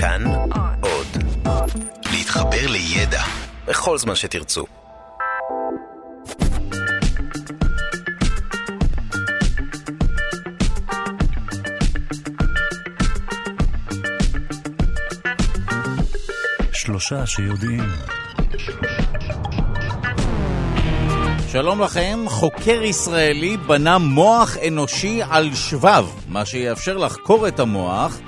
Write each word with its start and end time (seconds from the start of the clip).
כאן 0.00 0.24
עוד. 0.80 1.06
להתחבר 2.12 2.66
לידע 2.68 3.22
בכל 3.66 3.98
זמן 3.98 4.14
שתרצו. 4.14 4.64
שלושה 16.72 17.26
שיודעים. 17.26 17.84
שלום 21.48 21.82
לכם, 21.82 22.18
חוקר 22.28 22.82
ישראלי 22.82 23.56
בנה 23.56 23.98
מוח 23.98 24.56
אנושי 24.68 25.20
על 25.30 25.54
שבב, 25.54 26.06
מה 26.28 26.44
שיאפשר 26.44 26.96
לחקור 26.96 27.48
את 27.48 27.60
המוח 27.60 28.18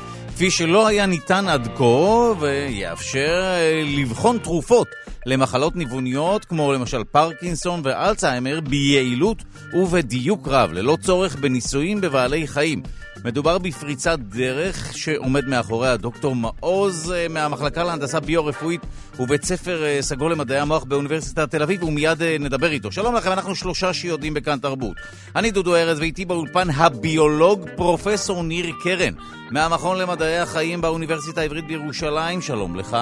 כפי 0.40 0.50
שלא 0.50 0.86
היה 0.86 1.06
ניתן 1.06 1.48
עד 1.48 1.68
כה, 1.76 2.32
ויאפשר 2.40 3.42
אה, 3.44 3.82
לבחון 3.86 4.38
תרופות 4.38 4.88
למחלות 5.26 5.76
ניווניות 5.76 6.44
כמו 6.44 6.72
למשל 6.72 7.04
פרקינסון 7.04 7.80
ואלצהיימר 7.84 8.60
ביעילות 8.60 9.42
ובדיוק 9.74 10.48
רב, 10.48 10.72
ללא 10.72 10.96
צורך 11.00 11.36
בניסויים 11.36 12.00
בבעלי 12.00 12.46
חיים. 12.46 12.82
מדובר 13.24 13.58
בפריצת 13.58 14.18
דרך 14.18 14.96
שעומד 14.96 15.48
מאחוריה 15.48 15.96
דוקטור 15.96 16.34
מעוז 16.34 17.12
אה, 17.12 17.26
מהמחלקה 17.28 17.84
להנדסה 17.84 18.20
ביו-רפואית 18.20 18.80
ובית 19.18 19.44
ספר 19.44 19.84
אה, 19.84 19.98
סגול 20.00 20.32
למדעי 20.32 20.58
המוח 20.58 20.84
באוניברסיטת 20.84 21.50
תל 21.50 21.62
אביב, 21.62 21.84
ומיד 21.84 22.22
אה, 22.22 22.36
נדבר 22.40 22.70
איתו. 22.70 22.92
שלום 22.92 23.14
לכם, 23.14 23.32
אנחנו 23.32 23.54
שלושה 23.54 23.92
שיודעים 23.92 24.34
בכאן 24.34 24.58
תרבות. 24.58 24.96
אני 25.36 25.50
דודו 25.50 25.76
ארז, 25.76 25.98
ואיתי 25.98 26.24
באולפן 26.24 26.70
הביולוג 26.70 27.68
פרופסור 27.76 28.42
ניר 28.42 28.72
קרן, 28.82 29.14
מהמכון 29.50 29.98
למדעי 29.98 30.38
החיים 30.38 30.80
באוניברסיטה 30.80 31.40
העברית 31.40 31.66
בירושלים. 31.66 32.42
שלום 32.42 32.76
לך. 32.76 32.96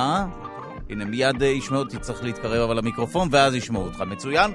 הנה, 0.90 1.04
מיד 1.04 1.42
ישמעו 1.42 1.80
אותי, 1.80 1.98
צריך 1.98 2.24
להתקרב 2.24 2.60
אבל 2.62 2.78
למיקרופון, 2.78 3.28
ואז 3.30 3.54
ישמעו 3.54 3.84
אותך. 3.84 4.00
מצוין. 4.00 4.50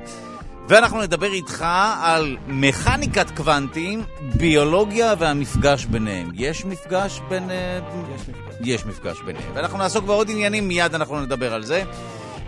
ואנחנו 0.67 1.01
נדבר 1.01 1.33
איתך 1.33 1.65
על 2.01 2.37
מכניקת 2.47 3.31
קוונטים, 3.35 4.03
ביולוגיה 4.21 5.13
והמפגש 5.19 5.85
ביניהם. 5.85 6.31
יש 6.33 6.65
מפגש 6.65 7.21
בין... 7.29 7.51
אה, 7.51 7.79
יש 8.15 8.21
מפגש. 8.21 8.55
יש 8.61 8.85
מפגש 8.85 9.21
ביניהם. 9.25 9.51
ואנחנו 9.53 9.77
נעסוק 9.77 10.05
בעוד 10.05 10.29
עניינים, 10.29 10.67
מיד 10.67 10.95
אנחנו 10.95 11.21
נדבר 11.21 11.53
על 11.53 11.63
זה. 11.63 11.83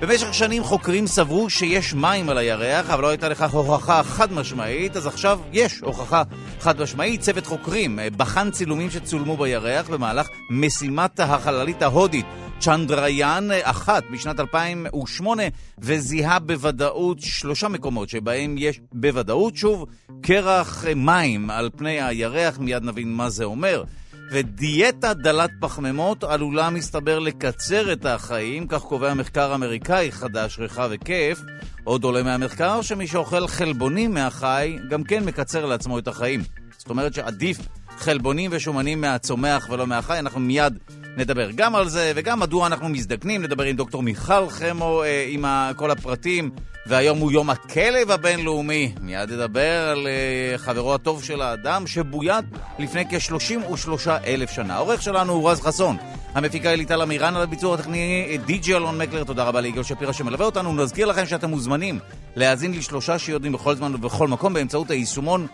במשך 0.02 0.34
שנים 0.34 0.64
חוקרים 0.64 1.08
סברו 1.08 1.50
שיש 1.50 1.94
מים 1.94 2.30
על 2.30 2.38
הירח, 2.38 2.90
אבל 2.90 3.02
לא 3.02 3.08
הייתה 3.08 3.30
לכך 3.30 3.52
הוכחה 3.52 4.04
חד 4.04 4.34
משמעית, 4.34 4.98
אז 4.98 5.08
עכשיו 5.08 5.40
יש 5.52 5.80
הוכחה 5.80 6.24
חד 6.60 6.82
משמעית. 6.82 7.22
צוות 7.22 7.46
חוקרים 7.46 8.00
אה, 8.00 8.08
בחן 8.18 8.52
צילומים 8.52 8.92
שצולמו 8.92 9.38
בירח 9.38 9.90
במהלך 9.90 10.28
משימת 10.50 11.20
החללית 11.20 11.82
ההודית 11.82 12.26
צ'נדריאן 12.60 13.48
אחת 13.64 14.04
בשנת 14.12 14.40
2008, 14.40 15.44
וזיהה 15.80 16.40
בוודאות 16.40 17.20
שלושה 17.20 17.68
מקומות 17.68 18.10
שבהם 18.10 18.56
יש 18.58 18.80
בוודאות, 18.94 19.56
שוב, 19.56 19.86
קרח 20.22 20.86
מים 20.96 21.50
על 21.50 21.70
פני 21.76 22.02
הירח, 22.02 22.60
מיד 22.60 22.84
נבין 22.84 23.14
מה 23.14 23.30
זה 23.30 23.44
אומר. 23.44 23.84
ודיאטה 24.32 25.14
דלת 25.14 25.52
פחמימות 25.60 26.24
עלולה, 26.24 26.70
מסתבר, 26.70 27.20
לקצר 27.20 27.94
את 27.94 28.06
החיים, 28.06 28.68
כך 28.68 28.82
קובע 28.82 29.14
מחקר 29.14 29.56
אמריקאי 29.56 30.12
חדש, 30.12 30.60
רחב 30.60 30.92
היקף. 30.92 31.42
עוד 31.84 32.04
עולה 32.04 32.24
מהמחקר 32.24 32.82
שמי 32.82 33.08
שאוכל 33.08 33.48
חלבונים 33.48 34.14
מהחי, 34.14 34.78
גם 34.90 35.04
כן 35.04 35.24
מקצר 35.24 35.66
לעצמו 35.66 36.00
את 36.00 36.08
החיים. 36.08 36.42
זאת 36.78 36.90
אומרת 36.90 37.14
שעדיף 37.14 37.58
חלבונים 37.98 38.52
ושומנים 38.54 39.02
מהצומח 39.02 39.68
ולא 39.70 39.88
מהחי. 39.88 40.20
אנחנו 40.20 40.40
מיד 40.40 40.80
נדבר 41.18 41.52
גם 41.56 41.76
על 41.76 41.90
זה 41.90 42.12
וגם 42.16 42.40
מדוע 42.40 42.68
אנחנו 42.68 42.90
מזדקנים. 42.90 43.42
נדבר 43.42 43.64
עם 43.64 43.76
דוקטור 43.76 44.04
מיכל 44.04 44.50
חמו 44.50 45.04
אה, 45.04 45.26
עם 45.30 45.46
כל 45.76 45.92
הפרטים. 45.92 46.52
והיום 46.88 47.20
הוא 47.20 47.32
יום 47.32 47.50
הכלב 47.50 48.12
הבינלאומי. 48.12 48.94
מיד 49.02 49.32
נדבר 49.32 49.90
על 49.90 50.08
uh, 50.08 50.58
חברו 50.58 50.96
הטוב 50.96 51.24
של 51.24 51.42
האדם 51.42 51.88
שבוית 51.88 52.46
לפני 52.80 53.06
כ-33 53.10 54.10
אלף 54.26 54.52
שנה. 54.52 54.76
העורך 54.76 55.02
שלנו 55.02 55.34
הוא 55.34 55.50
רז 55.50 55.62
חסון. 55.62 55.98
המפיקה 56.34 56.70
היא 56.70 56.78
ליטל 56.78 57.02
אמירן 57.02 57.36
על 57.36 57.42
הביצוע 57.42 57.76
הטכני 57.76 58.38
די.ג'י 58.46 58.76
אלון 58.76 58.98
מקלר. 58.98 59.24
תודה 59.24 59.44
רבה 59.44 59.62
ליגאל 59.62 59.84
שפירא 59.84 60.12
שמלווה 60.12 60.46
אותנו. 60.46 60.74
נזכיר 60.74 61.06
לכם 61.06 61.26
שאתם 61.26 61.50
מוזמנים 61.50 62.00
להאזין 62.36 62.74
לשלושה 62.74 63.20
שיודעים 63.20 63.54
בכל 63.54 63.76
זמן 63.76 63.96
ובכל 63.96 64.28
מקום 64.28 64.54
באמצעות 64.54 64.92
היישומון 64.92 65.48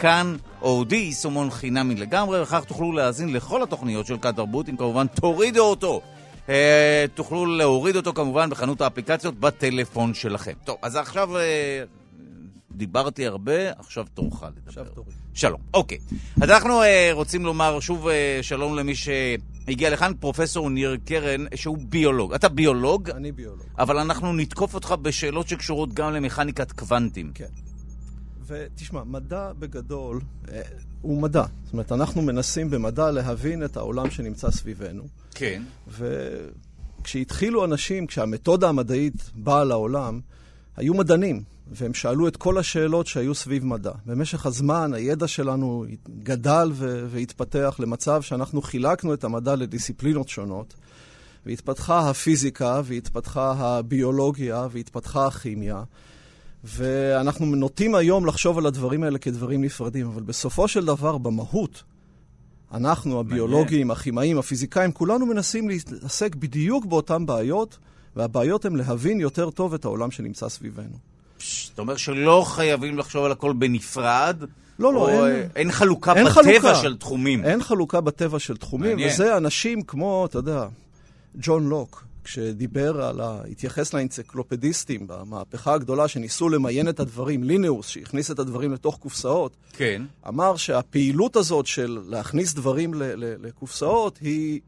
כאן 0.00 0.36
אודי, 0.62 0.96
יישומון 0.96 1.50
חינמי 1.50 1.94
לגמרי, 1.94 2.42
וכך 2.42 2.64
תוכלו 2.64 2.92
להאזין 2.92 3.32
לכל 3.32 3.62
התוכניות 3.62 4.06
של 4.06 4.18
כאן 4.18 4.32
תרבות, 4.32 4.68
אם 4.68 4.76
כמובן 4.76 5.06
תורידו 5.06 5.64
אותו. 5.64 6.00
אה, 6.48 7.04
תוכלו 7.14 7.46
להוריד 7.46 7.96
אותו 7.96 8.12
כמובן 8.12 8.50
בחנות 8.50 8.80
האפליקציות 8.80 9.40
בטלפון 9.40 10.14
שלכם. 10.14 10.52
טוב, 10.64 10.76
אז 10.82 10.96
עכשיו 10.96 11.36
אה, 11.36 11.82
דיברתי 12.72 13.26
הרבה, 13.26 13.70
עכשיו 13.78 14.06
תורך 14.14 14.42
לדבר. 14.42 14.60
עכשיו 14.66 14.84
תורי. 14.94 15.12
שלום, 15.34 15.60
אוקיי. 15.74 15.98
אז 16.42 16.50
אנחנו 16.50 16.82
אה, 16.82 17.10
רוצים 17.12 17.44
לומר 17.44 17.80
שוב 17.80 18.08
אה, 18.08 18.38
שלום 18.42 18.76
למי 18.76 18.94
שהגיע 18.94 19.90
לכאן, 19.90 20.12
פרופסור 20.20 20.70
ניר 20.70 20.96
קרן, 21.04 21.44
שהוא 21.54 21.78
ביולוג. 21.80 22.34
אתה 22.34 22.48
ביולוג, 22.48 23.10
אני 23.10 23.32
ביולוג. 23.32 23.66
אבל 23.78 23.98
אנחנו 23.98 24.32
נתקוף 24.32 24.74
אותך 24.74 24.94
בשאלות 25.02 25.48
שקשורות 25.48 25.94
גם 25.94 26.12
למכניקת 26.12 26.72
קוונטים. 26.72 27.30
כן. 27.34 27.67
ותשמע, 28.48 29.04
מדע 29.04 29.52
בגדול 29.58 30.20
אה, 30.52 30.62
הוא 31.02 31.22
מדע. 31.22 31.44
זאת 31.64 31.72
אומרת, 31.72 31.92
אנחנו 31.92 32.22
מנסים 32.22 32.70
במדע 32.70 33.10
להבין 33.10 33.64
את 33.64 33.76
העולם 33.76 34.10
שנמצא 34.10 34.50
סביבנו. 34.50 35.02
כן. 35.34 35.62
וכשהתחילו 37.00 37.64
אנשים, 37.64 38.06
כשהמתודה 38.06 38.68
המדעית 38.68 39.30
באה 39.34 39.64
לעולם, 39.64 40.20
היו 40.76 40.94
מדענים, 40.94 41.42
והם 41.72 41.94
שאלו 41.94 42.28
את 42.28 42.36
כל 42.36 42.58
השאלות 42.58 43.06
שהיו 43.06 43.34
סביב 43.34 43.64
מדע. 43.64 43.92
במשך 44.06 44.46
הזמן 44.46 44.94
הידע 44.94 45.28
שלנו 45.28 45.84
גדל 46.22 46.72
והתפתח 47.10 47.76
למצב 47.78 48.22
שאנחנו 48.22 48.62
חילקנו 48.62 49.14
את 49.14 49.24
המדע 49.24 49.56
לדיסציפלינות 49.56 50.28
שונות, 50.28 50.74
והתפתחה 51.46 52.10
הפיזיקה, 52.10 52.80
והתפתחה 52.84 53.52
הביולוגיה, 53.58 54.66
והתפתחה 54.70 55.26
הכימיה. 55.26 55.82
ואנחנו 56.64 57.46
נוטים 57.46 57.94
היום 57.94 58.26
לחשוב 58.26 58.58
על 58.58 58.66
הדברים 58.66 59.02
האלה 59.02 59.18
כדברים 59.18 59.64
נפרדים, 59.64 60.06
אבל 60.06 60.22
בסופו 60.22 60.68
של 60.68 60.84
דבר, 60.84 61.18
במהות, 61.18 61.82
אנחנו, 62.72 63.20
הביולוגים, 63.20 63.90
הכימאים, 63.90 64.38
הפיזיקאים, 64.38 64.92
כולנו 64.92 65.26
מנסים 65.26 65.68
להתעסק 65.68 66.34
בדיוק 66.34 66.86
באותן 66.86 67.26
בעיות, 67.26 67.78
והבעיות 68.16 68.64
הן 68.64 68.76
להבין 68.76 69.20
יותר 69.20 69.50
טוב 69.50 69.74
את 69.74 69.84
העולם 69.84 70.10
שנמצא 70.10 70.48
סביבנו. 70.48 70.96
אתה 71.74 71.82
אומר 71.82 71.96
שלא 71.96 72.44
חייבים 72.46 72.98
לחשוב 72.98 73.24
על 73.24 73.32
הכל 73.32 73.52
בנפרד? 73.52 74.42
לא, 74.78 74.94
לא, 74.94 75.28
אין... 75.28 75.48
אין 75.56 75.72
חלוקה 75.72 76.14
אין 76.14 76.26
בטבע 76.26 76.42
חלוקה. 76.42 76.74
של 76.74 76.96
תחומים. 76.96 77.44
אין 77.44 77.62
חלוקה 77.62 78.00
בטבע 78.00 78.38
של 78.38 78.56
תחומים, 78.56 78.90
מעניין. 78.90 79.10
וזה 79.10 79.36
אנשים 79.36 79.82
כמו, 79.82 80.26
אתה 80.26 80.38
יודע, 80.38 80.66
ג'ון 81.34 81.68
לוק, 81.68 82.04
כשדיבר 82.28 83.02
על 83.02 83.20
ה... 83.20 83.40
התייחס 83.50 83.94
לאנציקלופדיסטים 83.94 85.06
במהפכה 85.06 85.74
הגדולה 85.74 86.08
שניסו 86.08 86.48
למיין 86.48 86.88
את 86.88 87.00
הדברים, 87.00 87.42
לינאוס, 87.44 87.88
שהכניס 87.88 88.30
את 88.30 88.38
הדברים 88.38 88.72
לתוך 88.72 88.96
קופסאות, 88.98 89.56
כן. 89.72 90.02
אמר 90.28 90.56
שהפעילות 90.56 91.36
הזאת 91.36 91.66
של 91.66 91.98
להכניס 92.06 92.54
דברים 92.54 92.94
ל- 92.94 93.02
ל- 93.02 93.46
לקופסאות 93.46 94.18
היא 94.20 94.60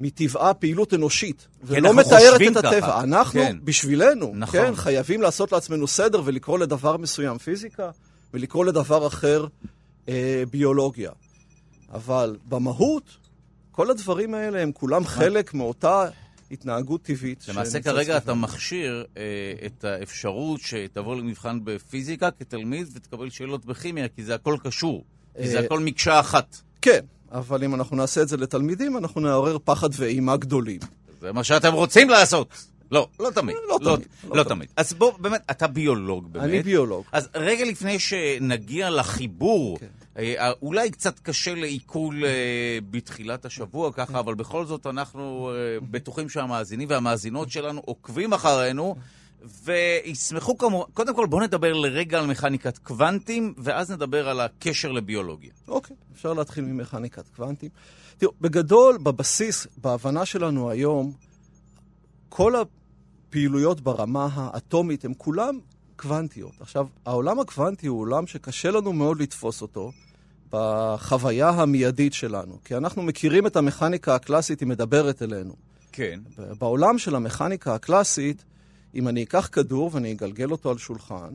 מטבעה 0.00 0.54
פעילות 0.54 0.94
אנושית, 0.94 1.48
ולא 1.64 1.88
אנחנו 1.88 2.00
מתארת 2.00 2.40
את 2.50 2.56
הטבע. 2.56 2.80
ככה. 2.80 3.00
אנחנו, 3.02 3.40
כן. 3.40 3.56
בשבילנו, 3.64 4.32
נכון. 4.34 4.60
כן, 4.60 4.74
חייבים 4.74 5.22
לעשות 5.22 5.52
לעצמנו 5.52 5.86
סדר 5.86 6.22
ולקרוא 6.24 6.58
לדבר 6.58 6.96
מסוים 6.96 7.38
פיזיקה, 7.38 7.90
ולקרוא 8.34 8.64
לדבר 8.64 9.06
אחר 9.06 9.46
אה, 10.08 10.42
ביולוגיה. 10.50 11.10
אבל 11.92 12.36
במהות, 12.48 13.16
כל 13.70 13.90
הדברים 13.90 14.34
האלה 14.34 14.62
הם 14.62 14.72
כולם 14.72 15.04
חלק 15.04 15.54
מאותה 15.54 16.08
התנהגות 16.50 17.02
טבעית. 17.02 17.44
למעשה 17.48 17.80
כרגע 17.80 18.16
אתה. 18.16 18.34
מכשיר 18.34 19.04
אה, 19.16 19.22
את 19.66 19.84
האפשרות 19.84 20.60
שתבוא 20.60 21.16
למבחן 21.16 21.58
בפיזיקה 21.64 22.30
כתלמיד 22.30 22.86
ותקבל 22.94 23.30
שאלות 23.30 23.64
בכימיה, 23.64 24.08
כי 24.08 24.22
זה 24.22 24.34
הכל 24.34 24.56
קשור. 24.64 25.04
כי 25.42 25.48
זה 25.48 25.58
אה, 25.58 25.64
הכל 25.64 25.80
מקשה 25.80 26.20
אחת. 26.20 26.56
כן, 26.82 27.00
אבל 27.32 27.64
אם 27.64 27.74
אנחנו 27.74 27.96
נעשה 27.96 28.22
את 28.22 28.28
זה 28.28 28.36
לתלמידים, 28.36 28.96
אנחנו 28.96 29.20
נעורר 29.20 29.58
פחד 29.64 29.88
ואימה 29.92 30.36
גדולים. 30.36 30.80
זה 31.20 31.32
מה 31.32 31.44
שאתם 31.44 31.72
רוצים 31.72 32.08
לעשות. 32.08 32.48
לא, 32.90 33.08
לא 33.20 33.30
תמיד. 33.30 33.56
לא 33.68 33.78
לא, 33.80 33.96
תמיד, 33.96 34.08
לא, 34.28 34.36
לא 34.36 34.42
תמיד. 34.42 34.68
אז 34.76 34.92
בוא, 34.92 35.12
באמת, 35.18 35.42
אתה 35.50 35.66
ביולוג 35.66 36.32
באמת. 36.32 36.44
אני 36.44 36.62
ביולוג. 36.62 37.04
אז 37.12 37.28
רגע 37.34 37.64
לפני 37.64 37.98
שנגיע 37.98 38.90
לחיבור, 38.90 39.78
כן. 39.78 39.86
אה, 40.18 40.52
אולי 40.62 40.90
קצת 40.90 41.18
קשה 41.18 41.54
לעיכול 41.54 42.24
אה, 42.24 42.78
בתחילת 42.90 43.44
השבוע 43.44 43.92
ככה, 43.92 44.18
אבל 44.18 44.34
בכל 44.34 44.66
זאת 44.66 44.86
אנחנו 44.86 45.50
אה, 45.50 45.86
בטוחים 45.90 46.28
שהמאזינים 46.28 46.88
והמאזינות 46.90 47.50
שלנו 47.50 47.80
עוקבים 47.84 48.32
אחרינו, 48.32 48.96
וישמחו 49.64 50.58
כמובן, 50.58 50.84
קודם 50.94 51.14
כל 51.14 51.26
בואו 51.26 51.42
נדבר 51.42 51.72
לרגע 51.72 52.18
על 52.18 52.26
מכניקת 52.26 52.78
קוונטים, 52.78 53.54
ואז 53.58 53.90
נדבר 53.90 54.28
על 54.28 54.40
הקשר 54.40 54.92
לביולוגיה. 54.92 55.50
אוקיי, 55.68 55.96
אפשר 56.14 56.32
להתחיל 56.32 56.64
ממכניקת 56.64 57.28
קוונטים. 57.36 57.70
תראו, 58.18 58.32
בגדול, 58.40 58.98
בבסיס, 58.98 59.66
בהבנה 59.76 60.26
שלנו 60.26 60.70
היום, 60.70 61.12
כל 62.28 62.54
הפעילויות 62.56 63.80
ברמה 63.80 64.28
האטומית 64.32 65.04
הן 65.04 65.12
כולן 65.18 65.58
קוונטיות. 65.96 66.52
עכשיו, 66.60 66.86
העולם 67.06 67.40
הקוונטי 67.40 67.86
הוא 67.86 68.00
עולם 68.00 68.26
שקשה 68.26 68.70
לנו 68.70 68.92
מאוד 68.92 69.20
לתפוס 69.20 69.62
אותו 69.62 69.92
בחוויה 70.50 71.48
המיידית 71.48 72.12
שלנו, 72.12 72.58
כי 72.64 72.76
אנחנו 72.76 73.02
מכירים 73.02 73.46
את 73.46 73.56
המכניקה 73.56 74.14
הקלאסית, 74.14 74.60
היא 74.60 74.68
מדברת 74.68 75.22
אלינו. 75.22 75.54
כן. 75.92 76.20
בעולם 76.58 76.98
של 76.98 77.16
המכניקה 77.16 77.74
הקלאסית, 77.74 78.44
אם 78.94 79.08
אני 79.08 79.22
אקח 79.22 79.48
כדור 79.52 79.90
ואני 79.92 80.12
אגלגל 80.12 80.50
אותו 80.50 80.70
על 80.70 80.78
שולחן, 80.78 81.34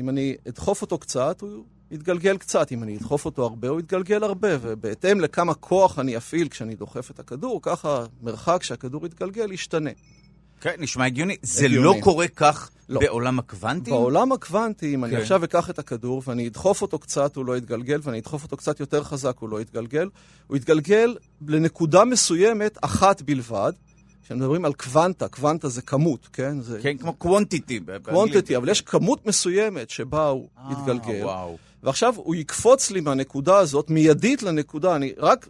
אם 0.00 0.08
אני 0.08 0.36
אדחוף 0.48 0.82
אותו 0.82 0.98
קצת, 0.98 1.40
הוא 1.40 1.64
יתגלגל 1.90 2.36
קצת. 2.36 2.72
אם 2.72 2.82
אני 2.82 2.96
אדחוף 2.96 3.24
אותו 3.24 3.42
הרבה, 3.42 3.68
הוא 3.68 3.80
יתגלגל 3.80 4.24
הרבה. 4.24 4.48
ובהתאם 4.60 5.20
לכמה 5.20 5.54
כוח 5.54 5.98
אני 5.98 6.16
אפעיל 6.16 6.48
כשאני 6.48 6.74
דוחף 6.74 7.10
את 7.10 7.18
הכדור, 7.18 7.60
ככה 7.62 8.04
המרחק 8.22 8.62
שהכדור 8.62 9.06
יתגלגל 9.06 9.52
ישתנה. 9.52 9.90
כן, 10.60 10.74
נשמע 10.78 11.04
הגיוני. 11.04 11.36
זה 11.42 11.64
הגיוני. 11.64 11.84
לא 11.84 11.94
קורה 12.02 12.28
כך 12.28 12.70
לא. 12.88 13.00
בעולם 13.00 13.38
הקוונטים? 13.38 13.94
בעולם 13.94 14.32
הקוונטים, 14.32 15.00
כן. 15.00 15.04
אני 15.04 15.16
עכשיו 15.16 15.44
אקח 15.44 15.70
את 15.70 15.78
הכדור 15.78 16.22
ואני 16.26 16.48
אדחוף 16.48 16.82
אותו 16.82 16.98
קצת, 16.98 17.36
הוא 17.36 17.44
לא 17.44 17.56
יתגלגל, 17.56 18.00
ואני 18.02 18.18
אדחוף 18.18 18.42
אותו 18.42 18.56
קצת 18.56 18.80
יותר 18.80 19.04
חזק, 19.04 19.36
הוא 19.38 19.48
לא 19.48 19.60
יתגלגל. 19.60 20.08
הוא 20.46 20.56
יתגלגל 20.56 21.16
לנקודה 21.48 22.04
מסוימת, 22.04 22.78
אחת 22.82 23.22
בלבד. 23.22 23.72
כשמדברים 24.24 24.64
על 24.64 24.72
קוונטה, 24.72 25.28
קוונטה 25.28 25.68
זה 25.68 25.82
כמות, 25.82 26.28
כן? 26.32 26.60
זה... 26.60 26.78
כן, 26.82 26.96
כמו 26.96 27.12
קוונטיטי. 27.12 27.80
קוונטיטי, 28.02 28.56
אבל 28.56 28.68
יש 28.68 28.80
כמות 28.80 29.26
מסוימת 29.26 29.90
שבה 29.90 30.26
הוא 30.28 30.48
아, 30.56 30.60
אה, 30.60 30.72
יתגלגל. 30.72 31.24
וואו. 31.24 31.56
ועכשיו 31.82 32.14
הוא 32.16 32.34
יקפוץ 32.34 32.90
לי 32.90 33.00
מהנקודה 33.00 33.58
הזאת, 33.58 33.90
מיידית 33.90 34.42
לנקודה, 34.42 34.96
אני 34.96 35.12
רק 35.18 35.48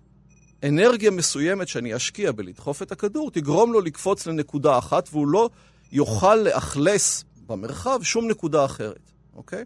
אנרגיה 0.64 1.10
מסוימת 1.10 1.68
שאני 1.68 1.96
אשקיע 1.96 2.32
בלדחוף 2.32 2.82
את 2.82 2.92
הכדור, 2.92 3.30
תגרום 3.30 3.72
לו 3.72 3.80
לקפוץ 3.80 4.26
לנקודה 4.26 4.78
אחת, 4.78 5.08
והוא 5.12 5.28
לא 5.28 5.50
יוכל 5.92 6.34
לאכלס 6.34 7.24
במרחב 7.48 8.02
שום 8.02 8.28
נקודה 8.28 8.64
אחרת, 8.64 9.10
אוקיי? 9.36 9.64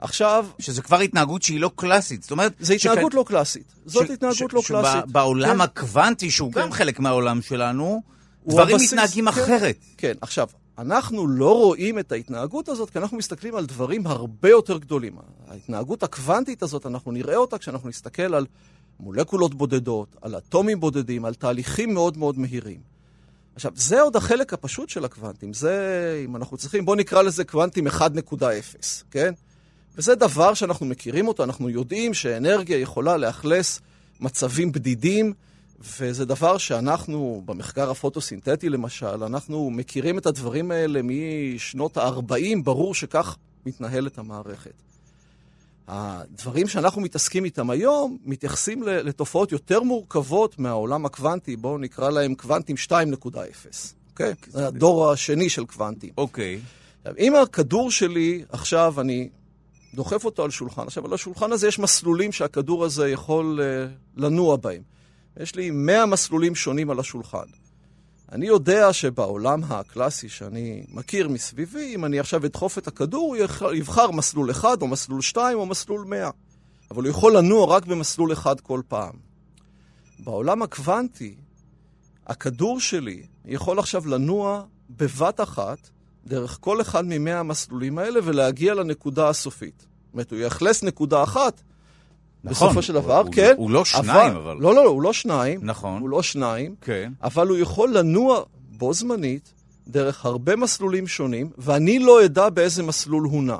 עכשיו... 0.00 0.46
שזה 0.58 0.82
כבר 0.82 1.00
התנהגות 1.00 1.42
שהיא 1.42 1.60
לא 1.60 1.70
קלאסית, 1.76 2.22
זאת 2.22 2.30
אומרת... 2.30 2.52
זה 2.60 2.74
התנהגות 2.74 3.12
שכ... 3.12 3.18
לא 3.18 3.24
קלאסית. 3.26 3.72
זאת 3.86 4.06
ש... 4.06 4.10
התנהגות 4.10 4.50
ש... 4.50 4.54
לא 4.54 4.62
קלאסית. 4.66 5.02
שבעולם 5.08 5.54
כן. 5.54 5.60
הקוונטי, 5.60 6.30
שהוא 6.30 6.52
כן. 6.52 6.60
גם 6.60 6.72
חלק 6.72 7.00
מהעולם 7.00 7.42
שלנו, 7.42 8.02
דברים 8.46 8.74
הבסיס, 8.76 8.92
מתנהגים 8.92 9.24
כן. 9.24 9.42
אחרת. 9.42 9.76
כן, 9.96 10.12
עכשיו, 10.20 10.48
אנחנו 10.78 11.28
לא 11.28 11.56
רואים 11.56 11.98
את 11.98 12.12
ההתנהגות 12.12 12.68
הזאת, 12.68 12.90
כי 12.90 12.98
אנחנו 12.98 13.16
מסתכלים 13.16 13.54
על 13.54 13.66
דברים 13.66 14.06
הרבה 14.06 14.48
יותר 14.48 14.78
גדולים. 14.78 15.16
ההתנהגות 15.48 16.02
הקוונטית 16.02 16.62
הזאת, 16.62 16.86
אנחנו 16.86 17.12
נראה 17.12 17.36
אותה 17.36 17.58
כשאנחנו 17.58 17.88
נסתכל 17.88 18.34
על 18.34 18.46
מולקולות 19.00 19.54
בודדות, 19.54 20.16
על 20.22 20.36
אטומים 20.36 20.80
בודדים, 20.80 21.24
על 21.24 21.34
תהליכים 21.34 21.94
מאוד 21.94 22.18
מאוד 22.18 22.38
מהירים. 22.38 22.80
עכשיו, 23.60 23.72
זה 23.74 24.00
עוד 24.00 24.16
החלק 24.16 24.52
הפשוט 24.52 24.88
של 24.88 25.04
הקוונטים. 25.04 25.52
זה, 25.52 26.22
אם 26.24 26.36
אנחנו 26.36 26.56
צריכים, 26.56 26.84
בואו 26.84 26.96
נקרא 26.96 27.22
לזה 27.22 27.44
קוונטים 27.44 27.86
1.0, 27.86 27.92
כן? 29.10 29.32
וזה 29.96 30.14
דבר 30.14 30.54
שאנחנו 30.54 30.86
מכירים 30.86 31.28
אותו, 31.28 31.44
אנחנו 31.44 31.70
יודעים 31.70 32.14
שאנרגיה 32.14 32.78
יכולה 32.78 33.16
לאכלס 33.16 33.80
מצבים 34.20 34.72
בדידים, 34.72 35.32
וזה 36.00 36.24
דבר 36.24 36.58
שאנחנו, 36.58 37.42
במחקר 37.44 37.90
הפוטוסינתטי 37.90 38.68
למשל, 38.68 39.24
אנחנו 39.24 39.70
מכירים 39.70 40.18
את 40.18 40.26
הדברים 40.26 40.70
האלה 40.70 41.00
משנות 41.02 41.96
ה-40, 41.96 42.62
ברור 42.64 42.94
שכך 42.94 43.36
מתנהלת 43.66 44.18
המערכת. 44.18 44.89
הדברים 45.92 46.68
שאנחנו 46.68 47.00
מתעסקים 47.00 47.44
איתם 47.44 47.70
היום 47.70 48.18
מתייחסים 48.24 48.82
לתופעות 48.82 49.52
יותר 49.52 49.82
מורכבות 49.82 50.58
מהעולם 50.58 51.06
הקוונטי, 51.06 51.56
בואו 51.56 51.78
נקרא 51.78 52.10
להם 52.10 52.34
קוונטים 52.34 52.76
2.0, 52.88 52.94
אוקיי? 54.10 54.34
זה 54.48 54.66
הדור 54.66 55.10
השני 55.10 55.48
של 55.48 55.64
קוונטים. 55.64 56.10
אוקיי. 56.18 56.60
אם 57.18 57.34
הכדור 57.34 57.90
שלי, 57.90 58.44
עכשיו 58.48 59.00
אני 59.00 59.28
דוחף 59.94 60.24
אותו 60.24 60.44
על 60.44 60.50
שולחן, 60.50 60.82
עכשיו 60.82 61.06
על 61.06 61.14
השולחן 61.14 61.52
הזה 61.52 61.68
יש 61.68 61.78
מסלולים 61.78 62.32
שהכדור 62.32 62.84
הזה 62.84 63.10
יכול 63.10 63.60
uh, 63.60 64.20
לנוע 64.20 64.56
בהם. 64.56 64.82
יש 65.40 65.54
לי 65.54 65.70
100 65.70 66.06
מסלולים 66.06 66.54
שונים 66.54 66.90
על 66.90 67.00
השולחן. 67.00 67.46
אני 68.32 68.46
יודע 68.46 68.92
שבעולם 68.92 69.60
הקלאסי 69.64 70.28
שאני 70.28 70.84
מכיר 70.88 71.28
מסביבי, 71.28 71.94
אם 71.94 72.04
אני 72.04 72.18
עכשיו 72.18 72.46
אדחוף 72.46 72.78
את 72.78 72.86
הכדור, 72.86 73.36
הוא 73.36 73.72
יבחר 73.74 74.10
מסלול 74.10 74.50
אחד, 74.50 74.82
או 74.82 74.88
מסלול 74.88 75.20
שתיים, 75.20 75.58
או 75.58 75.66
מסלול 75.66 76.04
מאה. 76.04 76.30
אבל 76.90 77.02
הוא 77.02 77.10
יכול 77.10 77.36
לנוע 77.36 77.76
רק 77.76 77.86
במסלול 77.86 78.32
אחד 78.32 78.60
כל 78.60 78.80
פעם. 78.88 79.12
בעולם 80.18 80.62
הקוונטי, 80.62 81.34
הכדור 82.26 82.80
שלי 82.80 83.22
יכול 83.44 83.78
עכשיו 83.78 84.06
לנוע 84.08 84.64
בבת 84.90 85.40
אחת 85.40 85.90
דרך 86.26 86.58
כל 86.60 86.80
אחד 86.80 87.04
ממאה 87.06 87.40
המסלולים 87.40 87.98
האלה 87.98 88.20
ולהגיע 88.24 88.74
לנקודה 88.74 89.28
הסופית. 89.28 89.78
זאת 89.80 90.12
אומרת, 90.12 90.30
הוא 90.30 90.38
יאכלס 90.38 90.82
נקודה 90.82 91.22
אחת, 91.22 91.62
נכון, 92.44 92.68
בסופו 92.68 92.82
של 92.82 92.92
דבר, 92.92 93.18
הוא, 93.18 93.32
כן. 93.32 93.54
הוא 93.56 93.70
לא 93.70 93.84
שניים, 93.84 94.36
אבל... 94.36 94.56
לא, 94.60 94.74
לא, 94.74 94.84
לא, 94.84 94.90
הוא 94.90 95.02
לא 95.02 95.12
שניים. 95.12 95.60
נכון. 95.62 96.02
הוא 96.02 96.08
לא 96.08 96.22
שניים. 96.22 96.74
כן. 96.80 97.12
אבל 97.22 97.48
הוא 97.48 97.56
יכול 97.56 97.98
לנוע 97.98 98.42
בו 98.78 98.94
זמנית 98.94 99.52
דרך 99.88 100.24
הרבה 100.26 100.56
מסלולים 100.56 101.06
שונים, 101.06 101.50
ואני 101.58 101.98
לא 101.98 102.24
אדע 102.24 102.48
באיזה 102.48 102.82
מסלול 102.82 103.24
הוא 103.24 103.42
נע. 103.42 103.56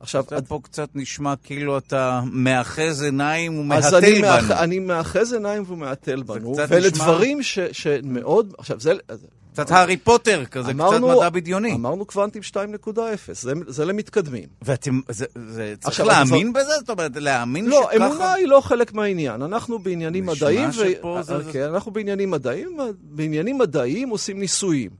עכשיו... 0.00 0.24
אתה 0.24 0.42
פה 0.42 0.60
קצת 0.62 0.88
נשמע 0.94 1.34
כאילו 1.44 1.78
אתה 1.78 2.20
מאחז 2.24 3.02
עיניים 3.02 3.58
ומהתל 3.58 3.88
בנו. 3.88 3.96
אז 3.96 4.04
אני, 4.04 4.20
מאח... 4.20 4.50
אני 4.50 4.78
מאחז 4.78 5.32
עיניים 5.32 5.64
ומהתל 5.68 6.22
בנו, 6.22 6.54
ואלה 6.68 6.90
נשמע... 6.90 7.04
דברים 7.04 7.42
ש... 7.42 7.58
שמאוד... 7.72 8.54
עכשיו, 8.58 8.80
זה... 8.80 8.92
קצת 9.52 9.70
הארי 9.70 9.96
פוטר 9.96 10.44
כזה, 10.44 10.70
אמרנו, 10.70 11.08
קצת 11.08 11.18
מדע 11.18 11.28
בדיוני. 11.28 11.72
אמרנו 11.72 12.04
קוונטים 12.04 12.42
2.0, 12.50 12.96
זה, 13.32 13.52
זה 13.66 13.84
למתקדמים. 13.84 14.48
ואתם, 14.62 15.00
זה, 15.08 15.26
זה 15.48 15.74
צריך 15.78 15.86
עכשיו, 15.86 16.06
להאמין 16.06 16.52
בזה? 16.52 16.72
זאת 16.78 16.90
אומרת, 16.90 17.16
להאמין 17.16 17.66
לא, 17.66 17.88
שככה... 17.92 17.98
לא, 17.98 18.06
אמונה 18.06 18.32
היא 18.32 18.46
לא 18.46 18.60
חלק 18.60 18.92
מהעניין. 18.92 19.42
אנחנו 19.42 19.78
בעניינים 19.78 20.26
מדעיים... 20.26 20.68
ו... 20.68 21.22
זה... 21.22 21.52
כן, 21.52 21.62
אנחנו 21.62 21.92
בעניינים 21.92 22.30
מדעיים, 22.30 22.76
בעניינים 23.00 23.58
מדעיים 23.58 24.08
עושים 24.08 24.40
ניסויים. 24.40 24.90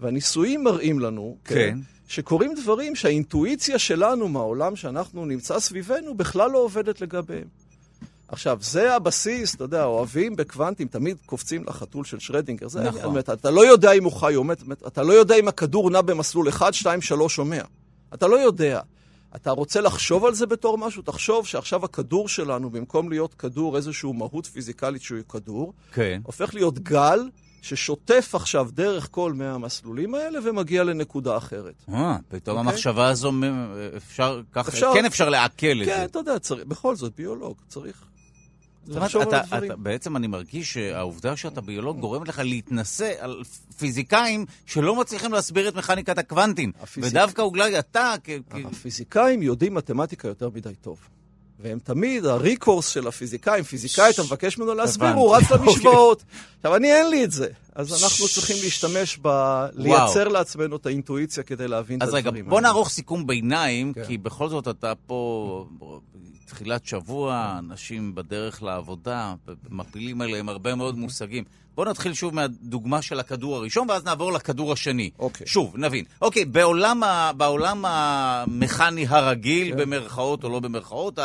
והניסויים 0.00 0.64
מראים 0.64 0.98
לנו, 0.98 1.36
כן, 1.44 1.54
כן 1.54 1.78
שקורים 2.12 2.54
דברים 2.54 2.94
שהאינטואיציה 2.94 3.78
שלנו 3.78 4.28
מהעולם 4.28 4.76
שאנחנו 4.76 5.24
נמצא 5.24 5.60
סביבנו 5.60 6.14
בכלל 6.14 6.50
לא 6.50 6.58
עובדת 6.58 7.00
לגביהם. 7.00 7.48
עכשיו, 8.32 8.58
זה 8.60 8.94
הבסיס, 8.96 9.54
אתה 9.54 9.64
יודע, 9.64 9.84
אוהבים 9.84 10.36
בקוונטים, 10.36 10.88
תמיד 10.88 11.16
קופצים 11.26 11.64
לחתול 11.64 12.04
של 12.04 12.18
שרדינגר. 12.18 12.68
זה 12.68 12.82
נכון. 12.82 13.02
באמת, 13.02 13.30
אתה 13.30 13.50
לא 13.50 13.66
יודע 13.66 13.92
אם 13.92 14.04
הוא 14.04 14.12
חי 14.12 14.36
או 14.36 14.44
מת, 14.44 14.62
אתה 14.86 15.02
לא 15.02 15.12
יודע 15.12 15.34
אם 15.34 15.48
הכדור 15.48 15.90
נע 15.90 16.00
במסלול 16.00 16.48
1, 16.48 16.74
2, 16.74 17.00
3 17.00 17.38
או 17.38 17.44
100. 17.44 17.62
אתה 18.14 18.26
לא 18.26 18.36
יודע. 18.36 18.80
אתה 19.36 19.50
רוצה 19.50 19.80
לחשוב 19.80 20.24
על 20.24 20.34
זה 20.34 20.46
בתור 20.46 20.78
משהו? 20.78 21.02
תחשוב 21.02 21.46
שעכשיו 21.46 21.84
הכדור 21.84 22.28
שלנו, 22.28 22.70
במקום 22.70 23.08
להיות 23.08 23.34
כדור, 23.34 23.76
איזושהי 23.76 24.12
מהות 24.12 24.46
פיזיקלית 24.46 25.02
שהוא 25.02 25.18
כדור, 25.28 25.72
כן. 25.92 26.20
הופך 26.24 26.54
להיות 26.54 26.78
גל 26.78 27.28
ששוטף 27.62 28.30
עכשיו 28.34 28.68
דרך 28.72 29.08
כל 29.10 29.32
100 29.32 29.54
המסלולים 29.54 30.14
האלה 30.14 30.38
ומגיע 30.44 30.84
לנקודה 30.84 31.36
אחרת. 31.36 31.74
אה, 31.88 32.16
פתאום 32.28 32.56
okay? 32.56 32.60
אוקיי? 32.60 32.72
המחשבה 32.72 33.08
הזו, 33.08 33.32
אפשר, 33.96 34.40
כך, 34.52 34.68
אפשר, 34.68 34.90
כן 34.94 35.04
אפשר 35.04 35.28
לעכל 35.28 35.50
את 35.50 35.58
כן, 35.58 35.84
זה. 35.84 35.90
כן, 35.90 36.04
אתה 36.04 36.18
יודע, 36.18 36.38
צריך, 36.38 36.64
בכל 36.66 36.96
זאת, 36.96 37.12
ביולוג, 37.16 37.56
צריך 37.68 38.04
זאת 38.86 39.14
אומרת, 39.14 39.28
אתה, 39.28 39.58
אתה, 39.58 39.76
בעצם 39.76 40.16
אני 40.16 40.26
מרגיש 40.26 40.72
שהעובדה 40.72 41.36
שאתה 41.36 41.60
ביולוג 41.60 42.00
גורמת 42.00 42.28
לך 42.28 42.38
להתנשא 42.44 43.12
על 43.18 43.42
פיזיקאים 43.78 44.46
שלא 44.66 44.96
מצליחים 44.96 45.32
להסביר 45.32 45.68
את 45.68 45.74
מכניקת 45.74 46.18
הקוונטים. 46.18 46.72
הפיזיק... 46.82 47.10
ודווקא 47.10 47.42
אולי 47.42 47.78
אתה... 47.78 48.14
כ... 48.24 48.30
הפיזיקאים 48.50 49.42
יודעים 49.42 49.74
מתמטיקה 49.74 50.28
יותר 50.28 50.50
מדי 50.54 50.74
טוב. 50.80 50.98
והם 51.60 51.78
תמיד, 51.78 52.24
הריקורס 52.24 52.88
של 52.88 53.06
הפיזיקאים, 53.08 53.64
פיזיקאי, 53.64 54.10
אתה 54.10 54.22
מבקש 54.22 54.58
ממנו 54.58 54.74
להסביר, 54.74 55.08
הוא 55.08 55.36
רץ 55.36 55.50
למשוואות. 55.50 56.24
עכשיו, 56.56 56.76
אני 56.76 56.92
אין 56.92 57.10
לי 57.10 57.24
את 57.24 57.32
זה, 57.32 57.48
אז 57.74 58.02
אנחנו 58.04 58.28
צריכים 58.28 58.56
להשתמש 58.62 59.18
ב... 59.22 59.28
לייצר 59.74 60.28
לעצמנו 60.28 60.76
את 60.76 60.86
האינטואיציה 60.86 61.42
כדי 61.42 61.68
להבין 61.68 61.98
את 61.98 62.02
הדברים 62.02 62.24
האלה. 62.26 62.30
אז 62.30 62.36
רגע, 62.36 62.50
בוא 62.50 62.60
נערוך 62.60 62.88
סיכום 62.88 63.26
ביניים, 63.26 63.92
כן. 63.92 64.04
כי 64.04 64.18
בכל 64.18 64.48
זאת 64.48 64.68
אתה 64.68 64.92
פה 65.06 65.66
תחילת 66.46 66.86
שבוע, 66.86 67.56
אנשים 67.58 68.14
בדרך 68.14 68.62
לעבודה, 68.62 69.34
מפילים 69.70 70.20
עליהם 70.20 70.48
הרבה 70.48 70.74
מאוד 70.74 70.98
מושגים. 70.98 71.44
בואו 71.74 71.90
נתחיל 71.90 72.14
שוב 72.14 72.34
מהדוגמה 72.34 73.02
של 73.02 73.20
הכדור 73.20 73.56
הראשון, 73.56 73.90
ואז 73.90 74.04
נעבור 74.04 74.32
לכדור 74.32 74.72
השני. 74.72 75.10
אוקיי. 75.18 75.46
שוב, 75.46 75.76
נבין. 75.76 76.04
אוקיי, 76.22 76.44
בעולם, 76.44 77.02
ה, 77.02 77.32
בעולם 77.36 77.84
המכני 77.86 79.06
הרגיל, 79.08 79.72
כן. 79.72 79.76
במרכאות 79.78 80.44
או 80.44 80.48
לא 80.48 80.60
במרכאות, 80.60 81.18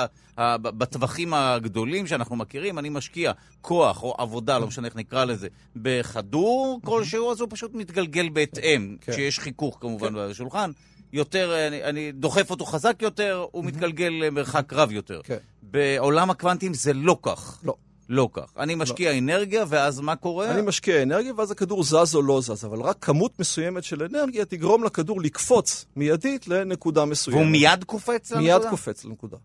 בטווחים 0.61 1.33
הגדולים 1.33 2.07
שאנחנו 2.07 2.35
מכירים, 2.35 2.79
אני 2.79 2.89
משקיע 2.89 3.31
כוח 3.61 4.03
או 4.03 4.15
עבודה, 4.17 4.57
לא 4.59 4.67
משנה 4.67 4.87
איך 4.87 4.95
נקרא 4.95 5.25
לזה, 5.25 5.47
בכדור. 5.75 6.37
כדור 6.37 6.79
כלשהו, 6.85 7.31
אז 7.31 7.41
הוא 7.41 7.47
פשוט 7.51 7.73
מתגלגל 7.73 8.29
בהתאם, 8.29 8.97
כן. 9.01 9.11
כשיש 9.11 9.39
חיכוך 9.39 9.77
כמובן 9.81 10.07
כן. 10.07 10.29
בשולחן. 10.29 10.71
יותר, 11.13 11.67
אני, 11.67 11.83
אני 11.83 12.11
דוחף 12.11 12.51
אותו 12.51 12.65
חזק 12.65 13.01
יותר, 13.01 13.45
הוא 13.51 13.65
מתגלגל 13.65 14.13
למרחק 14.21 14.73
רב 14.73 14.91
יותר. 14.91 15.21
כן. 15.23 15.37
בעולם 15.61 16.29
הקוונטים 16.29 16.73
זה 16.73 16.93
לא 16.93 17.17
כך. 17.21 17.59
לא. 17.63 17.75
לא 18.09 18.29
כך. 18.33 18.53
אני 18.57 18.75
משקיע 18.75 19.11
לא. 19.11 19.17
אנרגיה, 19.17 19.65
ואז 19.67 19.99
מה 19.99 20.15
קורה? 20.15 20.51
אני 20.51 20.61
משקיע 20.61 21.03
אנרגיה, 21.03 21.33
ואז 21.37 21.51
הכדור 21.51 21.83
זז 21.83 22.15
או 22.15 22.21
לא 22.21 22.41
זז, 22.41 22.65
אבל 22.65 22.81
רק 22.81 22.97
כמות 23.01 23.39
מסוימת 23.39 23.83
של 23.83 24.03
אנרגיה 24.03 24.45
תגרום 24.45 24.83
לכדור 24.83 25.21
לקפוץ 25.21 25.85
מיידית 25.95 26.47
לנקודה 26.47 27.05
מסוימת. 27.05 27.39
והוא 27.39 27.51
מיד 27.51 27.83
קופץ 27.83 28.31
לנקודה? 28.31 28.57
מיד 28.59 28.69
קופץ 28.69 29.05
לנקודה. 29.05 29.37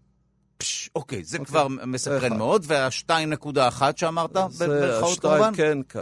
פש, 0.63 0.91
אוקיי, 0.95 1.25
זה 1.25 1.39
אוקיי. 1.39 1.47
כבר 1.47 1.69
מסקרן 1.69 2.37
מאוד, 2.39 2.65
וה-2.1 2.67 3.83
שאמרת, 3.97 4.37
במרכאות 4.59 5.21
כמובן? 5.21 5.53
כן, 5.57 5.79
כן. 5.89 6.01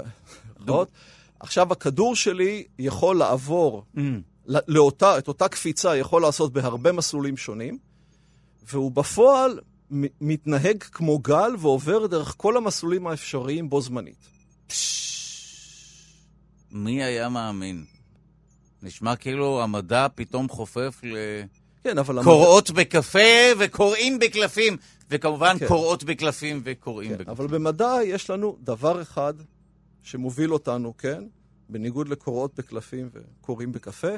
עכשיו, 1.40 1.73
הכדור 1.73 2.17
שלי 2.17 2.64
יכול 2.79 3.17
לעבור, 3.17 3.85
mm. 3.97 4.00
לאותה, 4.47 5.19
את 5.19 5.29
אותה 5.29 5.49
קפיצה 5.49 5.97
יכול 5.97 6.23
לעשות 6.23 6.52
בהרבה 6.52 6.93
מסלולים 6.93 7.37
שונים, 7.37 7.79
והוא 8.62 8.93
בפועל 8.93 9.61
מתנהג 10.21 10.83
כמו 10.83 11.19
גל 11.19 11.52
ועובר 11.59 12.07
דרך 12.07 12.35
כל 12.37 12.57
המסלולים 12.57 13.07
האפשריים 13.07 13.71
בו 13.71 13.81
זמנית. 13.81 14.29
מי 16.71 17.05
היה 17.05 17.29
מאמין? 17.29 17.85
נשמע 18.83 19.17
כאילו 19.17 19.62
המדע 19.62 20.07
פתאום 20.14 20.49
חופף 20.49 21.00
ל... 21.02 21.17
כן, 21.84 21.99
אבל... 21.99 22.22
קוראות 22.22 22.70
המדע... 22.70 22.80
בקפה 22.80 23.18
וקוראים 23.58 24.18
בקלפים, 24.18 24.76
וכמובן 25.10 25.58
כן. 25.58 25.68
קוראות 25.68 26.04
בקלפים 26.04 26.60
וקוראים 26.64 27.10
כן, 27.10 27.14
בקלפים. 27.14 27.30
אבל 27.30 27.46
במדע 27.46 27.94
יש 28.04 28.30
לנו 28.30 28.56
דבר 28.60 29.02
אחד 29.02 29.34
שמוביל 30.02 30.52
אותנו, 30.52 30.96
כן? 30.96 31.25
בניגוד 31.68 32.08
לקוראות 32.08 32.54
בקלפים 32.58 33.08
וקוראים 33.12 33.72
בקפה. 33.72 34.14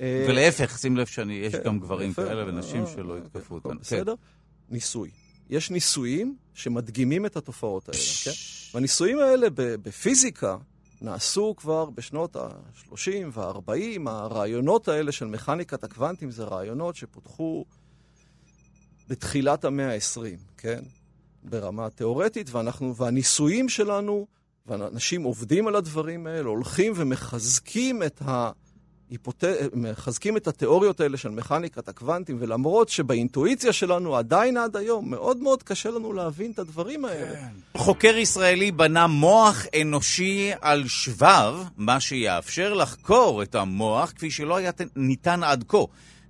אה, 0.00 0.26
ולהפך, 0.28 0.78
שים 0.78 0.96
לב 0.96 1.06
שיש 1.06 1.54
כן, 1.54 1.62
גם 1.64 1.78
גברים 1.78 2.12
כאלה 2.12 2.48
ונשים 2.48 2.82
אה, 2.82 2.86
שלא 2.86 3.18
יתקפו 3.18 3.54
אותנו. 3.54 3.80
בסדר? 3.80 4.14
ניסוי. 4.70 5.10
יש 5.50 5.70
ניסויים 5.70 6.36
שמדגימים 6.54 7.26
את 7.26 7.36
התופעות 7.36 7.88
האלה, 7.88 8.00
כן? 8.24 8.30
והניסויים 8.74 9.18
האלה 9.18 9.46
בפיזיקה 9.56 10.56
נעשו 11.02 11.54
כבר 11.56 11.90
בשנות 11.90 12.36
ה-30 12.36 13.10
וה-40. 13.32 14.10
הרעיונות 14.10 14.88
האלה 14.88 15.12
של 15.12 15.26
מכניקת 15.26 15.84
הקוונטים 15.84 16.30
זה 16.30 16.44
רעיונות 16.44 16.96
שפותחו 16.96 17.64
בתחילת 19.08 19.64
המאה 19.64 19.94
ה-20, 19.94 20.20
כן? 20.56 20.82
ברמה 21.42 21.90
תיאורטית, 21.90 22.50
ואנחנו, 22.50 22.96
והניסויים 22.96 23.68
שלנו, 23.68 24.26
ואנשים 24.66 25.22
עובדים 25.22 25.66
על 25.66 25.76
הדברים 25.76 26.26
האלה, 26.26 26.48
הולכים 26.48 26.92
ומחזקים 26.96 28.02
את 28.02 28.22
ה... 28.22 28.50
היפות... 29.10 29.44
מחזקים 29.74 30.36
את 30.36 30.48
התיאוריות 30.48 31.00
האלה 31.00 31.16
של 31.16 31.28
מכניקת 31.28 31.88
הקוונטים, 31.88 32.36
ולמרות 32.40 32.88
שבאינטואיציה 32.88 33.72
שלנו 33.72 34.16
עדיין 34.16 34.56
עד 34.56 34.76
היום 34.76 35.10
מאוד 35.10 35.36
מאוד 35.36 35.62
קשה 35.62 35.90
לנו 35.90 36.12
להבין 36.12 36.50
את 36.50 36.58
הדברים 36.58 37.04
האלה. 37.04 37.36
כן. 37.36 37.48
חוקר 37.76 38.16
ישראלי 38.16 38.72
בנה 38.72 39.06
מוח 39.06 39.66
אנושי 39.80 40.50
על 40.60 40.88
שבב, 40.88 41.54
מה 41.76 42.00
שיאפשר 42.00 42.74
לחקור 42.74 43.42
את 43.42 43.54
המוח 43.54 44.12
כפי 44.16 44.30
שלא 44.30 44.56
היה 44.56 44.70
ניתן 44.96 45.42
עד 45.42 45.64
כה. 45.68 45.78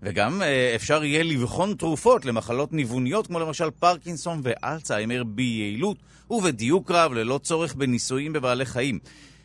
וגם 0.02 0.42
אה, 0.42 0.72
אפשר 0.74 1.04
יהיה 1.04 1.22
לבחון 1.22 1.74
תרופות 1.74 2.24
למחלות 2.24 2.72
ניווניות, 2.72 3.26
כמו 3.26 3.40
למשל 3.40 3.70
פרקינסון 3.70 4.40
ואלצהיימר, 4.42 5.24
ביעילות 5.24 5.96
ובדיוק 6.30 6.90
רב, 6.90 7.12
ללא 7.12 7.40
צורך 7.42 7.74
בניסויים 7.74 8.32
בבעלי 8.32 8.66
חיים. 8.66 8.98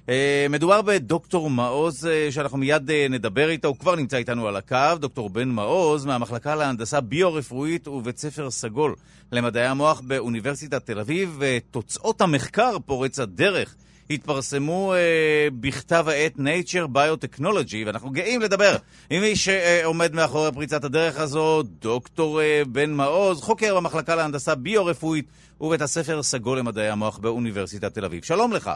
אה, 0.10 0.48
מדובר 0.50 0.82
בדוקטור 0.82 1.50
מעוז, 1.50 2.06
אה, 2.06 2.32
שאנחנו 2.32 2.58
מיד 2.58 2.92
אה, 2.92 3.08
נדבר 3.10 3.50
איתו, 3.50 3.68
הוא 3.68 3.78
כבר 3.78 3.96
נמצא 3.96 4.18
איתנו 4.18 4.48
על 4.48 4.56
הקו, 4.56 4.96
דוקטור 5.00 5.30
בן 5.30 5.50
מעוז, 5.50 6.06
מהמחלקה 6.06 6.56
להנדסה 6.56 7.02
ביו-רפואית 7.02 7.88
ובית 7.88 8.18
ספר 8.18 8.52
סגול 8.52 8.96
למדעי 9.32 9.68
המוח 9.68 10.02
באוניברסיטת 10.02 10.86
תל 10.86 11.00
אביב, 11.00 11.38
ותוצאות 11.40 12.22
המחקר 12.22 12.78
פורץ 12.86 13.20
הדרך 13.20 13.76
התפרסמו 14.10 14.94
אה, 14.94 15.48
בכתב 15.60 16.06
העת 16.08 16.36
Nature 16.36 16.88
Biotechnology, 16.96 17.86
ואנחנו 17.86 18.10
גאים 18.10 18.42
לדבר 18.42 18.76
עם 19.10 19.22
מי 19.22 19.36
שעומד 19.36 20.16
מאחורי 20.16 20.52
פריצת 20.52 20.84
הדרך 20.84 21.20
הזו, 21.20 21.64
דוקטור 21.64 22.42
אה, 22.42 22.62
בן 22.68 22.92
מעוז, 22.92 23.42
חוקר 23.42 23.76
במחלקה 23.76 24.16
להנדסה 24.16 24.56
ביו-רפואית 24.56 25.26
ובית 25.62 25.82
הספר 25.82 26.24
סגול 26.24 26.60
למדעי 26.60 26.90
המוח 26.90 27.18
באוניברסיטת 27.18 27.94
תל 27.94 28.06
אביב. 28.06 28.24
שלום 28.24 28.54
לך. 28.54 28.72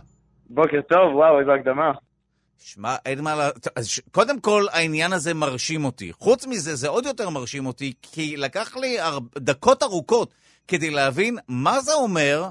בוקר 0.50 0.82
טוב, 0.82 1.16
וואו, 1.16 1.40
איזו 1.40 1.52
הקדמה. 1.52 1.92
שמע, 2.60 2.96
אין 3.06 3.24
מה 3.24 3.36
ל... 3.36 3.40
אז 3.76 4.00
קודם 4.12 4.40
כל, 4.40 4.64
העניין 4.74 5.14
הזה 5.14 5.34
מרשים 5.34 5.86
אותי. 5.86 6.14
חוץ 6.14 6.48
מזה, 6.48 6.76
זה 6.76 6.90
עוד 6.90 7.06
יותר 7.06 7.30
מרשים 7.30 7.66
אותי, 7.66 7.94
כי 8.02 8.38
לקח 8.38 8.78
לי 8.78 9.00
הר... 9.00 9.18
דקות 9.38 9.84
ארוכות 9.84 10.34
כדי 10.68 10.92
להבין 10.92 11.38
מה 11.48 11.80
זה 11.80 11.94
אומר 11.94 12.44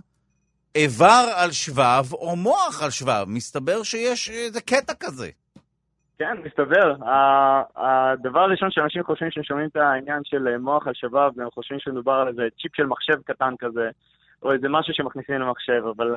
איבר 0.75 1.25
על 1.37 1.51
שבב 1.51 2.13
או 2.13 2.37
מוח 2.37 2.83
על 2.83 2.91
שבב. 2.91 3.25
מסתבר 3.29 3.83
שיש 3.83 4.31
איזה 4.31 4.61
קטע 4.61 4.93
כזה. 5.01 5.31
כן, 6.19 6.37
מסתבר. 6.45 6.97
הדבר 7.77 8.41
הראשון 8.41 8.71
שאנשים 8.71 9.03
חושבים 9.05 9.31
שהם 9.31 9.45
שומעים 9.45 9.69
את 9.69 9.77
העניין 9.77 10.21
של 10.25 10.59
מוח 10.59 10.87
על 10.87 10.95
שבב, 10.95 11.41
הם 11.41 11.51
חושבים 11.55 11.81
שמדובר 11.81 12.13
על 12.13 12.29
איזה 12.29 12.43
צ'יפ 12.63 12.77
של 12.77 12.87
מחשב 12.87 13.23
קטן 13.25 13.55
כזה, 13.59 13.89
או 14.43 14.53
איזה 14.53 14.69
משהו 14.69 14.95
שמכניסים 14.95 15.35
למחשב, 15.35 15.83
אבל... 15.97 16.15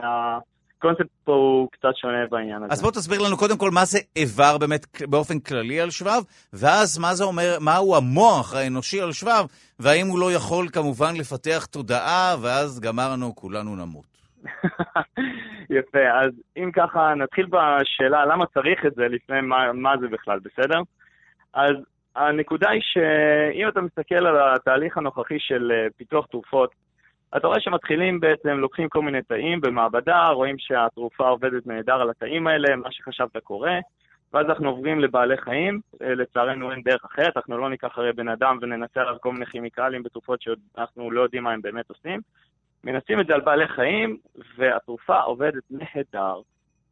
הקונספט 0.78 1.08
פה 1.24 1.32
הוא 1.32 1.68
קצת 1.72 1.96
שונה 1.96 2.26
בעניין 2.30 2.64
הזה. 2.64 2.74
אז 2.74 2.82
בוא 2.82 2.92
תסביר 2.92 3.20
לנו 3.28 3.38
קודם 3.38 3.58
כל 3.58 3.70
מה 3.72 3.86
זה 3.86 4.00
איבר 4.16 4.58
באמת 4.58 5.02
באופן 5.02 5.40
כללי 5.40 5.82
על 5.82 5.90
שבב, 5.90 6.22
ואז 6.54 6.98
מה 6.98 7.14
זה 7.14 7.24
אומר, 7.24 7.58
מהו 7.62 7.96
המוח 7.96 8.56
האנושי 8.56 9.02
על 9.02 9.12
שבב, 9.12 9.46
והאם 9.80 10.08
הוא 10.08 10.20
לא 10.20 10.32
יכול 10.32 10.70
כמובן 10.74 11.16
לפתח 11.16 11.66
תודעה, 11.66 12.36
ואז 12.42 12.80
גמרנו, 12.80 13.36
כולנו 13.36 13.76
נמות. 13.76 14.18
יפה, 15.78 16.06
אז 16.22 16.32
אם 16.58 16.72
ככה, 16.74 17.14
נתחיל 17.16 17.46
בשאלה 17.46 18.26
למה 18.26 18.46
צריך 18.46 18.86
את 18.86 18.96
זה 18.96 19.08
לפני 19.08 19.42
מה, 19.42 19.74
מה 19.74 19.98
זה 20.02 20.08
בכלל, 20.08 20.40
בסדר? 20.40 20.82
אז 21.54 21.76
הנקודה 22.16 22.70
היא 22.70 22.82
שאם 22.84 23.70
אתה 23.70 23.82
מסתכל 23.82 24.26
על 24.28 24.54
התהליך 24.56 24.98
הנוכחי 24.98 25.40
של 25.40 25.72
אה, 25.72 25.88
פיתוח 25.98 26.26
תרופות, 26.26 26.72
אתה 27.38 27.48
רואה 27.48 27.60
שמתחילים 27.60 28.20
בעצם, 28.20 28.50
לוקחים 28.50 28.90
כל 28.90 29.02
מיני 29.02 29.22
תאים 29.22 29.62
במעבדה, 29.62 30.28
רואים 30.28 30.56
שהתרופה 30.58 31.28
עובדת 31.28 31.68
נהדר 31.68 32.02
על 32.02 32.10
התאים 32.10 32.48
האלה, 32.48 32.76
מה 32.76 32.92
שחשבת 32.92 33.38
קורה, 33.44 33.80
ואז 34.34 34.46
אנחנו 34.50 34.70
עוברים 34.70 35.00
לבעלי 35.00 35.38
חיים, 35.38 35.80
אה, 36.02 36.16
לצערנו 36.16 36.72
אין 36.72 36.82
דרך 36.82 37.06
אחרת, 37.06 37.38
אנחנו 37.38 37.58
לא 37.58 37.70
ניקח 37.70 37.98
הרי 37.98 38.14
בן 38.14 38.28
אדם 38.28 38.58
וננסה 38.62 39.02
עליו 39.02 39.16
כל 39.22 39.32
מיני 39.32 39.46
כימיקלים 39.46 40.04
בתרופות 40.04 40.42
שאנחנו 40.42 41.12
לא 41.12 41.22
יודעים 41.22 41.44
מה 41.44 41.52
הם 41.52 41.62
באמת 41.62 41.90
עושים. 41.90 42.20
מנסים 42.84 43.20
את 43.20 43.28
זה 43.28 43.34
על 43.34 43.42
בעלי 43.42 43.68
חיים, 43.68 44.18
והתרופה 44.58 45.20
עובדת 45.20 45.64
נהדר. 45.72 46.42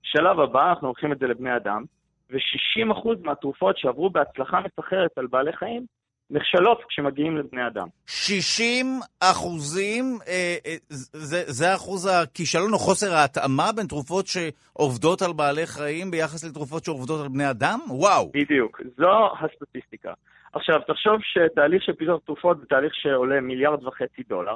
שלב 0.03 0.39
הבא, 0.39 0.69
אנחנו 0.69 0.87
לוקחים 0.87 1.11
את 1.11 1.19
זה 1.19 1.27
לבני 1.27 1.55
אדם, 1.55 1.83
ו-60% 2.31 3.07
מהתרופות 3.23 3.77
שעברו 3.77 4.09
בהצלחה 4.09 4.59
מסחרת 4.59 5.17
על 5.17 5.27
בעלי 5.27 5.53
חיים, 5.53 5.85
נכשלות 6.29 6.81
כשמגיעים 6.89 7.37
לבני 7.37 7.67
אדם. 7.67 7.87
60 8.07 8.85
אחוזים, 9.19 10.17
אה, 10.27 10.55
אה, 10.65 10.75
זה, 10.89 11.43
זה 11.45 11.75
אחוז 11.75 12.09
הכישלון 12.11 12.73
או 12.73 12.77
חוסר 12.77 13.13
ההתאמה 13.13 13.71
בין 13.75 13.87
תרופות 13.87 14.25
שעובדות 14.27 15.21
על 15.21 15.33
בעלי 15.33 15.65
חיים 15.65 16.11
ביחס 16.11 16.43
לתרופות 16.43 16.85
שעובדות 16.85 17.21
על 17.21 17.27
בני 17.27 17.49
אדם? 17.49 17.79
וואו. 17.89 18.31
בדיוק, 18.33 18.81
זו 18.97 19.29
הסטטיסטיקה. 19.39 20.13
עכשיו, 20.53 20.79
תחשוב 20.87 21.15
שתהליך 21.21 21.83
של 21.83 21.93
פיתוח 21.93 22.19
תרופות 22.25 22.59
זה 22.59 22.65
תהליך 22.65 22.95
שעולה 22.95 23.41
מיליארד 23.41 23.83
וחצי 23.83 24.23
דולר, 24.29 24.55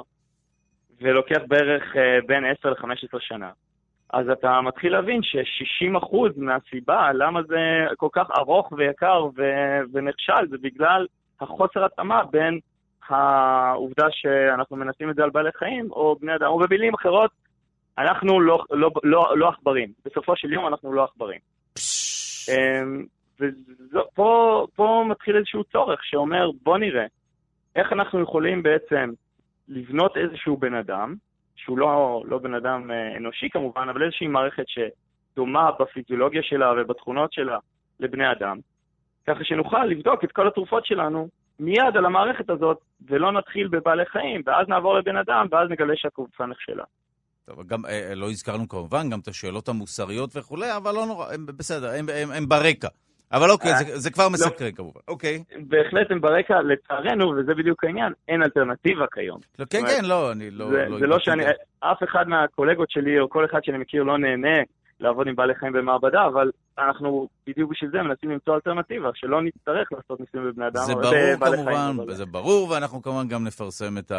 ולוקח 1.00 1.40
בערך 1.48 1.82
אה, 1.96 2.18
בין 2.26 2.44
10 2.44 2.70
ל-15 2.70 3.18
שנה. 3.20 3.50
אז 4.12 4.28
אתה 4.28 4.60
מתחיל 4.60 4.92
להבין 4.92 5.22
ש-60% 5.22 6.16
מהסיבה 6.36 7.12
למה 7.12 7.42
זה 7.42 7.56
כל 7.96 8.08
כך 8.12 8.26
ארוך 8.38 8.72
ויקר 8.72 9.24
ו- 9.36 9.80
ונכשל 9.92 10.46
זה 10.50 10.56
בגלל 10.60 11.06
החוסר 11.40 11.84
התאמה 11.84 12.24
בין 12.24 12.58
העובדה 13.08 14.06
שאנחנו 14.10 14.76
מנסים 14.76 15.10
את 15.10 15.16
זה 15.16 15.22
על 15.22 15.30
בעלי 15.30 15.50
חיים 15.58 15.92
או 15.92 16.16
בני 16.20 16.34
אדם, 16.34 16.46
או 16.46 16.58
במילים 16.58 16.94
אחרות, 16.94 17.30
אנחנו 17.98 18.40
לא, 18.40 18.64
לא, 18.70 18.90
לא, 19.02 19.38
לא 19.38 19.48
עכברים. 19.48 19.92
בסופו 20.04 20.36
של 20.36 20.52
יום 20.52 20.66
אנחנו 20.66 20.92
לא 20.92 21.04
עכברים. 21.04 21.38
אמ, 22.48 23.04
ופה 23.40 25.04
מתחיל 25.08 25.36
איזשהו 25.36 25.64
צורך 25.64 26.04
שאומר, 26.04 26.50
בוא 26.62 26.78
נראה 26.78 27.06
איך 27.76 27.92
אנחנו 27.92 28.20
יכולים 28.20 28.62
בעצם 28.62 29.10
לבנות 29.68 30.16
איזשהו 30.16 30.56
בן 30.56 30.74
אדם, 30.74 31.14
שהוא 31.56 31.78
לא, 31.78 32.22
לא 32.26 32.38
בן 32.38 32.54
אדם 32.54 32.90
אה, 32.90 33.16
אנושי 33.16 33.50
כמובן, 33.50 33.88
אבל 33.88 34.02
איזושהי 34.02 34.26
מערכת 34.26 34.64
שדומה 34.66 35.70
בפיזיולוגיה 35.80 36.42
שלה 36.42 36.72
ובתכונות 36.72 37.32
שלה 37.32 37.58
לבני 38.00 38.32
אדם, 38.32 38.58
ככה 39.26 39.44
שנוכל 39.44 39.84
לבדוק 39.84 40.24
את 40.24 40.32
כל 40.32 40.48
התרופות 40.48 40.86
שלנו 40.86 41.28
מיד 41.60 41.96
על 41.96 42.06
המערכת 42.06 42.50
הזאת, 42.50 42.78
ולא 43.08 43.32
נתחיל 43.32 43.68
בבעלי 43.68 44.06
חיים, 44.06 44.42
ואז 44.46 44.68
נעבור 44.68 44.98
לבן 44.98 45.16
אדם, 45.16 45.46
ואז 45.50 45.70
נגלה 45.70 45.92
שהקבוצה 45.96 46.46
נכשלה. 46.46 46.84
טוב, 47.44 47.66
גם 47.66 47.86
אה, 47.86 48.14
לא 48.14 48.30
הזכרנו 48.30 48.68
כמובן 48.68 49.10
גם 49.10 49.18
את 49.18 49.28
השאלות 49.28 49.68
המוסריות 49.68 50.36
וכולי, 50.36 50.76
אבל 50.76 50.94
לא 50.94 51.06
נורא, 51.06 51.26
הם 51.34 51.46
בסדר, 51.46 51.90
הם, 51.98 52.06
הם, 52.14 52.30
הם 52.30 52.48
ברקע. 52.48 52.88
אבל 53.32 53.50
אוקיי, 53.50 53.72
זה, 53.76 53.98
זה 53.98 54.10
כבר 54.10 54.24
לא. 54.24 54.30
מסקרן 54.30 54.70
כמובן. 54.70 55.00
אוקיי. 55.08 55.42
בהחלט 55.68 56.10
הם 56.10 56.20
ברקע, 56.20 56.62
לצערנו, 56.62 57.30
וזה 57.30 57.54
בדיוק 57.54 57.84
העניין, 57.84 58.12
אין 58.28 58.42
אלטרנטיבה 58.42 59.04
כיום. 59.12 59.38
לא, 59.58 59.64
כן, 59.70 59.80
כן, 59.86 60.04
לא, 60.04 60.32
אני 60.32 60.50
לא... 60.50 60.70
זה 60.70 60.84
לא, 60.88 60.98
זה 60.98 61.06
לא 61.06 61.18
שאני, 61.18 61.44
אף 61.80 62.02
אחד 62.04 62.28
מהקולגות 62.28 62.90
שלי, 62.90 63.20
או 63.20 63.28
כל 63.28 63.44
אחד 63.44 63.58
שאני 63.64 63.78
מכיר, 63.78 64.02
לא 64.02 64.18
נהנה 64.18 64.58
לעבוד 65.00 65.26
עם 65.26 65.36
בעלי 65.36 65.54
חיים 65.54 65.72
במעבדה, 65.72 66.26
אבל 66.26 66.50
אנחנו 66.78 67.28
בדיוק 67.46 67.70
בשביל 67.70 67.90
זה 67.90 68.02
מנסים 68.02 68.30
למצוא 68.30 68.54
אלטרנטיבה, 68.54 69.08
שלא 69.14 69.42
נצטרך 69.42 69.92
לעשות 69.92 70.20
ניסויים 70.20 70.48
בבני 70.48 70.66
אדם. 70.66 70.82
זה 70.82 70.94
ברור 70.94 71.64
כמובן, 71.64 72.14
זה 72.14 72.26
ברור, 72.26 72.70
ואנחנו 72.70 73.02
כמובן 73.02 73.28
גם 73.28 73.44
נפרסם 73.44 73.98
את 73.98 74.12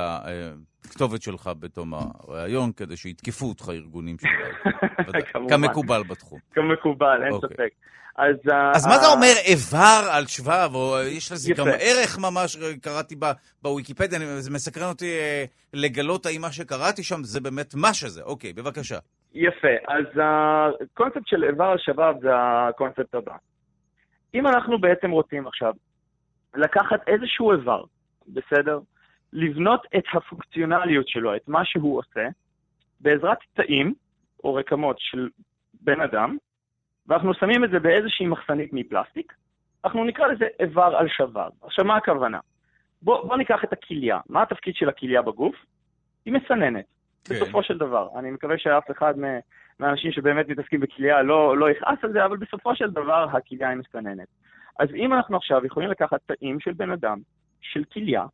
הכתובת 0.85 1.21
שלך 1.21 1.49
בתום 1.59 1.93
הריאיון, 1.93 2.71
כדי 2.71 2.97
שיתקפו 2.97 3.45
אותך 3.45 3.69
ארגונים 3.69 4.15
שלך. 4.19 4.73
כמקובל 5.49 6.03
בתחום. 6.03 6.39
כמקובל, 6.53 7.23
אין 7.23 7.31
אוקיי. 7.31 7.49
ספק. 7.49 7.69
אז... 8.15 8.35
אז 8.75 8.87
מה 8.87 8.97
זה 8.97 9.07
אומר 9.07 9.33
איבר 9.45 10.09
על 10.11 10.25
שבב, 10.25 10.69
או 10.73 10.97
יש 11.03 11.31
לזה 11.31 11.53
גם 11.53 11.67
ערך 11.79 12.19
ממש, 12.19 12.57
קראתי 12.81 13.15
בוויקיפדיה, 13.61 14.19
זה 14.41 14.51
מסקרן 14.51 14.89
אותי 14.89 15.11
אה, 15.11 15.45
לגלות 15.73 16.25
האם 16.25 16.41
מה 16.41 16.51
שקראתי 16.51 17.03
שם 17.03 17.23
זה 17.23 17.39
באמת 17.39 17.75
מה 17.75 17.93
שזה. 17.93 18.21
אוקיי, 18.21 18.53
בבקשה. 18.53 18.97
יפה, 19.33 19.67
אז 19.87 20.05
הקונספט 20.21 21.27
של 21.27 21.43
איבר 21.43 21.77
שבב 21.77 22.15
זה 22.21 22.29
הקונספט 22.33 23.15
הבא. 23.15 23.35
אם 24.33 24.47
אנחנו 24.47 24.79
בעצם 24.79 25.11
רוצים 25.11 25.47
עכשיו 25.47 25.73
לקחת 26.55 27.07
איזשהו 27.07 27.51
איבר, 27.51 27.83
בסדר? 28.27 28.79
לבנות 29.33 29.85
את 29.97 30.03
הפונקציונליות 30.13 31.07
שלו, 31.07 31.35
את 31.35 31.47
מה 31.47 31.65
שהוא 31.65 31.99
עושה, 31.99 32.27
בעזרת 32.99 33.37
תאים 33.53 33.93
או 34.43 34.53
רקמות 34.53 34.95
של 34.99 35.29
בן 35.81 36.01
אדם, 36.01 36.37
ואנחנו 37.07 37.33
שמים 37.33 37.63
את 37.63 37.69
זה 37.69 37.79
באיזושהי 37.79 38.27
מחסנית 38.27 38.73
מפלסטיק, 38.73 39.33
אנחנו 39.85 40.05
נקרא 40.05 40.27
לזה 40.27 40.45
איבר 40.59 40.95
על 40.95 41.07
שבר. 41.09 41.49
עכשיו, 41.61 41.85
מה 41.85 41.95
הכוונה? 41.95 42.39
בוא, 43.01 43.27
בוא 43.27 43.37
ניקח 43.37 43.63
את 43.63 43.73
הכליה. 43.73 44.19
מה 44.29 44.41
התפקיד 44.41 44.75
של 44.75 44.89
הכליה 44.89 45.21
בגוף? 45.21 45.55
היא 46.25 46.33
מסננת, 46.33 46.85
כן. 47.23 47.35
בסופו 47.35 47.63
של 47.63 47.77
דבר. 47.77 48.09
אני 48.19 48.31
מקווה 48.31 48.57
שאף 48.57 48.91
אחד 48.91 49.13
מהאנשים 49.79 50.11
שבאמת 50.11 50.47
מתעסקים 50.47 50.79
בכליה 50.79 51.21
לא, 51.21 51.57
לא 51.57 51.71
יכעס 51.71 51.97
על 52.03 52.11
זה, 52.11 52.25
אבל 52.25 52.37
בסופו 52.37 52.75
של 52.75 52.91
דבר 52.91 53.27
הכליה 53.31 53.69
היא 53.69 53.77
מסננת. 53.77 54.27
אז 54.79 54.89
אם 54.95 55.13
אנחנו 55.13 55.37
עכשיו 55.37 55.65
יכולים 55.65 55.89
לקחת 55.89 56.19
תאים 56.25 56.59
של 56.59 56.73
בן 56.73 56.91
אדם, 56.91 57.19
של 57.61 57.83
כליה, 57.83 58.25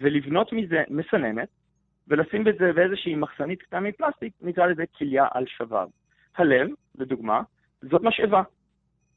ולבנות 0.00 0.52
מזה 0.52 0.82
מסננת, 0.88 1.48
ולשים 2.08 2.48
את 2.48 2.54
זה 2.58 2.72
באיזושהי 2.72 3.14
מחסנית 3.14 3.62
קטנה 3.62 3.80
מפלסטיק, 3.80 4.32
נקרא 4.40 4.66
לזה 4.66 4.84
כליה 4.98 5.26
על 5.30 5.44
שבר. 5.46 5.86
הלב, 6.36 6.68
לדוגמה, 6.98 7.42
זאת 7.82 8.02
משאבה. 8.02 8.42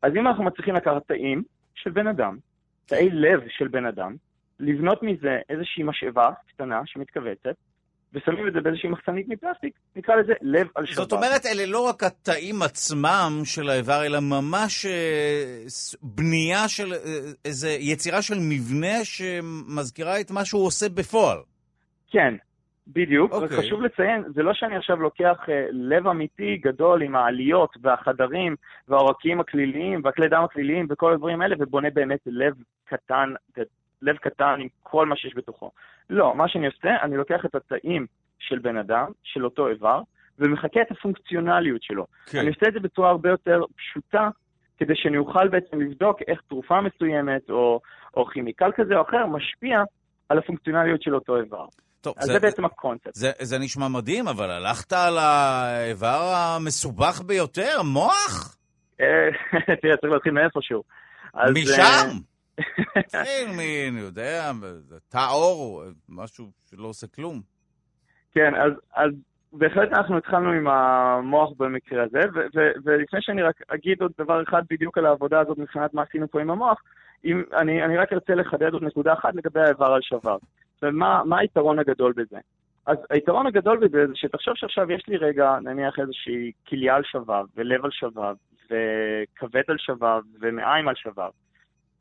אז 0.01 0.15
אם 0.15 0.27
אנחנו 0.27 0.43
מצליחים 0.43 0.75
לקחת 0.75 1.07
תאים 1.07 1.43
של 1.75 1.91
בן 1.91 2.07
אדם, 2.07 2.37
תאי 2.85 3.09
לב 3.09 3.39
של 3.49 3.67
בן 3.67 3.85
אדם, 3.85 4.15
לבנות 4.59 5.03
מזה 5.03 5.39
איזושהי 5.49 5.83
משאבה 5.83 6.29
קטנה 6.47 6.81
שמתכווצת, 6.85 7.55
ושמים 8.15 8.47
את 8.47 8.53
זה 8.53 8.61
באיזושהי 8.61 8.89
מחסנית 8.89 9.27
מפלסטיק, 9.27 9.73
נקרא 9.95 10.15
לזה 10.15 10.33
לב 10.41 10.67
על 10.75 10.85
שבת. 10.85 10.95
זאת 10.95 11.11
אומרת, 11.11 11.45
אלה 11.45 11.65
לא 11.65 11.79
רק 11.89 12.03
התאים 12.03 12.61
עצמם 12.61 13.41
של 13.43 13.69
האיבר, 13.69 14.05
אלא 14.05 14.19
ממש 14.19 14.85
אה, 14.85 15.63
בנייה 16.01 16.67
של, 16.67 16.93
אה, 16.93 16.97
איזו 17.45 17.67
יצירה 17.79 18.21
של 18.21 18.35
מבנה 18.49 19.03
שמזכירה 19.03 20.21
את 20.21 20.31
מה 20.31 20.45
שהוא 20.45 20.65
עושה 20.65 20.89
בפועל. 20.89 21.37
כן, 22.11 22.35
בדיוק, 22.87 23.31
okay. 23.31 23.35
אוקיי. 23.35 23.57
וחשוב 23.57 23.81
לציין, 23.81 24.23
זה 24.35 24.43
לא 24.43 24.53
שאני 24.53 24.75
עכשיו 24.75 25.01
לוקח 25.01 25.37
uh, 25.45 25.49
לב 25.71 26.07
אמיתי 26.07 26.57
גדול 26.57 27.01
עם 27.01 27.15
העליות 27.15 27.69
והחדרים 27.81 28.55
והעורקים 28.87 29.39
הכליליים 29.39 30.01
והכלי 30.03 30.27
דם 30.27 30.43
הכליליים 30.43 30.87
וכל 30.89 31.13
הדברים 31.13 31.41
האלה 31.41 31.55
ובונה 31.59 31.89
באמת 31.89 32.19
לב 32.25 32.53
קטן, 32.85 33.33
לב 34.05 34.17
קטן 34.17 34.55
עם 34.59 34.67
כל 34.83 35.05
מה 35.05 35.15
שיש 35.15 35.33
בתוכו. 35.35 35.71
לא, 36.09 36.35
מה 36.35 36.47
שאני 36.47 36.65
עושה, 36.67 36.89
אני 37.01 37.17
לוקח 37.17 37.45
את 37.45 37.55
התאים 37.55 38.05
של 38.39 38.59
בן 38.59 38.77
אדם, 38.77 39.11
של 39.23 39.45
אותו 39.45 39.67
איבר, 39.67 40.01
ומחקה 40.39 40.81
את 40.81 40.91
הפונקציונליות 40.91 41.83
שלו. 41.83 42.05
כן. 42.25 42.39
אני 42.39 42.49
עושה 42.49 42.67
את 42.67 42.73
זה 42.73 42.79
בצורה 42.79 43.09
הרבה 43.09 43.29
יותר 43.29 43.61
פשוטה, 43.77 44.29
כדי 44.77 44.93
שאני 44.95 45.17
אוכל 45.17 45.47
בעצם 45.47 45.81
לבדוק 45.81 46.19
איך 46.27 46.41
תרופה 46.49 46.81
מסוימת 46.81 47.49
או, 47.49 47.79
או 48.17 48.25
כימיקל 48.25 48.71
כזה 48.75 48.95
או 48.95 49.01
אחר 49.01 49.25
משפיע 49.25 49.83
על 50.29 50.37
הפונקציונליות 50.37 51.01
של 51.01 51.15
אותו 51.15 51.37
איבר. 51.37 51.65
טוב, 52.01 52.13
אז 52.17 52.25
זה, 52.25 52.33
זה 52.33 52.39
בעצם 52.39 52.65
הקונספט. 52.65 53.13
זה, 53.13 53.31
זה 53.41 53.59
נשמע 53.59 53.87
מדהים, 53.87 54.27
אבל 54.27 54.51
הלכת 54.51 54.93
על 54.93 55.17
האיבר 55.17 56.33
המסובך 56.35 57.21
ביותר, 57.21 57.81
מוח? 57.83 58.57
אה, 59.01 59.05
תראה, 59.81 59.97
צריך 59.97 60.13
להתחיל 60.13 60.31
מאיפשהו. 60.31 60.83
משם? 61.53 62.17
תתחיל 63.01 63.47
מ... 63.47 63.59
אני 63.89 63.99
יודע, 63.99 64.51
תא 65.09 65.27
עור, 65.31 65.83
משהו 66.09 66.45
שלא 66.69 66.87
עושה 66.87 67.07
כלום. 67.07 67.41
כן, 68.31 68.55
אז, 68.55 68.71
אז 68.95 69.11
בהחלט 69.53 69.89
אנחנו 69.93 70.17
התחלנו 70.17 70.51
עם 70.51 70.67
המוח 70.67 71.51
במקרה 71.57 72.03
הזה, 72.03 72.19
ולפני 72.83 73.21
שאני 73.21 73.41
רק 73.41 73.55
אגיד 73.67 74.01
עוד 74.01 74.11
דבר 74.17 74.43
אחד 74.43 74.63
בדיוק 74.69 74.97
על 74.97 75.05
העבודה 75.05 75.39
הזאת 75.39 75.57
מבחינת 75.57 75.93
מה 75.93 76.01
עשינו 76.01 76.27
פה 76.27 76.41
עם 76.41 76.49
המוח, 76.49 76.81
אם, 77.25 77.43
אני, 77.53 77.83
אני 77.83 77.97
רק 77.97 78.13
ארצה 78.13 78.35
לחדד 78.35 78.73
עוד 78.73 78.83
נקודה 78.83 79.13
אחת 79.13 79.35
לגבי 79.35 79.59
האיבר 79.59 79.85
על 79.85 80.01
שבר. 80.01 80.37
ומה 80.81 81.39
היתרון 81.39 81.79
הגדול 81.79 82.13
בזה? 82.15 82.37
אז 82.85 82.97
היתרון 83.09 83.47
הגדול 83.47 83.77
בזה 83.77 84.07
זה 84.07 84.13
שתחשוב 84.15 84.53
שעכשיו 84.55 84.91
יש 84.91 85.03
לי 85.07 85.17
רגע, 85.17 85.59
נניח 85.61 85.99
איזושהי 85.99 86.51
כליה 86.67 86.95
על 86.95 87.03
שבב, 87.03 87.45
ולב 87.55 87.85
על 87.85 87.91
שבב, 87.91 88.35
וכבד 88.65 89.63
על 89.67 89.77
שבב, 89.77 90.21
ומעיים 90.41 90.87
על 90.87 90.95
שבב. 90.95 91.29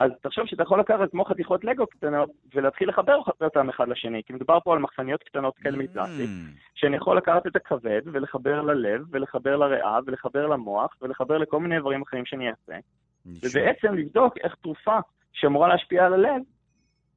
אז 0.01 0.11
תחשוב 0.23 0.47
שאתה 0.47 0.63
יכול 0.63 0.81
לקחת 0.81 1.11
כמו 1.11 1.25
חתיכות 1.25 1.65
לגו 1.65 1.87
קטנות 1.87 2.31
ולהתחיל 2.55 2.89
לחבר 2.89 3.17
אותם 3.41 3.69
אחד 3.69 3.89
לשני, 3.89 4.23
כי 4.27 4.33
מדובר 4.33 4.59
פה 4.65 4.73
על 4.73 4.79
מחסניות 4.79 5.23
קטנות 5.23 5.55
כאלה 5.57 5.77
מפלסטיק, 5.77 6.29
mm. 6.29 6.59
שאני 6.75 6.97
יכול 6.97 7.17
לקחת 7.17 7.47
את 7.47 7.57
הכבד 7.57 8.01
ולחבר 8.13 8.63
ללב, 8.63 9.01
ולחבר 9.11 9.57
לריאה, 9.57 9.99
ולחבר 10.07 10.47
למוח, 10.47 10.97
ולחבר 11.03 11.39
לכל 11.39 11.61
מיני 11.61 11.77
איברים 11.77 12.03
אחרים 12.03 12.25
שאני 12.27 12.45
אעשה, 12.51 12.79
ובעצם 13.27 13.95
לבדוק 13.95 14.35
איך 14.45 14.55
תרופה 14.63 14.99
שאמורה 15.33 15.69
להשפיע 15.69 16.05
על 16.05 16.15
הלב, 16.15 16.43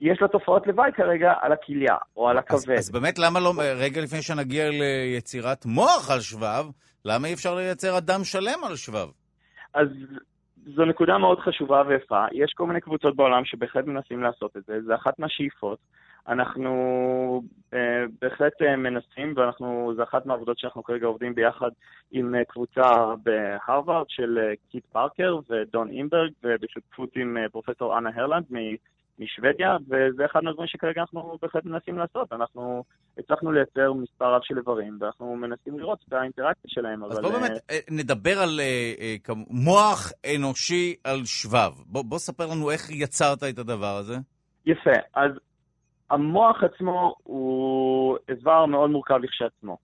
יש 0.02 0.22
לה 0.22 0.28
תופעות 0.28 0.68
לוואי 0.68 0.92
כרגע 0.96 1.34
על 1.42 1.52
הכליה 1.52 1.96
או 2.16 2.30
על 2.30 2.38
הכבד. 2.38 2.58
אז, 2.58 2.80
אז 2.80 2.92
באמת 2.92 3.20
למה 3.20 3.40
לא, 3.40 3.54
רגע 3.76 4.02
לפני 4.02 4.22
שנגיע 4.22 4.70
ליצירת 4.70 5.66
מוח 5.66 6.12
על 6.12 6.20
שבב, 6.20 6.66
למה 7.06 7.28
אי 7.28 7.34
אפשר 7.34 7.56
לייצר 7.56 7.98
אדם 7.98 8.24
שלם 8.24 8.64
על 8.64 8.76
שבב? 8.76 9.08
אז 9.74 9.88
זו 10.76 10.86
נקודה 10.86 11.18
מאוד 11.18 11.40
חשובה 11.40 11.84
ויפה. 11.88 12.26
יש 12.32 12.54
כל 12.54 12.68
מיני 12.68 12.82
קבוצות 12.82 13.16
בעולם 13.16 13.46
שבהחלט 13.46 13.86
מנסים 13.86 14.24
לעשות 14.24 14.58
את 14.58 14.64
זה, 14.66 14.82
זה 14.82 14.96
אחת 14.96 15.20
מהשאיפות. 15.20 15.80
אנחנו 16.28 17.42
אה, 17.74 18.04
בהחלט 18.22 18.62
אה, 18.62 18.76
מנסים, 18.76 19.34
ואנחנו, 19.36 19.94
זו 19.96 20.04
אחת 20.04 20.26
מהעבודות 20.26 20.60
שאנחנו 20.60 20.84
כרגע 20.84 21.08
עובדים 21.08 21.36
ביחד 21.36 21.70
עם 22.12 22.36
אה, 22.36 22.46
קבוצה 22.46 23.14
בהרווארד 23.24 24.06
של 24.10 24.40
אה, 24.42 24.54
קיט 24.70 24.86
פארקר 24.86 25.40
ודון 25.50 25.90
אינגבר, 25.90 26.32
ובשותפות 26.44 27.10
עם 27.16 27.38
אה, 27.38 27.50
פרופסור 27.50 27.98
אנה 27.98 28.10
הרלנד 28.16 28.46
משוודיה, 29.20 29.78
וזה 29.90 30.26
אחד 30.26 30.44
מהדברים 30.44 30.68
שכרגע 30.68 31.02
אנחנו 31.02 31.38
בהחלט 31.42 31.66
מנסים 31.66 31.98
לעשות. 31.98 32.34
אנחנו 32.34 32.84
הצלחנו 33.18 33.52
לייצר 33.52 33.94
מספר 33.94 34.34
רב 34.34 34.42
של 34.44 34.58
איברים, 34.58 34.98
ואנחנו 35.02 35.36
מנסים 35.36 35.80
לראות 35.80 36.00
את 36.08 36.14
האינטראקציה 36.14 36.70
שלהם. 36.70 37.04
אז 37.04 37.12
אבל... 37.12 37.22
בוא 37.22 37.32
באמת 37.32 37.52
אה, 37.72 37.80
נדבר 37.92 38.40
על 38.40 38.60
uh, 39.28 39.34
מוח 39.50 40.12
אנושי 40.36 40.96
על 41.04 41.26
שבב. 41.26 41.72
בוא, 41.86 42.04
בוא 42.06 42.18
ספר 42.18 42.46
לנו 42.46 42.72
איך 42.72 42.90
יצרת 42.90 43.44
את 43.44 43.60
הדבר 43.60 43.96
הזה. 44.00 44.16
יפה. 44.66 45.00
אז 45.16 45.32
המוח 46.10 46.64
עצמו 46.64 47.16
הוא 47.24 48.18
איבר 48.30 48.66
מאוד 48.66 48.90
מורכב 48.90 49.16
לכשעצמו. 49.16 49.78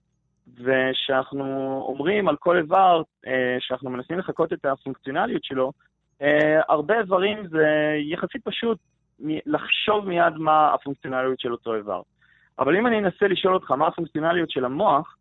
וכשאנחנו 0.48 1.82
אומרים 1.88 2.28
על 2.28 2.36
כל 2.36 2.58
איבר 2.58 3.02
אה, 3.28 3.58
שאנחנו 3.60 3.90
מנסים 3.90 4.20
לחקות 4.20 4.54
את 4.54 4.66
הפונקציונליות 4.66 5.44
שלו, 5.44 5.72
אה, 6.22 6.62
הרבה 6.70 7.00
איברים 7.00 7.48
זה 7.48 7.68
יחסית 8.12 8.42
פשוט 8.44 8.78
לחשוב 9.46 10.08
מיד 10.08 10.34
מה 10.38 10.74
הפונקציונליות 10.74 11.40
של 11.40 11.52
אותו 11.52 11.76
איבר. 11.76 12.02
אבל 12.60 12.76
אם 12.76 12.88
אני 12.88 13.00
אנסה 13.00 13.28
לשאול 13.28 13.54
אותך 13.54 13.72
מה 13.72 13.88
הפונקציונליות 13.88 14.50
של 14.50 14.66
המוח, 14.66 15.16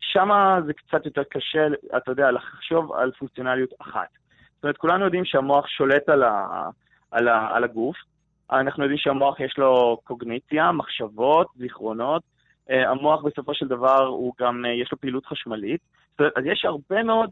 שם 0.00 0.30
זה 0.66 0.72
קצת 0.72 1.06
יותר 1.06 1.22
קשה, 1.24 1.66
אתה 1.96 2.10
יודע, 2.10 2.30
לחשוב 2.30 2.92
על 2.92 3.12
פונקציונליות 3.18 3.70
אחת. 3.80 4.08
זאת 4.54 4.64
אומרת, 4.64 4.76
כולנו 4.76 5.04
יודעים 5.04 5.24
שהמוח 5.24 5.66
שולט 5.66 6.08
על, 6.08 6.22
ה, 6.22 6.68
על, 7.10 7.28
ה, 7.28 7.48
על 7.56 7.64
הגוף. 7.64 7.96
אנחנו 8.50 8.82
יודעים 8.82 8.98
שהמוח 8.98 9.40
יש 9.40 9.58
לו 9.58 10.00
קוגניציה, 10.04 10.72
מחשבות, 10.72 11.46
זיכרונות. 11.56 12.22
אה, 12.70 12.90
המוח 12.90 13.22
בסופו 13.22 13.54
של 13.54 13.68
דבר 13.68 14.06
הוא 14.06 14.32
גם, 14.40 14.64
אה, 14.64 14.70
יש 14.70 14.92
לו 14.92 15.00
פעילות 15.00 15.26
חשמלית. 15.26 15.80
זאת 16.10 16.20
אומרת, 16.20 16.32
אז 16.38 16.44
יש 16.46 16.64
הרבה 16.64 17.02
מאוד 17.02 17.30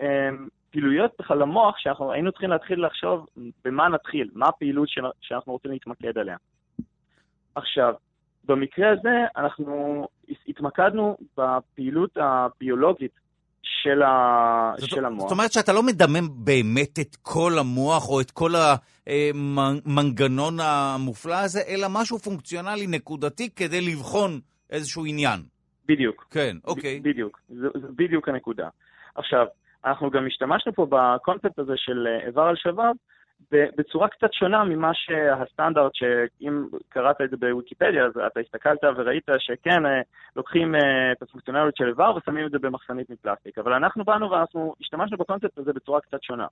אה, 0.00 0.28
פעילויות 0.70 1.10
בכלל 1.18 1.38
למוח, 1.38 1.78
שאנחנו 1.78 2.12
היינו 2.12 2.32
צריכים 2.32 2.50
להתחיל 2.50 2.86
לחשוב 2.86 3.26
במה 3.64 3.88
נתחיל, 3.88 4.30
מה 4.34 4.46
הפעילות 4.48 4.88
שאנחנו 5.20 5.52
רוצים 5.52 5.70
להתמקד 5.70 6.18
עליה. 6.18 6.36
עכשיו, 7.54 7.94
במקרה 8.44 8.90
הזה 8.90 9.24
אנחנו 9.36 10.06
התמקדנו 10.48 11.16
בפעילות 11.36 12.10
הביולוגית 12.16 13.12
של, 13.62 14.02
ה... 14.02 14.72
זאת, 14.76 14.90
של 14.90 15.04
המוח. 15.04 15.22
זאת 15.22 15.32
אומרת 15.32 15.52
שאתה 15.52 15.72
לא 15.72 15.82
מדמם 15.82 16.44
באמת 16.44 16.98
את 16.98 17.16
כל 17.22 17.52
המוח 17.58 18.08
או 18.08 18.20
את 18.20 18.30
כל 18.30 18.50
המנגנון 19.06 20.60
המופלא 20.60 21.34
הזה, 21.34 21.60
אלא 21.68 21.86
משהו 21.90 22.18
פונקציונלי 22.18 22.86
נקודתי 22.86 23.50
כדי 23.50 23.80
לבחון 23.80 24.40
איזשהו 24.70 25.06
עניין. 25.06 25.40
בדיוק. 25.86 26.26
כן, 26.30 26.56
אוקיי. 26.64 27.00
בדיוק, 27.00 27.40
זו 27.48 27.68
בדיוק 27.96 28.28
הנקודה. 28.28 28.68
עכשיו, 29.14 29.46
אנחנו 29.88 30.10
גם 30.10 30.26
השתמשנו 30.26 30.72
פה 30.72 30.86
בקונספט 30.90 31.58
הזה 31.58 31.72
של 31.76 32.06
אה, 32.06 32.26
איבר 32.26 32.42
על 32.42 32.56
שבב, 32.56 32.92
בצורה 33.52 34.08
קצת 34.08 34.32
שונה 34.32 34.64
ממה 34.64 34.90
שהסטנדרט, 34.94 35.94
שאם 35.94 36.66
קראת 36.88 37.20
את 37.20 37.30
זה 37.30 37.36
בוויקיפדיה, 37.36 38.04
אז 38.04 38.12
אתה 38.26 38.40
הסתכלת 38.40 38.78
וראית 38.96 39.28
שכן, 39.38 39.86
אה, 39.86 40.00
לוקחים 40.36 40.74
אה, 40.74 41.12
את 41.12 41.22
הפונקציונליות 41.22 41.76
של 41.76 41.88
איבר 41.88 42.16
ושמים 42.16 42.46
את 42.46 42.50
זה 42.50 42.58
במחסנית 42.58 43.10
מפלסטיק. 43.10 43.58
אבל 43.58 43.72
אנחנו 43.72 44.04
באנו 44.04 44.30
ואנחנו 44.30 44.74
השתמשנו 44.80 45.16
בקונספט 45.16 45.58
הזה 45.58 45.72
בצורה 45.72 46.00
קצת 46.00 46.22
שונה. 46.22 46.46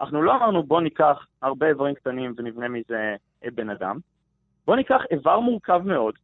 אנחנו 0.00 0.22
לא 0.22 0.34
אמרנו 0.34 0.62
בוא 0.62 0.80
ניקח 0.80 1.26
הרבה 1.42 1.68
איברים 1.68 1.94
קטנים 1.94 2.34
ונבנה 2.36 2.68
מזה 2.68 3.16
בן 3.54 3.70
אדם, 3.70 3.98
בוא 4.66 4.76
ניקח 4.76 5.02
איבר 5.10 5.40
מורכב 5.40 5.80
מאוד, 5.84 6.14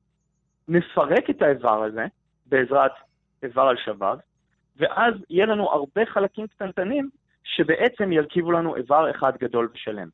נפרק 0.69 1.31
את 1.31 1.43
האיבר 1.43 1.83
הזה 1.83 2.07
בעזרת 2.47 2.93
איבר 3.43 3.63
על 3.63 3.77
שבב, 3.77 4.17
ואז 4.77 5.15
יהיה 5.31 5.47
לנו 5.47 5.71
הרבה 5.71 6.07
חלקים 6.07 6.47
קטנטנים 6.47 7.09
שבעצם 7.45 8.13
ירכיבו 8.13 8.53
לנו 8.53 8.77
איבר 8.77 9.11
אחד 9.11 9.33
גדול 9.37 9.69
ושלם. 9.75 10.09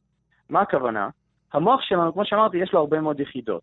מה 0.49 0.61
הכוונה? 0.61 1.09
המוח 1.53 1.81
שלנו, 1.83 2.13
כמו 2.13 2.25
שאמרתי, 2.25 2.57
יש 2.57 2.73
לו 2.73 2.81
הרבה 2.81 3.01
מאוד 3.01 3.21
יחידות. 3.21 3.63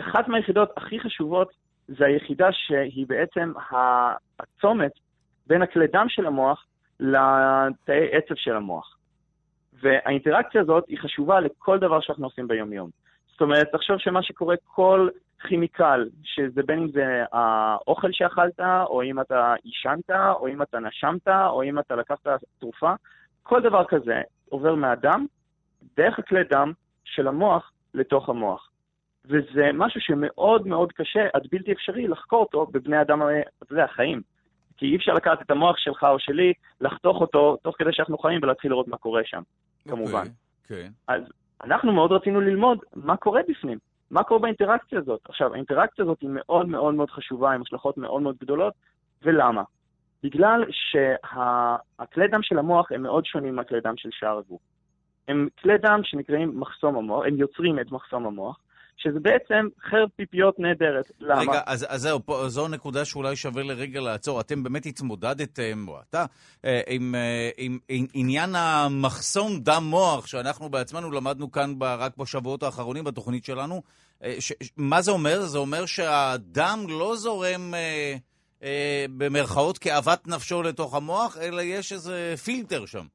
אחת 0.00 0.28
מהיחידות 0.28 0.70
הכי 0.76 1.00
חשובות 1.00 1.52
זה 1.88 2.06
היחידה 2.06 2.48
שהיא 2.52 3.06
בעצם 3.08 3.52
הצומת 4.40 4.92
בין 5.46 5.62
הכלי 5.62 5.86
דם 5.86 6.06
של 6.08 6.26
המוח 6.26 6.66
לתאי 7.00 8.08
עצב 8.12 8.34
של 8.34 8.56
המוח. 8.56 8.96
והאינטראקציה 9.82 10.60
הזאת 10.60 10.84
היא 10.88 10.98
חשובה 10.98 11.40
לכל 11.40 11.78
דבר 11.78 12.00
שאנחנו 12.00 12.24
עושים 12.24 12.48
ביום-יום. 12.48 12.90
זאת 13.32 13.40
אומרת, 13.40 13.68
תחשוב 13.72 13.98
שמה 13.98 14.22
שקורה 14.22 14.54
כל 14.64 15.08
כימיקל, 15.48 16.08
שזה 16.22 16.62
בין 16.62 16.78
אם 16.78 16.90
זה 16.90 17.24
האוכל 17.32 18.12
שאכלת, 18.12 18.60
או 18.60 19.02
אם 19.02 19.20
אתה 19.20 19.54
עישנת, 19.62 20.10
או 20.10 20.48
אם 20.48 20.62
אתה 20.62 20.78
נשמת, 20.80 21.28
או 21.28 21.62
אם 21.62 21.78
אתה 21.78 21.96
לקחת 21.96 22.26
תרופה, 22.58 22.92
כל 23.42 23.62
דבר 23.62 23.84
כזה 23.84 24.20
עובר 24.48 24.74
מהדם, 24.74 25.26
דרך 25.96 26.18
הכלי 26.18 26.44
דם 26.44 26.72
של 27.04 27.28
המוח 27.28 27.72
לתוך 27.94 28.28
המוח. 28.28 28.68
וזה 29.24 29.70
משהו 29.74 30.00
שמאוד 30.00 30.66
מאוד 30.66 30.92
קשה, 30.92 31.26
עד 31.34 31.46
בלתי 31.52 31.72
אפשרי, 31.72 32.08
לחקור 32.08 32.40
אותו 32.40 32.66
בבני 32.66 33.00
אדם, 33.00 33.22
אתה 33.62 33.72
יודע, 33.72 33.86
חיים. 33.86 34.20
כי 34.76 34.86
אי 34.86 34.96
אפשר 34.96 35.12
לקחת 35.12 35.42
את 35.42 35.50
המוח 35.50 35.76
שלך 35.76 36.04
או 36.04 36.18
שלי, 36.18 36.52
לחתוך 36.80 37.20
אותו 37.20 37.56
תוך 37.62 37.76
כדי 37.78 37.92
שאנחנו 37.92 38.18
חיים 38.18 38.40
ולהתחיל 38.42 38.70
לראות 38.70 38.88
מה 38.88 38.96
קורה 38.96 39.22
שם, 39.24 39.42
okay, 39.42 39.90
כמובן. 39.90 40.24
כן. 40.66 40.74
Okay. 40.74 40.90
אז 41.08 41.22
אנחנו 41.64 41.92
מאוד 41.92 42.12
רצינו 42.12 42.40
ללמוד 42.40 42.78
מה 42.96 43.16
קורה 43.16 43.40
בפנים. 43.48 43.78
מה 44.12 44.22
קורה 44.22 44.40
באינטראקציה 44.40 44.98
הזאת? 44.98 45.20
עכשיו, 45.28 45.54
האינטראקציה 45.54 46.04
הזאת 46.04 46.20
היא 46.20 46.30
מאוד 46.32 46.68
מאוד 46.68 46.94
מאוד 46.94 47.10
חשובה, 47.10 47.52
עם 47.52 47.62
השלכות 47.62 47.98
מאוד 47.98 48.22
מאוד 48.22 48.36
גדולות, 48.40 48.74
ולמה? 49.22 49.62
בגלל 50.22 50.64
שהכלי 50.70 52.28
דם 52.28 52.42
של 52.42 52.58
המוח 52.58 52.92
הם 52.92 53.02
מאוד 53.02 53.24
שונים 53.26 53.56
מהכלי 53.56 53.80
דם 53.80 53.94
של 53.96 54.08
שאר 54.12 54.38
הגוף. 54.38 54.60
הם 55.28 55.48
כלי 55.62 55.78
דם 55.78 56.00
שנקראים 56.02 56.60
מחסום 56.60 56.96
המוח, 56.96 57.24
הם 57.26 57.36
יוצרים 57.36 57.78
את 57.78 57.92
מחסום 57.92 58.26
המוח, 58.26 58.58
שזה 58.96 59.20
בעצם 59.20 59.68
חרב 59.90 60.08
פיפיות 60.16 60.58
נהדרת. 60.58 61.10
למה? 61.20 61.40
רגע, 61.40 61.60
אז, 61.66 61.86
אז 61.88 62.02
זהו, 62.02 62.26
פה, 62.26 62.48
זו 62.48 62.68
נקודה 62.68 63.04
שאולי 63.04 63.36
שווה 63.36 63.62
לרגע 63.62 64.00
לעצור. 64.00 64.40
אתם 64.40 64.62
באמת 64.62 64.86
התמודדתם, 64.86 65.88
או 65.88 66.00
אתה, 66.08 66.24
אה, 66.64 66.80
עם, 66.88 67.14
אה, 67.14 67.50
עם, 67.56 67.78
עם 67.88 68.06
עניין 68.14 68.50
המחסום 68.54 69.60
דם-מוח, 69.60 70.26
שאנחנו 70.26 70.68
בעצמנו 70.68 71.10
למדנו 71.10 71.50
כאן 71.52 71.78
ב, 71.78 71.82
רק 71.82 72.16
בשבועות 72.16 72.62
האחרונים 72.62 73.04
בתוכנית 73.04 73.44
שלנו. 73.44 73.82
אה, 74.24 74.34
ש, 74.38 74.52
מה 74.76 75.02
זה 75.02 75.10
אומר? 75.10 75.40
זה 75.40 75.58
אומר 75.58 75.86
שהדם 75.86 76.78
לא 76.88 77.16
זורם... 77.16 77.74
במרכאות 79.16 79.78
כאוות 79.78 80.28
נפשו 80.28 80.62
לתוך 80.62 80.94
המוח, 80.94 81.36
אלא 81.36 81.62
יש 81.62 81.92
איזה 81.92 82.34
פילטר 82.44 82.86
שם. 82.86 83.06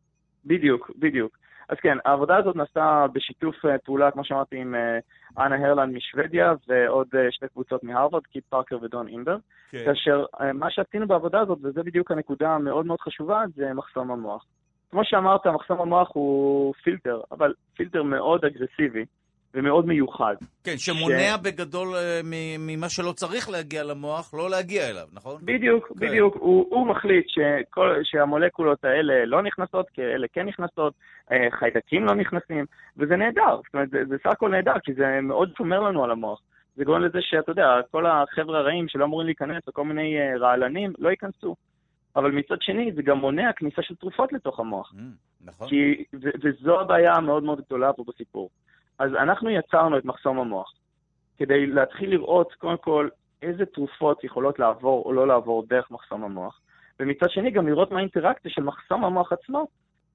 בדיוק, 0.45 0.91
בדיוק. 0.95 1.36
אז 1.69 1.77
כן, 1.81 1.97
העבודה 2.05 2.37
הזאת 2.37 2.55
נעשתה 2.55 3.05
בשיתוף 3.13 3.65
אה, 3.65 3.77
פעולה, 3.77 4.11
כמו 4.11 4.23
שאמרתי, 4.23 4.57
עם 4.57 4.75
אה, 4.75 4.99
אנה 5.45 5.67
הרלנד 5.67 5.95
משוודיה 5.95 6.53
ועוד 6.67 7.07
אה, 7.15 7.31
שתי 7.31 7.47
קבוצות 7.47 7.83
מהרווארד, 7.83 8.23
קיט 8.23 8.43
פארקר 8.49 8.77
ודון 8.81 9.07
אינגבר. 9.07 9.37
כן. 9.69 9.85
כאשר 9.85 10.25
מה 10.53 10.71
שעשינו 10.71 11.07
בעבודה 11.07 11.39
הזאת, 11.39 11.59
וזה 11.63 11.83
בדיוק 11.83 12.11
הנקודה 12.11 12.49
המאוד 12.49 12.85
מאוד 12.85 12.99
חשובה, 12.99 13.43
זה 13.55 13.73
מחסום 13.73 14.11
המוח. 14.11 14.45
כמו 14.91 15.01
שאמרת, 15.03 15.47
מחסום 15.47 15.81
המוח 15.81 16.09
הוא 16.13 16.73
פילטר, 16.73 17.21
אבל 17.31 17.53
פילטר 17.75 18.03
מאוד 18.03 18.45
אגרסיבי. 18.45 19.05
ומאוד 19.57 19.85
מיוחד. 19.85 20.35
כן, 20.63 20.77
שמונע 20.77 21.35
ש... 21.37 21.45
בגדול 21.45 21.87
uh, 21.87 22.25
ממה 22.59 22.89
שלא 22.89 23.11
צריך 23.11 23.49
להגיע 23.49 23.83
למוח, 23.83 24.33
לא 24.33 24.49
להגיע 24.49 24.89
אליו, 24.89 25.07
נכון? 25.13 25.41
בדיוק, 25.45 25.87
כן. 25.87 26.07
בדיוק. 26.07 26.35
הוא, 26.35 26.65
הוא 26.69 26.87
מחליט 26.87 27.25
שכל, 27.27 27.95
שהמולקולות 28.03 28.85
האלה 28.85 29.25
לא 29.25 29.41
נכנסות, 29.41 29.89
כי 29.89 30.01
אלה 30.01 30.27
כן 30.33 30.45
נכנסות, 30.45 30.93
uh, 31.29 31.33
חיידקים 31.59 32.05
לא 32.05 32.15
נכנסים, 32.15 32.65
וזה 32.97 33.15
נהדר. 33.15 33.55
זאת 33.65 33.73
אומרת, 33.73 33.89
זה, 33.89 33.97
זה 34.09 34.15
סך 34.23 34.29
הכל 34.29 34.49
נהדר, 34.49 34.79
כי 34.83 34.93
זה 34.93 35.19
מאוד 35.21 35.51
שומר 35.57 35.79
לנו 35.79 36.03
על 36.03 36.11
המוח. 36.11 36.41
זה 36.75 36.83
גורם 36.83 37.01
לזה 37.01 37.19
שאתה 37.21 37.51
יודע, 37.51 37.67
כל 37.91 38.05
החבר'ה 38.05 38.59
הרעים 38.59 38.87
שלא 38.87 39.05
אמורים 39.05 39.25
להיכנס, 39.25 39.63
או 39.67 39.73
כל 39.73 39.85
מיני 39.85 40.17
uh, 40.17 40.39
רעלנים, 40.39 40.93
לא 40.99 41.09
ייכנסו. 41.09 41.55
אבל 42.15 42.31
מצד 42.31 42.61
שני, 42.61 42.91
זה 42.95 43.01
גם 43.01 43.17
מונע 43.17 43.53
כניסה 43.55 43.81
של 43.81 43.95
תרופות 43.95 44.33
לתוך 44.33 44.59
המוח. 44.59 44.93
Mm, 44.93 45.45
נכון. 45.45 45.67
כי, 45.67 46.03
ו, 46.13 46.29
וזו 46.43 46.79
הבעיה 46.79 47.13
המאוד 47.13 47.43
מאוד 47.43 47.61
גדולה 47.65 47.93
פה 47.93 48.03
בסיפור. 48.07 48.49
אז 48.99 49.11
אנחנו 49.13 49.49
יצרנו 49.49 49.97
את 49.97 50.05
מחסום 50.05 50.39
המוח, 50.39 50.73
כדי 51.37 51.67
להתחיל 51.67 52.09
לראות, 52.09 52.53
קודם 52.53 52.77
כל, 52.77 53.09
איזה 53.41 53.65
תרופות 53.65 54.23
יכולות 54.23 54.59
לעבור 54.59 55.05
או 55.05 55.13
לא 55.13 55.27
לעבור 55.27 55.65
דרך 55.69 55.91
מחסום 55.91 56.23
המוח, 56.23 56.59
ומצד 56.99 57.29
שני 57.29 57.51
גם 57.51 57.67
לראות 57.67 57.91
מה 57.91 57.97
האינטראקציה 57.97 58.51
של 58.51 58.63
מחסום 58.63 59.05
המוח 59.05 59.31
עצמו 59.33 59.67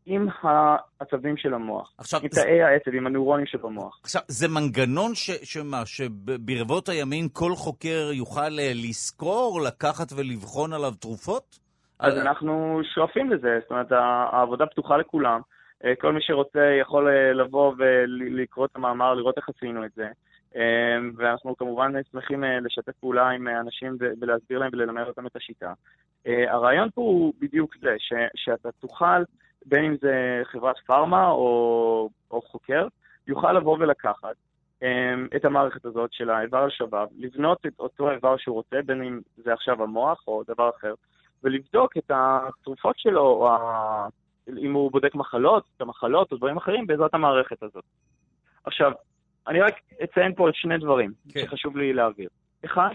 עם 0.07 0.29
העצבים 0.43 1.37
של 1.37 1.55
המוח, 1.55 1.93
עכשיו, 1.99 2.21
עם 2.23 2.29
תאי 2.29 2.59
זה... 2.59 2.67
העצב, 2.67 2.95
עם 2.95 3.07
הנוירונים 3.07 3.47
שבמוח. 3.47 4.01
עכשיו, 4.03 4.23
זה 4.29 4.49
מנגנון 4.49 5.15
ש... 5.15 5.31
שמה, 5.31 5.87
שברבות 5.87 6.89
הימים 6.89 7.29
כל 7.29 7.53
חוקר 7.55 8.11
יוכל 8.13 8.59
אה, 8.59 8.73
לזכור, 8.75 9.61
לקחת 9.67 10.13
ולבחון 10.17 10.73
עליו 10.73 10.93
תרופות? 11.01 11.59
אז 11.99 12.13
על... 12.13 12.21
אנחנו 12.21 12.81
שואפים 12.95 13.31
לזה, 13.31 13.59
זאת 13.63 13.71
אומרת, 13.71 13.93
העבודה 14.33 14.67
פתוחה 14.67 14.97
לכולם. 14.97 15.41
אה, 15.85 15.95
כל 16.01 16.13
מי 16.13 16.21
שרוצה 16.23 16.77
יכול 16.81 17.09
אה, 17.09 17.33
לבוא 17.33 17.75
ולקרוא 17.79 18.67
את 18.67 18.77
המאמר, 18.77 19.15
לראות 19.15 19.37
איך 19.37 19.49
עשינו 19.49 19.85
את 19.85 19.91
זה. 19.95 20.09
אה, 20.57 20.99
ואנחנו 21.17 21.57
כמובן 21.57 21.93
שמחים 22.13 22.45
לשתף 22.45 22.93
פעולה 23.01 23.31
עם 23.31 23.49
אנשים 23.49 23.97
ולהסביר 24.21 24.59
להם 24.59 24.71
וללמד 24.73 25.03
אותם 25.07 25.27
את 25.27 25.37
השיטה. 25.37 25.73
הרעיון 26.27 26.89
פה 26.95 27.01
הוא 27.01 27.33
בדיוק 27.41 27.77
זה, 27.81 27.95
ש, 27.99 28.13
שאתה 28.35 28.69
תוכל, 28.73 29.23
בין 29.67 29.85
אם 29.85 29.97
זה 30.01 30.43
חברת 30.45 30.77
פארמה 30.87 31.29
או, 31.29 32.09
או 32.31 32.43
חוקר, 32.43 32.87
יוכל 33.27 33.53
לבוא 33.53 33.77
ולקחת 33.81 34.37
את 35.37 35.45
המערכת 35.45 35.85
הזאת 35.85 36.13
של 36.13 36.31
האיבר 36.31 36.59
על 36.59 36.71
שבב, 36.71 37.07
לבנות 37.19 37.67
את 37.67 37.81
אותו 37.81 38.11
איבר 38.11 38.37
שהוא 38.37 38.55
רוצה, 38.55 38.77
בין 38.87 39.03
אם 39.03 39.21
זה 39.37 39.53
עכשיו 39.53 39.83
המוח 39.83 40.25
או 40.29 40.43
דבר 40.49 40.71
אחר, 40.79 40.95
ולבדוק 41.45 41.97
את 41.97 42.11
התרופות 42.15 42.99
שלו 42.99 43.27
או 43.27 43.49
אם 44.49 44.73
הוא 44.73 44.93
בודק 44.93 45.15
מחלות, 45.15 45.65
את 45.77 45.81
המחלות 45.81 46.33
או 46.33 46.37
דברים 46.37 46.57
אחרים 46.57 46.87
בעזרת 46.87 47.15
המערכת 47.15 47.63
הזאת. 47.63 47.85
עכשיו, 48.65 48.93
אני 49.49 49.61
רק 49.61 49.75
אציין 50.05 50.35
פה 50.35 50.49
שני 50.53 50.79
דברים 50.79 51.13
כן. 51.29 51.41
שחשוב 51.41 51.77
לי 51.77 51.93
להעביר. 51.93 52.29
אחד, 52.65 52.91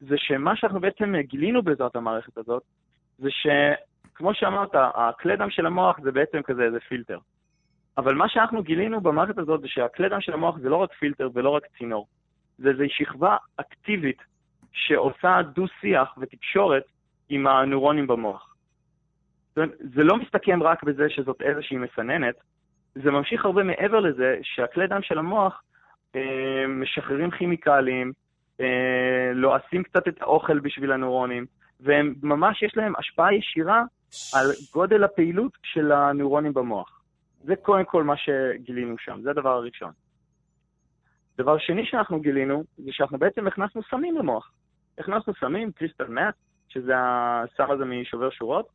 זה 0.00 0.14
שמה 0.18 0.56
שאנחנו 0.56 0.80
בעצם 0.80 1.14
גילינו 1.20 1.62
בעזרת 1.62 1.96
המערכת 1.96 2.38
הזאת, 2.38 2.62
זה 3.18 3.28
שכמו 3.30 4.34
שאמרת, 4.34 4.70
הכלי 4.74 5.36
דם 5.36 5.50
של 5.50 5.66
המוח 5.66 6.00
זה 6.02 6.12
בעצם 6.12 6.42
כזה 6.42 6.62
איזה 6.62 6.80
פילטר. 6.80 7.18
אבל 7.98 8.14
מה 8.14 8.28
שאנחנו 8.28 8.62
גילינו 8.62 9.00
במערכת 9.00 9.38
הזאת 9.38 9.60
זה 9.60 9.68
שהכלי 9.68 10.08
דם 10.08 10.20
של 10.20 10.32
המוח 10.32 10.58
זה 10.58 10.68
לא 10.68 10.76
רק 10.76 10.92
פילטר 10.92 11.28
ולא 11.34 11.50
רק 11.50 11.62
צינור. 11.78 12.06
זה 12.58 12.68
איזו 12.68 12.84
שכבה 12.88 13.36
אקטיבית 13.56 14.22
שעושה 14.72 15.40
דו-שיח 15.54 16.14
ותקשורת 16.18 16.84
עם 17.28 17.46
הנוירונים 17.46 18.06
במוח. 18.06 18.53
זה 19.94 20.02
לא 20.02 20.16
מסתכם 20.16 20.62
רק 20.62 20.82
בזה 20.82 21.10
שזאת 21.10 21.42
איזושהי 21.42 21.76
מסננת, 21.76 22.34
זה 22.94 23.10
ממשיך 23.10 23.44
הרבה 23.44 23.62
מעבר 23.62 24.00
לזה 24.00 24.38
שהכלי 24.42 24.86
דם 24.86 25.02
של 25.02 25.18
המוח 25.18 25.62
אה, 26.16 26.66
משחררים 26.68 27.30
כימיקלים, 27.30 28.12
אה, 28.60 29.32
לועסים 29.34 29.82
קצת 29.82 30.08
את 30.08 30.22
האוכל 30.22 30.58
בשביל 30.58 30.92
הנוירונים, 30.92 31.46
והם 31.80 32.14
ממש 32.22 32.62
יש 32.62 32.76
להם 32.76 32.92
השפעה 32.98 33.34
ישירה 33.34 33.82
על 34.34 34.46
גודל 34.72 35.04
הפעילות 35.04 35.52
של 35.62 35.92
הנוירונים 35.92 36.54
במוח. 36.54 37.00
זה 37.44 37.56
קודם 37.56 37.84
כל 37.84 38.04
מה 38.04 38.14
שגילינו 38.16 38.98
שם, 38.98 39.20
זה 39.22 39.30
הדבר 39.30 39.50
הראשון. 39.50 39.92
דבר 41.38 41.58
שני 41.58 41.86
שאנחנו 41.86 42.20
גילינו, 42.20 42.64
זה 42.78 42.92
שאנחנו 42.92 43.18
בעצם 43.18 43.46
הכנסנו 43.46 43.82
סמים 43.90 44.16
למוח. 44.16 44.52
הכנסנו 44.98 45.32
סמים, 45.40 45.72
קריסטל 45.72 46.08
מאט, 46.08 46.34
שזה 46.68 46.92
הסם 46.96 47.70
הזה 47.70 47.84
משובר 47.84 48.30
שורות, 48.30 48.68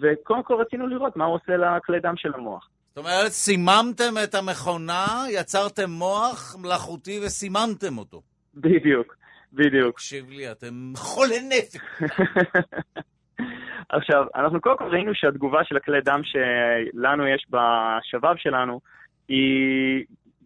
וקודם 0.00 0.42
כל 0.42 0.54
רצינו 0.54 0.86
לראות 0.86 1.16
מה 1.16 1.24
הוא 1.24 1.34
עושה 1.34 1.56
לכלי 1.56 2.00
דם 2.00 2.14
של 2.16 2.34
המוח. 2.34 2.68
זאת 2.88 2.98
אומרת, 2.98 3.30
סיממתם 3.30 4.14
את 4.24 4.34
המכונה, 4.34 5.06
יצרתם 5.30 5.90
מוח 5.90 6.56
מלאכותי 6.62 7.20
וסיממתם 7.26 7.98
אותו. 7.98 8.22
בדיוק, 8.54 9.16
בדיוק. 9.52 9.96
תקשיב 9.96 10.30
לי, 10.30 10.52
אתם 10.52 10.92
חולי 10.96 11.40
נפש. 11.48 11.80
עכשיו, 13.96 14.24
אנחנו 14.34 14.60
קודם 14.60 14.78
כל 14.78 14.84
ראינו 14.84 15.14
שהתגובה 15.14 15.64
של 15.64 15.76
הכלי 15.76 16.00
דם 16.00 16.20
שלנו 16.24 17.26
יש 17.26 17.46
בשבב 17.50 18.36
שלנו 18.36 18.80
היא, 19.28 20.04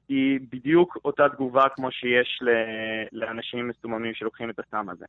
היא 0.08 0.40
בדיוק 0.52 0.98
אותה 1.04 1.28
תגובה 1.28 1.64
כמו 1.74 1.90
שיש 1.90 2.42
לאנשים 3.12 3.68
מסוממים 3.68 4.14
שלוקחים 4.14 4.50
את 4.50 4.58
הסם 4.58 4.90
הזה. 4.90 5.04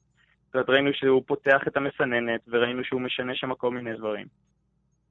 זאת 0.48 0.56
אומרת, 0.56 0.70
ראינו 0.70 0.94
שהוא 0.94 1.24
פותח 1.26 1.62
את 1.68 1.78
המסננת 1.78 2.42
וראינו 2.48 2.84
שהוא 2.84 3.02
משנה 3.02 3.36
שם 3.36 3.54
כל 3.54 3.72
מיני 3.72 3.94
דברים. 3.94 4.26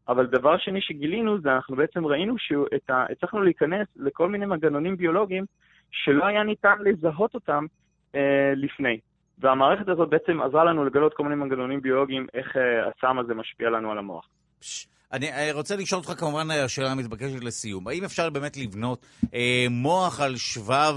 אבל 0.08 0.26
דבר 0.26 0.58
שני 0.58 0.80
שגילינו 0.80 1.40
זה 1.40 1.52
אנחנו 1.52 1.76
בעצם 1.76 2.06
ראינו 2.06 2.34
שהצלחנו 2.38 3.42
להיכנס 3.42 3.88
לכל 3.96 4.28
מיני 4.28 4.46
מנגנונים 4.46 4.96
ביולוגיים 4.96 5.44
שלא 5.90 6.26
היה 6.26 6.42
ניתן 6.42 6.78
לזהות 6.80 7.34
אותם 7.34 7.66
אה, 8.14 8.52
לפני. 8.56 8.98
והמערכת 9.38 9.88
הזאת 9.88 10.08
בעצם 10.08 10.40
עזרה 10.40 10.64
לנו 10.64 10.84
לגלות 10.84 11.14
כל 11.14 11.22
מיני 11.22 11.34
מנגנונים 11.34 11.80
ביולוגיים, 11.80 12.26
איך 12.34 12.56
אה, 12.56 12.88
הסם 12.88 13.18
הזה 13.18 13.34
משפיע 13.34 13.70
לנו 13.70 13.90
על 13.92 13.98
המוח. 13.98 14.28
אני 15.12 15.32
אה, 15.32 15.52
רוצה 15.52 15.76
לשאול 15.76 16.00
אותך 16.00 16.20
כמובן 16.20 16.50
השאלה 16.50 16.92
המתבקשת 16.92 17.44
לסיום. 17.44 17.88
האם 17.88 18.04
אפשר 18.04 18.30
באמת 18.30 18.56
לבנות 18.56 19.06
אה, 19.34 19.66
מוח 19.70 20.20
על 20.20 20.36
שבב 20.36 20.94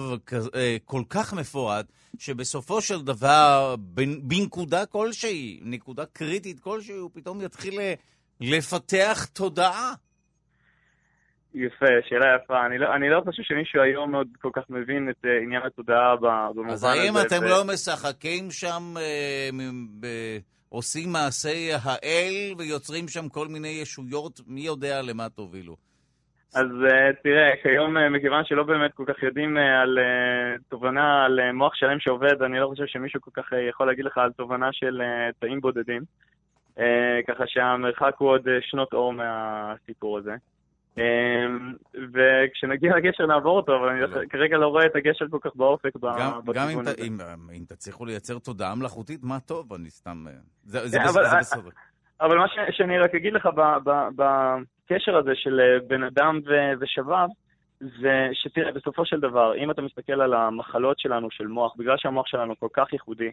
אה, 0.56 0.78
כל 0.86 1.02
כך 1.10 1.34
מפורט, 1.34 1.86
שבסופו 2.20 2.82
של 2.82 3.02
דבר, 3.02 3.76
בנקודה 4.24 4.86
כלשהי, 4.86 5.60
נקודה 5.64 6.06
קריטית 6.06 6.60
כלשהי, 6.60 6.96
הוא 6.96 7.10
פתאום 7.14 7.42
יתחיל 7.42 7.80
אה, 7.80 7.94
לפתח 8.42 9.26
תודעה? 9.34 9.94
יפה, 11.54 11.86
שאלה 12.10 12.26
יפה. 12.36 12.66
אני 12.66 12.78
לא, 12.78 12.96
אני 12.96 13.10
לא 13.10 13.22
חושב 13.26 13.44
שמישהו 13.44 13.82
היום 13.82 14.16
עוד 14.16 14.28
כל 14.42 14.50
כך 14.54 14.62
מבין 14.70 15.10
את 15.10 15.26
uh, 15.26 15.44
עניין 15.44 15.62
התודעה 15.66 16.16
במובן 16.16 16.70
הזה. 16.70 16.88
אז 16.88 16.96
האם 16.96 17.14
אתם 17.28 17.46
ו... 17.46 17.50
לא 17.50 17.64
משחקים 17.74 18.52
שם, 18.52 18.94
uh, 18.96 19.56
ב... 20.00 20.08
עושים 20.70 21.12
מעשי 21.12 21.70
האל 21.84 22.54
ויוצרים 22.58 23.08
שם 23.08 23.30
כל 23.30 23.48
מיני 23.48 23.68
ישויות, 23.68 24.40
מי 24.48 24.62
יודע 24.62 25.02
למה 25.02 25.30
תובילו? 25.30 25.76
אז 26.56 26.66
uh, 26.66 27.24
תראה, 27.24 27.52
כיום, 27.64 27.98
uh, 27.98 28.00
מכיוון 28.10 28.46
שלא 28.46 28.64
באמת 28.64 28.94
כל 28.94 29.04
כך 29.08 29.24
יודעים 29.24 29.58
uh, 29.58 29.60
על 29.60 29.98
תובנה 30.70 31.26
על 31.26 31.52
מוח 31.52 31.76
שלם 31.76 32.00
שעובד, 32.00 32.42
אני 32.42 32.60
לא 32.60 32.68
חושב 32.68 32.86
שמישהו 32.88 33.22
כל 33.22 33.32
כך 33.34 33.54
יכול 33.70 33.88
להגיד 33.88 34.06
לך 34.06 34.18
על 34.18 34.32
תובנה 34.32 34.70
של 34.72 35.02
תאים 35.40 35.62
בודדים. 35.62 36.02
ככה 37.28 37.44
שהמרחק 37.48 38.16
הוא 38.18 38.30
עוד 38.30 38.48
שנות 38.62 38.94
אור 38.94 39.14
מהסיפור 39.14 40.18
הזה. 40.18 40.36
אמ, 41.00 41.74
וכשנגיע 42.14 42.96
לגשר 42.96 43.26
נעבור 43.26 43.58
אותו, 43.58 43.76
אבל 43.76 43.90
אני 43.90 44.02
לא. 44.02 44.08
כרגע 44.30 44.58
לא 44.58 44.68
רואה 44.68 44.86
את 44.86 44.96
הגשר 44.96 45.26
כל 45.32 45.38
כך 45.42 45.56
באופק 45.56 45.96
בכיוון 45.96 46.88
הזה. 46.88 47.08
גם 47.08 47.50
אם 47.54 47.64
תצליחו 47.68 48.06
לייצר 48.06 48.40
תודעה 48.40 48.76
מלאכותית, 48.76 49.24
מה 49.24 49.40
טוב, 49.40 49.74
אני 49.74 49.90
סתם... 49.90 50.26
זה 50.64 51.00
כן, 51.00 51.06
בסדר. 51.40 51.70
אבל 52.22 52.38
מה 52.38 52.46
שאני 52.72 53.00
רק 53.00 53.16
אגיד 53.16 53.34
לך 53.34 53.50
בקשר 54.16 55.18
הזה 55.18 55.32
של 55.36 55.60
אה, 55.60 55.88
בן 55.88 56.04
אדם 56.04 56.40
ושבב, 56.80 57.28
זה 57.80 58.30
שתראה, 58.34 58.72
בסופו 58.72 59.06
של 59.06 59.20
דבר, 59.20 59.56
אם 59.56 59.72
אתה 59.72 59.82
מסתכל 59.82 60.22
על 60.22 60.34
המחלות 60.34 61.00
שלנו 61.00 61.32
של 61.32 61.48
מוח, 61.48 61.76
בגלל 61.78 61.96
שהמוח 61.98 62.28
שלנו 62.28 62.60
כל 62.60 62.68
כך 62.74 62.94
ייחודי, 62.94 63.32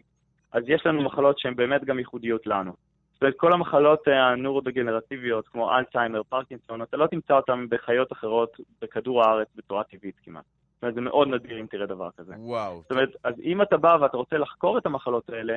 אז 0.51 0.63
יש 0.67 0.85
לנו 0.85 1.03
מחלות 1.03 1.39
שהן 1.39 1.55
באמת 1.55 1.85
גם 1.85 1.99
ייחודיות 1.99 2.47
לנו. 2.47 2.73
זאת 3.17 3.21
אומרת, 3.21 3.35
כל 3.37 3.53
המחלות 3.53 4.07
אה, 4.07 4.27
הנורו-דגנרטיביות, 4.27 5.47
כמו 5.47 5.77
אלצהיימר, 5.77 6.23
פרקינסון, 6.23 6.81
אתה 6.81 6.97
לא 6.97 7.07
תמצא 7.07 7.33
אותן 7.33 7.65
בחיות 7.69 8.11
אחרות 8.11 8.57
בכדור 8.81 9.23
הארץ 9.23 9.47
בצורה 9.55 9.83
טבעית 9.83 10.15
כמעט. 10.23 10.43
זאת 10.73 10.81
אומרת, 10.81 10.95
זה 10.95 11.01
מאוד 11.01 11.27
נדיר 11.27 11.59
אם 11.59 11.65
תראה 11.65 11.85
דבר 11.85 12.09
כזה. 12.17 12.33
וואו. 12.37 12.81
זאת 12.81 12.91
אומרת, 12.91 13.09
אז 13.23 13.33
אם 13.43 13.61
אתה 13.61 13.77
בא 13.77 13.97
ואתה 14.01 14.17
רוצה 14.17 14.37
לחקור 14.37 14.77
את 14.77 14.85
המחלות 14.85 15.29
האלה, 15.29 15.55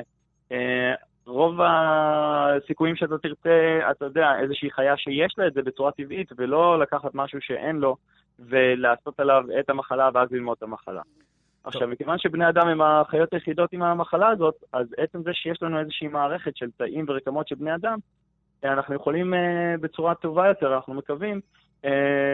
אה, 0.51 0.93
רוב 1.25 1.59
הסיכויים 1.61 2.95
שאתה 2.95 3.17
תרצה, 3.17 3.79
אתה 3.91 4.05
יודע, 4.05 4.39
איזושהי 4.39 4.71
חיה 4.71 4.97
שיש 4.97 5.35
לה 5.37 5.47
את 5.47 5.53
זה 5.53 5.61
בצורה 5.61 5.91
טבעית, 5.91 6.31
ולא 6.37 6.79
לקחת 6.79 7.11
משהו 7.13 7.41
שאין 7.41 7.75
לו, 7.75 7.95
ולעשות 8.39 9.19
עליו 9.19 9.43
את 9.59 9.69
המחלה 9.69 10.09
ואז 10.13 10.31
ללמוד 10.31 10.57
את 10.57 10.63
המחלה. 10.63 11.01
עכשיו, 11.63 11.87
מכיוון 11.87 12.17
שבני 12.19 12.49
אדם 12.49 12.67
הם 12.67 12.81
החיות 12.81 13.33
היחידות 13.33 13.73
עם 13.73 13.83
המחלה 13.83 14.29
הזאת, 14.29 14.55
אז 14.73 14.87
עצם 14.97 15.23
זה 15.23 15.29
שיש 15.33 15.57
לנו 15.61 15.79
איזושהי 15.79 16.07
מערכת 16.07 16.57
של 16.57 16.69
תאים 16.77 17.05
ורקמות 17.07 17.47
של 17.47 17.55
בני 17.55 17.75
אדם, 17.75 17.97
אנחנו 18.63 18.95
יכולים 18.95 19.33
uh, 19.33 19.37
בצורה 19.81 20.15
טובה 20.15 20.47
יותר, 20.47 20.75
אנחנו 20.75 20.93
מקווים, 20.93 21.39
uh, 21.81 21.87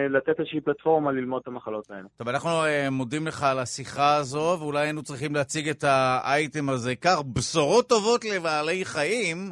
לתת 0.09 0.39
איזושהי 0.39 0.61
פלטפורמה 0.61 1.11
ללמוד 1.11 1.41
את 1.41 1.47
המחלות 1.47 1.91
האלה. 1.91 2.07
טוב, 2.17 2.29
אנחנו 2.29 2.49
uh, 2.49 2.89
מודים 2.91 3.27
לך 3.27 3.43
על 3.43 3.59
השיחה 3.59 4.15
הזו, 4.15 4.57
ואולי 4.59 4.79
היינו 4.79 5.03
צריכים 5.03 5.35
להציג 5.35 5.69
את 5.69 5.83
האייטם 5.83 6.69
הזה 6.69 6.95
כך, 6.95 7.21
בשורות 7.33 7.89
טובות 7.89 8.25
לבעלי 8.25 8.85
חיים. 8.85 9.51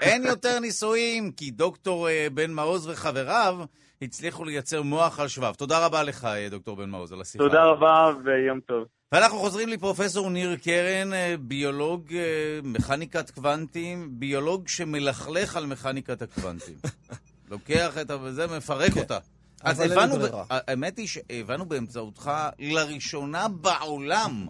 אין 0.00 0.22
יותר 0.24 0.58
ניסויים, 0.60 1.30
כי 1.36 1.50
דוקטור 1.50 2.08
uh, 2.08 2.34
בן 2.34 2.50
מעוז 2.50 2.88
וחבריו 2.88 3.54
הצליחו 4.02 4.44
לייצר 4.44 4.82
מוח 4.82 5.20
על 5.20 5.28
שבב. 5.28 5.54
תודה 5.54 5.86
רבה 5.86 6.02
לך, 6.02 6.28
דוקטור 6.50 6.76
בן 6.76 6.90
מעוז, 6.90 7.12
על 7.12 7.20
השיחה. 7.20 7.44
תודה 7.44 7.64
רבה 7.64 8.12
ויום 8.24 8.60
טוב. 8.60 8.84
ואנחנו 9.12 9.38
חוזרים 9.38 9.68
לפרופסור 9.68 10.30
ניר 10.30 10.56
קרן, 10.56 11.12
אה, 11.12 11.34
ביולוג 11.40 12.14
אה, 12.14 12.20
מכניקת 12.62 13.30
קוונטים, 13.30 14.20
ביולוג 14.20 14.68
שמלכלך 14.68 15.56
על 15.56 15.66
מכניקת 15.66 16.22
הקוונטים. 16.22 16.74
לוקח 17.50 17.98
את 17.98 18.10
זה, 18.30 18.46
מפרק 18.46 18.92
כן. 18.92 19.00
אותה. 19.00 19.18
אז 19.62 19.80
הבנו, 19.80 20.26
האמת 20.50 20.98
היא 20.98 21.08
שהבנו 21.08 21.66
באמצעותך 21.66 22.30
לראשונה 22.58 23.48
בעולם, 23.48 24.46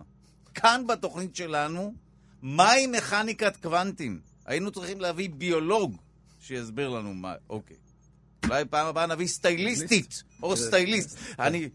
כאן 0.54 0.84
בתוכנית 0.88 1.36
שלנו, 1.36 1.94
מהי 2.42 2.86
מכניקת 2.86 3.56
קוונטים. 3.56 4.20
היינו 4.46 4.70
צריכים 4.70 5.00
להביא 5.00 5.30
ביולוג 5.30 5.96
שיסביר 6.40 6.88
לנו 6.88 7.14
מה, 7.14 7.34
אוקיי. 7.50 7.76
אולי 8.50 8.64
פעם 8.64 8.86
הבאה 8.86 9.06
נביא 9.06 9.26
סטייליסטית, 9.26 10.22
או 10.42 10.56
סטייליסט. 10.56 11.18
אני, 11.38 11.68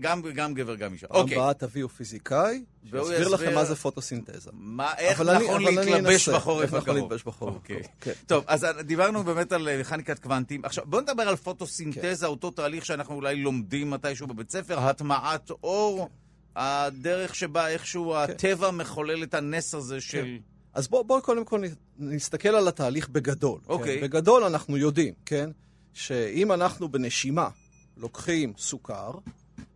גם 0.00 0.54
גבר, 0.54 0.74
גם 0.74 0.92
אישה. 0.92 1.06
פעם 1.08 1.16
אוקיי. 1.16 1.36
הבאה 1.36 1.54
תביאו 1.54 1.88
פיזיקאי, 1.88 2.64
שיסביר 2.84 3.28
לכם 3.28 3.54
מה 3.54 3.64
זה 3.64 3.76
פוטוסינתזה. 3.76 4.50
איך 4.98 5.20
נכון 5.20 5.62
להתלבש 5.62 6.28
בחורף 6.28 6.64
הקרוב. 6.64 6.74
איך 6.74 6.74
נכון 6.74 6.96
להתלבש 6.96 7.22
בחורף 7.22 7.54
אוקיי. 7.54 7.76
הקרוב. 7.76 7.90
כן. 8.00 8.12
טוב, 8.26 8.44
אז 8.46 8.66
דיברנו 8.84 9.24
באמת 9.24 9.52
על 9.52 9.80
מכניקת 9.80 10.18
קוונטים. 10.18 10.64
עכשיו, 10.64 10.84
בואו 10.86 11.02
נדבר 11.02 11.22
על 11.22 11.36
פוטוסינתזה, 11.36 12.16
כן. 12.20 12.26
אותו 12.26 12.50
תהליך 12.50 12.86
שאנחנו 12.86 13.14
אולי 13.14 13.36
לומדים 13.36 13.90
מתישהו 13.90 14.26
בבית 14.26 14.50
ספר, 14.50 14.78
הטמעת 14.78 15.50
אור, 15.50 16.08
הדרך 16.56 17.34
שבה 17.34 17.68
איכשהו 17.68 18.12
כן. 18.26 18.32
הטבע 18.32 18.70
מחולל 18.70 19.22
את 19.22 19.34
הנס 19.34 19.74
הזה 19.74 20.00
של... 20.00 20.36
אז 20.74 20.88
בואו 20.88 21.22
קודם 21.22 21.44
כל 21.44 21.62
נסתכל 21.98 22.48
על 22.48 22.68
התהליך 22.68 23.08
בגדול. 23.08 23.60
אוקיי. 23.68 24.00
בגדול 24.02 24.44
אנחנו 24.44 24.76
יודעים, 24.76 25.14
כן? 25.26 25.50
שאם 25.92 26.52
אנחנו 26.52 26.88
בנשימה 26.88 27.48
לוקחים 27.96 28.52
סוכר 28.58 29.10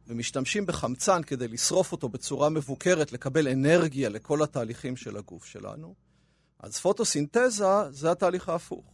ומשתמשים 0.06 0.66
בחמצן 0.66 1.22
כדי 1.22 1.48
לשרוף 1.48 1.92
אותו 1.92 2.08
בצורה 2.08 2.48
מבוקרת, 2.48 3.12
לקבל 3.12 3.48
אנרגיה 3.48 4.08
לכל 4.08 4.42
התהליכים 4.42 4.96
של 4.96 5.16
הגוף 5.16 5.44
שלנו, 5.44 5.94
אז 6.58 6.78
פוטוסינתזה 6.78 7.90
זה 7.90 8.10
התהליך 8.10 8.48
ההפוך. 8.48 8.84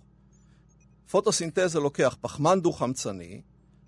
פוטוסינתזה 1.11 1.80
לוקח 1.80 2.16
פחמן 2.20 2.61
דו-חמצני, 2.61 3.42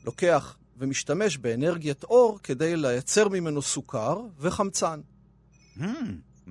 לוקח 0.05 0.57
ומשתמש 0.77 1.37
באנרגיית 1.37 2.05
אור 2.05 2.39
כדי 2.43 2.77
לייצר 2.77 3.29
ממנו 3.29 3.63
סוכר 3.63 4.21
וחמצן. 4.39 5.01
Hmm. 5.79 5.83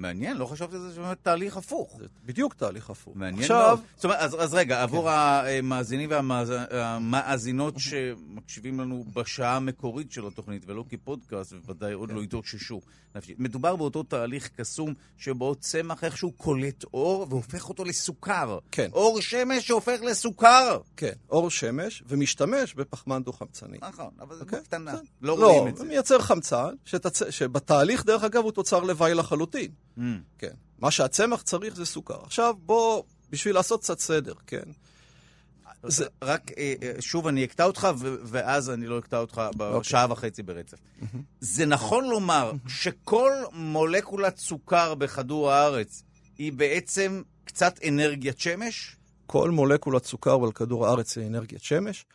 מעניין, 0.02 0.38
לא 0.38 0.46
חשבתי 0.46 0.76
שזה 0.76 1.02
באמת 1.02 1.18
תהליך 1.22 1.58
הפוך. 1.58 1.98
זה 2.00 2.06
בדיוק 2.26 2.54
תהליך 2.54 2.90
הפוך. 2.90 3.16
מעניין 3.16 3.42
עכשיו... 3.42 3.68
מאוד. 3.68 3.80
זאת 3.96 4.06
אומרת, 4.06 4.20
אז, 4.20 4.44
אז 4.44 4.54
רגע, 4.54 4.76
כן. 4.76 4.82
עבור 4.82 5.10
המאזינים 5.10 6.10
והמאזינות 6.10 7.74
שמקשיבים 7.78 8.80
לנו 8.80 9.06
בשעה 9.14 9.56
המקורית 9.56 10.12
של 10.12 10.28
התוכנית, 10.28 10.64
ולא 10.66 10.86
כפודקאסט, 10.90 11.54
ובוודאי 11.54 11.94
עוד 11.94 12.10
כן. 12.10 12.16
לא 12.16 12.22
התאוששו. 12.22 12.82
מדובר 13.38 13.76
באותו 13.76 14.04
תהליך 14.04 14.50
קסום 14.56 14.94
שבו 15.18 15.56
צמח 15.56 16.04
איכשהו 16.04 16.32
קולט 16.32 16.84
אור 16.94 17.28
והופך 17.30 17.70
אותו 17.70 17.84
לסוכר. 17.84 18.60
כן. 18.72 18.90
אור 18.94 19.22
שמש 19.22 19.68
שהופך 19.68 20.00
לסוכר. 20.02 20.80
כן, 20.98 21.14
אור 21.30 21.50
שמש, 21.50 22.04
ומשתמש 22.08 22.74
בפחמן 22.74 23.24
דו-חמצני. 23.24 23.78
נכון, 23.82 24.10
אבל 24.20 24.36
זה 24.36 24.42
okay. 24.42 24.46
אוקיי? 24.46 24.62
קטנה. 24.64 24.94
לא, 25.22 25.38
לא 25.38 25.48
רואים 25.48 25.68
את 25.68 25.78
זה. 25.78 25.84
לא, 25.84 25.90
מייצר 25.90 26.20
חמצן. 26.20 26.76
שבתהליך, 27.30 28.06
דרך 28.06 28.24
אגב, 28.24 28.44
הוא 28.44 28.52
תוצר 28.52 28.80
לוואי 28.80 29.14
לחלוטין. 29.14 29.72
Mm. 29.98 30.02
כן. 30.38 30.54
מה 30.80 30.92
שהצמח 30.92 31.42
צריך 31.42 31.76
זה 31.76 31.86
סוכר. 31.86 32.22
עכשיו, 32.24 32.56
בוא, 32.66 33.04
בשביל 33.30 33.56
לעשות 33.56 33.82
קצת 33.82 34.00
סדר, 34.00 34.34
כן? 34.48 34.64
זה... 35.84 36.06
רק 36.22 36.52
אה, 36.58 36.74
אה, 36.84 37.02
שוב, 37.02 37.28
אני 37.28 37.44
אקטע 37.44 37.64
אותך, 37.64 37.88
ואז 38.24 38.70
אני 38.70 38.88
לא 38.88 39.00
אקטע 39.00 39.18
אותך 39.18 39.42
בשעה 39.58 40.04
אוקיי. 40.04 40.14
וחצי 40.14 40.44
ברצף. 40.44 40.78
זה 41.40 41.66
נכון 41.66 42.10
לומר 42.10 42.52
שכל 42.68 43.32
מולקולת 43.54 44.38
סוכר 44.38 44.96
בכדור 44.96 45.52
הארץ 45.52 46.04
היא 46.38 46.54
בעצם 46.54 47.22
קצת 47.46 47.80
אנרגיית 47.88 48.40
שמש? 48.40 48.96
כל 49.26 49.52
מולקולת 49.52 50.06
סוכר 50.06 50.44
על 50.44 50.52
כדור 50.52 50.88
הארץ 50.88 51.18
היא 51.18 51.28
אנרגיית 51.28 51.64
שמש. 51.64 52.06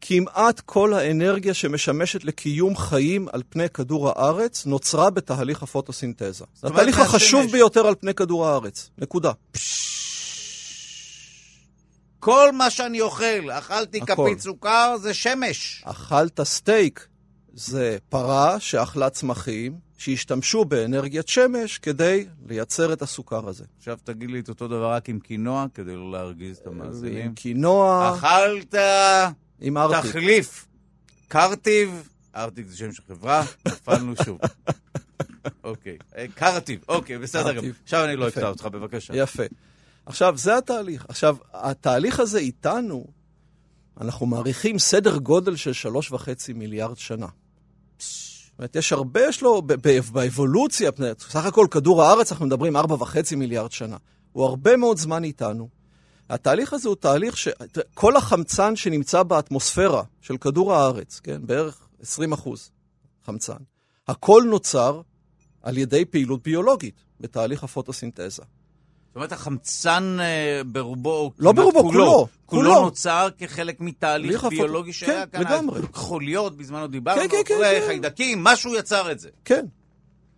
כמעט 0.00 0.60
כל 0.60 0.94
האנרגיה 0.94 1.54
שמשמשת 1.54 2.24
לקיום 2.24 2.76
חיים 2.76 3.28
על 3.32 3.42
פני 3.48 3.68
כדור 3.68 4.08
הארץ 4.08 4.66
נוצרה 4.66 5.10
בתהליך 5.10 5.62
הפוטוסינתזה. 5.62 6.44
זה 6.54 6.66
התהליך 6.66 6.98
החשוב 6.98 7.42
שמש. 7.42 7.52
ביותר 7.52 7.86
על 7.86 7.94
פני 7.94 8.14
כדור 8.14 8.46
הארץ. 8.46 8.90
נקודה. 8.98 9.32
כל 12.20 12.52
מה 12.52 12.70
שאני 12.70 13.00
אוכל, 13.00 13.50
אכלתי 13.50 14.00
כפית 14.00 14.40
סוכר, 14.40 14.96
זה 15.00 15.14
שמש. 15.14 15.82
אכלת 15.86 16.40
סטייק, 16.40 17.06
זה 17.54 17.98
פרה 18.08 18.60
שאכלה 18.60 19.10
צמחים, 19.10 19.78
שהשתמשו 19.98 20.64
באנרגיית 20.64 21.28
שמש 21.28 21.78
כדי 21.78 22.26
לייצר 22.46 22.92
את 22.92 23.02
הסוכר 23.02 23.48
הזה. 23.48 23.64
עכשיו 23.78 23.98
תגיד 24.04 24.30
לי 24.30 24.40
את 24.40 24.48
אותו 24.48 24.68
דבר 24.68 24.92
רק 24.92 25.08
עם 25.08 25.18
קינוע, 25.18 25.66
כדי 25.74 25.96
לא 25.96 26.12
להרגיז 26.12 26.56
את 26.56 26.66
המאזינים. 26.66 27.26
עם 27.26 27.34
קינוע... 27.34 28.14
אכלת... 28.14 28.74
עם 29.60 29.78
ארטיק. 29.78 30.10
תחליף. 30.10 30.66
קרטיב, 31.28 32.08
ארטיק 32.36 32.66
זה 32.66 32.76
שם 32.76 32.92
של 32.92 33.02
חברה, 33.08 33.44
נפלנו 33.68 34.14
שוב. 34.24 34.38
אוקיי, 35.64 35.98
אה, 36.16 36.26
קרטיב, 36.34 36.80
אוקיי, 36.88 37.18
בסדר 37.18 37.52
גם. 37.52 37.64
עכשיו 37.84 38.04
אני 38.04 38.16
לא 38.16 38.28
אקטע 38.28 38.48
אותך, 38.48 38.64
בבקשה. 38.64 39.16
יפה. 39.16 39.42
עכשיו, 40.06 40.36
זה 40.36 40.56
התהליך. 40.56 41.06
עכשיו, 41.08 41.36
התהליך 41.52 42.20
הזה 42.20 42.38
איתנו, 42.38 43.06
אנחנו 44.00 44.26
מעריכים 44.26 44.78
סדר 44.78 45.18
גודל 45.18 45.56
של 45.56 45.72
שלוש 45.72 46.12
וחצי 46.12 46.52
מיליארד 46.52 46.98
שנה. 46.98 47.26
זאת 47.98 48.58
אומרת, 48.58 48.76
יש 48.76 48.92
הרבה, 48.92 49.20
יש 49.28 49.42
לו, 49.42 49.62
באבולוציה, 50.12 50.90
סך 51.18 51.44
הכל 51.44 51.66
כדור 51.70 52.02
הארץ, 52.02 52.32
אנחנו 52.32 52.46
מדברים 52.46 52.76
ארבע 52.76 52.94
וחצי 52.94 53.36
מיליארד 53.36 53.72
שנה. 53.72 53.96
הוא 54.32 54.44
הרבה 54.44 54.76
מאוד 54.76 54.98
זמן 54.98 55.24
איתנו. 55.24 55.68
התהליך 56.30 56.72
הזה 56.72 56.88
הוא 56.88 56.96
תהליך 56.96 57.36
שכל 57.36 58.16
החמצן 58.16 58.76
שנמצא 58.76 59.22
באטמוספירה 59.22 60.02
של 60.20 60.36
כדור 60.36 60.74
הארץ, 60.74 61.20
כן, 61.20 61.46
בערך 61.46 61.88
20 62.02 62.32
אחוז 62.32 62.70
חמצן, 63.26 63.56
הכל 64.08 64.42
נוצר 64.46 65.00
על 65.62 65.78
ידי 65.78 66.04
פעילות 66.04 66.42
ביולוגית 66.42 66.94
בתהליך 67.20 67.64
הפוטוסינתזה. 67.64 68.28
זאת 68.30 69.16
אומרת, 69.16 69.32
החמצן 69.32 70.16
אה, 70.20 70.60
ברובו, 70.66 71.32
לא 71.38 71.52
ברובו, 71.52 71.82
כולו, 71.82 71.92
כולו, 71.92 72.28
כולו 72.46 72.82
נוצר 72.82 73.28
כחלק 73.38 73.80
מתהליך 73.80 74.44
ביולוגי 74.44 74.92
שהיה 74.92 75.26
כן, 75.26 75.32
כאן, 75.32 75.52
לגמרי. 75.52 75.80
חוליות, 75.92 76.56
בזמנו 76.56 76.86
דיברנו, 76.86 77.20
כן, 77.20 77.28
כן, 77.28 77.42
כן, 77.46 77.54
כן. 77.58 77.86
חיידקים, 77.86 78.44
משהו 78.44 78.74
יצר 78.74 79.12
את 79.12 79.20
זה. 79.20 79.28
כן. 79.44 79.66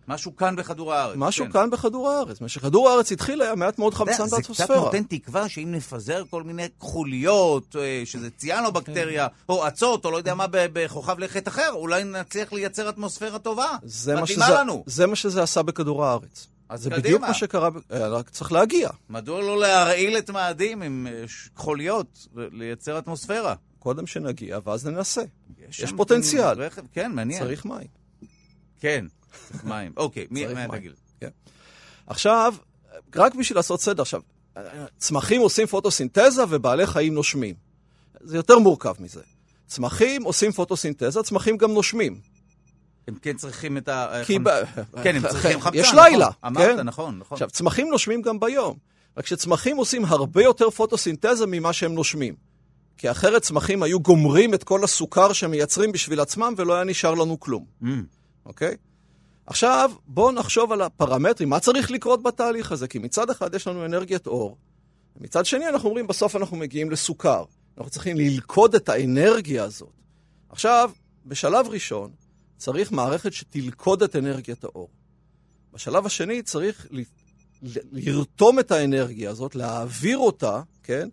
משהו 0.07 0.35
כאן 0.35 0.55
בכדור 0.55 0.93
הארץ. 0.93 1.15
משהו 1.17 1.45
כן. 1.45 1.51
כאן 1.51 1.69
בכדור 1.69 2.09
הארץ. 2.09 2.41
מה 2.41 2.47
שכדור 2.49 2.89
הארץ 2.89 3.11
התחיל 3.11 3.41
היה 3.41 3.55
מעט 3.55 3.79
מאוד 3.79 3.93
חמצן 3.93 4.23
באטמוספירה. 4.29 4.55
זה 4.55 4.63
קצת 4.63 4.69
נותן 4.69 5.03
תקווה 5.03 5.49
שאם 5.49 5.71
נפזר 5.71 6.23
כל 6.29 6.43
מיני 6.43 6.67
כחוליות, 6.79 7.75
אה, 7.79 8.01
שזה 8.05 8.29
ציאנו-בקטריה, 8.29 9.27
כן. 9.29 9.35
או 9.49 9.67
אצות, 9.67 10.05
או 10.05 10.11
לא 10.11 10.17
יודע 10.17 10.33
מה, 10.33 10.45
בכוכב 10.51 11.19
לכת 11.19 11.47
אחר, 11.47 11.69
אולי 11.71 12.03
נצליח 12.03 12.53
לייצר 12.53 12.89
אטמוספירה 12.89 13.39
טובה. 13.39 13.77
מדהימה 14.21 14.49
לנו. 14.49 14.83
זה 14.87 15.07
מה 15.07 15.15
שזה 15.15 15.43
עשה 15.43 15.61
בכדור 15.61 16.05
הארץ. 16.05 16.47
אז 16.69 16.81
זה 16.81 16.89
קדימה. 16.89 17.03
בדיוק 17.03 17.21
מה 17.21 17.33
שקרה, 17.33 17.69
אה, 17.91 18.07
רק 18.07 18.29
צריך 18.29 18.51
להגיע. 18.51 18.89
מדוע 19.09 19.41
לא 19.41 19.59
להרעיל 19.59 20.17
את 20.17 20.29
מאדים 20.29 20.81
עם 20.81 21.07
אה, 21.11 21.23
כחוליות, 21.55 22.27
לייצר 22.35 22.99
אטמוספירה? 22.99 23.55
קודם 23.79 24.07
שנגיע, 24.07 24.59
ואז 24.65 24.87
ננסה. 24.87 25.21
יש, 25.69 25.79
יש 25.79 25.93
פוטנציאל. 25.97 26.61
רכב, 26.61 26.81
כן, 26.93 27.11
מעניין. 27.11 27.43
צריך 27.43 27.65
מים. 27.65 27.87
כן. 28.79 29.05
מים. 29.63 29.91
אוקיי, 29.97 30.27
מי 30.31 30.45
תגיד? 30.71 30.91
כן. 31.19 31.29
עכשיו, 32.07 32.53
רק 33.15 33.35
בשביל 33.35 33.57
לעשות 33.57 33.81
סדר, 33.81 34.01
עכשיו, 34.01 34.21
צמחים 34.97 35.41
עושים 35.41 35.67
פוטוסינתזה 35.67 36.43
ובעלי 36.49 36.87
חיים 36.87 37.13
נושמים. 37.13 37.55
זה 38.21 38.37
יותר 38.37 38.59
מורכב 38.59 38.93
מזה. 38.99 39.21
צמחים 39.67 40.23
עושים 40.23 40.51
פוטוסינתזה, 40.51 41.23
צמחים 41.23 41.57
גם 41.57 41.71
נושמים. 41.71 42.19
הם 43.07 43.15
כן 43.21 43.37
צריכים 43.37 43.77
את 43.77 43.89
ה... 43.89 44.21
כי 44.25 44.39
ב... 44.39 44.49
כן, 45.03 45.15
הם 45.15 45.21
צריכים 45.21 45.61
חמצן. 45.61 45.77
יש 45.77 45.93
לילה. 45.93 46.27
נכון. 46.27 46.57
אמרת, 46.57 46.77
כן? 46.77 46.81
נכון, 46.81 47.19
נכון. 47.19 47.35
עכשיו, 47.35 47.49
צמחים 47.49 47.87
נושמים 47.87 48.21
גם 48.21 48.39
ביום. 48.39 48.77
רק 49.17 49.25
שצמחים 49.25 49.77
עושים 49.77 50.05
הרבה 50.05 50.43
יותר 50.43 50.69
פוטוסינתזה 50.69 51.45
ממה 51.47 51.73
שהם 51.73 51.93
נושמים. 51.93 52.35
כי 52.97 53.11
אחרת 53.11 53.41
צמחים 53.41 53.83
היו 53.83 53.99
גומרים 53.99 54.53
את 54.53 54.63
כל 54.63 54.83
הסוכר 54.83 55.33
שהם 55.33 55.51
מייצרים 55.51 55.91
בשביל 55.91 56.19
עצמם 56.19 56.53
ולא 56.57 56.73
היה 56.73 56.83
נשאר 56.83 57.13
לנו 57.13 57.39
כלום. 57.39 57.65
Mm. 57.83 57.87
אוקיי? 58.45 58.75
עכשיו, 59.45 59.91
בואו 60.07 60.31
נחשוב 60.31 60.71
על 60.71 60.81
הפרמטרים, 60.81 61.49
מה 61.49 61.59
צריך 61.59 61.91
לקרות 61.91 62.23
בתהליך 62.23 62.71
הזה? 62.71 62.87
כי 62.87 62.99
מצד 62.99 63.29
אחד 63.29 63.55
יש 63.55 63.67
לנו 63.67 63.85
אנרגיית 63.85 64.27
אור, 64.27 64.57
מצד 65.21 65.45
שני 65.45 65.67
אנחנו 65.69 65.89
אומרים, 65.89 66.07
בסוף 66.07 66.35
אנחנו 66.35 66.57
מגיעים 66.57 66.91
לסוכר. 66.91 67.43
אנחנו 67.77 67.91
צריכים 67.91 68.17
ללכוד 68.17 68.75
את 68.75 68.89
האנרגיה 68.89 69.63
הזאת. 69.63 69.93
עכשיו, 70.49 70.91
בשלב 71.25 71.67
ראשון, 71.67 72.11
צריך 72.57 72.91
מערכת 72.91 73.33
שתלכוד 73.33 74.03
את 74.03 74.15
אנרגיית 74.15 74.63
האור. 74.63 74.89
בשלב 75.73 76.05
השני 76.05 76.41
צריך 76.41 76.87
ל... 76.91 77.01
לרתום 77.91 78.59
את 78.59 78.71
האנרגיה 78.71 79.29
הזאת, 79.29 79.55
להעביר 79.55 80.17
אותה, 80.17 80.61
כן, 80.83 81.09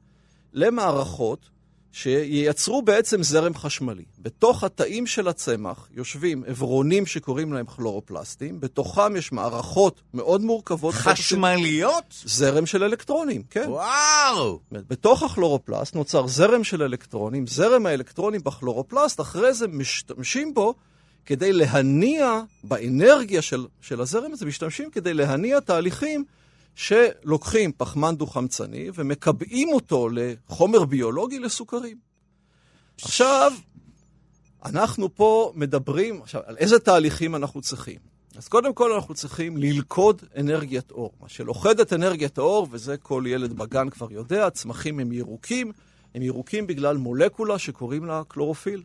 למערכות 0.53 1.51
שייצרו 1.93 2.83
בעצם 2.83 3.23
זרם 3.23 3.55
חשמלי. 3.55 4.05
בתוך 4.19 4.65
התאים 4.65 5.07
של 5.07 5.29
הצמח 5.29 5.89
יושבים 5.93 6.45
עברונים 6.47 7.07
שקוראים 7.07 7.53
להם 7.53 7.67
כלורופלסטים, 7.67 8.61
בתוכם 8.61 9.17
יש 9.17 9.33
מערכות 9.33 10.01
מאוד 10.15 10.41
מורכבות. 10.41 10.95
חשמליות? 10.95 12.05
זרם 12.25 12.67
של 12.67 12.85
אלקטרונים, 12.85 13.43
כן. 13.51 13.67
וואו! 13.69 14.61
בתוך 14.73 15.23
הכלורופלסט 15.23 15.95
נוצר 15.95 16.27
זרם 16.27 16.65
של 16.65 16.83
אלקטרונים, 16.83 17.47
זרם 17.47 17.87
האלקטרונים 17.87 18.41
בכלורופלסט, 18.45 19.21
אחרי 19.21 19.55
זה 19.55 19.69
משתמשים 19.69 20.55
בו 20.55 20.75
כדי 21.27 21.53
להניע, 21.53 22.41
באנרגיה 22.65 23.43
של, 23.43 23.67
של 23.81 24.01
הזרם 24.01 24.33
הזה, 24.33 24.47
משתמשים 24.47 24.91
כדי 24.91 25.15
להניע 25.15 25.61
תהליכים 25.61 26.25
שלוקחים 26.75 27.73
פחמן 27.77 28.17
דו-חמצני 28.17 28.91
ומקבעים 28.95 29.69
אותו 29.69 30.09
לחומר 30.13 30.85
ביולוגי 30.85 31.39
לסוכרים. 31.39 31.97
עכשיו, 33.03 33.53
אנחנו 34.65 35.15
פה 35.15 35.53
מדברים, 35.55 36.23
עכשיו, 36.23 36.41
על 36.47 36.57
איזה 36.57 36.79
תהליכים 36.79 37.35
אנחנו 37.35 37.61
צריכים. 37.61 37.99
אז 38.37 38.49
קודם 38.49 38.75
כל 38.75 38.93
אנחנו 38.93 39.15
צריכים 39.15 39.57
ללכוד 39.57 40.23
אנרגיית 40.37 40.91
אור. 40.91 41.13
מה 41.21 41.29
שלוכד 41.29 41.81
את 41.81 41.93
אנרגיית 41.93 42.39
האור, 42.39 42.69
וזה 42.71 42.97
כל 42.97 43.25
ילד 43.27 43.53
בגן 43.53 43.91
כבר 43.91 44.13
יודע, 44.13 44.51
צמחים 44.51 45.01
הם 45.01 45.13
ירוקים, 45.13 45.73
הם 46.15 46.23
ירוקים 46.23 46.67
בגלל 46.67 46.97
מולקולה 46.97 47.59
שקוראים 47.59 48.05
לה 48.05 48.23
קלורופיל. 48.29 48.83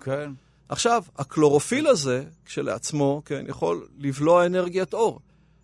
כן. 0.00 0.32
עכשיו, 0.68 1.04
הקלורופיל 1.16 1.86
הזה, 1.86 2.24
כשלעצמו, 2.44 3.22
כן, 3.24 3.44
יכול 3.48 3.86
לבלוע 3.98 4.46
אנרגיית 4.46 4.94
אור. 4.94 5.20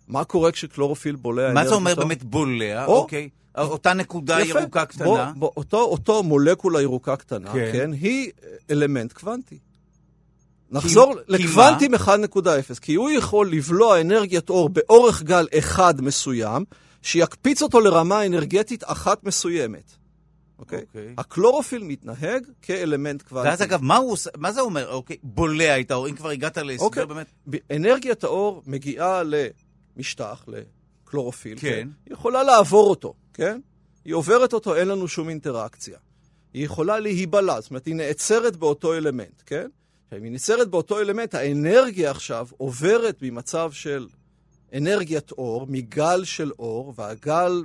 מה 0.07 0.23
קורה 0.23 0.51
כשקלורופיל 0.51 1.15
בולע 1.15 1.53
מה 1.53 1.67
זה 1.67 1.75
אומר 1.75 1.95
באמת 1.95 2.23
בולע? 2.23 2.85
או, 2.85 2.97
אוקיי. 2.97 3.29
אותה 3.57 3.93
נקודה 3.93 4.41
יפה. 4.41 4.59
ירוקה 4.59 4.85
קטנה. 4.85 5.05
בוא, 5.05 5.25
בוא, 5.35 5.51
אותו, 5.57 5.81
אותו 5.81 6.23
מולקולה 6.23 6.81
ירוקה 6.81 7.15
קטנה, 7.15 7.53
כן, 7.53 7.69
כן 7.71 7.91
היא 7.93 8.31
אלמנט 8.71 9.13
קוונטי. 9.13 9.57
נחזור 10.71 11.15
לקוונטים 11.27 11.95
1.0, 11.95 11.99
כי 12.81 12.95
הוא 12.95 13.09
יכול 13.09 13.51
לבלוע 13.51 14.01
אנרגיית 14.01 14.49
אור 14.49 14.69
באורך 14.69 15.23
גל 15.23 15.47
אחד 15.57 16.01
מסוים, 16.01 16.65
שיקפיץ 17.01 17.61
אותו 17.61 17.79
לרמה 17.79 18.25
אנרגטית 18.25 18.83
אחת 18.85 19.23
מסוימת. 19.23 19.91
אוקיי? 20.59 20.79
Okay? 20.79 20.81
אוקיי. 20.81 21.07
Okay. 21.07 21.21
הקלורופיל 21.21 21.83
מתנהג 21.83 22.45
כאלמנט 22.61 23.21
קוונטי. 23.21 23.49
ואז 23.49 23.61
אגב, 23.61 23.83
מה, 23.83 23.97
הוא, 23.97 24.17
מה 24.37 24.51
זה 24.51 24.61
אומר? 24.61 24.91
אוקיי, 24.91 25.17
בולע 25.23 25.79
את 25.79 25.91
האור, 25.91 26.07
אם 26.07 26.15
כבר 26.15 26.29
הגעת 26.29 26.57
להסבר 26.57 26.87
okay. 26.87 27.05
באמת... 27.05 27.27
אנרגיית 27.71 28.23
האור 28.23 28.63
מגיעה 28.65 29.23
משטח, 29.97 30.45
לקלורופיל, 30.47 31.59
כן. 31.59 31.69
כן. 31.69 31.87
היא 32.05 32.13
יכולה 32.13 32.43
לעבור 32.43 32.89
אותו, 32.89 33.13
כן? 33.33 33.59
היא 34.05 34.13
עוברת 34.13 34.53
אותו, 34.53 34.75
אין 34.75 34.87
לנו 34.87 35.07
שום 35.07 35.29
אינטראקציה. 35.29 35.97
היא 36.53 36.65
יכולה 36.65 36.99
להיבלע, 36.99 37.61
זאת 37.61 37.69
אומרת, 37.69 37.85
היא 37.85 37.95
נעצרת 37.95 38.55
באותו 38.55 38.93
אלמנט, 38.93 39.41
כן? 39.45 39.67
עכשיו, 40.03 40.19
אם 40.19 40.23
היא 40.23 40.31
נעצרת 40.31 40.69
באותו 40.69 40.99
אלמנט, 40.99 41.35
האנרגיה 41.35 42.11
עכשיו 42.11 42.47
עוברת 42.57 43.17
ממצב 43.21 43.71
של 43.71 44.07
אנרגיית 44.73 45.31
אור, 45.31 45.67
מגל 45.69 46.23
של 46.23 46.51
אור, 46.59 46.93
והגל, 46.97 47.63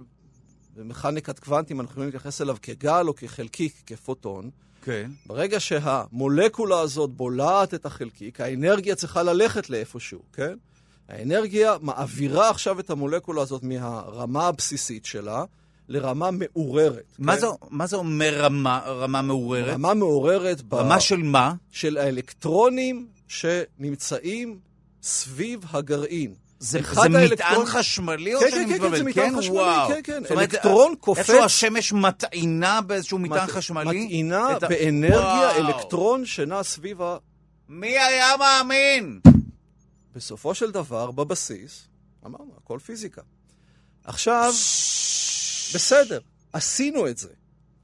במכניקת 0.77 1.39
קוונטים, 1.39 1.81
אנחנו 1.81 1.93
יכולים 1.93 2.09
להתייחס 2.09 2.41
אליו 2.41 2.57
כגל 2.63 3.05
או 3.09 3.15
כחלקיק, 3.15 3.83
כפוטון. 3.87 4.51
כן. 4.83 5.11
ברגע 5.27 5.61
שהמולקולה 5.61 6.81
הזאת 6.81 7.11
בולעת 7.11 7.75
את 7.75 7.87
החלקיק, 7.87 8.41
האנרגיה 8.41 8.95
צריכה 8.95 9.23
ללכת 9.23 9.71
לאיפשהו, 9.71 10.23
כן? 10.33 10.55
האנרגיה 11.11 11.77
מעבירה 11.81 12.51
עכשיו 12.51 12.81
את 12.81 12.91
המולקולה 12.91 13.43
הזאת 13.43 13.63
מהרמה 13.63 14.47
הבסיסית 14.47 15.05
שלה 15.07 15.45
לרמה 15.89 16.29
מעוררת. 16.31 17.15
מה, 17.19 17.35
כן? 17.35 17.41
זה, 17.41 17.47
מה 17.71 17.87
זה 17.87 17.97
אומר 17.97 18.35
רמה, 18.39 18.81
רמה 18.87 19.23
מעוררת? 19.23 19.75
רמה 19.75 19.95
מעוררת... 19.95 20.63
ב... 20.63 20.75
רמה 20.75 21.01
של 21.01 21.17
מה? 21.23 21.53
של 21.71 21.97
האלקטרונים 21.99 23.07
שנמצאים 23.29 24.59
סביב 25.03 25.61
הגרעין. 25.73 26.35
זה, 26.59 26.79
זה 26.93 27.01
מטען 27.01 27.17
האלקטרון- 27.17 27.67
חשמלי 27.67 28.35
או 28.35 28.41
כן, 28.41 28.51
שאני 28.51 28.63
כן, 28.65 28.69
כן, 28.69 28.75
מתבלבל? 28.75 28.97
זה 28.99 29.05
מטען 29.05 29.37
חשמלי, 29.39 29.57
וואו. 29.59 29.89
כן, 29.89 30.01
כן. 30.05 30.23
זאת 30.23 30.31
אומרת, 30.31 30.55
אלקטרון 30.55 30.95
קופץ- 31.01 31.19
איכשהו 31.19 31.43
השמש 31.45 31.93
מטעינה 31.93 32.81
באיזשהו 32.81 33.19
מטען 33.19 33.45
מת- 33.45 33.51
חשמלי? 33.51 34.05
מטעינה 34.05 34.49
באנרגיה 34.69 35.19
וואו. 35.21 35.57
אלקטרון 35.69 36.27
שנע 36.27 36.63
סביב 36.63 37.03
ה... 37.03 37.17
מי 37.69 37.99
היה 37.99 38.27
מאמין? 38.39 39.21
בסופו 40.15 40.55
של 40.55 40.71
דבר, 40.71 41.11
בבסיס, 41.11 41.89
אמרנו, 42.27 42.55
הכל 42.57 42.79
פיזיקה. 42.79 43.23
עכשיו, 44.05 44.53
בסדר, 45.75 46.21
עשינו 46.53 47.09
את 47.09 47.19
זה. 47.19 47.29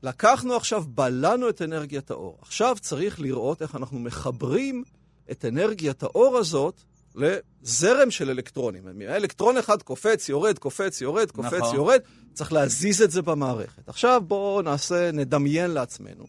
לקחנו 0.03 0.57
עכשיו, 0.57 0.85
בלענו 0.89 1.49
את 1.49 1.63
אנרגיית 1.63 2.11
האור. 2.11 2.39
עכשיו 2.43 2.77
צריך 2.81 3.21
לראות 3.21 3.63
איך 3.63 3.75
אנחנו 3.75 3.99
מחברים 3.99 4.85
את 5.31 5.45
אנרגיית 5.45 6.03
האור 6.03 6.37
הזאת 6.37 6.81
לזרם 7.15 8.11
של 8.11 8.31
אלקטרונים. 8.31 9.03
אלקטרון 9.03 9.57
אחד 9.57 9.83
קופץ, 9.83 10.29
יורד, 10.29 10.59
קופץ, 10.59 11.01
יורד, 11.01 11.31
קופץ, 11.31 11.53
נכון. 11.53 11.75
יורד. 11.75 12.01
צריך 12.35 12.53
להזיז 12.53 13.03
את 13.03 13.11
זה 13.11 13.23
במערכת. 13.23 13.89
עכשיו 13.89 14.23
בואו 14.27 14.63
נעשה, 14.63 15.11
נדמיין 15.13 15.71
לעצמנו. 15.71 16.27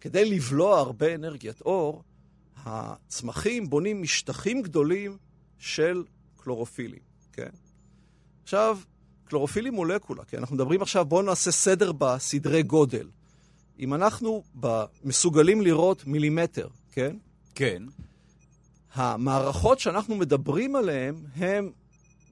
כדי 0.00 0.24
לבלוע 0.30 0.78
הרבה 0.78 1.14
אנרגיית 1.14 1.60
אור, 1.60 2.02
הצמחים 2.64 3.70
בונים 3.70 4.02
משטחים 4.02 4.62
גדולים 4.62 5.16
של 5.58 6.04
קלורופילים, 6.36 7.00
כן? 7.32 7.48
עכשיו, 8.42 8.78
קלורופילים 9.24 9.74
מולקולה, 9.74 10.24
כי 10.24 10.36
אנחנו 10.36 10.56
מדברים 10.56 10.82
עכשיו, 10.82 11.04
בואו 11.04 11.22
נעשה 11.22 11.50
סדר 11.50 11.92
בסדרי 11.92 12.62
גודל. 12.62 13.08
אם 13.78 13.94
אנחנו 13.94 14.42
מסוגלים 15.04 15.60
לראות 15.60 16.06
מילימטר, 16.06 16.68
כן? 16.92 17.16
כן. 17.54 17.82
המערכות 18.94 19.78
שאנחנו 19.78 20.14
מדברים 20.14 20.76
עליהן 20.76 21.14
הן 21.36 21.70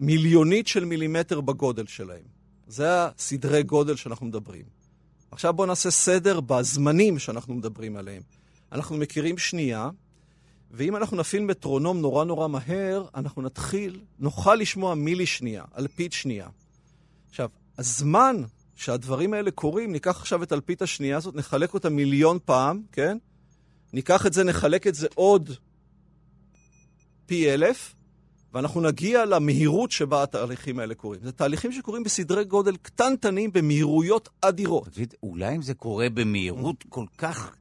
מיליונית 0.01 0.67
של 0.67 0.85
מילימטר 0.85 1.41
בגודל 1.41 1.87
שלהן. 1.87 2.23
זה 2.67 2.87
הסדרי 2.89 3.63
גודל 3.63 3.97
שאנחנו 3.97 4.27
מדברים. 4.27 4.65
עכשיו 5.31 5.53
בואו 5.53 5.67
נעשה 5.67 5.91
סדר 5.91 6.41
בזמנים 6.41 7.19
שאנחנו 7.19 7.55
מדברים 7.55 7.97
עליהם. 7.97 8.23
אנחנו 8.73 8.97
מכירים 8.97 9.39
שנייה, 9.39 9.91
ואם 10.71 10.97
אנחנו 10.97 11.17
נפעיל 11.17 11.43
מטרונום 11.43 12.01
נורא 12.01 12.25
נורא 12.25 12.49
מהר, 12.49 13.07
אנחנו 13.15 13.43
נתחיל, 13.43 14.01
נוכל 14.19 14.55
לשמוע 14.55 14.95
מילי 14.95 15.27
שנייה, 15.27 15.65
אלפית 15.79 16.13
שנייה. 16.13 16.49
עכשיו, 17.29 17.49
הזמן 17.79 18.43
שהדברים 18.75 19.35
האלה 19.35 19.51
קורים, 19.51 19.93
ניקח 19.93 20.21
עכשיו 20.21 20.43
את 20.43 20.53
אלפית 20.53 20.83
השנייה 20.83 21.17
הזאת, 21.17 21.35
נחלק 21.35 21.75
אותה 21.75 21.89
מיליון 21.89 22.39
פעם, 22.45 22.83
כן? 22.93 23.19
ניקח 23.93 24.27
את 24.27 24.33
זה, 24.33 24.45
נחלק 24.45 24.87
את 24.87 24.95
זה 24.95 25.07
עוד 25.15 25.51
פי 27.27 27.55
אלף, 27.55 27.95
ואנחנו 28.55 28.81
נגיע 28.81 29.25
למהירות 29.25 29.91
שבה 29.91 30.23
התהליכים 30.23 30.79
האלה 30.79 30.95
קורים. 30.95 31.21
זה 31.25 31.33
תהליכים 31.33 31.73
שקורים 31.73 32.03
בסדרי 32.03 32.45
גודל 32.45 32.77
קטנטנים 32.77 33.53
במהירויות 33.53 34.29
אדירות. 34.41 34.89
דוד, 34.99 35.15
אולי 35.23 35.57
אם 35.57 35.63
זה 35.63 35.75
קורה 35.75 36.09
במהירות 36.15 36.85
כל 36.89 37.05
כך, 37.19 37.57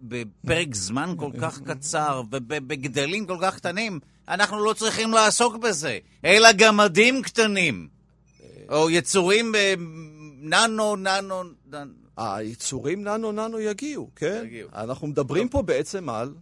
בפרק 0.00 0.74
זמן 0.74 1.14
כל 1.18 1.30
כך 1.40 1.60
קצר 1.62 2.22
ובגדלים 2.30 3.26
כל 3.26 3.38
כך 3.42 3.56
קטנים, 3.56 4.00
אנחנו 4.28 4.64
לא 4.64 4.72
צריכים 4.72 5.12
לעסוק 5.12 5.56
בזה, 5.56 5.98
אלא 6.24 6.52
גמדים 6.52 7.22
קטנים. 7.22 7.88
או 8.68 8.90
יצורים 8.90 9.54
אה, 9.54 9.74
ננו, 10.40 10.96
ננו, 10.96 11.42
ננו. 11.70 11.92
היצורים 12.16 13.04
ננו-ננו 13.04 13.60
יגיעו, 13.60 14.10
כן? 14.16 14.42
יגיעו. 14.46 14.68
אנחנו 14.74 15.06
מדברים 15.06 15.48
פה 15.48 15.62
בעצם 15.62 16.08
על 16.08 16.34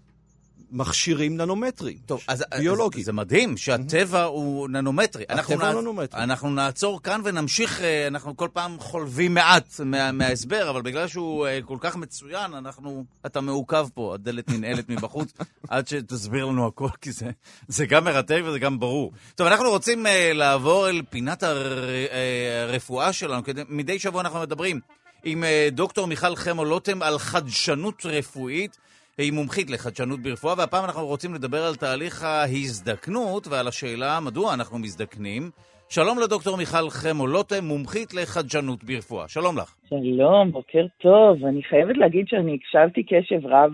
מכשירים 0.75 1.37
ננומטריים, 1.37 1.99
טוב, 2.07 2.21
אז 2.29 2.45
ביולוגיים. 2.59 3.01
אז 3.03 3.07
זה 3.07 3.13
מדהים 3.13 3.57
שהטבע 3.57 4.23
הוא 4.25 4.69
ננומטרי. 4.69 5.25
אנחנו 5.31 5.55
הטבע 5.55 5.67
נע- 5.69 5.73
הוא 5.75 5.83
ננומטרי. 5.83 6.23
אנחנו 6.23 6.51
נעצור 6.51 7.03
כאן 7.03 7.21
ונמשיך, 7.25 7.81
אה, 7.81 8.07
אנחנו 8.07 8.37
כל 8.37 8.49
פעם 8.53 8.77
חולבים 8.81 9.35
מעט 9.35 9.81
מה- 9.85 10.13
מההסבר, 10.13 10.71
אבל 10.71 10.83
בגלל 10.83 11.09
שהוא 11.09 11.47
אה, 11.47 11.59
כל 11.65 11.77
כך 11.81 11.97
מצוין, 11.97 12.55
אנחנו, 12.55 13.05
אתה 13.27 13.41
מעוכב 13.41 13.87
פה, 13.95 14.15
הדלת 14.15 14.51
ננעלת 14.51 14.89
מבחוץ, 14.89 15.33
עד 15.69 15.89
שתסביר 15.89 16.45
לנו 16.45 16.67
הכל, 16.67 16.89
כי 17.01 17.13
זה, 17.13 17.31
זה 17.69 17.87
גם 17.87 18.05
מרתק 18.05 18.41
וזה 18.45 18.59
גם 18.59 18.81
ברור. 18.81 19.13
טוב, 19.35 19.47
אנחנו 19.47 19.71
רוצים 19.71 20.07
אה, 20.07 20.31
לעבור 20.35 20.89
אל 20.89 21.03
פינת 21.11 21.43
הר- 21.43 21.89
אה, 21.91 22.63
הרפואה 22.63 23.13
שלנו, 23.13 23.45
כדי, 23.45 23.63
מדי 23.69 23.99
שבוע 23.99 24.21
אנחנו 24.21 24.41
מדברים 24.41 24.81
עם 25.25 25.45
דוקטור 25.73 26.07
מיכל 26.07 26.37
חמו 26.37 26.65
לוטם 26.65 27.03
על 27.03 27.19
חדשנות 27.19 28.07
רפואית. 28.07 28.77
היא 29.19 29.33
מומחית 29.33 29.71
לחדשנות 29.71 30.21
ברפואה, 30.21 30.55
והפעם 30.59 30.85
אנחנו 30.85 31.07
רוצים 31.07 31.35
לדבר 31.35 31.63
על 31.65 31.75
תהליך 31.75 32.23
ההזדקנות 32.23 33.47
ועל 33.47 33.69
השאלה 33.69 34.19
מדוע 34.21 34.55
אנחנו 34.55 34.79
מזדקנים. 34.79 35.51
שלום 35.89 36.19
לדוקטור 36.25 36.57
מיכל 36.57 36.91
חמו 36.91 37.27
לוטם, 37.27 37.65
מומחית 37.65 38.15
לחדשנות 38.15 38.85
ברפואה. 38.85 39.29
שלום 39.29 39.59
לך. 39.59 39.75
שלום, 39.89 40.51
בוקר 40.51 40.87
טוב. 40.99 41.45
אני 41.45 41.63
חייבת 41.63 41.97
להגיד 41.97 42.29
שאני 42.29 42.55
הקשבתי 42.55 43.03
קשב 43.03 43.47
רב 43.47 43.73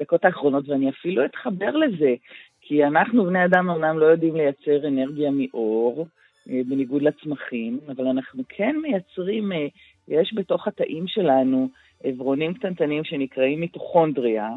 לדקות 0.00 0.24
האחרונות, 0.24 0.68
ואני 0.68 0.90
אפילו 0.90 1.24
אתחבר 1.24 1.70
לזה, 1.70 2.14
כי 2.60 2.84
אנחנו, 2.84 3.24
בני 3.24 3.44
אדם, 3.44 3.68
אומנם 3.70 3.98
לא 3.98 4.06
יודעים 4.06 4.36
לייצר 4.36 4.88
אנרגיה 4.88 5.30
מאור, 5.30 6.06
אה, 6.50 6.60
בניגוד 6.68 7.02
לצמחים, 7.02 7.80
אבל 7.88 8.06
אנחנו 8.06 8.42
כן 8.48 8.76
מייצרים, 8.82 9.52
אה, 9.52 9.66
יש 10.08 10.32
בתוך 10.34 10.68
התאים 10.68 11.04
שלנו 11.06 11.68
עברונים 12.04 12.54
קטנטנים 12.54 13.04
שנקראים 13.04 13.60
מיטוכונדריה, 13.60 14.48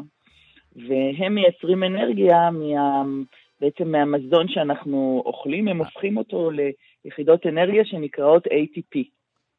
והם 0.76 1.34
מייצרים 1.34 1.84
אנרגיה 1.84 2.50
מה, 2.50 3.02
בעצם 3.60 3.88
מהמזון 3.92 4.46
שאנחנו 4.48 5.22
אוכלים, 5.26 5.68
הם 5.68 5.78
הופכים 5.78 6.16
אותו 6.16 6.50
ליחידות 7.04 7.46
אנרגיה 7.46 7.84
שנקראות 7.84 8.46
ATP. 8.46 8.98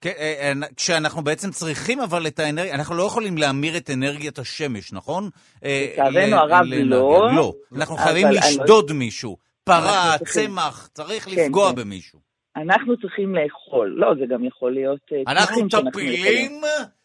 כן, 0.02 0.10
אה, 0.18 0.52
אה, 0.62 0.68
כשאנחנו 0.76 1.24
בעצם 1.24 1.50
צריכים 1.50 2.00
אבל 2.00 2.28
את 2.28 2.40
האנרגיה, 2.40 2.76
אנחנו 2.76 2.96
לא 2.96 3.04
יכולים 3.04 3.38
להמיר 3.38 3.78
את 3.78 3.90
אנרגיית 3.90 4.40
השמש, 4.40 4.94
נכון? 4.94 5.30
אה, 5.64 5.88
לצערנו 5.94 6.36
הרב. 6.36 6.66
לא. 6.74 7.30
לא, 7.36 7.54
אנחנו 7.76 7.96
חייבים 7.96 8.28
לשדוד 8.32 8.92
מישהו. 8.92 9.38
פרה, 9.64 10.16
צמח, 10.26 10.90
צריך 10.94 11.26
כן, 11.26 11.32
לפגוע 11.32 11.70
כן. 11.70 11.76
במישהו. 11.76 12.20
אנחנו 12.56 12.98
צריכים 12.98 13.36
לאכול. 13.36 13.96
לא, 13.98 14.14
זה 14.20 14.26
גם 14.26 14.46
יכול 14.46 14.74
להיות 14.74 15.12
אנחנו 15.28 15.68
טפילים 15.70 16.62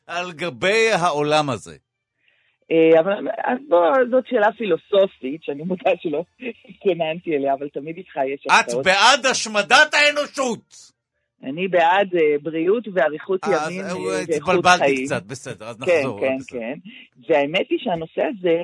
על 0.09 0.33
גבי 0.33 0.91
העולם 0.93 1.51
הזה. 1.51 1.77
אה, 2.71 3.01
אבל 3.01 3.29
אז 3.45 3.59
בוא, 3.69 3.93
זאת 4.11 4.27
שאלה 4.27 4.53
פילוסופית, 4.53 5.43
שאני 5.43 5.63
מודה 5.63 5.91
שלא 6.03 6.25
התכוננתי 6.69 7.37
אליה, 7.37 7.55
אבל 7.55 7.69
תמיד 7.69 7.97
איתך 7.97 8.17
יש 8.35 8.47
את. 8.47 8.75
בעד 8.85 9.27
השמדת 9.27 9.95
האנושות! 9.95 10.89
אני 11.43 11.69
בעד 11.69 12.15
אה, 12.15 12.39
בריאות 12.43 12.89
ואריכות 12.93 13.45
אז, 13.45 13.71
ימים 13.71 13.85
אה, 13.85 13.91
אה, 13.91 13.97
ואיכות 13.97 14.55
התבלבלתי 14.55 14.85
חיים. 14.85 15.07
קצת, 15.07 15.23
בסדר, 15.23 15.67
אז 15.69 15.81
כן, 15.85 15.93
נחזור. 15.99 16.21
כן, 16.21 16.37
בסדר. 16.39 16.59
כן. 16.61 16.79
והאמת 17.29 17.67
היא 17.71 17.79
שהנושא 17.83 18.23
הזה 18.23 18.59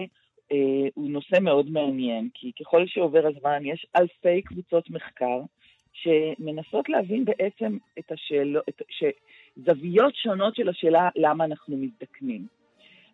אה, 0.53 0.88
הוא 0.95 1.11
נושא 1.11 1.40
מאוד 1.40 1.70
מעניין, 1.70 2.28
כי 2.34 2.53
ככל 2.61 2.86
שעובר 2.86 3.26
הזמן 3.26 3.66
יש 3.66 3.86
אלפי 3.97 4.42
קבוצות 4.42 4.90
מחקר 4.90 5.40
שמנסות 5.92 6.88
להבין 6.88 7.24
בעצם 7.24 7.78
את 7.99 8.12
השאלות, 8.12 8.64
ש, 8.88 9.05
זוויות 9.57 10.14
שונות 10.14 10.57
של 10.57 10.68
השאלה 10.68 11.09
למה 11.16 11.44
אנחנו 11.44 11.76
מזדקנים. 11.76 12.46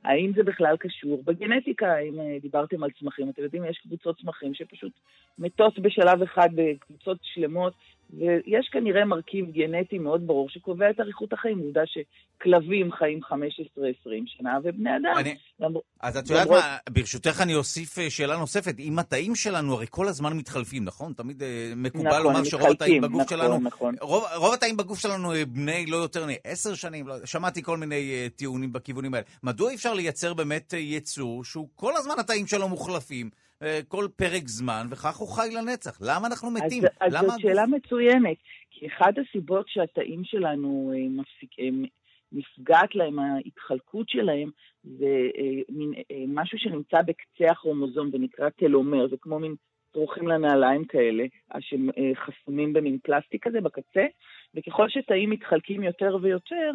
האם 0.05 0.33
זה 0.37 0.43
בכלל 0.43 0.77
קשור 0.77 1.23
בגנטיקה? 1.25 1.99
אם 1.99 2.21
אה, 2.21 2.37
דיברתם 2.43 2.83
על 2.83 2.91
צמחים, 2.91 3.31
אתם 3.31 3.43
יודעים, 3.43 3.65
יש 3.65 3.79
קבוצות 3.79 4.21
צמחים 4.21 4.55
שפשוט 4.55 4.93
מתות 5.39 5.79
בשלב 5.79 6.23
אחד 6.23 6.49
בקבוצות 6.55 7.19
שלמות, 7.23 7.73
ויש 8.19 8.69
כנראה 8.73 9.05
מרכיב 9.05 9.51
גנטי 9.51 9.99
מאוד 9.99 10.27
ברור 10.27 10.49
שקובע 10.49 10.91
את 10.91 11.01
אריכות 11.01 11.33
החיים. 11.33 11.59
עובדה 11.59 11.81
שכלבים 11.87 12.93
חיים 12.93 13.21
15-20 13.25 13.33
שנה, 14.27 14.59
ובני 14.65 14.91
אדם... 14.91 15.15
אני- 15.19 15.37
למר- 15.61 15.81
אז 16.01 16.17
את 16.17 16.31
יודעת 16.31 16.47
למרות- 16.47 16.63
מה, 16.63 16.77
ברשותך 16.91 17.41
אני 17.43 17.55
אוסיף 17.55 17.99
אה, 17.99 18.11
שאלה 18.11 18.37
נוספת. 18.37 18.75
אם 18.79 18.99
התאים 18.99 19.35
שלנו 19.35 19.75
הרי 19.75 19.87
כל 19.91 20.09
הזמן 20.09 20.33
מתחלפים, 20.37 20.85
נכון? 20.85 21.13
תמיד 21.13 21.43
אה, 21.43 21.73
מקובל 21.77 22.09
נכון, 22.09 22.23
לומר 22.23 22.39
הם 22.39 22.45
שרוב 22.45 22.71
התאים 22.71 23.03
בגוף 23.03 23.21
נכון, 23.33 23.39
שלנו... 23.39 23.61
נכון. 23.61 23.95
רוב, 24.01 24.25
רוב 24.37 24.55
התאים 24.55 24.77
בגוף 24.77 24.99
שלנו 24.99 25.33
אה, 25.35 25.45
בני 25.47 25.87
לא 25.87 25.97
יותר 25.97 26.27
מעשר 26.27 26.75
שנים, 26.75 27.09
לא, 27.09 27.15
שמעתי 27.27 27.63
כל 27.63 27.77
מיני 27.77 28.29
טיעונים 28.37 28.73
בכיוונים 28.73 29.15
האלה. 29.15 29.27
מדוע 29.43 29.75
אפשר 29.75 29.95
לייצר 29.95 30.35
באמת 30.35 30.75
יצור 30.77 31.45
שהוא 31.45 31.69
כל 31.77 31.97
הזמן 31.97 32.15
התאים 32.19 32.47
שלו 32.47 32.69
מוחלפים, 32.69 33.31
כל 33.89 34.05
פרק 34.17 34.49
זמן, 34.49 34.87
וכך 34.91 35.17
הוא 35.17 35.29
חי 35.29 35.49
לנצח? 35.55 35.99
למה 36.01 36.27
אנחנו 36.29 36.51
מתים? 36.51 36.85
אז, 36.85 36.91
אז 37.01 37.15
למה 37.15 37.29
זאת 37.29 37.41
שאלה 37.41 37.67
מצוינת, 37.67 38.37
כי 38.71 38.87
אחת 38.87 39.15
הסיבות 39.19 39.69
שהתאים 39.69 40.25
שלנו 40.25 40.93
אה, 40.95 41.09
מפסיק, 41.09 41.51
אה, 41.61 41.69
נפגעת 42.33 42.95
להם 42.95 43.19
ההתחלקות 43.19 44.09
שלהם, 44.09 44.51
זה 44.85 45.29
אה, 45.39 45.63
מין, 45.69 45.93
אה, 46.11 46.25
משהו 46.29 46.59
שנמצא 46.59 47.03
בקצה 47.03 47.53
הכרומוזום 47.53 48.11
ונקרא 48.13 48.49
טלומר, 48.49 49.09
זה 49.09 49.17
כמו 49.21 49.39
מין 49.39 49.55
דרוכים 49.95 50.29
לנעליים 50.29 50.85
כאלה, 50.85 51.25
שהם 51.61 51.89
חסומים 52.15 52.73
במין 52.73 52.99
פלסטיק 53.03 53.49
כזה 53.49 53.61
בקצה, 53.61 54.05
וככל 54.55 54.89
שתאים 54.89 55.31
מתחלקים 55.31 55.83
יותר 55.83 56.17
ויותר, 56.23 56.71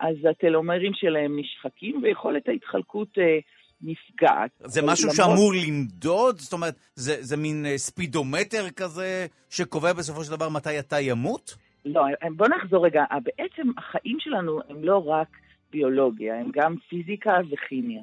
אז 0.00 0.16
הטלומרים 0.30 0.92
שלהם 0.94 1.38
נשחקים, 1.38 2.02
ויכולת 2.02 2.48
ההתחלקות 2.48 3.18
אה, 3.18 3.38
נפגעת. 3.82 4.50
זה 4.64 4.82
משהו 4.82 5.08
למרות... 5.08 5.16
שאמור 5.16 5.52
למדוד? 5.66 6.38
זאת 6.38 6.52
אומרת, 6.52 6.74
זה, 6.94 7.16
זה 7.20 7.36
מין 7.36 7.66
אה, 7.66 7.78
ספידומטר 7.78 8.70
כזה 8.76 9.26
שקובע 9.50 9.92
בסופו 9.92 10.24
של 10.24 10.30
דבר 10.30 10.48
מתי 10.48 10.78
אתה 10.78 11.00
ימות? 11.00 11.56
לא, 11.84 12.02
בוא 12.36 12.48
נחזור 12.48 12.86
רגע. 12.86 13.04
בעצם 13.22 13.70
החיים 13.78 14.16
שלנו 14.20 14.60
הם 14.68 14.84
לא 14.84 15.08
רק 15.08 15.28
ביולוגיה, 15.70 16.40
הם 16.40 16.50
גם 16.52 16.76
פיזיקה 16.88 17.32
וכימיה. 17.50 18.02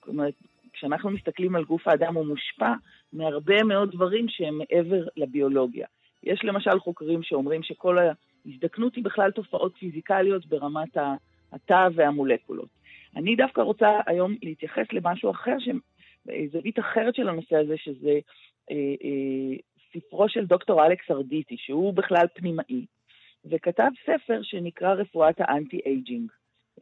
זאת 0.00 0.08
אומרת, 0.08 0.34
כשאנחנו 0.72 1.10
מסתכלים 1.10 1.56
על 1.56 1.64
גוף 1.64 1.88
האדם, 1.88 2.14
הוא 2.14 2.26
מושפע 2.26 2.72
מהרבה 3.12 3.62
מאוד 3.62 3.90
דברים 3.92 4.26
שהם 4.28 4.58
מעבר 4.58 5.06
לביולוגיה. 5.16 5.86
יש 6.22 6.40
למשל 6.44 6.80
חוקרים 6.80 7.22
שאומרים 7.22 7.62
שכל 7.62 7.98
ההזדקנות 7.98 8.94
היא 8.94 9.04
בכלל 9.04 9.30
תופעות 9.30 9.76
פיזיקליות 9.78 10.46
ברמת 10.46 10.96
התא 11.52 11.88
והמולקולות. 11.94 12.68
אני 13.16 13.36
דווקא 13.36 13.60
רוצה 13.60 14.00
היום 14.06 14.36
להתייחס 14.42 14.86
למשהו 14.92 15.30
אחר, 15.30 15.56
זווית 16.52 16.78
אחרת 16.78 17.14
של 17.14 17.28
הנושא 17.28 17.56
הזה, 17.56 17.76
שזה 17.76 18.18
אה, 18.70 18.94
אה, 19.04 19.56
ספרו 19.92 20.28
של 20.28 20.46
דוקטור 20.46 20.86
אלכס 20.86 21.10
ארדיטי, 21.10 21.56
שהוא 21.58 21.94
בכלל 21.94 22.26
פנימאי, 22.34 22.86
וכתב 23.44 23.90
ספר 24.06 24.42
שנקרא 24.42 24.94
רפואת 24.94 25.34
האנטי-אייג'ינג, 25.38 26.30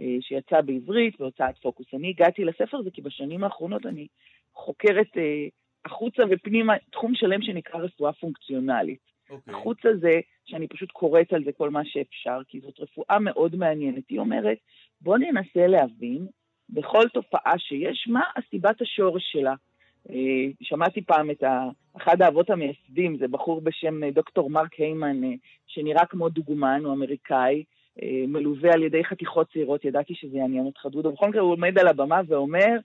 אה, 0.01 0.17
שיצא 0.21 0.61
בעברית 0.61 1.19
בהוצאת 1.19 1.59
פוקוס. 1.59 1.87
אני 1.95 2.09
הגעתי 2.09 2.45
לספר 2.45 2.77
הזה 2.77 2.91
כי 2.91 3.03
בשנים 3.03 3.45
האחרונות 3.45 3.87
אני 3.87 4.07
חוקרת 4.55 5.17
אה, 5.17 5.47
החוצה 5.85 6.23
ופנימה 6.31 6.75
תחום 6.93 7.15
שלם 7.15 7.43
שנקרא 7.43 7.81
רפואה 7.81 8.13
פונקציונלית. 8.13 8.99
Okay. 8.99 9.33
אוקיי. 9.33 9.55
החוצה 9.55 9.89
זה 10.01 10.21
שאני 10.45 10.69
פשוט 10.69 10.91
קוראת 10.91 11.33
על 11.33 11.45
זה 11.45 11.53
כל 11.53 11.71
מה 11.71 11.85
שאפשר, 11.85 12.41
כי 12.49 12.61
זאת 12.61 12.81
רפואה 12.81 13.19
מאוד 13.19 13.57
מעניינת. 13.57 14.09
היא 14.09 14.19
אומרת, 14.19 14.59
בואו 15.05 15.17
ננסה 15.17 15.67
להבין 15.67 16.27
בכל 16.71 17.09
תופעה 17.09 17.59
שיש, 17.59 18.09
מה 18.09 18.23
הסיבת 18.37 18.81
השורש 18.83 19.23
שלה. 19.33 19.55
אה, 20.11 20.47
שמעתי 20.63 21.03
פעם 21.03 21.31
את 21.31 21.45
אחד 21.97 22.23
האבות 22.23 22.51
המייסדים, 22.51 23.17
זה 23.19 23.29
בחור 23.29 23.61
בשם 23.61 24.05
אה, 24.05 24.11
דוקטור 24.11 24.51
מרק 24.51 24.75
היימן, 24.75 25.25
אה, 25.25 25.31
שנראה 25.67 26.07
כמו 26.07 26.29
דוגמן, 26.29 26.81
הוא 26.85 26.93
אמריקאי, 26.93 27.65
מלווה 28.29 28.73
על 28.73 28.83
ידי 28.83 29.05
חתיכות 29.05 29.53
צעירות, 29.53 29.85
ידעתי 29.85 30.15
שזה 30.15 30.37
יעניין 30.37 30.67
אותך, 30.67 30.87
דודו. 30.87 31.13
בכל 31.13 31.29
מקרה 31.29 31.43
הוא 31.43 31.53
עומד 31.53 31.79
על 31.79 31.89
הבמה 31.89 32.21
ואומר, 32.29 32.77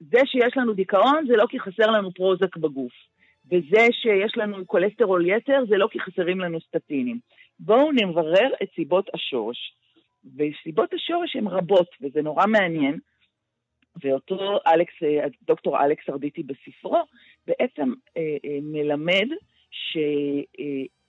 זה 0.00 0.18
שיש 0.24 0.56
לנו 0.56 0.72
דיכאון 0.74 1.26
זה 1.28 1.36
לא 1.36 1.46
כי 1.48 1.60
חסר 1.60 1.90
לנו 1.90 2.14
פרוזק 2.14 2.56
בגוף. 2.56 2.92
וזה 3.46 3.86
שיש 3.92 4.36
לנו 4.36 4.66
כולסטרול 4.66 5.26
יתר 5.26 5.64
זה 5.68 5.76
לא 5.76 5.88
כי 5.90 6.00
חסרים 6.00 6.40
לנו 6.40 6.60
סטטינים. 6.60 7.18
בואו 7.60 7.92
נברר 7.92 8.48
את 8.62 8.68
סיבות 8.74 9.10
השורש. 9.14 9.77
וסיבות 10.36 10.94
השורש 10.94 11.36
הן 11.36 11.46
רבות, 11.46 11.88
וזה 12.00 12.22
נורא 12.22 12.46
מעניין. 12.46 12.98
ואותו 14.02 14.58
אלכס, 14.66 14.94
דוקטור 15.42 15.84
אלכס 15.84 16.08
ארדיטי 16.08 16.42
בספרו, 16.42 17.02
בעצם 17.46 17.92
אה, 18.16 18.36
אה, 18.44 18.58
מלמד 18.62 19.28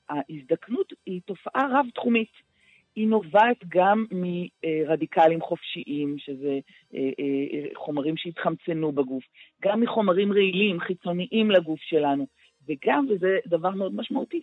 שההזדקנות 0.09 0.93
היא 1.05 1.22
תופעה 1.26 1.67
רב-תחומית. 1.72 2.49
היא 2.95 3.07
נובעת 3.07 3.57
גם 3.67 4.05
מרדיקלים 4.11 5.41
חופשיים, 5.41 6.15
שזה 6.17 6.59
אה, 6.93 7.09
אה, 7.20 7.70
חומרים 7.76 8.17
שהתחמצנו 8.17 8.91
בגוף, 8.91 9.24
גם 9.61 9.82
מחומרים 9.82 10.34
רעילים, 10.34 10.80
חיצוניים 10.80 11.51
לגוף 11.51 11.80
שלנו, 11.82 12.28
וגם, 12.67 13.05
וזה 13.09 13.38
דבר 13.47 13.70
מאוד 13.70 13.95
משמעותי 13.95 14.39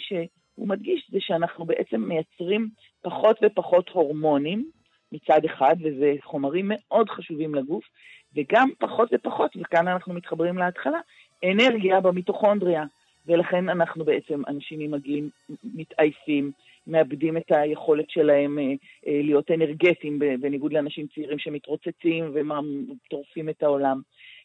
שהוא 0.56 0.68
מדגיש, 0.68 1.08
זה 1.12 1.18
שאנחנו 1.20 1.64
בעצם 1.64 2.00
מייצרים 2.00 2.68
פחות 3.02 3.38
ופחות 3.42 3.88
הורמונים 3.88 4.70
מצד 5.12 5.44
אחד, 5.44 5.76
וזה 5.84 6.14
חומרים 6.22 6.70
מאוד 6.74 7.10
חשובים 7.10 7.54
לגוף, 7.54 7.84
וגם 8.36 8.68
פחות 8.78 9.08
ופחות, 9.12 9.56
וכאן 9.60 9.88
אנחנו 9.88 10.14
מתחברים 10.14 10.58
להתחלה, 10.58 11.00
אנרגיה 11.44 12.00
במיטוכונדריה. 12.00 12.84
ולכן 13.26 13.68
אנחנו 13.68 14.04
בעצם, 14.04 14.42
אנשים 14.48 14.80
עם 14.80 14.94
הגיל 14.94 15.28
מתעייפים, 15.64 16.50
מאבדים 16.86 17.36
את 17.36 17.50
היכולת 17.50 18.10
שלהם 18.10 18.58
אה, 18.58 18.64
אה, 19.06 19.20
להיות 19.22 19.50
אנרגטיים, 19.50 20.18
בניגוד 20.18 20.72
לאנשים 20.72 21.06
צעירים 21.14 21.38
שמתרוצצים 21.38 22.34
וטורפים 22.34 23.48
את 23.48 23.62
העולם. 23.62 24.00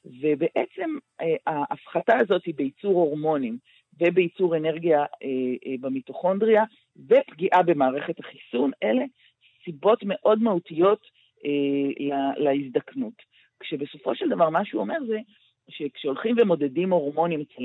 ובעצם 0.05 0.97
אה, 1.21 1.35
ההפחתה 1.47 2.17
הזאת 2.19 2.45
היא 2.45 2.55
בייצור 2.55 2.93
הורמונים 2.93 3.57
ובייצור 4.01 4.57
אנרגיה 4.57 5.05
במיטוכונדריה 5.79 6.63
ופגיעה 7.07 7.63
במערכת 7.63 8.19
החיסון, 8.19 8.71
אלה 8.83 9.03
סיבות 9.65 9.99
מאוד 10.05 10.43
מהותיות 10.43 11.07
להזדקנות. 12.37 13.13
כשבסופו 13.59 14.15
של 14.15 14.29
דבר 14.29 14.49
מה 14.49 14.65
שהוא 14.65 14.81
אומר 14.81 14.97
זה 15.07 15.17
שכשהולכים 15.69 16.35
ומודדים 16.39 16.93
הורמונים 16.93 17.41
אצל 17.41 17.63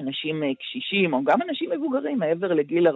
אנשים 0.00 0.42
אה, 0.42 0.54
קשישים, 0.54 1.14
או 1.14 1.24
גם 1.24 1.42
אנשים 1.42 1.70
מבוגרים 1.70 2.18
מעבר 2.18 2.52
לגיל 2.54 2.88
45-50, 2.88 2.92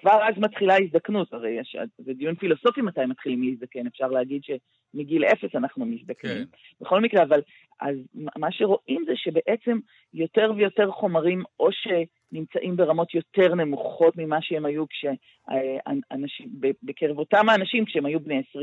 כבר 0.00 0.28
אז 0.28 0.34
מתחילה 0.38 0.76
הזדקנות, 0.78 1.32
הרי 1.32 1.50
יש, 1.50 1.76
זה 1.98 2.12
דיון 2.12 2.34
פילוסופי 2.34 2.80
מתי 2.80 3.06
מתחילים 3.06 3.42
להזדקן, 3.42 3.86
אפשר 3.86 4.06
להגיד 4.06 4.42
שמגיל 4.44 5.24
אפס 5.24 5.54
אנחנו 5.54 5.86
מזדקנים. 5.86 6.34
כן. 6.34 6.44
בכל 6.80 7.00
מקרה, 7.00 7.22
אבל 7.22 7.40
אז 7.80 7.96
מה 8.14 8.52
שרואים 8.52 9.04
זה 9.06 9.12
שבעצם 9.16 9.78
יותר 10.14 10.52
ויותר 10.56 10.90
חומרים, 10.90 11.42
או 11.60 11.68
שנמצאים 11.72 12.76
ברמות 12.76 13.14
יותר 13.14 13.54
נמוכות 13.54 14.16
ממה 14.16 14.38
שהם 14.42 14.66
היו 14.66 14.84
כשאנשים, 14.88 16.48
בקרב 16.82 17.18
אותם 17.18 17.48
האנשים 17.48 17.84
כשהם 17.84 18.06
היו 18.06 18.20
בני 18.20 18.42
20-30, 18.56 18.62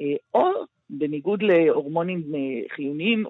אה, 0.00 0.16
או 0.34 0.50
בניגוד 0.90 1.42
להורמונים 1.42 2.22
אה, 2.34 2.74
חיוניים, 2.74 3.24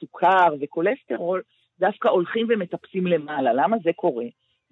סוכר 0.00 0.54
וכולסטרול, 0.60 1.42
דווקא 1.78 2.08
הולכים 2.08 2.46
ומטפסים 2.50 3.06
למעלה. 3.06 3.52
למה 3.52 3.76
זה 3.84 3.90
קורה? 3.96 4.24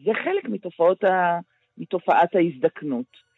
זה 0.04 0.10
חלק 0.24 0.44
מתופעות 0.44 1.04
ה... 1.04 1.38
מתופעת 1.80 2.34
ההזדקנות. 2.34 3.30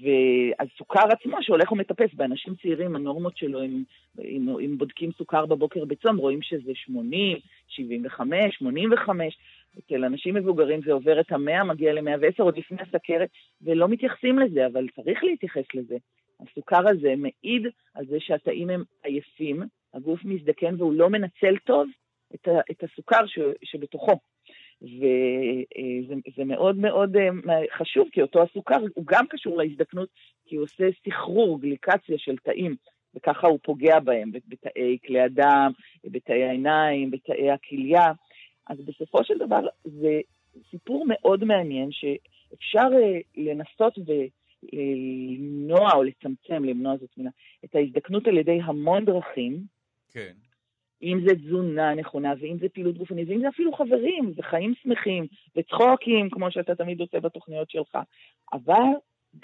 והסוכר 0.00 1.04
עצמו 1.10 1.36
שהולך 1.42 1.72
ומטפס, 1.72 2.14
באנשים 2.14 2.54
צעירים 2.62 2.96
הנורמות 2.96 3.36
שלו, 3.36 3.62
אם, 3.62 3.82
אם, 4.24 4.48
אם 4.48 4.78
בודקים 4.78 5.12
סוכר 5.12 5.46
בבוקר 5.46 5.84
בצום, 5.84 6.16
רואים 6.16 6.42
שזה 6.42 6.72
80, 6.74 7.38
75, 7.68 8.56
85. 8.58 9.38
אצל 9.78 10.04
אנשים 10.04 10.34
מבוגרים 10.34 10.80
זה 10.82 10.92
עובר 10.92 11.20
את 11.20 11.32
המאה, 11.32 11.64
מגיע 11.64 11.92
ל-110 11.92 12.42
עוד 12.42 12.58
לפני 12.58 12.82
הסכרת, 12.82 13.28
ולא 13.62 13.88
מתייחסים 13.88 14.38
לזה, 14.38 14.66
אבל 14.66 14.86
צריך 14.96 15.24
להתייחס 15.24 15.64
לזה. 15.74 15.96
הסוכר 16.40 16.88
הזה 16.88 17.14
מעיד 17.16 17.66
על 17.94 18.06
זה 18.06 18.16
שהתאים 18.20 18.70
הם 18.70 18.82
עייפים, 19.04 19.62
הגוף 19.94 20.24
מזדקן 20.24 20.74
והוא 20.78 20.94
לא 20.94 21.10
מנצל 21.10 21.56
טוב 21.64 21.88
את, 22.34 22.48
ה, 22.48 22.60
את 22.70 22.84
הסוכר 22.84 23.26
ש, 23.26 23.38
שבתוכו. 23.64 24.18
וזה 24.82 26.44
מאוד 26.44 26.76
מאוד 26.76 27.16
אה, 27.16 27.28
חשוב, 27.78 28.08
כי 28.12 28.22
אותו 28.22 28.42
הסוכר 28.42 28.78
הוא 28.94 29.04
גם 29.06 29.26
קשור 29.26 29.62
להזדקנות, 29.62 30.08
כי 30.46 30.56
הוא 30.56 30.64
עושה 30.64 30.84
סחרור, 31.04 31.60
גליקציה 31.60 32.18
של 32.18 32.36
תאים, 32.36 32.76
וככה 33.14 33.46
הוא 33.46 33.58
פוגע 33.62 34.00
בהם, 34.00 34.32
בתאי 34.48 34.98
כלי 35.06 35.20
הדם, 35.20 35.72
בתאי 36.04 36.44
העיניים, 36.44 37.10
בתאי 37.10 37.50
הכליה. 37.50 38.12
אז 38.68 38.78
בסופו 38.84 39.24
של 39.24 39.38
דבר 39.38 39.66
זה 39.84 40.20
סיפור 40.70 41.04
מאוד 41.08 41.44
מעניין, 41.44 41.88
שאפשר 41.92 42.88
אה, 43.02 43.18
לנסות 43.36 43.98
ולמנוע 44.72 45.92
או 45.94 46.02
לצמצם, 46.02 46.64
למנוע 46.64 46.96
זאת 46.96 47.10
מילה, 47.16 47.30
את 47.64 47.74
ההזדקנות 47.74 48.26
על 48.26 48.38
ידי 48.38 48.58
המון 48.64 49.04
דרכים. 49.04 49.64
כן. 50.12 50.32
אם 51.02 51.20
זה 51.26 51.34
תזונה 51.34 51.94
נכונה, 51.94 52.32
ואם 52.40 52.56
זה 52.60 52.68
פעילות 52.68 52.98
גופנית, 52.98 53.28
ואם 53.28 53.40
זה 53.40 53.48
אפילו 53.48 53.72
חברים, 53.72 54.32
וחיים 54.36 54.74
שמחים, 54.82 55.26
וצחוקים, 55.56 56.30
כמו 56.30 56.50
שאתה 56.50 56.74
תמיד 56.74 57.00
עושה 57.00 57.20
בתוכניות 57.20 57.70
שלך. 57.70 57.98
אבל 58.52 58.82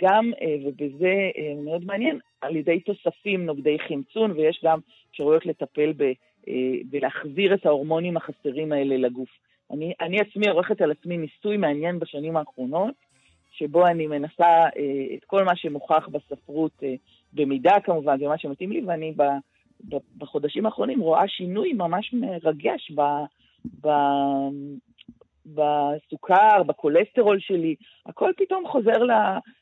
גם, 0.03 0.31
אה, 0.43 0.57
ובזה 0.65 1.15
אה, 1.39 1.55
מאוד 1.65 1.85
מעניין, 1.85 2.19
על 2.41 2.57
ידי 2.57 2.81
תוספים 2.81 3.47
נוגדי 3.47 3.79
חמצון, 3.89 4.31
ויש 4.31 4.61
גם 4.65 4.79
אפשרויות 5.11 5.47
לטפל 5.47 5.93
ב, 5.97 6.03
אה, 6.49 6.55
ולהחזיר 6.91 7.55
את 7.55 7.67
ההורמונים 7.67 8.17
החסרים 8.17 8.73
האלה 8.73 8.97
לגוף. 8.97 9.29
אני, 9.71 9.93
אני 10.01 10.21
עצמי 10.21 10.49
עורכת 10.49 10.81
על 10.81 10.91
עצמי 10.91 11.17
ניסוי 11.17 11.57
מעניין 11.57 11.99
בשנים 11.99 12.37
האחרונות, 12.37 12.95
שבו 13.51 13.87
אני 13.87 14.07
מנסה 14.07 14.69
את 15.15 15.25
כל 15.25 15.45
מה 15.45 15.57
שמוכח 15.57 16.09
בספרות, 16.09 16.83
במידה 17.33 17.81
כמובן, 17.85 18.17
ומה 18.21 18.39
שמתאים 18.39 18.73
לי, 18.73 18.83
ואני 18.87 19.13
ב... 19.17 19.23
בחודשים 20.19 20.67
האחרונים 20.67 21.01
רואה 21.01 21.29
שינוי 21.29 21.73
ממש 21.73 22.15
מרגש 22.15 22.93
ב, 22.95 23.01
ב, 23.87 23.89
בסוכר, 25.47 26.63
בכולסטרול 26.67 27.39
שלי, 27.41 27.75
הכל 28.07 28.31
פתאום 28.37 28.65
חוזר 28.69 29.01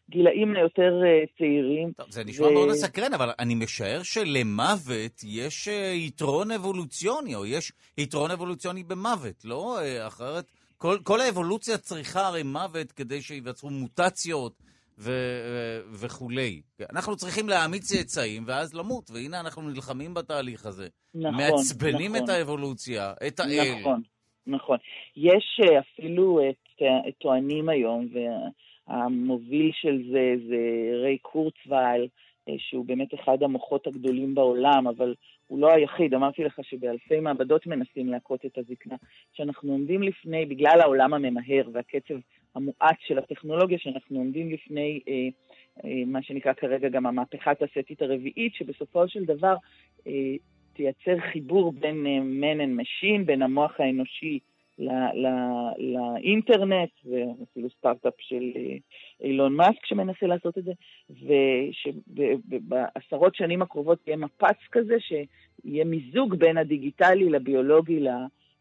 הגילאים 0.08 0.56
היותר 0.56 1.00
צעירים. 1.38 1.92
טוב, 1.92 2.06
זה 2.10 2.24
נשמע 2.24 2.46
ו... 2.46 2.52
מאוד 2.52 2.68
מסקרן, 2.68 3.14
אבל 3.14 3.30
אני 3.38 3.54
משער 3.54 4.02
שלמוות 4.02 5.24
יש 5.24 5.68
יתרון 5.94 6.50
אבולוציוני, 6.50 7.34
או 7.34 7.46
יש 7.46 7.72
יתרון 7.98 8.30
אבולוציוני 8.30 8.82
במוות, 8.82 9.44
לא? 9.44 9.78
אחרת, 10.06 10.44
כל, 10.78 10.98
כל 11.02 11.20
האבולוציה 11.20 11.78
צריכה 11.78 12.26
הרי 12.26 12.42
מוות 12.42 12.92
כדי 12.92 13.22
שייווצרו 13.22 13.70
מוטציות. 13.70 14.65
ו- 14.98 15.80
וכולי. 15.92 16.62
אנחנו 16.92 17.16
צריכים 17.16 17.48
להעמיד 17.48 17.82
צאצאים 17.82 18.42
ואז 18.46 18.74
למות, 18.74 19.10
והנה 19.10 19.40
אנחנו 19.40 19.62
נלחמים 19.62 20.14
בתהליך 20.14 20.66
הזה. 20.66 20.88
נכון, 21.14 21.34
מעצבנים 21.34 22.12
נכון. 22.12 22.24
את 22.24 22.28
האבולוציה, 22.28 23.12
את 23.26 23.40
האל. 23.40 23.80
נכון, 23.80 24.02
נכון. 24.46 24.78
יש 25.16 25.60
אה, 25.62 25.78
אפילו 25.78 26.40
את, 26.50 26.82
את 27.08 27.14
טוענים 27.18 27.68
היום, 27.68 28.08
והמוביל 28.88 29.70
של 29.74 30.02
זה 30.12 30.34
זה 30.48 30.56
ריי 31.02 31.18
קורצווייל, 31.18 32.08
אה, 32.48 32.54
שהוא 32.58 32.84
באמת 32.84 33.14
אחד 33.14 33.42
המוחות 33.42 33.86
הגדולים 33.86 34.34
בעולם, 34.34 34.88
אבל 34.88 35.14
הוא 35.46 35.58
לא 35.58 35.72
היחיד. 35.72 36.14
אמרתי 36.14 36.44
לך 36.44 36.60
שבאלפי 36.62 37.20
מעבדות 37.20 37.66
מנסים 37.66 38.08
להכות 38.08 38.46
את 38.46 38.58
הזקנה. 38.58 38.96
שאנחנו 39.32 39.72
עומדים 39.72 40.02
לפני, 40.02 40.46
בגלל 40.46 40.80
העולם 40.80 41.14
הממהר 41.14 41.68
והקצב 41.72 42.14
המואץ 42.56 42.96
של 43.06 43.18
הטכנולוגיה, 43.18 43.78
שאנחנו 43.78 44.18
עומדים 44.18 44.50
לפני 44.50 45.00
אה, 45.08 45.28
אה, 45.84 46.02
מה 46.06 46.22
שנקרא 46.22 46.52
כרגע 46.52 46.88
גם 46.88 47.06
המהפכה 47.06 47.50
התעשייתית 47.50 48.02
הרביעית, 48.02 48.54
שבסופו 48.54 49.08
של 49.08 49.24
דבר 49.24 49.54
אה, 50.06 50.34
תייצר 50.72 51.16
חיבור 51.32 51.72
בין 51.72 52.06
אה, 52.06 52.18
man 52.18 52.58
and 52.60 52.80
machine, 52.80 53.24
בין 53.26 53.42
המוח 53.42 53.80
האנושי 53.80 54.38
לאינטרנט, 55.78 56.90
ואפילו 57.04 57.70
סטארט-אפ 57.70 58.14
של 58.18 58.52
אה, 58.56 58.76
אילון 59.20 59.56
מאסק 59.56 59.86
שמנסה 59.86 60.26
לעשות 60.26 60.58
את 60.58 60.64
זה, 60.64 60.72
ושבעשרות 62.52 63.34
שנים 63.34 63.62
הקרובות 63.62 63.98
יהיה 64.06 64.16
מפץ 64.16 64.56
כזה, 64.72 64.94
שיהיה 65.00 65.84
מיזוג 65.84 66.34
בין 66.34 66.58
הדיגיטלי 66.58 67.30
לביולוגי 67.30 68.00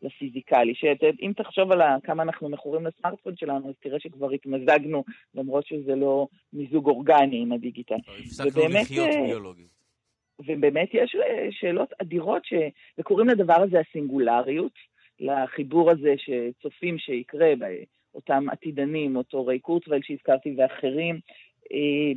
לפיזיקלי. 0.06 0.76
שאם 0.76 1.32
תחשוב 1.36 1.72
על 1.72 1.82
כמה 2.04 2.24
אנחנו 2.24 2.50
מכורים 2.50 2.86
לסמארטפון 2.86 3.36
שלנו, 3.36 3.70
אז 3.70 3.76
תראה 3.80 4.00
שכבר 4.00 4.32
התמזגנו, 4.32 5.04
למרות 5.36 5.68
שזה 5.68 5.96
לא 5.96 6.28
מיזוג 6.54 6.88
אורגני 6.88 7.42
עם 7.42 7.52
הדיגיטל. 7.52 7.96
הפסקנו 8.20 8.68
לחיות 8.68 9.10
אה, 9.10 9.22
ביולוגית. 9.28 9.68
ובאמת 10.40 10.90
יש 10.94 11.16
אה, 11.16 11.48
שאלות 11.52 11.90
אדירות, 12.02 12.46
ש... 12.46 12.54
וקוראים 12.98 13.30
לדבר 13.30 13.62
הזה 13.62 13.78
הסינגולריות. 13.80 14.96
לחיבור 15.20 15.92
הזה 15.92 16.14
שצופים 16.18 16.98
שיקרה 16.98 17.54
באותם 17.56 18.50
עתידנים, 18.52 19.16
אותו 19.16 19.46
ריי 19.46 19.60
קורטוול 19.60 20.00
שהזכרתי 20.04 20.56
ואחרים, 20.58 21.20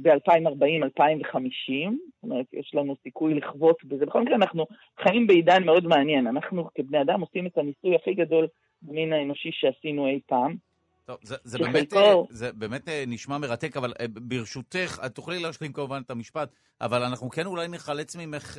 ב-2040-2050, 0.02 1.90
זאת 2.14 2.22
אומרת, 2.22 2.46
יש 2.52 2.70
לנו 2.74 2.96
סיכוי 3.02 3.34
לחוות 3.34 3.84
בזה. 3.84 4.06
בכל 4.06 4.22
מקרה, 4.22 4.36
אנחנו 4.36 4.66
חיים 5.02 5.26
בעידן 5.26 5.64
מאוד 5.64 5.86
מעניין. 5.86 6.26
אנחנו 6.26 6.68
כבני 6.74 7.00
אדם 7.02 7.20
עושים 7.20 7.46
את 7.46 7.58
הניסוי 7.58 7.96
הכי 7.96 8.14
גדול 8.14 8.46
במין 8.82 9.12
האנושי 9.12 9.50
שעשינו 9.52 10.06
אי 10.06 10.20
פעם. 10.26 10.56
טוב, 11.04 11.16
זה, 11.22 11.36
זה, 11.44 11.58
באמת, 11.58 11.92
אה, 11.92 12.14
זה 12.30 12.52
באמת 12.52 12.88
אה, 12.88 13.04
נשמע 13.06 13.38
מרתק, 13.38 13.76
אבל 13.76 13.92
ברשותך, 14.10 14.98
את 15.06 15.14
תוכלי 15.14 15.42
להשלים 15.42 15.72
כמובן 15.72 16.00
את 16.06 16.10
המשפט, 16.10 16.50
אבל 16.80 17.02
אנחנו 17.02 17.30
כן 17.30 17.46
אולי 17.46 17.68
נחלץ 17.68 18.16
ממך 18.16 18.58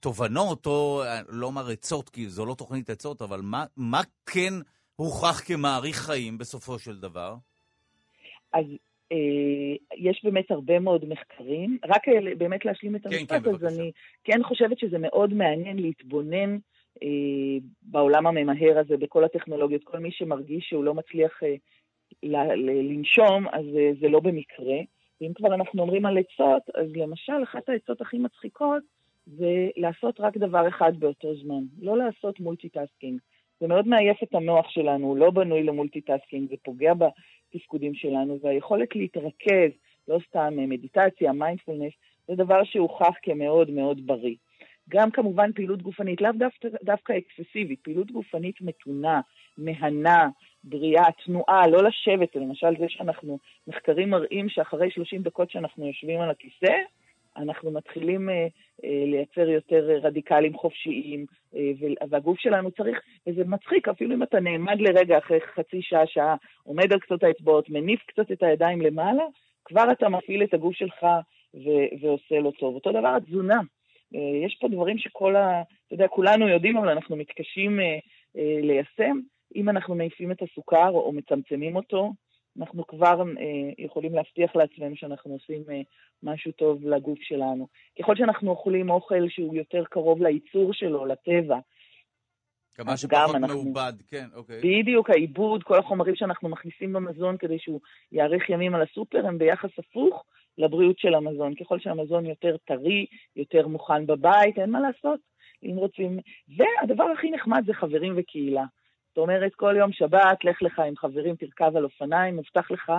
תובנות, 0.00 0.66
או 0.66 1.02
לא 1.28 1.46
אומר 1.46 1.70
עצות, 1.70 2.08
כי 2.08 2.28
זו 2.28 2.46
לא 2.46 2.54
תוכנית 2.54 2.90
עצות, 2.90 3.22
אבל 3.22 3.40
מה, 3.40 3.64
מה 3.76 4.00
כן 4.26 4.54
הוכח 4.96 5.42
כמאריך 5.46 5.96
חיים 5.96 6.38
בסופו 6.38 6.78
של 6.78 7.00
דבר? 7.00 7.34
אז 8.52 8.64
אה, 8.64 8.76
יש 9.96 10.20
באמת 10.24 10.50
הרבה 10.50 10.78
מאוד 10.78 11.04
מחקרים. 11.04 11.78
רק 11.84 12.08
אה, 12.08 12.34
באמת 12.38 12.64
להשלים 12.64 12.96
את 12.96 13.06
המשפט, 13.06 13.32
כן, 13.32 13.42
כן, 13.42 13.50
אז 13.54 13.64
אני 13.64 13.90
כן 14.24 14.42
חושבת 14.42 14.78
שזה 14.78 14.98
מאוד 14.98 15.34
מעניין 15.34 15.78
להתבונן 15.78 16.58
אה, 17.02 17.58
בעולם 17.82 18.26
הממהר 18.26 18.78
הזה, 18.78 18.96
בכל 18.96 19.24
הטכנולוגיות. 19.24 19.84
כל 19.84 19.98
מי 19.98 20.10
שמרגיש 20.10 20.64
שהוא 20.68 20.84
לא 20.84 20.94
מצליח 20.94 21.42
אה, 21.42 21.54
ל- 22.22 22.54
ל- 22.54 22.92
לנשום, 22.92 23.48
אז 23.48 23.64
אה, 23.76 23.90
זה 24.00 24.08
לא 24.08 24.20
במקרה. 24.20 24.76
ואם 25.20 25.32
כבר 25.34 25.54
אנחנו 25.54 25.82
אומרים 25.82 26.06
על 26.06 26.18
עצות, 26.18 26.62
אז 26.74 26.96
למשל, 26.96 27.42
אחת 27.42 27.68
העצות 27.68 28.00
הכי 28.00 28.18
מצחיקות 28.18 28.82
זה 29.26 29.68
לעשות 29.76 30.20
רק 30.20 30.36
דבר 30.36 30.68
אחד 30.68 30.92
באותו 30.98 31.34
זמן, 31.34 31.62
לא 31.80 31.98
לעשות 31.98 32.40
מולטיטאסקינג. 32.40 33.20
זה 33.60 33.66
מאוד 33.66 33.88
מעייף 33.88 34.22
את 34.22 34.34
המוח 34.34 34.68
שלנו, 34.68 35.06
הוא 35.06 35.16
לא 35.16 35.30
בנוי 35.30 35.62
ל 35.62 35.68
multitasking, 35.68 36.50
זה 36.50 36.56
פוגע 36.64 36.92
בתפקודים 36.94 37.94
שלנו, 37.94 38.38
והיכולת 38.42 38.96
להתרכז, 38.96 39.70
לא 40.08 40.18
סתם 40.28 40.54
מדיטציה, 40.56 41.32
מיינדפולנס, 41.32 41.92
זה 42.28 42.34
דבר 42.34 42.64
שהוכח 42.64 43.14
כמאוד 43.22 43.70
מאוד 43.70 44.06
בריא. 44.06 44.34
גם 44.88 45.10
כמובן 45.10 45.52
פעילות 45.52 45.82
גופנית, 45.82 46.20
לאו 46.20 46.32
דווקא, 46.32 46.68
דווקא 46.84 47.12
אקססיבית, 47.18 47.80
פעילות 47.82 48.10
גופנית 48.10 48.60
מתונה, 48.60 49.20
מהנה, 49.58 50.28
בריאה, 50.64 51.04
תנועה, 51.24 51.66
לא 51.66 51.82
לשבת, 51.82 52.36
למשל 52.36 52.78
זה 52.78 52.84
שאנחנו, 52.88 53.38
מחקרים 53.66 54.10
מראים 54.10 54.48
שאחרי 54.48 54.90
30 54.90 55.22
דקות 55.22 55.50
שאנחנו 55.50 55.86
יושבים 55.86 56.20
על 56.20 56.30
הכיסא, 56.30 56.74
אנחנו 57.36 57.70
מתחילים 57.70 58.30
אה, 58.30 58.46
אה, 58.84 59.04
לייצר 59.06 59.48
יותר 59.48 59.98
רדיקלים 60.02 60.54
חופשיים, 60.54 61.26
אה, 61.56 61.70
והגוף 62.10 62.38
שלנו 62.38 62.70
צריך, 62.70 63.00
וזה 63.26 63.44
מצחיק, 63.44 63.88
אפילו 63.88 64.14
אם 64.14 64.22
אתה 64.22 64.40
נעמד 64.40 64.80
לרגע 64.80 65.18
אחרי 65.18 65.38
חצי 65.54 65.82
שעה, 65.82 66.06
שעה, 66.06 66.34
עומד 66.62 66.92
על 66.92 66.98
קצות 66.98 67.22
האצבעות, 67.22 67.70
מניף 67.70 68.00
קצת 68.06 68.32
את 68.32 68.42
הידיים 68.42 68.80
למעלה, 68.80 69.24
כבר 69.64 69.92
אתה 69.92 70.08
מפעיל 70.08 70.42
את 70.42 70.54
הגוף 70.54 70.74
שלך 70.74 71.06
ו- 71.54 72.00
ועושה 72.00 72.38
לו 72.38 72.50
טוב. 72.50 72.74
אותו 72.74 72.92
דבר 72.92 73.08
התזונה. 73.16 73.60
יש 74.44 74.56
פה 74.60 74.68
דברים 74.68 74.98
שכל 74.98 75.36
ה... 75.36 75.62
אתה 75.86 75.94
יודע, 75.94 76.08
כולנו 76.08 76.48
יודעים, 76.48 76.76
אבל 76.76 76.88
אנחנו 76.88 77.16
מתקשים 77.16 77.80
ליישם. 78.34 79.20
אם 79.56 79.68
אנחנו 79.68 79.94
מעיפים 79.94 80.32
את 80.32 80.42
הסוכר 80.42 80.90
או 80.90 81.12
מצמצמים 81.12 81.76
אותו, 81.76 82.12
אנחנו 82.60 82.86
כבר 82.86 83.20
אה, 83.20 83.84
יכולים 83.84 84.14
להבטיח 84.14 84.56
לעצמנו 84.56 84.96
שאנחנו 84.96 85.32
עושים 85.32 85.62
אה, 85.70 85.80
משהו 86.22 86.52
טוב 86.52 86.86
לגוף 86.86 87.18
שלנו. 87.22 87.66
ככל 87.98 88.16
שאנחנו 88.16 88.50
אוכלים 88.50 88.90
אוכל 88.90 89.28
שהוא 89.28 89.54
יותר 89.54 89.84
קרוב 89.84 90.22
לייצור 90.22 90.72
שלו, 90.72 91.06
לטבע, 91.06 91.58
כמה 92.76 92.96
שפחות 92.96 93.34
אנחנו... 93.34 93.62
מעובד, 93.62 93.92
כן, 94.08 94.26
אוקיי. 94.34 94.58
בדיוק, 94.58 95.10
העיבוד, 95.10 95.62
כל 95.62 95.78
החומרים 95.78 96.16
שאנחנו 96.16 96.48
מכניסים 96.48 96.92
במזון 96.92 97.36
כדי 97.36 97.58
שהוא 97.58 97.80
יאריך 98.12 98.50
ימים 98.50 98.74
על 98.74 98.82
הסופר, 98.82 99.26
הם 99.26 99.38
ביחס 99.38 99.70
הפוך 99.78 100.24
לבריאות 100.58 100.98
של 100.98 101.14
המזון. 101.14 101.54
ככל 101.54 101.78
שהמזון 101.80 102.26
יותר 102.26 102.56
טרי, 102.64 103.06
יותר 103.36 103.68
מוכן 103.68 104.06
בבית, 104.06 104.58
אין 104.58 104.70
מה 104.70 104.80
לעשות, 104.80 105.20
אם 105.62 105.76
רוצים. 105.76 106.18
והדבר 106.56 107.04
הכי 107.04 107.30
נחמד 107.30 107.62
זה 107.66 107.74
חברים 107.74 108.14
וקהילה. 108.16 108.64
זאת 109.16 109.22
אומרת, 109.22 109.54
כל 109.54 109.74
יום 109.78 109.92
שבת, 109.92 110.44
לך 110.44 110.62
לך 110.62 110.78
עם 110.78 110.96
חברים, 110.96 111.36
תרכב 111.36 111.76
על 111.76 111.84
אופניים, 111.84 112.36
מובטח 112.36 112.70
לך 112.70 112.92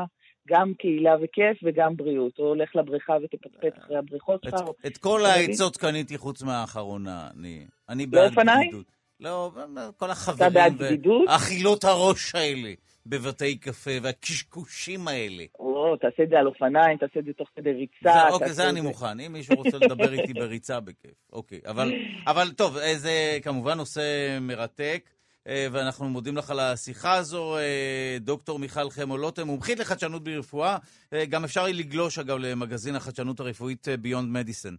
גם 0.48 0.74
קהילה 0.80 1.16
וכיף 1.22 1.58
וגם 1.64 1.98
בריאות. 1.98 2.40
או 2.40 2.56
לך 2.56 2.76
לבריכה 2.76 3.14
ותפטפט 3.24 3.78
אחרי 3.78 3.98
הבריכות 3.98 4.44
שלך. 4.44 4.54
את, 4.54 4.86
את 4.88 4.98
כל 4.98 5.26
העצות 5.26 5.78
קניתי 5.78 6.18
חוץ 6.18 6.44
מהאחרונה. 6.44 7.28
אני, 7.38 7.66
אני 7.90 8.06
לא 8.06 8.30
בעד 8.30 8.48
בדידות. 8.48 8.86
לא, 9.20 9.52
כל 9.98 10.10
החברים. 10.10 10.52
אתה 10.52 10.60
בעד 10.60 10.74
בדידות? 10.78 11.30
אכילות 11.30 11.84
הראש 11.84 12.36
האלה. 12.36 12.74
בבתי 13.06 13.58
קפה, 13.58 13.92
והקשקושים 14.02 15.08
האלה. 15.08 15.44
או, 15.60 15.96
תעשה 15.98 16.24
את 16.24 16.30
זה 16.30 16.40
על 16.40 16.48
אופניים, 16.48 16.98
תעשה 16.98 17.20
את 17.20 17.26
זה 17.26 17.34
תוך 17.34 17.50
כדי 17.56 17.72
ריצה. 17.72 17.96
זה, 18.04 18.30
אוקיי, 18.30 18.54
זה 18.54 18.70
אני 18.70 18.82
מוכן. 18.82 19.20
אם 19.20 19.34
מישהו 19.34 19.56
רוצה 19.56 19.78
לדבר 19.78 20.14
איתי 20.14 20.34
בריצה, 20.34 20.80
בכיף. 20.80 21.12
אוקיי, 21.34 21.60
אבל, 21.66 21.94
אבל 22.32 22.52
טוב, 22.52 22.78
אה, 22.78 22.96
זה 22.96 23.38
כמובן 23.44 23.78
נושא 23.78 24.38
מרתק. 24.42 25.10
אה, 25.48 25.68
ואנחנו 25.72 26.10
מודים 26.10 26.38
לך 26.38 26.52
על 26.52 26.60
השיחה 26.60 27.14
הזו, 27.14 27.58
אה, 27.58 28.18
דוקטור 28.20 28.60
מיכל 28.60 28.90
חמו-לוטם, 28.90 29.48
מומחית 29.48 29.80
לחדשנות 29.80 30.24
ברפואה. 30.24 30.78
אה, 31.14 31.26
גם 31.26 31.44
אפשר 31.44 31.66
לגלוש, 31.68 32.20
אגב, 32.20 32.38
למגזין 32.38 32.96
החדשנות 32.96 33.40
הרפואית 33.40 33.88
Beyond 33.88 34.38
Medicine. 34.38 34.76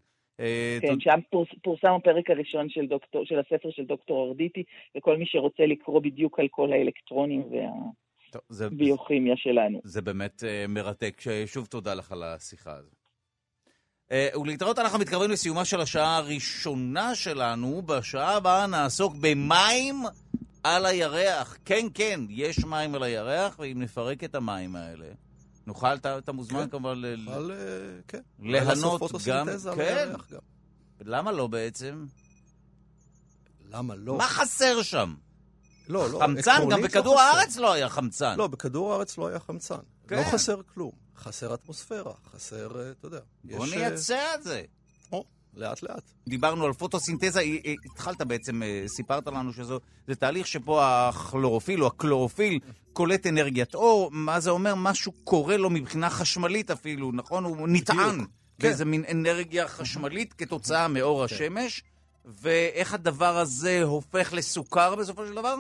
כן. 0.81 1.01
שם 1.01 1.19
פורס, 1.31 1.49
פורסם 1.65 1.93
הפרק 1.93 2.31
הראשון 2.31 2.69
של, 2.69 2.87
דוקטור, 2.87 3.25
של 3.25 3.39
הספר 3.39 3.69
של 3.71 3.85
דוקטור 3.85 4.29
ארדיטי, 4.29 4.63
וכל 4.97 5.17
מי 5.17 5.27
שרוצה 5.27 5.63
לקרוא 5.67 6.01
בדיוק 6.01 6.41
על 6.41 6.47
כל 6.51 6.73
האלקטרונים 6.73 7.43
והביוכימיה 8.51 9.37
שלנו. 9.37 9.81
זה 9.85 10.03
באמת 10.03 10.43
מרתק. 10.69 11.21
שוב 11.47 11.67
תודה 11.67 11.95
לך 11.95 12.13
על 12.13 12.23
השיחה 12.23 12.73
הזו. 12.77 12.91
ולהתראות, 14.41 14.79
אנחנו 14.79 14.99
מתקרבים 14.99 15.31
לסיומה 15.31 15.65
של 15.65 15.81
השעה 15.81 16.17
הראשונה 16.17 17.15
שלנו. 17.15 17.83
בשעה 17.83 18.37
הבאה 18.37 18.67
נעסוק 18.67 19.15
במים 19.21 19.95
על 20.77 20.87
הירח. 20.87 21.57
כן, 21.65 21.87
כן, 21.95 22.21
יש 22.29 22.65
מים 22.65 22.95
על 22.95 23.03
הירח, 23.03 23.59
ואם 23.59 23.83
נפרק 23.83 24.25
את 24.25 24.35
המים 24.35 24.77
האלה, 24.77 25.07
נוכל, 25.67 25.95
אתה, 25.95 26.19
אתה 26.19 26.33
מוזמן 26.33 26.61
כן, 26.61 26.69
כמובן 26.69 26.99
ל... 26.99 27.17
נוכל, 27.17 27.51
כן. 28.09 28.21
ליהנות 28.39 29.01
גם... 29.27 29.47
כן. 29.77 30.13
גם. 30.31 30.39
למה 31.01 31.33
לא 31.33 31.47
בעצם? 31.47 32.07
למה 33.71 33.95
לא? 33.95 34.19
מה 34.19 34.29
חסר 34.29 34.83
שם? 34.83 35.15
לא, 35.89 36.11
לא, 36.11 36.19
חמצן, 36.19 36.69
גם 36.71 36.83
בכדור 36.83 37.15
לא 37.15 37.23
הארץ 37.23 37.57
לא 37.57 37.73
היה 37.73 37.89
חמצן. 37.89 38.35
לא, 38.39 38.47
בכדור 38.47 38.93
הארץ 38.93 39.19
לא 39.19 39.27
היה 39.27 39.41
חמצן. 39.41 39.79
כן. 40.09 40.17
לא 40.17 40.23
חסר 40.23 40.61
כלום. 40.75 40.93
חסר 41.17 41.55
אטמוספירה, 41.55 42.13
חסר, 42.33 42.81
אה, 42.81 42.91
אתה 42.91 43.07
יודע. 43.07 43.21
בוא 43.45 43.67
יש, 43.67 43.73
אה, 43.73 43.79
נייצר 43.79 44.35
את 44.35 44.43
זה. 44.43 44.63
או, 45.13 45.25
לאט 45.57 45.83
לאט. 45.83 46.11
דיברנו 46.29 46.65
על 46.65 46.73
פוטוסינתזה, 46.73 47.41
התחלת 47.85 48.23
בעצם, 48.23 48.63
אה, 48.63 48.85
סיפרת 48.87 49.27
לנו 49.27 49.53
שזה 49.53 50.15
תהליך 50.19 50.47
שבו 50.47 50.83
הכלורופיל 50.83 51.83
או 51.83 51.87
הקלורופיל 51.87 52.59
קולט 52.93 53.27
אנרגיית 53.27 53.75
אור, 53.75 54.11
מה 54.13 54.41
זה 54.41 54.51
אומר? 54.51 54.75
משהו 54.75 55.13
קורה 55.25 55.57
לו 55.57 55.71
מבחינה 55.71 56.11
חשמלית 56.11 56.71
אפילו, 56.71 57.13
נכון? 57.13 57.45
הוא 57.45 57.69
נטען 57.69 58.25
באיזה 58.59 58.85
מין 58.85 59.05
אנרגיה 59.11 59.69
חשמלית 59.69 60.33
כתוצאה 60.33 60.89
מאור 60.89 61.25
השמש, 61.25 61.83
ואיך 62.25 62.95
הדבר 62.95 63.39
הזה 63.39 63.83
הופך 63.83 64.33
לסוכר 64.33 64.95
בסופו 64.95 65.27
של 65.27 65.35
דבר? 65.35 65.57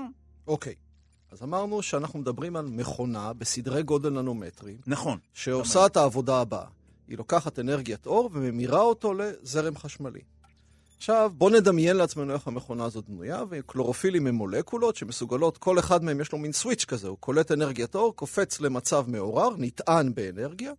אוקיי. 0.47 0.75
אז 1.33 1.43
אמרנו 1.43 1.83
שאנחנו 1.83 2.19
מדברים 2.19 2.57
על 2.57 2.67
מכונה 2.67 3.33
בסדרי 3.33 3.83
גודל 3.83 4.11
ננומטרים, 4.11 4.77
נכון. 4.87 5.19
שעושה 5.35 5.87
את 5.87 5.97
העבודה 5.97 6.41
הבאה. 6.41 6.67
היא 7.09 7.19
לוקחת 7.19 7.59
אנרגיית 7.59 8.07
אור 8.07 8.31
וממירה 8.33 8.81
אותו 8.81 9.15
לזרם 9.15 9.77
חשמלי. 9.77 10.21
עכשיו, 10.97 11.33
בואו 11.35 11.51
נדמיין 11.51 11.97
לעצמנו 11.97 12.33
איך 12.33 12.49
המכונה 12.49 12.85
הזאת 12.85 13.09
בנויה, 13.09 13.43
וקלורופילים 13.51 14.27
הם 14.27 14.35
מולקולות 14.35 14.97
שמסוגלות, 14.97 15.59
כל 15.59 15.79
אחד 15.79 16.05
מהם 16.05 16.21
יש 16.21 16.33
לו 16.33 16.39
מין 16.39 16.53
סוויץ' 16.53 16.85
כזה, 16.85 17.09
הוא 17.09 17.17
קולט 17.21 17.53
אנרגיית 17.53 17.95
אור, 17.95 18.17
קופץ 18.17 18.61
למצב 18.61 19.05
מעורר, 19.09 19.51
נטען 19.59 20.15
באנרגיה. 20.15 20.73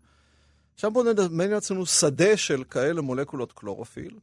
עכשיו 0.76 0.92
בואו 0.92 1.06
נדמיין 1.14 1.52
לעצמנו 1.52 1.86
שדה 1.86 2.38
של 2.38 2.64
כאלה 2.64 3.02
מולקולות 3.02 3.52
קלורופיל, 3.52 4.20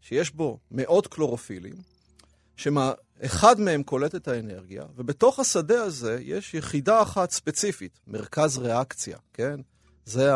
שיש 0.00 0.30
בו 0.30 0.58
מאות 0.70 1.06
קלורופילים, 1.06 1.74
שאחד 2.56 3.60
מהם 3.60 3.82
קולט 3.82 4.14
את 4.14 4.28
האנרגיה, 4.28 4.84
ובתוך 4.96 5.40
השדה 5.40 5.82
הזה 5.82 6.18
יש 6.20 6.54
יחידה 6.54 7.02
אחת 7.02 7.30
ספציפית, 7.30 8.00
מרכז 8.06 8.58
ריאקציה, 8.58 9.18
כן? 9.32 9.60
זה 10.04 10.30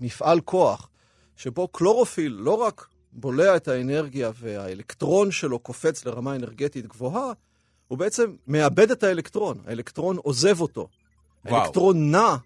המפעל 0.00 0.40
כוח, 0.40 0.88
שבו 1.36 1.68
קלורופיל 1.68 2.32
לא 2.32 2.54
רק 2.54 2.86
בולע 3.12 3.56
את 3.56 3.68
האנרגיה 3.68 4.30
והאלקטרון 4.34 5.30
שלו 5.30 5.58
קופץ 5.58 6.04
לרמה 6.04 6.34
אנרגטית 6.34 6.86
גבוהה, 6.86 7.32
הוא 7.88 7.98
בעצם 7.98 8.34
מאבד 8.46 8.90
את 8.90 9.02
האלקטרון, 9.02 9.58
האלקטרון 9.66 10.16
עוזב 10.16 10.60
אותו. 10.60 10.88
וואו. 11.44 11.56
האלקטרון 11.56 12.10
נע 12.10 12.36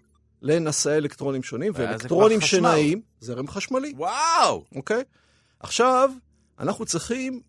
לנשאי 0.41 0.95
אלקטרונים 0.95 1.43
שונים, 1.43 1.73
ואלקטרונים. 1.75 2.41
שנעים, 2.41 3.01
זרם 3.19 3.47
חשמלי. 3.47 3.93
וואו! 3.97 4.63
אוקיי? 4.75 5.03
עכשיו, 5.59 6.11
אנחנו 6.59 6.85
צריכים 6.85 7.41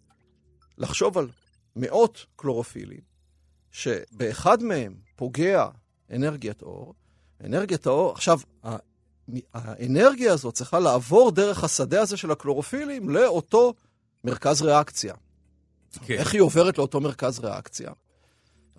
לחשוב 0.78 1.18
על 1.18 1.28
מאות 1.76 2.26
קלורופילים, 2.36 3.00
שבאחד 3.70 4.62
מהם 4.62 4.94
פוגע 5.16 5.66
אנרגיית 6.12 6.62
אור. 6.62 6.94
אנרגיית 7.44 7.86
האור, 7.86 8.12
עכשיו, 8.12 8.38
האנרגיה 9.54 10.32
הזאת 10.32 10.54
צריכה 10.54 10.78
לעבור 10.78 11.30
דרך 11.30 11.64
השדה 11.64 12.00
הזה 12.00 12.16
של 12.16 12.30
הקלורופילים 12.30 13.08
לאותו 13.08 13.74
מרכז 14.24 14.62
ריאקציה. 14.62 15.14
כן. 16.06 16.14
איך 16.14 16.32
היא 16.32 16.40
עוברת 16.40 16.78
לאותו 16.78 17.00
מרכז 17.00 17.38
ריאקציה? 17.38 17.92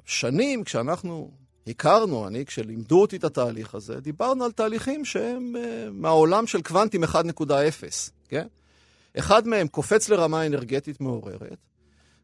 שנים, 0.05 0.63
כשאנחנו 0.63 1.31
הכרנו, 1.67 2.27
אני, 2.27 2.45
כשלימדו 2.45 3.01
אותי 3.01 3.15
את 3.17 3.23
התהליך 3.23 3.75
הזה, 3.75 3.99
דיברנו 3.99 4.43
על 4.43 4.51
תהליכים 4.51 5.05
שהם 5.05 5.55
uh, 5.55 5.59
מהעולם 5.91 6.47
של 6.47 6.61
קוונטים 6.61 7.03
1.0, 7.03 7.07
כן? 8.29 8.47
אחד 9.19 9.47
מהם 9.47 9.67
קופץ 9.67 10.09
לרמה 10.09 10.45
אנרגטית 10.45 11.01
מעוררת, 11.01 11.57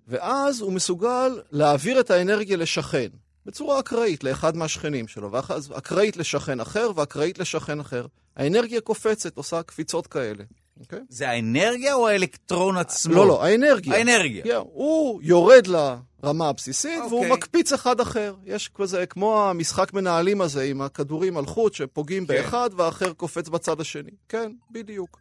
ואז 0.07 0.61
הוא 0.61 0.73
מסוגל 0.73 1.41
להעביר 1.51 1.99
את 1.99 2.11
האנרגיה 2.11 2.57
לשכן, 2.57 3.07
בצורה 3.45 3.79
אקראית, 3.79 4.23
לאחד 4.23 4.57
מהשכנים 4.57 5.07
שלו, 5.07 5.31
ואז 5.31 5.73
אקראית 5.77 6.17
לשכן 6.17 6.59
אחר 6.59 6.91
ואקראית 6.95 7.39
לשכן 7.39 7.79
אחר. 7.79 8.05
האנרגיה 8.35 8.81
קופצת, 8.81 9.37
עושה 9.37 9.63
קפיצות 9.63 10.07
כאלה, 10.07 10.43
אוקיי? 10.79 10.99
זה 11.09 11.29
האנרגיה 11.29 11.93
או 11.93 12.07
האלקטרון 12.07 12.77
עצמו? 12.77 13.13
לא, 13.13 13.27
לא, 13.27 13.43
האנרגיה. 13.43 13.95
האנרגיה. 13.97 14.43
Yeah, 14.45 14.63
הוא 14.73 15.21
יורד 15.23 15.67
לרמה 15.67 16.49
הבסיסית, 16.49 16.99
אוקיי. 17.01 17.09
והוא 17.09 17.27
מקפיץ 17.27 17.73
אחד 17.73 17.99
אחר. 17.99 18.35
יש 18.45 18.69
כזה, 18.75 19.05
כמו 19.05 19.49
המשחק 19.49 19.93
מנהלים 19.93 20.41
הזה 20.41 20.63
עם 20.63 20.81
הכדורים 20.81 21.37
על 21.37 21.45
חוט 21.45 21.73
שפוגעים 21.73 22.27
באחד 22.27 22.69
והאחר 22.75 23.13
קופץ 23.13 23.49
בצד 23.49 23.81
השני. 23.81 24.11
כן, 24.29 24.51
בדיוק. 24.71 25.19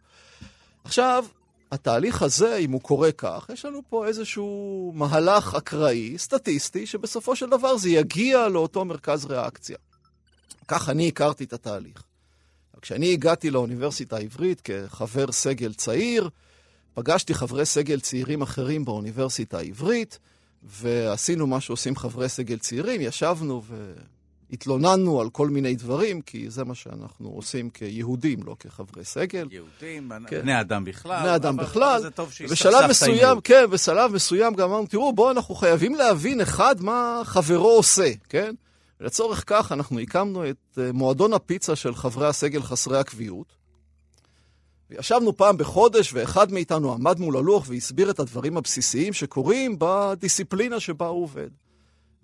עכשיו, 0.83 1.25
התהליך 1.71 2.21
הזה, 2.21 2.57
אם 2.57 2.71
הוא 2.71 2.81
קורה 2.81 3.11
כך, 3.11 3.49
יש 3.53 3.65
לנו 3.65 3.81
פה 3.89 4.07
איזשהו 4.07 4.91
מהלך 4.95 5.55
אקראי, 5.55 6.17
סטטיסטי, 6.17 6.85
שבסופו 6.85 7.35
של 7.35 7.49
דבר 7.49 7.77
זה 7.77 7.89
יגיע 7.89 8.47
לאותו 8.47 8.85
מרכז 8.85 9.25
ריאקציה. 9.25 9.77
כך 10.67 10.89
אני 10.89 11.07
הכרתי 11.07 11.43
את 11.43 11.53
התהליך. 11.53 12.03
כשאני 12.81 13.13
הגעתי 13.13 13.51
לאוניברסיטה 13.51 14.17
העברית 14.17 14.61
כחבר 14.61 15.31
סגל 15.31 15.73
צעיר, 15.73 16.29
פגשתי 16.93 17.33
חברי 17.33 17.65
סגל 17.65 17.99
צעירים 17.99 18.41
אחרים 18.41 18.85
באוניברסיטה 18.85 19.57
העברית, 19.57 20.19
ועשינו 20.63 21.47
מה 21.47 21.61
שעושים 21.61 21.95
חברי 21.95 22.29
סגל 22.29 22.57
צעירים, 22.57 23.01
ישבנו 23.01 23.61
והתלוננו 24.49 25.21
על 25.21 25.29
כל 25.29 25.49
מיני 25.49 25.75
דברים, 25.75 26.21
כי 26.21 26.49
זה 26.49 26.65
מה 26.65 26.75
שאנחנו 26.75 27.29
עושים 27.29 27.69
כיהודים, 27.69 28.39
לא 28.45 28.55
כחברי 28.59 29.03
סגל. 29.05 29.47
יהודים, 29.51 30.11
כן. 30.27 30.41
בני 30.41 30.61
אדם 30.61 30.85
בכלל. 30.85 31.21
בני 31.23 31.35
אדם 31.35 31.59
אבל- 31.59 31.63
בכלל. 31.63 32.01
זה 32.01 32.11
טוב 32.11 32.29
בשלב 32.51 32.89
מסוים. 32.89 33.41
כן, 33.41 33.65
בשלב 33.71 34.11
מסוים 34.13 34.53
גם 34.53 34.69
אמרנו, 34.69 34.85
תראו, 34.87 35.13
בואו, 35.13 35.31
אנחנו 35.31 35.55
חייבים 35.55 35.95
להבין 35.95 36.41
אחד 36.41 36.75
מה 36.81 37.21
חברו 37.25 37.69
עושה, 37.69 38.11
כן? 38.29 38.55
לצורך 39.01 39.43
כך 39.47 39.71
אנחנו 39.71 39.99
הקמנו 39.99 40.49
את 40.49 40.55
אה, 40.77 40.91
מועדון 40.93 41.33
הפיצה 41.33 41.75
של 41.75 41.95
חברי 41.95 42.27
הסגל 42.27 42.61
חסרי 42.61 42.97
הקביעות. 42.97 43.55
וישבנו 44.89 45.37
פעם 45.37 45.57
בחודש, 45.57 46.13
ואחד 46.13 46.51
מאיתנו 46.51 46.93
עמד 46.93 47.19
מול 47.19 47.37
הלוח 47.37 47.65
והסביר 47.69 48.09
את 48.09 48.19
הדברים 48.19 48.57
הבסיסיים 48.57 49.13
שקורים 49.13 49.75
בדיסציפלינה 49.79 50.79
שבה 50.79 51.07
הוא 51.07 51.23
עובד. 51.23 51.49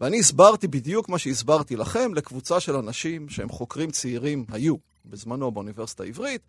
ואני 0.01 0.19
הסברתי 0.19 0.67
בדיוק 0.67 1.09
מה 1.09 1.17
שהסברתי 1.17 1.75
לכם 1.75 2.13
לקבוצה 2.13 2.59
של 2.59 2.75
אנשים 2.75 3.29
שהם 3.29 3.49
חוקרים 3.49 3.91
צעירים, 3.91 4.45
היו 4.51 4.75
בזמנו 5.05 5.51
באוניברסיטה 5.51 6.03
העברית, 6.03 6.41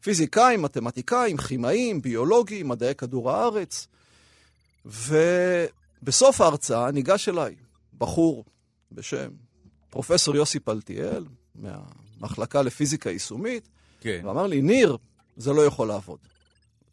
פיזיקאים, 0.00 0.62
מתמטיקאים, 0.62 1.36
כימאים, 1.36 2.02
ביולוגים, 2.02 2.68
מדעי 2.68 2.94
כדור 2.94 3.30
הארץ. 3.30 3.86
ובסוף 4.84 6.40
ההרצאה 6.40 6.90
ניגש 6.90 7.28
אליי 7.28 7.54
בחור 7.98 8.44
בשם 8.92 9.28
פרופסור 9.90 10.36
יוסי 10.36 10.60
פלטיאל, 10.60 11.24
מהמחלקה 11.54 12.62
לפיזיקה 12.62 13.10
יישומית, 13.10 13.68
כן. 14.00 14.20
ואמר 14.24 14.46
לי, 14.46 14.62
ניר, 14.62 14.96
זה 15.36 15.52
לא 15.52 15.66
יכול 15.66 15.88
לעבוד. 15.88 16.18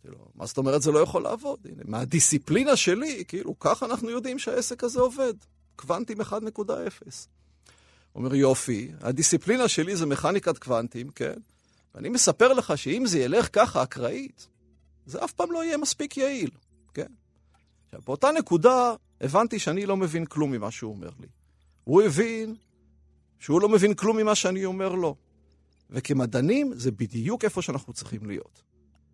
אמרתי 0.05 0.19
לו, 0.19 0.25
מה 0.35 0.45
זאת 0.45 0.57
אומרת 0.57 0.81
זה 0.81 0.91
לא 0.91 0.99
יכול 0.99 1.23
לעבוד? 1.23 1.59
הנה, 1.65 1.83
מהדיסציפלינה 1.85 2.75
שלי, 2.75 3.23
כאילו, 3.27 3.59
ככה 3.59 3.85
אנחנו 3.85 4.09
יודעים 4.09 4.39
שהעסק 4.39 4.83
הזה 4.83 4.99
עובד. 4.99 5.33
קוונטים 5.75 6.21
1.0. 6.21 6.31
הוא 6.33 8.23
אומר, 8.23 8.35
יופי, 8.35 8.91
הדיסציפלינה 9.01 9.67
שלי 9.67 9.95
זה 9.95 10.05
מכניקת 10.05 10.57
קוונטים, 10.57 11.09
כן? 11.09 11.33
ואני 11.95 12.09
מספר 12.09 12.53
לך 12.53 12.77
שאם 12.77 13.03
זה 13.05 13.19
ילך 13.19 13.49
ככה 13.53 13.83
אקראית, 13.83 14.47
זה 15.05 15.23
אף 15.23 15.31
פעם 15.33 15.51
לא 15.51 15.63
יהיה 15.63 15.77
מספיק 15.77 16.17
יעיל, 16.17 16.49
כן? 16.93 17.11
עכשיו, 17.85 18.01
באותה 18.05 18.31
נקודה 18.31 18.93
הבנתי 19.21 19.59
שאני 19.59 19.85
לא 19.85 19.97
מבין 19.97 20.25
כלום 20.25 20.51
ממה 20.51 20.71
שהוא 20.71 20.93
אומר 20.93 21.09
לי. 21.19 21.27
הוא 21.83 22.01
הבין 22.01 22.55
שהוא 23.39 23.61
לא 23.61 23.69
מבין 23.69 23.93
כלום 23.93 24.17
ממה 24.17 24.35
שאני 24.35 24.65
אומר 24.65 24.89
לו. 24.89 25.15
וכמדענים 25.89 26.71
זה 26.75 26.91
בדיוק 26.91 27.43
איפה 27.43 27.61
שאנחנו 27.61 27.93
צריכים 27.93 28.25
להיות. 28.25 28.61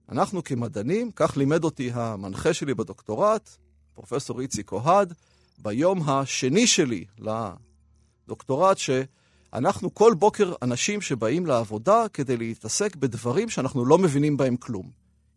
אנחנו 0.10 0.44
כמדענים, 0.44 1.12
כך 1.12 1.38
לימד 1.38 1.64
אותי 1.64 1.92
המנחה 1.94 2.54
שלי 2.54 2.74
בדוקטורט, 2.74 3.50
פרופסור 3.94 4.42
איציק 4.42 4.72
אוהד, 4.72 5.14
ביום 5.62 6.10
השני 6.10 6.68
שלי 6.68 7.06
לדוקטורט, 8.28 8.78
שאנחנו 8.78 9.94
כל 9.94 10.14
בוקר 10.14 10.54
אנשים 10.62 11.02
שבאים 11.02 11.46
לעבודה 11.46 12.06
כדי 12.14 12.38
להתעסק 12.38 12.96
בדברים 12.96 13.50
שאנחנו 13.50 13.86
לא 13.86 13.98
מבינים 13.98 14.38
בהם 14.38 14.58
כלום. 14.58 14.92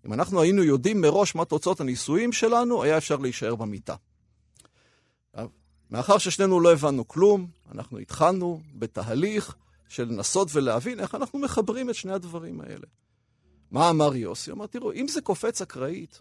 אם 0.07 0.13
אנחנו 0.13 0.41
היינו 0.41 0.63
יודעים 0.63 1.01
מראש 1.01 1.35
מה 1.35 1.45
תוצאות 1.45 1.81
הניסויים 1.81 2.33
שלנו, 2.33 2.83
היה 2.83 2.97
אפשר 2.97 3.17
להישאר 3.17 3.55
במיטה. 3.55 3.95
מאחר 5.91 6.19
ששנינו 6.19 6.61
לא 6.61 6.73
הבנו 6.73 7.09
כלום, 7.09 7.47
אנחנו 7.73 7.99
התחלנו 7.99 8.61
בתהליך 8.75 9.57
של 9.89 10.05
לנסות 10.05 10.49
ולהבין 10.53 11.01
איך 11.01 11.15
אנחנו 11.15 11.39
מחברים 11.39 11.91
את 11.91 11.95
שני 11.95 12.13
הדברים 12.13 12.61
האלה. 12.61 12.87
מה 13.71 13.91
אמר 13.91 14.17
יוסי? 14.17 14.51
הוא 14.51 14.57
אמר, 14.57 14.67
תראו, 14.67 14.93
אם 14.93 15.09
זה 15.09 15.21
קופץ 15.21 15.63
אקראית, 15.63 16.21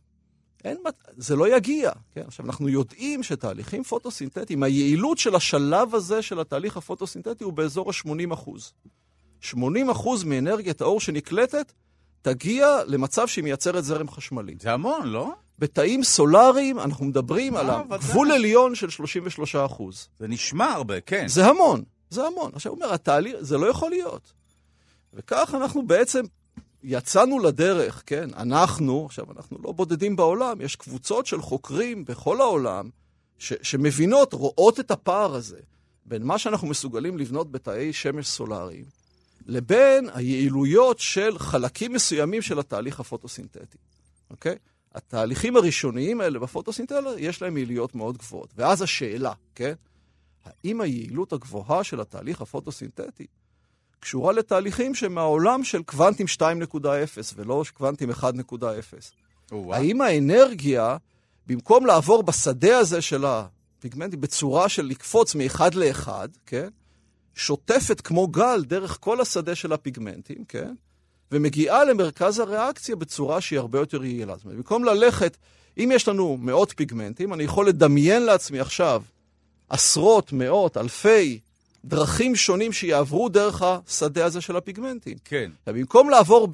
אין, 0.63 0.77
זה 1.17 1.35
לא 1.35 1.55
יגיע. 1.55 1.91
כן? 2.11 2.23
עכשיו, 2.27 2.45
אנחנו 2.45 2.69
יודעים 2.69 3.23
שתהליכים 3.23 3.83
פוטוסינתטיים, 3.83 4.63
היעילות 4.63 5.17
של 5.17 5.35
השלב 5.35 5.95
הזה 5.95 6.21
של 6.21 6.39
התהליך 6.39 6.77
הפוטוסינתטי 6.77 7.43
הוא 7.43 7.53
באזור 7.53 7.89
ה-80 7.89 8.33
אחוז. 8.33 8.73
80 9.41 9.89
אחוז 9.89 10.23
מאנרגיית 10.23 10.81
האור 10.81 10.99
שנקלטת 10.99 11.73
תגיע 12.21 12.67
למצב 12.87 13.27
שהיא 13.27 13.43
מייצרת 13.43 13.83
זרם 13.83 14.09
חשמלי. 14.09 14.55
זה 14.59 14.73
המון, 14.73 15.07
לא? 15.07 15.33
בתאים 15.59 16.03
סולאריים 16.03 16.79
אנחנו 16.79 17.05
מדברים 17.05 17.55
אה, 17.55 17.59
על 17.59 17.65
ודאי. 17.65 17.85
הגבול 17.89 18.31
עליון 18.31 18.75
של 18.75 18.89
33 18.89 19.55
אחוז. 19.55 20.09
זה 20.19 20.27
נשמע 20.27 20.65
הרבה, 20.65 21.01
כן. 21.01 21.27
זה 21.27 21.45
המון, 21.45 21.83
זה 22.09 22.27
המון. 22.27 22.51
עכשיו 22.55 22.71
הוא 22.71 22.81
אומר, 22.81 22.93
התהליך, 22.93 23.35
זה 23.39 23.57
לא 23.57 23.67
יכול 23.67 23.89
להיות. 23.89 24.33
וכך 25.13 25.55
אנחנו 25.57 25.87
בעצם 25.87 26.23
יצאנו 26.83 27.39
לדרך, 27.39 28.03
כן? 28.05 28.29
אנחנו, 28.37 29.05
עכשיו, 29.05 29.25
אנחנו 29.37 29.57
לא 29.63 29.71
בודדים 29.71 30.15
בעולם, 30.15 30.61
יש 30.61 30.75
קבוצות 30.75 31.25
של 31.25 31.41
חוקרים 31.41 32.05
בכל 32.05 32.41
העולם 32.41 32.89
ש- 33.37 33.53
שמבינות, 33.61 34.33
רואות 34.33 34.79
את 34.79 34.91
הפער 34.91 35.35
הזה 35.35 35.59
בין 36.05 36.23
מה 36.23 36.37
שאנחנו 36.37 36.67
מסוגלים 36.67 37.17
לבנות 37.17 37.51
בתאי 37.51 37.93
שמש 37.93 38.27
סולאריים 38.27 38.85
לבין 39.45 40.09
היעילויות 40.13 40.99
של 40.99 41.39
חלקים 41.39 41.93
מסוימים 41.93 42.41
של 42.41 42.59
התהליך 42.59 42.99
הפוטוסינתטי, 42.99 43.77
אוקיי? 44.31 44.55
התהליכים 44.95 45.55
הראשוניים 45.55 46.21
האלה 46.21 46.39
בפוטוסינתזה, 46.39 47.15
יש 47.17 47.41
להם 47.41 47.57
יעילויות 47.57 47.95
מאוד 47.95 48.17
גבוהות. 48.17 48.49
ואז 48.55 48.81
השאלה, 48.81 49.33
כן? 49.55 49.73
האם 50.45 50.81
היעילות 50.81 51.33
הגבוהה 51.33 51.83
של 51.83 52.01
התהליך 52.01 52.41
הפוטוסינתטי 52.41 53.25
קשורה 54.03 54.33
לתהליכים 54.33 54.95
שמהעולם 54.95 55.63
של 55.63 55.83
קוונטים 55.83 56.25
2.0 56.37 56.43
ולא 57.35 57.63
קוונטים 57.73 58.09
1.0? 58.11 58.23
האם 59.51 60.01
האנרגיה, 60.01 60.97
במקום 61.47 61.85
לעבור 61.85 62.23
בשדה 62.23 62.77
הזה 62.77 63.01
של 63.01 63.25
הפיגמנטים 63.25 64.21
בצורה 64.21 64.69
של 64.69 64.85
לקפוץ 64.85 65.35
מאחד 65.35 65.73
לאחד, 65.73 66.29
כן? 66.45 66.67
שוטפת 67.35 68.01
כמו 68.01 68.27
גל 68.27 68.63
דרך 68.67 68.97
כל 69.01 69.21
השדה 69.21 69.55
של 69.55 69.73
הפיגמנטים, 69.73 70.45
כן? 70.47 70.73
ומגיעה 71.31 71.83
למרכז 71.83 72.39
הריאקציה 72.39 72.95
בצורה 72.95 73.41
שהיא 73.41 73.59
הרבה 73.59 73.79
יותר 73.79 74.03
יעילה. 74.03 74.35
זאת 74.35 74.45
אומרת, 74.45 74.57
במקום 74.57 74.83
ללכת, 74.83 75.37
אם 75.77 75.91
יש 75.93 76.07
לנו 76.07 76.37
מאות 76.37 76.73
פיגמנטים, 76.75 77.33
אני 77.33 77.43
יכול 77.43 77.67
לדמיין 77.67 78.23
לעצמי 78.23 78.59
עכשיו 78.59 79.03
עשרות, 79.69 80.33
מאות, 80.33 80.77
אלפי 80.77 81.39
דרכים 81.85 82.35
שונים 82.35 82.71
שיעברו 82.73 83.29
דרך 83.29 83.61
השדה 83.61 84.25
הזה 84.25 84.41
של 84.41 84.55
הפיגמנטים. 84.55 85.17
כן. 85.25 85.51
ובמקום 85.67 86.09
לעבור 86.09 86.47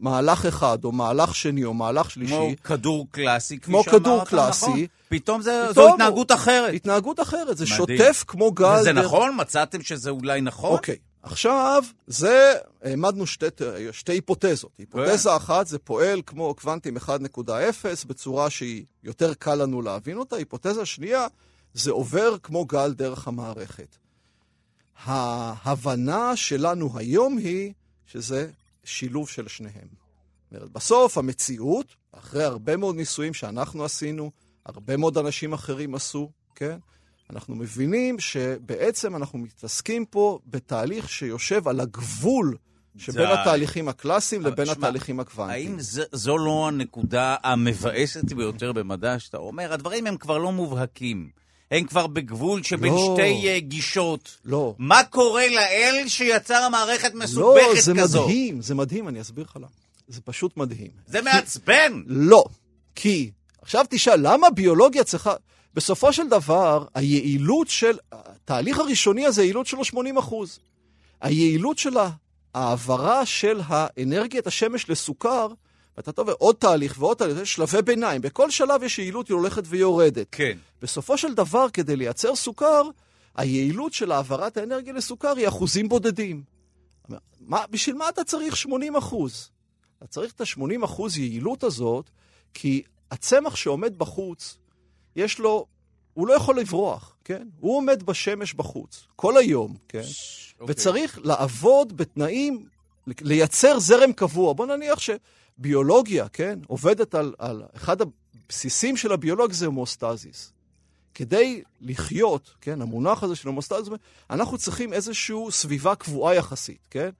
במהלך 0.00 0.46
אחד, 0.46 0.84
או 0.84 0.92
מהלך 0.92 1.34
שני, 1.34 1.64
או 1.64 1.74
מהלך 1.74 2.10
שלישי... 2.10 2.34
כמו 2.34 2.62
כדור 2.64 3.06
קלאסי, 3.10 3.58
כמו 3.58 3.84
כדור 3.84 4.24
קלאסי. 4.24 4.66
נכון? 4.66 4.84
פתאום 5.08 5.42
זה, 5.42 5.66
פתאום 5.70 5.88
זו 5.88 5.94
התנהגות 5.94 6.32
אחרת. 6.32 6.74
התנהגות 6.74 7.20
אחרת, 7.20 7.56
זה 7.56 7.64
מדהים. 7.64 7.98
שוטף 7.98 8.24
כמו 8.26 8.52
גל. 8.52 8.76
וזה 8.80 8.92
דרך... 8.92 9.04
נכון? 9.04 9.34
מצאתם 9.36 9.82
שזה 9.82 10.10
אולי 10.10 10.40
נכון? 10.40 10.72
אוקיי. 10.72 10.96
עכשיו, 11.22 11.84
זה, 12.06 12.54
העמדנו 12.82 13.26
שתי, 13.26 13.46
שתי 13.92 14.12
היפותזות. 14.12 14.70
היפותזה 14.78 15.28
כן. 15.30 15.36
אחת, 15.36 15.66
זה 15.66 15.78
פועל 15.78 16.22
כמו 16.26 16.54
קוונטים 16.54 16.96
1.0, 16.96 17.10
בצורה 18.06 18.50
שהיא 18.50 18.84
יותר 19.04 19.34
קל 19.34 19.54
לנו 19.54 19.82
להבין 19.82 20.16
אותה. 20.16 20.36
היפותזה 20.36 20.86
שנייה, 20.86 21.26
זה 21.74 21.90
עובר 21.90 22.36
כמו 22.42 22.64
גל 22.64 22.92
דרך 22.92 23.28
המערכת. 23.28 23.96
ההבנה 25.04 26.36
שלנו 26.36 26.98
היום 26.98 27.38
היא 27.38 27.72
שזה 28.06 28.50
שילוב 28.84 29.28
של 29.28 29.48
שניהם. 29.48 29.88
אומרת, 30.52 30.70
בסוף 30.70 31.18
המציאות, 31.18 31.94
אחרי 32.12 32.44
הרבה 32.44 32.76
מאוד 32.76 32.96
ניסויים 32.96 33.34
שאנחנו 33.34 33.84
עשינו, 33.84 34.30
הרבה 34.66 34.96
מאוד 34.96 35.18
אנשים 35.18 35.52
אחרים 35.52 35.94
עשו, 35.94 36.30
כן? 36.54 36.78
אנחנו 37.30 37.54
מבינים 37.54 38.20
שבעצם 38.20 39.16
אנחנו 39.16 39.38
מתעסקים 39.38 40.04
פה 40.04 40.38
בתהליך 40.46 41.08
שיושב 41.08 41.68
על 41.68 41.80
הגבול 41.80 42.56
שבין 42.96 43.26
זה... 43.26 43.40
התהליכים 43.40 43.88
הקלאסיים 43.88 44.42
לבין 44.42 44.66
שמה, 44.66 44.74
התהליכים 44.74 45.20
הקוונטיים. 45.20 45.70
האם 45.70 45.80
זה, 45.80 46.04
זו 46.12 46.38
לא 46.38 46.68
הנקודה 46.68 47.36
המבאסת 47.42 48.32
ביותר 48.32 48.72
במדע 48.72 49.18
שאתה 49.18 49.36
אומר? 49.36 49.72
הדברים 49.72 50.06
הם 50.06 50.16
כבר 50.16 50.38
לא 50.38 50.52
מובהקים. 50.52 51.30
הם 51.70 51.84
כבר 51.84 52.06
בגבול 52.06 52.62
שבין 52.62 52.92
לא, 52.92 53.14
שתי 53.14 53.56
uh, 53.56 53.60
גישות. 53.60 54.36
לא. 54.44 54.74
מה 54.78 55.04
קורה 55.04 55.48
לאל 55.48 56.04
שיצר 56.08 56.68
מערכת 56.68 57.14
מסובכת 57.14 57.76
כזו? 57.76 57.94
לא, 57.94 58.06
זה? 58.06 58.20
מדהים, 58.20 58.62
זה 58.62 58.74
מדהים, 58.74 59.08
אני 59.08 59.20
אסביר 59.20 59.44
לך 59.44 59.56
למה. 59.56 59.66
זה 60.08 60.20
פשוט 60.20 60.56
מדהים. 60.56 60.90
זה 61.06 61.22
מעצבן. 61.22 62.02
לא, 62.06 62.44
כי, 62.94 63.30
עכשיו 63.62 63.84
תשאל, 63.90 64.20
למה 64.22 64.50
ביולוגיה 64.50 65.04
צריכה... 65.04 65.34
בסופו 65.74 66.12
של 66.12 66.28
דבר, 66.28 66.84
היעילות 66.94 67.68
של, 67.68 67.98
התהליך 68.12 68.78
הראשוני 68.78 69.26
הזה, 69.26 69.42
היעילות 69.42 69.66
שלו 69.66 69.84
80 69.84 70.16
אחוז. 70.16 70.58
היעילות 71.20 71.78
של 71.78 71.96
ההעברה 72.54 73.26
של 73.26 73.60
האנרגיית 73.66 74.46
השמש 74.46 74.90
לסוכר, 74.90 75.48
ואתה 75.96 76.12
טוב, 76.12 76.28
עוד 76.30 76.56
תהליך 76.56 76.96
ועוד 76.98 77.16
תהליך, 77.16 77.38
יש 77.42 77.54
שלבי 77.54 77.82
ביניים. 77.82 78.22
בכל 78.22 78.50
שלב 78.50 78.82
יש 78.82 78.98
יעילות, 78.98 79.28
היא 79.28 79.34
הולכת 79.34 79.62
ויורדת. 79.66 80.26
כן. 80.32 80.58
בסופו 80.82 81.18
של 81.18 81.34
דבר, 81.34 81.66
כדי 81.72 81.96
לייצר 81.96 82.34
סוכר, 82.34 82.82
היעילות 83.36 83.92
של 83.92 84.12
העברת 84.12 84.56
האנרגיה 84.56 84.92
לסוכר 84.92 85.36
היא 85.36 85.48
אחוזים 85.48 85.88
בודדים. 85.88 86.42
מה, 87.40 87.64
בשביל 87.70 87.96
מה 87.96 88.08
אתה 88.08 88.24
צריך 88.24 88.56
80 88.56 88.96
אחוז? 88.96 89.50
אתה 89.98 90.06
צריך 90.06 90.32
את 90.32 90.40
ה-80 90.40 90.84
אחוז 90.84 91.18
יעילות 91.18 91.64
הזאת, 91.64 92.10
כי 92.54 92.82
הצמח 93.10 93.56
שעומד 93.56 93.98
בחוץ, 93.98 94.58
יש 95.16 95.38
לו, 95.38 95.66
הוא 96.14 96.26
לא 96.26 96.34
יכול 96.34 96.60
לברוח, 96.60 97.16
כן? 97.24 97.48
הוא 97.60 97.76
עומד 97.76 98.02
בשמש 98.02 98.54
בחוץ, 98.54 99.06
כל 99.16 99.36
היום, 99.36 99.76
כן? 99.88 100.02
ש... 100.02 100.46
אוקיי. 100.60 100.72
וצריך 100.72 101.18
לעבוד 101.24 101.96
בתנאים, 101.96 102.66
לייצר 103.20 103.78
זרם 103.78 104.12
קבוע. 104.12 104.52
בוא 104.52 104.66
נניח 104.66 104.98
שביולוגיה, 105.58 106.28
כן? 106.28 106.58
עובדת 106.66 107.14
על, 107.14 107.34
על 107.38 107.62
אחד 107.76 107.96
הבסיסים 108.00 108.96
של 108.96 109.12
הביולוגיה 109.12 109.56
זה 109.56 109.66
הומוסטזיס. 109.66 110.52
כדי 111.14 111.62
לחיות, 111.80 112.54
כן, 112.60 112.82
המונח 112.82 113.22
הזה 113.22 113.36
של 113.36 113.48
הומוסטזיס, 113.48 113.88
אנחנו 114.30 114.58
צריכים 114.58 114.92
איזושהי 114.92 115.36
סביבה 115.50 115.94
קבועה 115.94 116.34
יחסית, 116.34 116.86
כן? 116.90 117.10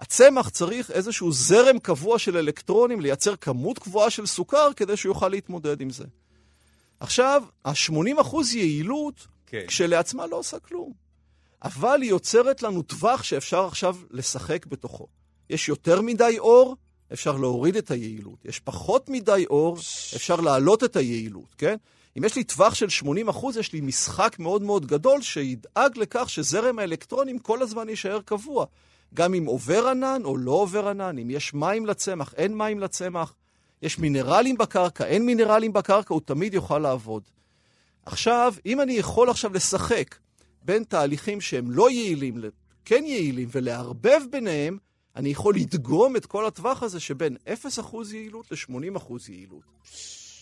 הצמח 0.00 0.48
צריך 0.48 0.90
איזשהו 0.90 1.32
זרם 1.32 1.78
קבוע 1.78 2.18
של 2.18 2.36
אלקטרונים, 2.36 3.00
לייצר 3.00 3.36
כמות 3.36 3.78
קבועה 3.78 4.10
של 4.10 4.26
סוכר 4.26 4.72
כדי 4.76 4.96
שהוא 4.96 5.10
יוכל 5.10 5.28
להתמודד 5.28 5.80
עם 5.80 5.90
זה. 5.90 6.04
עכשיו, 7.00 7.42
ה-80% 7.64 8.36
יעילות 8.54 9.26
כן. 9.46 9.64
כשלעצמה 9.66 10.26
לא 10.26 10.36
עושה 10.36 10.58
כלום. 10.58 10.92
אבל 11.62 12.02
היא 12.02 12.10
יוצרת 12.10 12.62
לנו 12.62 12.82
טווח 12.82 13.22
שאפשר 13.22 13.64
עכשיו 13.64 13.96
לשחק 14.10 14.66
בתוכו. 14.66 15.06
יש 15.50 15.68
יותר 15.68 16.00
מדי 16.00 16.38
אור, 16.38 16.76
אפשר 17.12 17.36
להוריד 17.36 17.76
את 17.76 17.90
היעילות. 17.90 18.44
יש 18.44 18.60
פחות 18.60 19.08
מדי 19.08 19.44
אור, 19.50 19.76
אפשר 20.16 20.36
להעלות 20.36 20.84
את 20.84 20.96
היעילות, 20.96 21.54
כן? 21.58 21.76
אם 22.18 22.24
יש 22.24 22.36
לי 22.36 22.44
טווח 22.44 22.74
של 22.74 22.88
80 22.88 23.28
אחוז, 23.28 23.56
יש 23.56 23.72
לי 23.72 23.80
משחק 23.80 24.36
מאוד 24.38 24.62
מאוד 24.62 24.86
גדול 24.86 25.22
שידאג 25.22 25.98
לכך 25.98 26.30
שזרם 26.30 26.78
האלקטרונים 26.78 27.38
כל 27.38 27.62
הזמן 27.62 27.88
יישאר 27.88 28.20
קבוע. 28.24 28.66
גם 29.14 29.34
אם 29.34 29.44
עובר 29.46 29.88
ענן 29.88 30.20
או 30.24 30.36
לא 30.36 30.52
עובר 30.52 30.88
ענן, 30.88 31.18
אם 31.18 31.30
יש 31.30 31.54
מים 31.54 31.86
לצמח, 31.86 32.34
אין 32.36 32.58
מים 32.58 32.80
לצמח, 32.80 33.34
יש 33.82 33.98
מינרלים 33.98 34.58
בקרקע, 34.58 35.04
אין 35.04 35.26
מינרלים 35.26 35.72
בקרקע, 35.72 36.14
הוא 36.14 36.22
תמיד 36.24 36.54
יוכל 36.54 36.78
לעבוד. 36.78 37.22
עכשיו, 38.06 38.54
אם 38.66 38.80
אני 38.80 38.92
יכול 38.92 39.30
עכשיו 39.30 39.52
לשחק 39.52 40.14
בין 40.62 40.84
תהליכים 40.84 41.40
שהם 41.40 41.70
לא 41.70 41.90
יעילים 41.90 42.38
לכן 42.38 43.04
יעילים 43.04 43.48
ולערבב 43.52 44.20
ביניהם, 44.30 44.78
אני 45.16 45.28
יכול 45.28 45.54
לדגום 45.56 46.16
את 46.16 46.26
כל 46.26 46.46
הטווח 46.46 46.82
הזה 46.82 47.00
שבין 47.00 47.36
0% 47.46 47.96
יעילות 48.12 48.52
ל-80% 48.52 49.12
יעילות. 49.28 49.62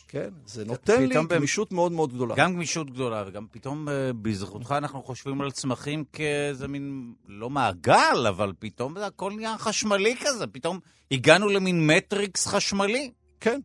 כן? 0.08 0.28
זה 0.46 0.64
נותן 0.64 1.06
לי 1.06 1.14
גמישות 1.28 1.72
מאוד 1.72 1.92
מאוד 1.92 2.12
גדולה. 2.12 2.34
גם 2.34 2.54
גמישות 2.54 2.90
גדולה, 2.90 3.24
וגם 3.26 3.46
פתאום 3.50 3.88
אה, 3.88 4.12
בזכותך 4.22 4.74
אנחנו 4.78 5.02
חושבים 5.02 5.40
על 5.40 5.50
צמחים 5.50 6.04
כאיזה 6.12 6.68
מין, 6.68 7.14
לא 7.28 7.50
מעגל, 7.50 8.26
אבל 8.28 8.52
פתאום 8.58 8.98
זה 8.98 9.06
הכל 9.06 9.32
נהיה 9.32 9.58
חשמלי 9.58 10.16
כזה, 10.20 10.46
פתאום 10.46 10.78
הגענו 11.10 11.48
למין 11.48 11.86
מטריקס 11.86 12.46
חשמלי. 12.46 13.12
כן, 13.40 13.60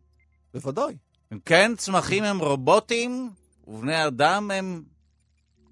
בוודאי. 0.54 0.96
כן, 1.44 1.72
צמחים 1.76 2.24
הם 2.24 2.38
רובוטים, 2.38 3.30
ובני 3.66 4.06
אדם 4.06 4.50
הם 4.50 4.82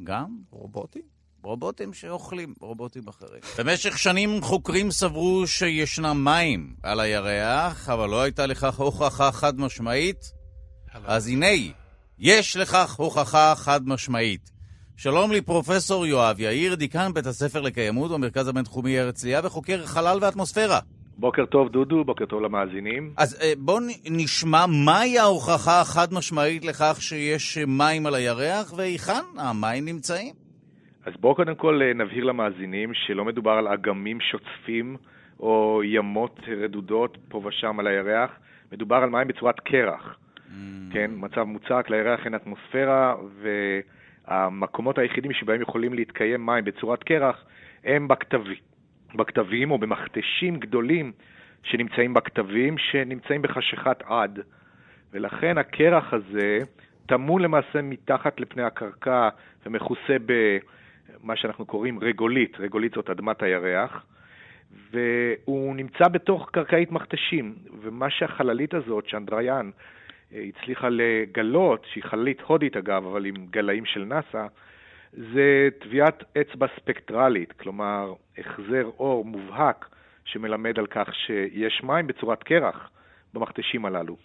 גם? 0.05 0.37
רובוטים? 0.51 1.18
רובוטים 1.43 1.93
שאוכלים, 1.93 2.55
רובוטים 2.61 3.03
אחרים. 3.09 3.41
במשך 3.59 3.99
שנים 3.99 4.43
חוקרים 4.43 4.91
סברו 4.91 5.47
שישנם 5.47 6.25
מים 6.25 6.75
על 6.83 7.01
הירח, 7.01 7.89
אבל 7.89 8.09
לא 8.09 8.23
הייתה 8.23 8.47
לכך 8.47 8.81
הוכחה 8.81 9.31
חד 9.31 9.61
משמעית. 9.61 10.33
אז 11.05 11.29
הנה, 11.29 11.47
יש 12.19 12.57
לכך 12.57 12.95
הוכחה 12.97 13.55
חד 13.57 13.89
משמעית. 13.89 14.51
שלום 14.97 15.33
לפרופסור 15.33 16.07
יואב 16.07 16.41
יאיר, 16.41 16.75
דיקן 16.75 17.11
בית 17.15 17.27
הספר 17.27 17.61
לקיימות 17.61 18.11
במרכז 18.11 18.49
הבינתחומי 18.49 18.99
הרצליה 18.99 19.41
וחוקר 19.45 19.87
חלל 19.87 20.19
ואטמוספירה. 20.21 20.81
בוקר 21.17 21.47
טוב 21.47 21.69
דודו, 21.69 22.05
בוקר 22.05 22.27
טוב 22.27 22.43
למאזינים. 22.43 23.13
אז 23.17 23.37
אה, 23.41 23.53
בואו 23.59 23.79
נשמע 24.11 24.67
מהי 24.67 25.19
ההוכחה 25.19 25.81
החד 25.81 26.15
משמעית 26.15 26.65
לכך 26.65 26.97
שיש 27.01 27.59
מים 27.59 28.07
על 28.07 28.15
הירח 28.15 28.73
והיכן 28.77 29.25
המים 29.37 29.85
נמצאים. 29.85 30.48
אז 31.09 31.15
בואו 31.21 31.35
קודם 31.35 31.55
כל 31.55 31.83
אה, 31.83 31.95
נבהיר 31.95 32.25
למאזינים 32.25 32.95
שלא 32.95 33.25
מדובר 33.25 33.51
על 33.51 33.69
אגמים 33.69 34.21
שוצפים 34.21 34.97
או 35.41 35.81
ימות 35.85 36.41
רדודות 36.61 37.19
פה 37.29 37.43
ושם 37.45 37.81
על 37.81 37.87
הירח, 37.87 38.31
מדובר 38.73 38.97
על 38.97 39.11
מים 39.11 39.29
בצורת 39.29 39.61
קרח. 39.61 40.19
Mm. 40.37 40.53
כן, 40.93 41.11
מצב 41.15 41.43
מוצק, 41.43 41.87
לירח 41.91 42.25
אין 42.25 42.35
אטמוספירה, 42.35 43.15
והמקומות 44.29 44.99
היחידים 44.99 45.33
שבהם 45.33 45.61
יכולים 45.61 45.95
להתקיים 45.95 46.47
מים 46.47 46.65
בצורת 46.65 47.03
קרח 47.03 47.45
הם 47.85 48.09
בכתבים. 48.09 48.57
בכתבים 49.15 49.71
או 49.71 49.79
במכתשים 49.79 50.57
גדולים 50.57 51.13
שנמצאים 51.63 52.15
בכתבים, 52.15 52.79
שנמצאים 52.79 53.43
בחשכת 53.43 54.03
עד. 54.07 54.39
ולכן 55.13 55.59
הקרח 55.59 56.13
הזה 56.15 56.59
טמון 57.07 57.43
למעשה 57.43 57.83
מתחת 57.83 58.41
לפני 58.41 58.63
הקרקע 58.63 59.29
ומכוסה 59.67 60.17
במה 61.23 61.37
שאנחנו 61.37 61.67
קוראים 61.67 61.99
רגולית, 61.99 62.57
רגולית 62.59 62.93
זאת 62.95 63.11
אדמת 63.11 63.43
הירח, 63.43 64.07
והוא 64.93 65.77
נמצא 65.77 66.09
בתוך 66.13 66.51
קרקעית 66.53 66.93
מכתשים, 66.93 67.55
ומה 67.83 68.11
שהחללית 68.11 68.75
הזאת, 68.75 69.05
צ'נדריאן, 69.11 69.71
הצליחה 70.33 70.89
לגלות, 70.89 71.87
שהיא 71.93 72.05
חללית 72.05 72.41
הודית 72.41 72.77
אגב, 72.77 73.07
אבל 73.07 73.27
עם 73.27 73.35
גלאים 73.51 73.85
של 73.87 74.05
נאס"א, 74.05 74.47
זה 75.13 75.69
טביעת 75.81 76.25
אצבע 76.41 76.67
ספקטרלית, 76.77 77.53
כלומר 77.53 78.13
החזר 78.39 78.85
אור 78.99 79.25
מובהק 79.25 79.89
שמלמד 80.25 80.79
על 80.79 80.87
כך 80.87 81.09
שיש 81.27 81.81
מים 81.85 82.07
בצורת 82.07 82.43
קרח 82.43 82.91
במכתשים 83.35 83.85
הללו. 83.85 84.17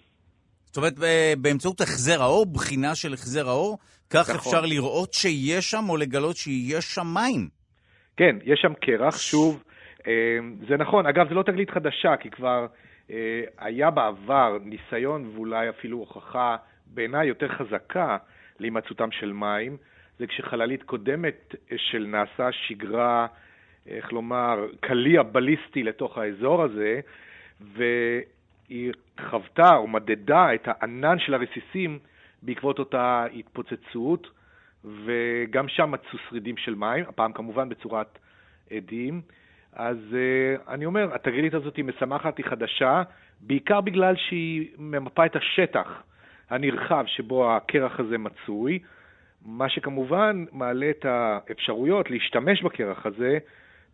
זאת 0.66 0.78
אומרת, 0.78 0.94
באמצעות 1.38 1.82
החזר 1.82 2.22
האור, 2.22 2.46
בחינה 2.46 2.96
של 2.96 3.14
החזר 3.14 3.50
האור, 3.50 3.78
כך 4.10 4.30
נכון. 4.30 4.36
אפשר 4.36 4.62
לראות 4.66 5.14
שיש 5.14 5.72
שם 5.72 5.90
או 5.90 5.98
לגלות 5.98 6.36
שיש 6.36 6.86
שם 6.86 7.08
מים. 7.14 7.48
כן, 8.18 8.36
יש 8.44 8.60
שם 8.62 8.74
קרח, 8.74 9.18
שוב, 9.18 9.64
אה, 10.08 10.14
זה 10.68 10.78
נכון. 10.78 11.06
אגב, 11.06 11.30
זו 11.30 11.36
לא 11.36 11.44
תגלית 11.44 11.70
חדשה, 11.70 12.18
כי 12.20 12.30
כבר 12.30 12.66
אה, 13.12 13.42
היה 13.58 13.92
בעבר 13.92 14.58
ניסיון 14.64 15.32
ואולי 15.36 15.70
אפילו 15.70 15.98
הוכחה 15.98 16.56
בעיניי 16.88 17.28
יותר 17.28 17.48
חזקה 17.48 18.18
להימצאותם 18.60 19.12
של 19.12 19.32
מים. 19.32 19.78
זה 20.20 20.28
כשחללית 20.28 20.84
קודמת 20.84 21.56
של 21.78 22.06
נאס"א 22.08 22.52
שיגרה, 22.52 23.28
איך 23.88 24.14
לומר, 24.14 24.66
קליע 24.80 25.24
בליסטי 25.24 25.84
לתוך 25.84 26.18
האזור 26.18 26.64
הזה, 26.64 27.00
והיא 27.62 28.92
חוותה 29.30 29.76
או 29.76 29.88
מדדה 29.88 30.54
את 30.54 30.62
הענן 30.66 31.20
של 31.20 31.34
הרסיסים 31.34 32.00
בעקבות 32.46 32.80
אותה 32.80 33.26
התפוצצות, 33.36 34.28
וגם 34.86 35.68
שם 35.68 35.92
מצאו 35.92 36.20
שרידים 36.30 36.58
של 36.58 36.76
מים, 36.76 37.06
הפעם 37.08 37.34
כמובן 37.34 37.70
בצורת 37.70 38.20
עדים. 38.72 39.22
אז 39.74 39.98
uh, 40.12 40.70
אני 40.72 40.86
אומר, 40.86 41.16
התגלית 41.16 41.54
הזאת 41.54 41.76
היא 41.76 41.86
משמחת, 41.86 42.38
היא 42.38 42.46
חדשה, 42.46 43.04
בעיקר 43.42 43.82
בגלל 43.82 44.16
שהיא 44.16 44.68
ממפה 44.78 45.26
את 45.26 45.36
השטח 45.36 46.04
הנרחב 46.50 47.04
שבו 47.08 47.56
הקרח 47.56 48.00
הזה 48.00 48.18
מצוי, 48.18 48.80
מה 49.46 49.70
שכמובן 49.70 50.46
מעלה 50.52 50.90
את 50.90 51.06
האפשרויות 51.06 52.12
להשתמש 52.12 52.64
בקרח 52.64 53.06
הזה 53.06 53.38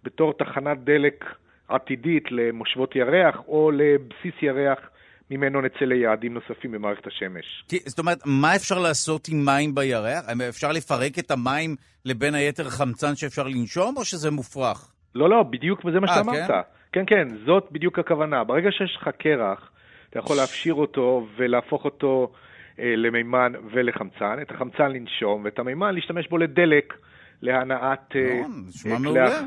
בתור 0.04 0.34
תחנת 0.34 0.84
דלק 0.84 1.26
עתידית 1.68 2.32
למושבות 2.32 2.96
ירח 2.96 3.42
או 3.48 3.72
לבסיס 3.72 4.34
ירח 4.42 4.90
ממנו 5.32 5.62
נצא 5.62 5.86
ליעדים 5.86 6.34
נוספים 6.34 6.72
במערכת 6.72 7.08
השמש. 7.08 7.64
כי, 7.68 7.78
זאת 7.86 8.00
אומרת, 8.00 8.18
מה 8.26 8.56
אפשר 8.56 8.80
לעשות 8.80 9.28
עם 9.32 9.46
מים 9.46 9.76
בירח? 9.76 10.30
אפשר 10.50 10.72
לפרק 10.72 11.20
את 11.20 11.32
המים 11.32 11.76
לבין 12.06 12.36
היתר 12.36 12.64
חמצן 12.64 13.16
שאפשר 13.16 13.48
לנשום, 13.48 13.98
או 13.98 14.06
שזה 14.06 14.32
מופרך? 14.32 14.92
לא, 15.16 15.30
לא, 15.30 15.44
בדיוק 15.44 15.82
זה 15.94 16.00
מה 16.00 16.08
אה, 16.08 16.16
שאמרת. 16.16 16.48
כן? 16.48 16.62
כן, 16.92 17.04
כן, 17.08 17.28
זאת 17.46 17.68
בדיוק 17.72 18.00
הכוונה. 18.00 18.44
ברגע 18.44 18.72
שיש 18.72 18.98
לך 19.02 19.10
קרח, 19.18 19.72
אתה 20.10 20.20
יכול 20.20 20.36
להפשיר 20.36 20.74
אותו 20.74 21.28
ולהפוך 21.38 21.86
אותו 21.86 22.32
אה, 22.80 22.94
למימן 22.98 23.52
ולחמצן, 23.72 24.42
את 24.42 24.52
החמצן 24.52 24.92
לנשום, 24.92 25.42
ואת 25.46 25.60
המימן 25.60 25.96
להשתמש 25.96 26.28
בו 26.28 26.38
לדלק, 26.38 26.94
להנעת... 27.42 28.16
אה, 28.16 28.40
נכון, 28.40 28.64
נשמע 28.68 28.94
אה, 28.94 29.00
מעולה. 29.00 29.40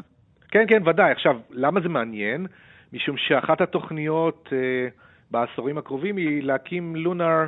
כן, 0.50 0.64
כן, 0.68 0.88
ודאי. 0.88 1.12
עכשיו, 1.12 1.36
למה 1.50 1.80
זה 1.80 1.88
מעניין? 1.88 2.46
משום 2.92 3.16
שאחת 3.16 3.60
התוכניות 3.60 4.48
אה, 4.52 4.88
בעשורים 5.32 5.78
הקרובים 5.78 6.16
היא 6.16 6.42
להקים 6.42 6.96
לונר 6.96 7.46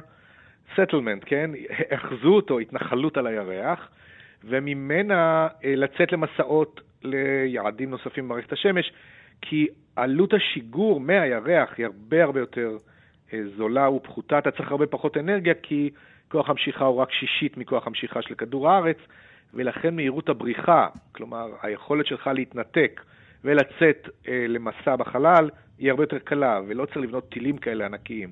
סטלמנט, 0.74 1.22
כן? 1.26 1.50
אחזו 1.94 2.28
אותו, 2.28 2.58
התנחלות 2.58 3.16
על 3.16 3.26
הירח, 3.26 3.88
וממנה 4.44 5.48
אה, 5.64 5.76
לצאת 5.76 6.12
למסעות 6.12 6.80
ליעדים 7.02 7.90
נוספים 7.90 8.24
במערכת 8.28 8.52
השמש, 8.52 8.92
כי 9.40 9.66
עלות 9.96 10.34
השיגור 10.34 11.00
מהירח 11.00 11.74
היא 11.78 11.86
הרבה 11.86 12.24
הרבה 12.24 12.40
יותר 12.40 12.76
אה, 13.32 13.40
זולה 13.56 13.90
ופחותה, 13.90 14.38
אתה 14.38 14.50
צריך 14.50 14.70
הרבה 14.70 14.86
פחות 14.86 15.16
אנרגיה, 15.16 15.54
כי 15.62 15.90
כוח 16.28 16.50
המשיכה 16.50 16.84
הוא 16.84 16.96
רק 16.96 17.12
שישית 17.12 17.56
מכוח 17.56 17.86
המשיכה 17.86 18.22
של 18.22 18.34
כדור 18.34 18.70
הארץ, 18.70 18.98
ולכן 19.54 19.96
מהירות 19.96 20.28
הבריחה, 20.28 20.88
כלומר 21.12 21.46
היכולת 21.62 22.06
שלך 22.06 22.30
להתנתק 22.34 23.00
ולצאת 23.44 24.08
אה, 24.28 24.46
למסע 24.48 24.96
בחלל, 24.96 25.50
היא 25.78 25.90
הרבה 25.90 26.02
יותר 26.02 26.18
קלה, 26.18 26.60
ולא 26.68 26.86
צריך 26.86 26.96
לבנות 26.96 27.28
טילים 27.30 27.58
כאלה 27.58 27.86
ענקיים. 27.86 28.30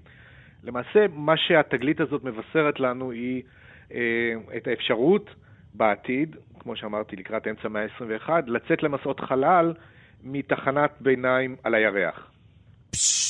למעשה, 0.65 1.07
מה 1.13 1.37
שהתגלית 1.37 2.01
הזאת 2.01 2.25
מבשרת 2.25 2.81
לנו 2.81 3.11
היא 3.11 3.43
אה, 3.95 4.35
את 4.57 4.67
האפשרות 4.67 5.31
בעתיד, 5.75 6.37
כמו 6.59 6.77
שאמרתי, 6.77 7.17
לקראת 7.17 7.47
אמצע 7.47 7.63
המאה 7.65 7.83
ה-21, 7.83 8.31
לצאת 8.47 8.83
למסעות 8.83 9.21
חלל 9.21 9.75
מתחנת 10.23 10.91
ביניים 11.01 11.57
על 11.65 11.75
הירח. 11.75 12.33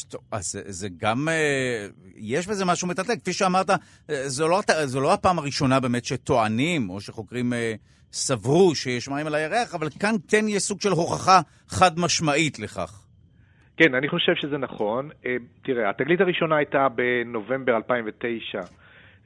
טוב, 0.08 0.20
אז 0.30 0.52
זה, 0.52 0.62
זה 0.66 0.88
גם, 0.96 1.28
אה, 1.28 1.86
יש 2.16 2.46
בזה 2.46 2.64
משהו 2.64 2.88
מטלטל. 2.88 3.16
כפי 3.16 3.32
שאמרת, 3.32 3.70
אה, 3.70 4.28
זו 4.28 4.48
לא, 4.48 4.60
זו 4.84 5.00
לא 5.00 5.12
הפעם 5.12 5.38
הראשונה 5.38 5.80
באמת 5.80 6.04
שטוענים, 6.04 6.90
או 6.90 7.00
שחוקרים 7.00 7.52
אה, 7.52 7.74
סברו 8.12 8.74
שיש 8.74 9.08
מים 9.08 9.26
על 9.26 9.34
הירח, 9.34 9.74
אבל 9.74 9.88
כאן 10.00 10.14
כן 10.28 10.44
יש 10.48 10.62
סוג 10.62 10.80
של 10.80 10.90
הוכחה 10.90 11.40
חד 11.68 11.98
משמעית 11.98 12.58
לכך. 12.58 13.02
כן, 13.76 13.94
אני 13.94 14.08
חושב 14.08 14.34
שזה 14.34 14.58
נכון. 14.58 15.08
תראה, 15.62 15.90
התגלית 15.90 16.20
הראשונה 16.20 16.56
הייתה 16.56 16.88
בנובמבר 16.88 17.76
2009, 17.76 18.60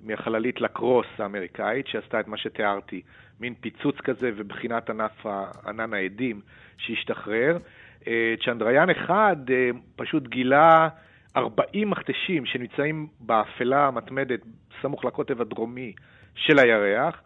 מהחללית 0.01 0.61
לקרוס 0.61 1.07
האמריקאית, 1.19 1.87
שעשתה 1.87 2.21
את 2.21 2.29
מה 2.29 2.37
שתיארתי, 2.37 3.01
מין 3.41 3.55
פיצוץ 3.61 3.97
כזה 4.05 4.31
ובחינת 4.37 4.91
ענף 4.91 5.27
ענן 5.67 5.95
העדים 5.95 6.41
שהשתחרר. 6.79 7.59
אה, 8.07 8.35
צ'נדריאן 8.45 8.91
אחד 8.91 9.37
אה, 9.51 9.71
פשוט 9.97 10.29
גילה 10.29 10.89
40 11.37 11.91
מכתשים 11.91 12.47
שנמצאים 12.47 13.07
באפלה 13.21 13.87
המתמדת 13.87 14.41
סמוך 14.83 15.05
לקוטב 15.05 15.41
הדרומי 15.41 15.93
של 16.35 16.59
הירח, 16.59 17.21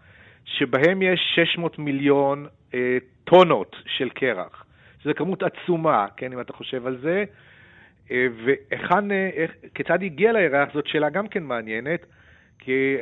שבהם 0.58 1.02
יש 1.02 1.20
600 1.34 1.78
מיליון 1.78 2.46
אה, 2.74 2.98
טונות 3.24 3.76
של 3.86 4.10
קרח. 4.10 4.64
שזו 5.02 5.10
כמות 5.16 5.42
עצומה, 5.42 6.06
כן, 6.16 6.32
אם 6.32 6.40
אתה 6.40 6.52
חושב 6.52 6.86
על 6.86 6.98
זה. 7.02 7.24
והיכן, 8.44 9.04
כיצד 9.74 10.02
הגיע 10.02 10.32
לירח 10.32 10.68
זאת 10.74 10.86
שאלה 10.86 11.10
גם 11.10 11.28
כן 11.28 11.42
מעניינת, 11.42 12.06
כי 12.58 12.96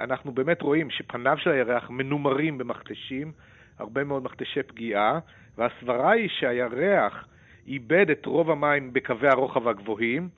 אנחנו 0.00 0.32
באמת 0.32 0.62
רואים 0.62 0.90
שפניו 0.90 1.36
של 1.38 1.50
הירח 1.50 1.90
מנומרים 1.90 2.58
במכתשים, 2.58 3.32
הרבה 3.78 4.04
מאוד 4.04 4.24
מכתשי 4.24 4.62
פגיעה, 4.62 5.18
והסברה 5.58 6.10
היא 6.10 6.28
שהירח 6.28 7.26
איבד 7.66 8.10
את 8.10 8.26
רוב 8.26 8.50
המים 8.50 8.92
בקווי 8.92 9.28
הרוחב 9.28 9.68
הגבוהים, 9.68 10.28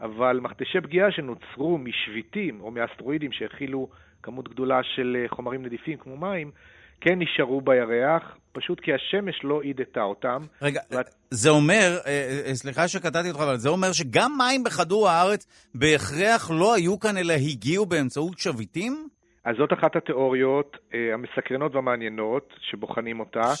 אבל 0.00 0.40
מכתשי 0.42 0.80
פגיעה 0.80 1.10
שנוצרו 1.10 1.78
משביטים 1.78 2.60
או 2.60 2.70
מאסטרואידים 2.70 3.32
שהכילו 3.32 3.88
כמות 4.22 4.48
גדולה 4.48 4.80
של 4.82 5.16
אה, 5.20 5.28
חומרים 5.28 5.62
נדיפים 5.62 5.96
כמו 5.96 6.16
מים, 6.16 6.50
כן 7.00 7.18
נשארו 7.18 7.60
בירח, 7.60 8.36
פשוט 8.52 8.80
כי 8.80 8.90
השמש 8.94 9.44
לא 9.44 9.62
עידתה 9.62 10.02
אותם. 10.02 10.42
רגע, 10.62 10.80
ואת... 10.90 11.06
זה 11.30 11.50
אומר, 11.50 11.98
אה, 12.06 12.42
אה, 12.46 12.54
סליחה 12.54 12.88
שקטעתי 12.88 13.28
אותך, 13.28 13.40
אבל 13.40 13.56
זה 13.56 13.68
אומר 13.68 13.92
שגם 13.92 14.32
מים 14.38 14.64
בכדור 14.64 15.08
הארץ 15.08 15.70
בהכרח 15.74 16.50
לא 16.50 16.74
היו 16.74 17.00
כאן, 17.00 17.16
אלא 17.16 17.32
הגיעו 17.32 17.86
באמצעות 17.86 18.38
שביטים? 18.38 19.08
אז 19.44 19.56
זאת 19.56 19.72
אחת 19.72 19.96
התיאוריות 19.96 20.76
המסקרנות 21.14 21.74
והמעניינות 21.74 22.54
שבוחנים 22.60 23.20
אותה. 23.20 23.52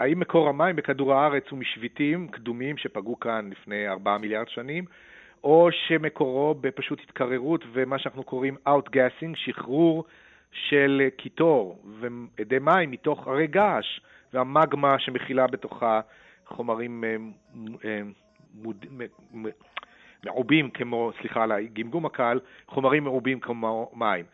האם 0.00 0.20
מקור 0.20 0.48
המים 0.48 0.76
בכדור 0.76 1.14
הארץ 1.14 1.44
הוא 1.50 1.58
משביטים 1.58 2.28
קדומים 2.28 2.76
שפגעו 2.76 3.20
כאן 3.20 3.50
לפני 3.50 3.88
4 3.88 4.18
מיליארד 4.18 4.48
שנים, 4.48 4.84
או 5.44 5.68
שמקורו 5.72 6.54
בפשוט 6.60 7.00
התקררות 7.00 7.64
ומה 7.72 7.98
שאנחנו 7.98 8.22
קוראים 8.22 8.56
outgassing, 8.68 9.32
שחרור 9.34 10.04
של 10.52 11.08
קיטור 11.16 11.82
ואדי 12.00 12.58
מים 12.58 12.90
מתוך 12.90 13.26
הרי 13.26 13.46
געש 13.46 14.00
והמגמה 14.32 14.98
שמכילה 14.98 15.46
בתוכה 15.46 16.00
חומרים 16.46 17.04
אה, 17.04 17.16
אה, 17.84 18.00
מעובים 20.24 20.70
כמו, 20.70 21.10
סליחה 21.20 21.42
על 21.42 21.52
הגמגום 21.52 22.06
הקל, 22.06 22.40
חומרים 22.66 23.04
מעובים 23.04 23.40
כמו 23.40 23.90
מים. 23.94 24.24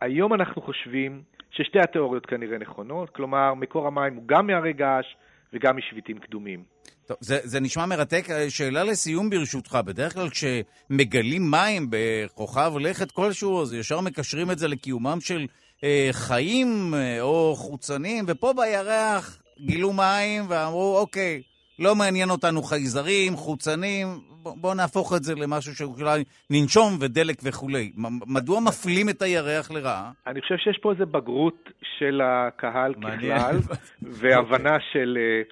היום 0.00 0.34
אנחנו 0.34 0.62
חושבים 0.62 1.22
ששתי 1.50 1.80
התיאוריות 1.80 2.26
כנראה 2.26 2.58
נכונות, 2.58 3.10
כלומר, 3.10 3.54
מקור 3.54 3.86
המים 3.86 4.14
הוא 4.14 4.22
גם 4.26 4.46
מהרי 4.46 4.72
געש 4.72 5.16
וגם 5.52 5.76
משביטים 5.76 6.18
קדומים. 6.18 6.64
טוב, 7.06 7.16
זה, 7.20 7.38
זה 7.42 7.60
נשמע 7.60 7.86
מרתק. 7.86 8.26
שאלה 8.48 8.84
לסיום 8.84 9.30
ברשותך, 9.30 9.78
בדרך 9.84 10.14
כלל 10.14 10.28
כשמגלים 10.30 11.50
מים 11.50 11.86
בכוכב 11.90 12.72
לכת 12.80 13.10
כלשהו, 13.10 13.62
אז 13.62 13.74
ישר 13.74 14.00
מקשרים 14.00 14.50
את 14.50 14.58
זה 14.58 14.68
לקיומם 14.68 15.18
של 15.20 15.46
אה, 15.84 16.08
חיים 16.12 16.94
אה, 16.94 17.20
או 17.20 17.54
חוצנים, 17.56 18.24
ופה 18.28 18.52
בירח 18.56 19.42
גילו 19.60 19.92
מים 19.92 20.44
ואמרו, 20.48 20.98
אוקיי, 20.98 21.42
לא 21.78 21.94
מעניין 21.94 22.30
אותנו 22.30 22.62
חייזרים, 22.62 23.36
חוצנים, 23.36 24.06
בואו 24.42 24.74
נהפוך 24.74 25.16
את 25.16 25.24
זה 25.24 25.34
למשהו 25.34 25.74
שאולי 25.74 26.24
ננשום 26.50 26.96
ודלק 27.00 27.36
וכולי. 27.42 27.92
מדוע 28.26 28.60
מפלים 28.60 29.08
את 29.08 29.22
הירח 29.22 29.70
לרעה? 29.70 30.10
אני 30.26 30.40
חושב 30.40 30.56
שיש 30.56 30.78
פה 30.82 30.92
איזו 30.92 31.06
בגרות 31.06 31.70
של 31.98 32.20
הקהל 32.24 32.94
ככלל, 32.94 33.56
והבנה 34.20 34.76
של, 34.92 35.18
אה, 35.20 35.42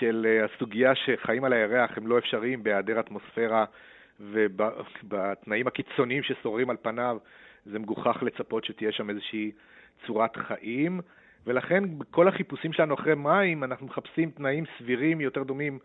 של 0.00 0.26
אה, 0.28 0.44
הסוגיה 0.44 0.94
שחיים 0.94 1.44
על 1.44 1.52
הירח 1.52 1.90
הם 1.96 2.06
לא 2.06 2.18
אפשריים 2.18 2.62
בהיעדר 2.62 3.00
אטמוספירה 3.00 3.64
ובתנאים 4.20 5.66
הקיצוניים 5.66 6.22
ששוררים 6.22 6.70
על 6.70 6.76
פניו, 6.82 7.18
זה 7.66 7.78
מגוחך 7.78 8.22
לצפות 8.22 8.64
שתהיה 8.64 8.92
שם 8.92 9.10
איזושהי 9.10 9.52
צורת 10.06 10.36
חיים. 10.36 11.00
ולכן 11.46 11.98
בכל 11.98 12.28
החיפושים 12.28 12.72
שלנו 12.72 12.94
אחרי 12.94 13.14
מים, 13.14 13.64
אנחנו 13.64 13.86
מחפשים 13.86 14.30
תנאים 14.30 14.64
סבירים 14.78 15.20
יותר 15.20 15.42
דומים 15.42 15.78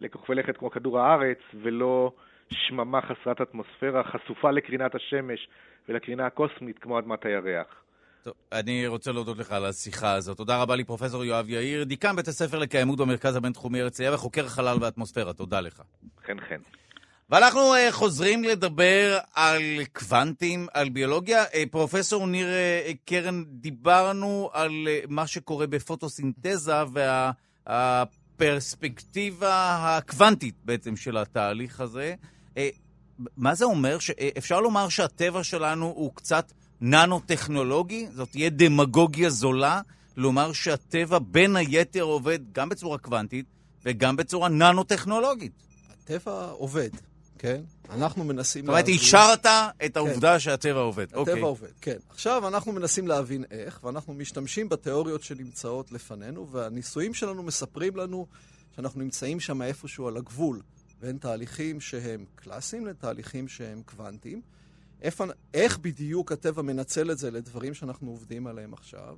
לכוכבי 0.00 0.34
לכת 0.34 0.56
כמו 0.56 0.70
כדור 0.70 1.00
הארץ, 1.00 1.38
ולא 1.54 2.12
שממה 2.50 3.00
חסרת 3.00 3.40
אטמוספירה, 3.40 4.04
חשופה 4.04 4.50
לקרינת 4.50 4.94
השמש 4.94 5.48
ולקרינה 5.88 6.26
הקוסמית 6.26 6.78
כמו 6.78 6.98
אדמת 6.98 7.24
הירח. 7.24 7.82
טוב, 8.22 8.34
אני 8.52 8.86
רוצה 8.86 9.12
להודות 9.12 9.38
לך 9.38 9.52
על 9.52 9.64
השיחה 9.64 10.12
הזאת. 10.12 10.36
תודה 10.36 10.62
רבה 10.62 10.76
לי, 10.76 10.84
פרופ' 10.84 11.02
יואב 11.24 11.50
יאיר, 11.50 11.84
דיקן 11.84 12.16
בית 12.16 12.28
הספר 12.28 12.58
לקיימות 12.58 12.98
במרכז 12.98 13.36
הבינתחומי 13.36 13.80
הרצליה 13.80 14.14
וחוקר 14.14 14.48
חלל 14.48 14.78
ואטמוספירה. 14.80 15.32
תודה 15.32 15.60
לך. 15.60 15.82
חן 16.26 16.36
חן. 16.48 16.60
ואנחנו 17.30 17.74
uh, 17.74 17.92
חוזרים 17.92 18.44
לדבר 18.44 19.18
על 19.34 19.62
קוונטים, 19.92 20.66
על 20.74 20.88
ביולוגיה. 20.88 21.44
Uh, 21.44 21.48
פרופסור 21.70 22.26
ניר 22.26 22.46
uh, 22.46 22.50
קרן, 23.04 23.44
דיברנו 23.46 24.50
על 24.52 24.70
uh, 24.70 25.06
מה 25.08 25.26
שקורה 25.26 25.66
בפוטוסינתזה 25.66 26.72
והפרספקטיבה 27.66 29.76
הקוונטית 29.80 30.54
בעצם 30.64 30.96
של 30.96 31.16
התהליך 31.16 31.80
הזה. 31.80 32.14
Uh, 32.54 32.58
מה 33.36 33.54
זה 33.54 33.64
אומר? 33.64 33.98
אפשר 34.38 34.60
לומר 34.60 34.88
שהטבע 34.88 35.44
שלנו 35.44 35.86
הוא 35.86 36.14
קצת 36.14 36.52
ננו-טכנולוגי? 36.80 38.06
זאת 38.14 38.30
תהיה 38.30 38.50
דמגוגיה 38.50 39.30
זולה 39.30 39.80
לומר 40.16 40.52
שהטבע 40.52 41.18
בין 41.18 41.56
היתר 41.56 42.02
עובד 42.02 42.38
גם 42.52 42.68
בצורה 42.68 42.98
קוונטית 42.98 43.46
וגם 43.84 44.16
בצורה 44.16 44.48
ננו-טכנולוגית. 44.48 45.52
הטבע 45.90 46.50
עובד. 46.50 46.90
כן? 47.38 47.62
אנחנו 47.90 48.24
מנסים 48.24 48.66
להבין... 48.66 48.84
זאת 48.84 48.88
אומרת, 48.88 49.00
אישרת 49.00 49.46
את 49.84 49.94
כן. 49.94 50.00
העובדה 50.00 50.32
כן. 50.32 50.38
שהטבע 50.38 50.80
עובד. 50.80 51.04
הטבע 51.04 51.20
אוקיי. 51.20 51.40
עובד, 51.40 51.68
כן. 51.80 51.96
עכשיו 52.10 52.48
אנחנו 52.48 52.72
מנסים 52.72 53.08
להבין 53.08 53.44
איך, 53.50 53.84
ואנחנו 53.84 54.14
משתמשים 54.14 54.68
בתיאוריות 54.68 55.22
שנמצאות 55.22 55.92
לפנינו, 55.92 56.48
והניסויים 56.50 57.14
שלנו 57.14 57.42
מספרים 57.42 57.96
לנו 57.96 58.26
שאנחנו 58.76 59.00
נמצאים 59.00 59.40
שם 59.40 59.62
איפשהו 59.62 60.08
על 60.08 60.16
הגבול 60.16 60.62
בין 61.00 61.18
תהליכים 61.18 61.80
שהם 61.80 62.24
קלאסיים 62.34 62.86
לתהליכים 62.86 63.48
שהם 63.48 63.82
קוונטיים. 63.86 64.40
איך, 65.02 65.22
איך 65.54 65.78
בדיוק 65.78 66.32
הטבע 66.32 66.62
מנצל 66.62 67.10
את 67.10 67.18
זה 67.18 67.30
לדברים 67.30 67.74
שאנחנו 67.74 68.10
עובדים 68.10 68.46
עליהם 68.46 68.74
עכשיו? 68.74 69.16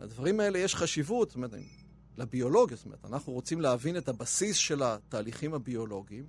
לדברים 0.00 0.40
האלה 0.40 0.58
יש 0.58 0.74
חשיבות, 0.74 1.28
זאת 1.28 1.36
אומרת, 1.36 1.50
לביולוגיה, 2.16 2.76
זאת 2.76 2.86
אומרת, 2.86 3.04
אנחנו 3.04 3.32
רוצים 3.32 3.60
להבין 3.60 3.96
את 3.96 4.08
הבסיס 4.08 4.56
של 4.56 4.82
התהליכים 4.82 5.54
הביולוגיים. 5.54 6.24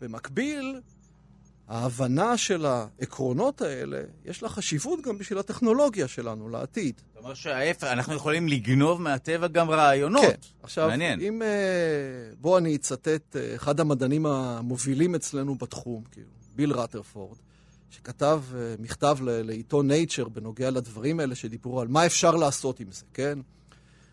במקביל, 0.00 0.80
ההבנה 1.68 2.36
של 2.36 2.66
העקרונות 2.66 3.62
האלה, 3.62 4.00
יש 4.24 4.42
לה 4.42 4.48
חשיבות 4.48 5.00
גם 5.02 5.18
בשביל 5.18 5.38
הטכנולוגיה 5.38 6.08
שלנו 6.08 6.48
לעתיד. 6.48 7.00
זאת 7.14 7.22
אומרת 7.22 7.36
שההפך, 7.36 7.84
אנחנו 7.84 8.14
יכולים 8.14 8.48
לגנוב 8.48 9.02
מהטבע 9.02 9.46
גם 9.48 9.70
רעיונות. 9.70 10.24
כן. 10.24 10.34
עכשיו, 10.62 10.88
מעניין. 10.88 11.20
אם... 11.20 11.42
אה, 11.42 11.48
בואו 12.40 12.58
אני 12.58 12.76
אצטט 12.76 13.36
אה, 13.36 13.54
אחד 13.54 13.80
המדענים 13.80 14.26
המובילים 14.26 15.14
אצלנו 15.14 15.54
בתחום, 15.54 16.02
כאילו, 16.10 16.30
ביל 16.56 16.72
רטרפורד, 16.72 17.38
שכתב 17.90 18.42
אה, 18.54 18.74
מכתב 18.78 19.18
לעיתון 19.22 19.90
Nature 19.90 20.28
בנוגע 20.28 20.70
לדברים 20.70 21.20
האלה 21.20 21.34
שדיברו 21.34 21.80
על 21.80 21.88
מה 21.88 22.06
אפשר 22.06 22.36
לעשות 22.36 22.80
עם 22.80 22.92
זה, 22.92 23.04
כן? 23.14 23.38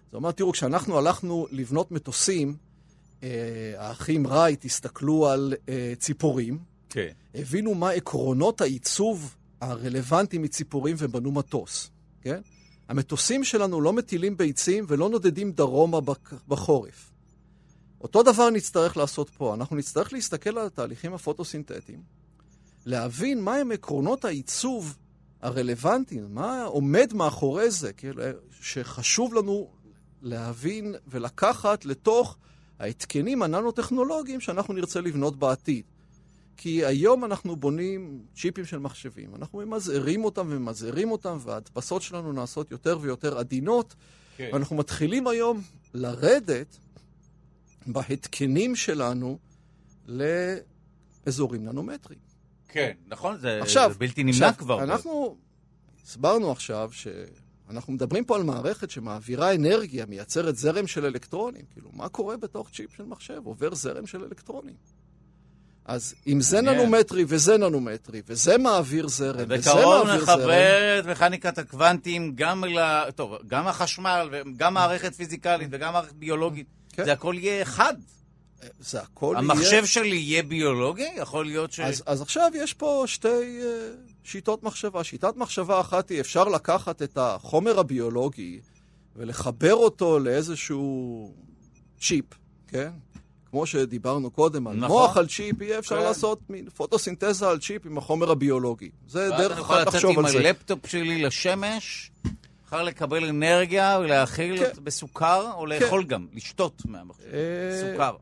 זאת 0.06 0.14
אומרת, 0.14 0.38
תראו, 0.38 0.52
כשאנחנו 0.52 0.98
הלכנו 0.98 1.48
לבנות 1.52 1.92
מטוסים, 1.92 2.56
אה, 3.24 3.30
האחים 3.78 4.28
רייט 4.28 4.66
הסתכלו 4.66 5.28
על 5.28 5.54
אה, 5.70 5.94
ציפורים, 6.00 6.60
כן. 6.90 7.12
הבינו 7.36 7.74
מה 7.76 7.90
עקרונות 7.90 8.62
העיצוב 8.62 9.36
הרלוונטיים 9.62 10.42
מציפורים 10.42 10.96
ובנו 11.00 11.32
מטוס, 11.32 11.90
כן? 12.22 12.42
המטוסים 12.90 13.44
שלנו 13.44 13.82
לא 13.82 13.94
מטילים 13.94 14.38
ביצים 14.38 14.86
ולא 14.88 15.10
נודדים 15.10 15.52
דרומה 15.52 16.00
בחורף. 16.48 17.12
אותו 18.02 18.24
דבר 18.24 18.50
נצטרך 18.50 18.98
לעשות 18.98 19.30
פה. 19.30 19.54
אנחנו 19.54 19.76
נצטרך 19.76 20.14
להסתכל 20.14 20.58
על 20.58 20.66
התהליכים 20.66 21.14
הפוטוסינתטיים, 21.14 22.02
להבין 22.88 23.42
מהם 23.42 23.72
עקרונות 23.72 24.26
העיצוב 24.26 24.98
הרלוונטיים, 25.42 26.28
מה 26.30 26.64
עומד 26.64 27.14
מאחורי 27.14 27.72
זה, 27.72 27.94
כאילו, 27.94 28.24
שחשוב 28.62 29.34
לנו 29.34 29.72
להבין 30.22 30.96
ולקחת 31.08 31.86
לתוך 31.86 32.38
ההתקנים 32.80 33.44
הננו-טכנולוגיים 33.44 34.40
שאנחנו 34.40 34.74
נרצה 34.74 35.02
לבנות 35.02 35.40
בעתיד. 35.40 35.84
כי 36.58 36.86
היום 36.86 37.26
אנחנו 37.26 37.56
בונים 37.56 38.22
צ'יפים 38.36 38.66
של 38.66 38.80
מחשבים, 38.80 39.36
אנחנו 39.36 39.60
ממזערים 39.60 40.26
אותם 40.26 40.48
וממזערים 40.50 41.12
אותם, 41.12 41.38
וההדפסות 41.42 42.02
שלנו 42.02 42.32
נעשות 42.32 42.72
יותר 42.72 42.98
ויותר 43.02 43.38
עדינות, 43.38 43.96
כן. 44.38 44.50
ואנחנו 44.54 44.76
מתחילים 44.76 45.28
היום 45.28 45.62
לרדת 45.94 46.78
בהתקנים 47.88 48.76
שלנו 48.76 49.38
לאזורים 50.08 51.66
ננומטריים. 51.66 52.27
כן, 52.68 52.92
נכון, 53.08 53.38
זה, 53.38 53.60
עכשיו, 53.62 53.90
זה 53.94 54.00
בלתי 54.00 54.24
נמנע 54.24 54.36
עכשיו, 54.36 54.54
כבר. 54.58 54.84
אנחנו 54.84 55.38
הסברנו 56.04 56.52
עכשיו 56.52 56.90
ש... 56.92 57.08
אנחנו 57.70 57.94
מדברים 57.94 58.26
פה 58.26 58.36
על 58.36 58.44
מערכת 58.44 58.90
שמעבירה 58.90 59.56
אנרגיה, 59.56 60.06
מייצרת 60.06 60.58
זרם 60.58 60.88
של 60.88 61.06
אלקטרונים. 61.06 61.62
כאילו, 61.74 61.90
מה 61.94 62.10
קורה 62.10 62.38
בתוך 62.38 62.70
צ'יפ 62.70 62.96
של 62.98 63.04
מחשב? 63.04 63.42
עובר 63.44 63.76
זרם 63.76 64.08
של 64.08 64.24
אלקטרונים. 64.24 64.76
אז 65.86 66.16
אם 66.28 66.42
זה 66.42 66.62
ננומטרי 66.62 67.26
וזה 67.28 67.58
ננומטרי, 67.58 68.22
וזה 68.28 68.58
מעביר 68.58 69.08
זרם, 69.08 69.36
וזה 69.36 69.46
מעביר 69.46 69.62
זרם... 69.62 69.78
בקרוב 69.78 70.08
נחבר 70.10 71.00
את 71.00 71.06
מכניקת 71.06 71.58
הקוונטים 71.58 72.32
גם 72.36 72.66
ל... 72.66 73.12
טוב, 73.12 73.36
גם 73.48 73.68
החשמל, 73.68 74.30
וגם 74.32 74.74
מערכת 74.74 75.16
פיזיקלית 75.16 75.68
וגם 75.72 75.94
מערכת 75.94 76.14
ביולוגית. 76.14 76.68
כן. 76.94 77.06
זה 77.06 77.14
הכל 77.14 77.36
יהיה 77.38 77.62
אחד. 77.62 77.94
זה 78.80 79.02
הכל 79.02 79.36
המחשב 79.36 79.62
יהיה... 79.62 79.78
המחשב 79.80 79.94
שלי 79.94 80.16
יהיה 80.16 80.44
ביולוגי? 80.44 81.08
יכול 81.18 81.46
להיות 81.46 81.72
ש... 81.72 81.80
אז, 81.80 82.04
אז 82.06 82.22
עכשיו 82.22 82.52
יש 82.56 82.74
פה 82.74 83.04
שתי... 83.08 83.28
Uh... 83.62 84.18
שיטות 84.28 84.64
מחשבה. 84.64 85.04
שיטת 85.04 85.38
מחשבה 85.38 85.80
אחת 85.80 86.10
היא 86.10 86.20
אפשר 86.20 86.44
לקחת 86.44 87.02
את 87.02 87.18
החומר 87.22 87.80
הביולוגי 87.80 88.60
ולחבר 89.16 89.74
אותו 89.74 90.20
לאיזשהו 90.20 91.32
צ'יפ, 92.02 92.26
כן? 92.68 92.90
כמו 93.50 93.66
שדיברנו 93.66 94.32
קודם, 94.32 94.68
על 94.68 94.76
נכון. 94.76 94.88
מוח 94.88 95.18
על 95.18 95.28
צ'יפ, 95.28 95.62
יהיה 95.62 95.80
אפשר 95.80 95.98
כן. 95.98 96.04
לעשות 96.04 96.50
מין 96.50 96.70
פוטוסינתזה 96.70 97.50
על 97.50 97.60
צ'יפ 97.60 97.86
עם 97.86 97.98
החומר 97.98 98.32
הביולוגי. 98.32 98.90
זה 99.08 99.30
דרך 99.38 99.60
אחת 99.60 99.88
לחשוב 99.88 99.96
על 99.96 99.96
זה. 99.96 100.00
אני 100.00 100.10
יכול 100.10 100.22
לצאת 100.22 100.40
עם 100.40 100.46
הלפטופ 100.46 100.88
שלי 100.88 101.22
לשמש, 101.22 102.12
אפשר 102.66 102.84
לקבל 102.84 103.26
אנרגיה 103.26 104.00
ולהאכיל 104.02 104.58
כן. 104.58 104.84
בסוכר, 104.84 105.52
או 105.54 105.66
לאכול 105.66 106.02
כן. 106.02 106.08
גם, 106.08 106.28
לשתות 106.34 106.82
מהמחשב, 106.86 107.24
אה, 107.34 107.92
סוכר. 107.92 108.16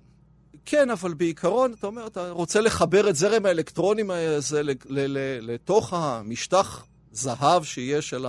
כן, 0.66 0.90
אבל 0.90 1.14
בעיקרון, 1.14 1.74
אתה 1.74 1.88
אומר, 1.88 2.08
אתה 2.08 2.32
רוצה 2.32 2.62
לחבר 2.62 3.10
את 3.10 3.16
זרם 3.16 3.46
האלקטרונים 3.46 4.12
הזה 4.12 4.62
לתוך 5.42 5.94
המשטח 5.94 6.86
זהב 7.12 7.64
שיש 7.64 8.10
של 8.10 8.26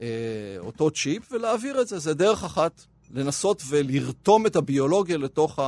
אה, 0.00 0.06
אותו 0.58 0.90
צ'יפ, 0.90 1.32
ולהעביר 1.32 1.80
את 1.80 1.88
זה. 1.88 1.98
זה 1.98 2.14
דרך 2.14 2.44
אחת 2.44 2.84
לנסות 3.10 3.62
ולרתום 3.68 4.46
את 4.46 4.56
הביולוגיה 4.56 5.18
לתוך 5.18 5.58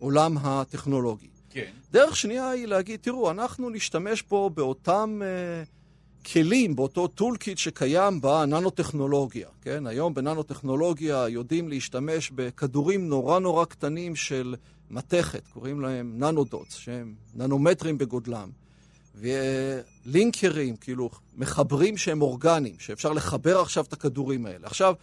העולם 0.00 0.38
אה, 0.38 0.60
הטכנולוגי. 0.60 1.28
כן. 1.50 1.70
דרך 1.92 2.16
שנייה 2.16 2.50
היא 2.50 2.66
להגיד, 2.66 3.00
תראו, 3.02 3.30
אנחנו 3.30 3.70
נשתמש 3.70 4.22
פה 4.22 4.50
באותם... 4.54 5.20
Uh, 5.22 5.79
כלים 6.26 6.76
באותו 6.76 7.08
toolkit 7.08 7.58
שקיים 7.58 8.20
בננו-טכנולוגיה. 8.20 9.48
כן? 9.62 9.86
היום 9.86 10.14
בננו-טכנולוגיה 10.14 11.28
יודעים 11.28 11.68
להשתמש 11.68 12.30
בכדורים 12.34 13.08
נורא 13.08 13.38
נורא 13.38 13.64
קטנים 13.64 14.16
של 14.16 14.54
מתכת, 14.90 15.42
קוראים 15.48 15.80
להם 15.80 16.14
ננו-דוטס, 16.18 16.74
שהם 16.74 17.14
ננומטרים 17.34 17.98
בגודלם. 17.98 18.50
ולינקרים, 19.14 20.76
כאילו 20.76 21.10
מחברים 21.36 21.96
שהם 21.96 22.22
אורגניים, 22.22 22.74
שאפשר 22.78 23.12
לחבר 23.12 23.60
עכשיו 23.60 23.84
את 23.84 23.92
הכדורים 23.92 24.46
האלה. 24.46 24.66
עכשיו, 24.66 24.94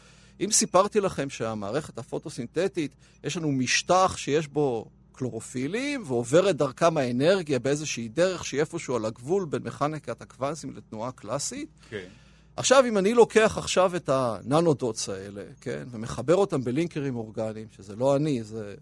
אם 0.42 0.52
סיפרתי 0.52 1.00
לכם 1.00 1.30
שהמערכת 1.30 1.98
הפוטוסינתטית, 1.98 2.92
יש 3.24 3.38
לנו 3.38 3.52
משטח 3.52 4.18
שיש 4.18 4.48
בו 4.48 4.86
קלורופילים, 5.18 6.04
ועוברת 6.08 6.56
דרכם 6.56 6.98
האנרגיה 6.98 7.60
באיזושהי 7.60 8.08
דרך 8.08 8.46
שהיא 8.46 8.60
איפשהו 8.60 8.96
על 8.96 9.06
הגבול 9.06 9.46
בין 9.46 9.64
מכניקת 9.64 10.22
הקוונטים 10.22 10.76
לתנועה 10.76 11.12
קלאסית. 11.12 11.70
כן. 11.90 12.08
עכשיו, 12.56 12.84
אם 12.88 12.98
אני 12.98 13.14
לוקח 13.14 13.58
עכשיו 13.58 13.96
את 13.96 14.10
הננודוטס 14.10 15.10
האלה, 15.10 15.44
כן, 15.62 15.84
ומחבר 15.92 16.36
אותם 16.36 16.64
בלינקרים 16.64 17.16
אורגניים, 17.16 17.68
שזה 17.78 17.96
לא 17.96 18.16
אני, 18.16 18.44
זה 18.44 18.76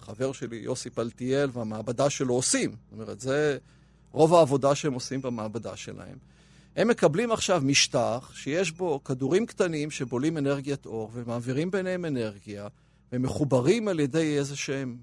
חבר 0.00 0.32
שלי, 0.32 0.56
יוסי 0.56 0.90
פלטיאל, 0.90 1.50
והמעבדה 1.52 2.10
שלו 2.10 2.34
עושים. 2.34 2.70
זאת 2.70 2.92
אומרת, 2.92 3.20
זה 3.20 3.58
רוב 4.12 4.34
העבודה 4.34 4.74
שהם 4.74 4.92
עושים 4.92 5.22
במעבדה 5.22 5.76
שלהם. 5.76 6.16
הם 6.76 6.88
מקבלים 6.88 7.32
עכשיו 7.32 7.62
משטח 7.64 8.32
שיש 8.34 8.72
בו 8.72 9.04
כדורים 9.04 9.46
קטנים 9.46 9.90
שבולים 9.90 10.38
אנרגיית 10.38 10.86
אור 10.86 11.10
ומעבירים 11.14 11.70
ביניהם 11.70 12.04
אנרגיה, 12.04 12.68
ומחוברים 13.12 13.88
על 13.88 14.00
ידי 14.00 14.38
איזה 14.38 14.56
שהם 14.56 14.96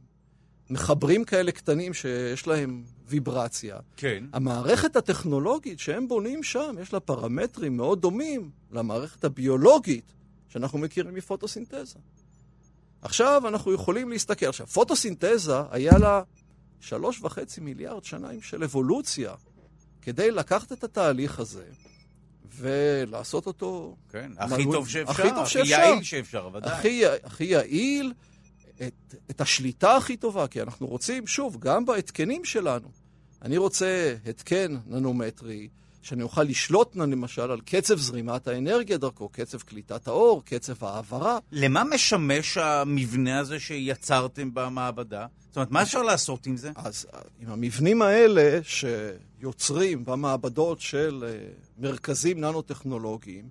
מחברים 0.70 1.24
כאלה 1.24 1.52
קטנים 1.52 1.94
שיש 1.94 2.48
להם 2.48 2.84
ויברציה. 3.08 3.78
כן. 3.98 4.24
המערכת 4.34 4.96
הטכנולוגית 4.96 5.80
שהם 5.80 6.08
בונים 6.08 6.44
שם, 6.44 6.76
יש 6.82 6.94
לה 6.94 7.00
פרמטרים 7.00 7.78
מאוד 7.78 8.02
דומים 8.02 8.50
למערכת 8.72 9.24
הביולוגית 9.24 10.14
שאנחנו 10.50 10.80
מכירים 10.80 11.14
מפוטוסינתזה. 11.14 12.00
עכשיו 13.02 13.42
אנחנו 13.48 13.74
יכולים 13.74 14.10
להסתכל. 14.10 14.46
עכשיו, 14.46 14.68
פוטוסינתזה 14.68 15.56
היה 15.72 15.98
לה 15.98 16.22
שלוש 16.80 17.22
וחצי 17.22 17.62
מיליארד 17.62 18.04
שנים 18.04 18.42
של 18.42 18.64
אבולוציה 18.64 19.34
כדי 20.02 20.32
לקחת 20.32 20.72
את 20.72 20.84
התהליך 20.84 21.40
הזה 21.40 21.66
ולעשות 22.56 23.48
אותו... 23.48 23.96
כן, 24.10 24.32
הכי 24.38 24.64
טוב 24.72 24.88
שאפשר, 24.90 25.12
הכי 25.12 25.30
טוב 25.36 25.48
שאפשר. 25.48 25.76
הכי 25.76 25.88
יעיל 25.88 26.04
שאפשר, 26.04 26.50
ודאי. 26.54 26.72
הכי, 26.72 27.06
הכי 27.24 27.44
יעיל, 27.44 28.14
את, 28.82 29.16
את 29.30 29.42
השליטה 29.42 29.96
הכי 29.96 30.18
טובה, 30.18 30.48
כי 30.48 30.62
אנחנו 30.62 30.88
רוצים, 30.88 31.28
שוב, 31.28 31.58
גם 31.60 31.86
בהתקנים 31.86 32.46
שלנו. 32.46 32.88
אני 33.42 33.58
רוצה 33.58 34.16
התקן 34.26 34.78
ננומטרי, 34.88 35.68
שאני 36.02 36.24
אוכל 36.24 36.44
לשלוט, 36.44 36.96
למשל, 36.96 37.52
על 37.52 37.62
קצב 37.66 37.98
זרימת 37.98 38.48
האנרגיה 38.48 38.98
דרכו, 38.98 39.30
קצב 39.30 39.62
קליטת 39.62 40.08
האור, 40.08 40.46
קצב 40.46 40.86
העברה. 40.86 41.38
למה 41.52 41.84
משמש 41.84 42.58
המבנה 42.58 43.40
הזה 43.40 43.60
שיצרתם 43.60 44.54
במעבדה? 44.54 45.26
זאת 45.48 45.56
אומרת, 45.56 45.72
מה 45.72 45.82
אפשר 45.82 46.02
לעשות 46.02 46.46
עם 46.46 46.58
זה? 46.58 46.72
אז 46.76 47.08
עם 47.40 47.52
המבנים 47.52 48.02
האלה 48.02 48.60
שיוצרים 48.64 50.06
במעבדות 50.06 50.82
של 50.82 51.26
אה, 51.28 51.38
מרכזים 51.78 52.42
ננו-טכנולוגיים, 52.42 53.50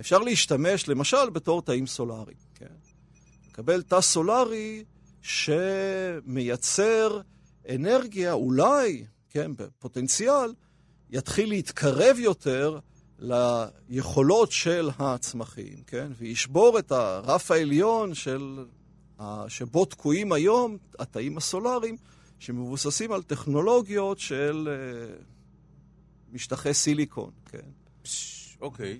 אפשר 0.00 0.18
להשתמש 0.18 0.88
למשל 0.88 1.30
בתור 1.32 1.62
תאים 1.62 1.86
סולאריים. 1.86 2.47
לקבל 3.58 3.82
תא 3.82 4.00
סולארי 4.00 4.84
שמייצר 5.22 7.20
אנרגיה, 7.74 8.32
אולי, 8.32 9.04
כן, 9.30 9.50
בפוטנציאל, 9.56 10.54
יתחיל 11.10 11.48
להתקרב 11.48 12.16
יותר 12.18 12.78
ליכולות 13.18 14.52
של 14.52 14.90
הצמחים, 14.98 15.82
כן? 15.86 16.12
וישבור 16.18 16.78
את 16.78 16.92
הרף 16.92 17.50
העליון 17.50 18.14
של, 18.14 18.64
שבו 19.48 19.84
תקועים 19.84 20.32
היום 20.32 20.76
התאים 20.98 21.36
הסולאריים, 21.36 21.96
שמבוססים 22.38 23.12
על 23.12 23.22
טכנולוגיות 23.22 24.18
של 24.18 24.68
uh, 24.68 25.24
משטחי 26.32 26.74
סיליקון, 26.74 27.30
כן? 27.46 27.70
אוקיי. 28.60 28.98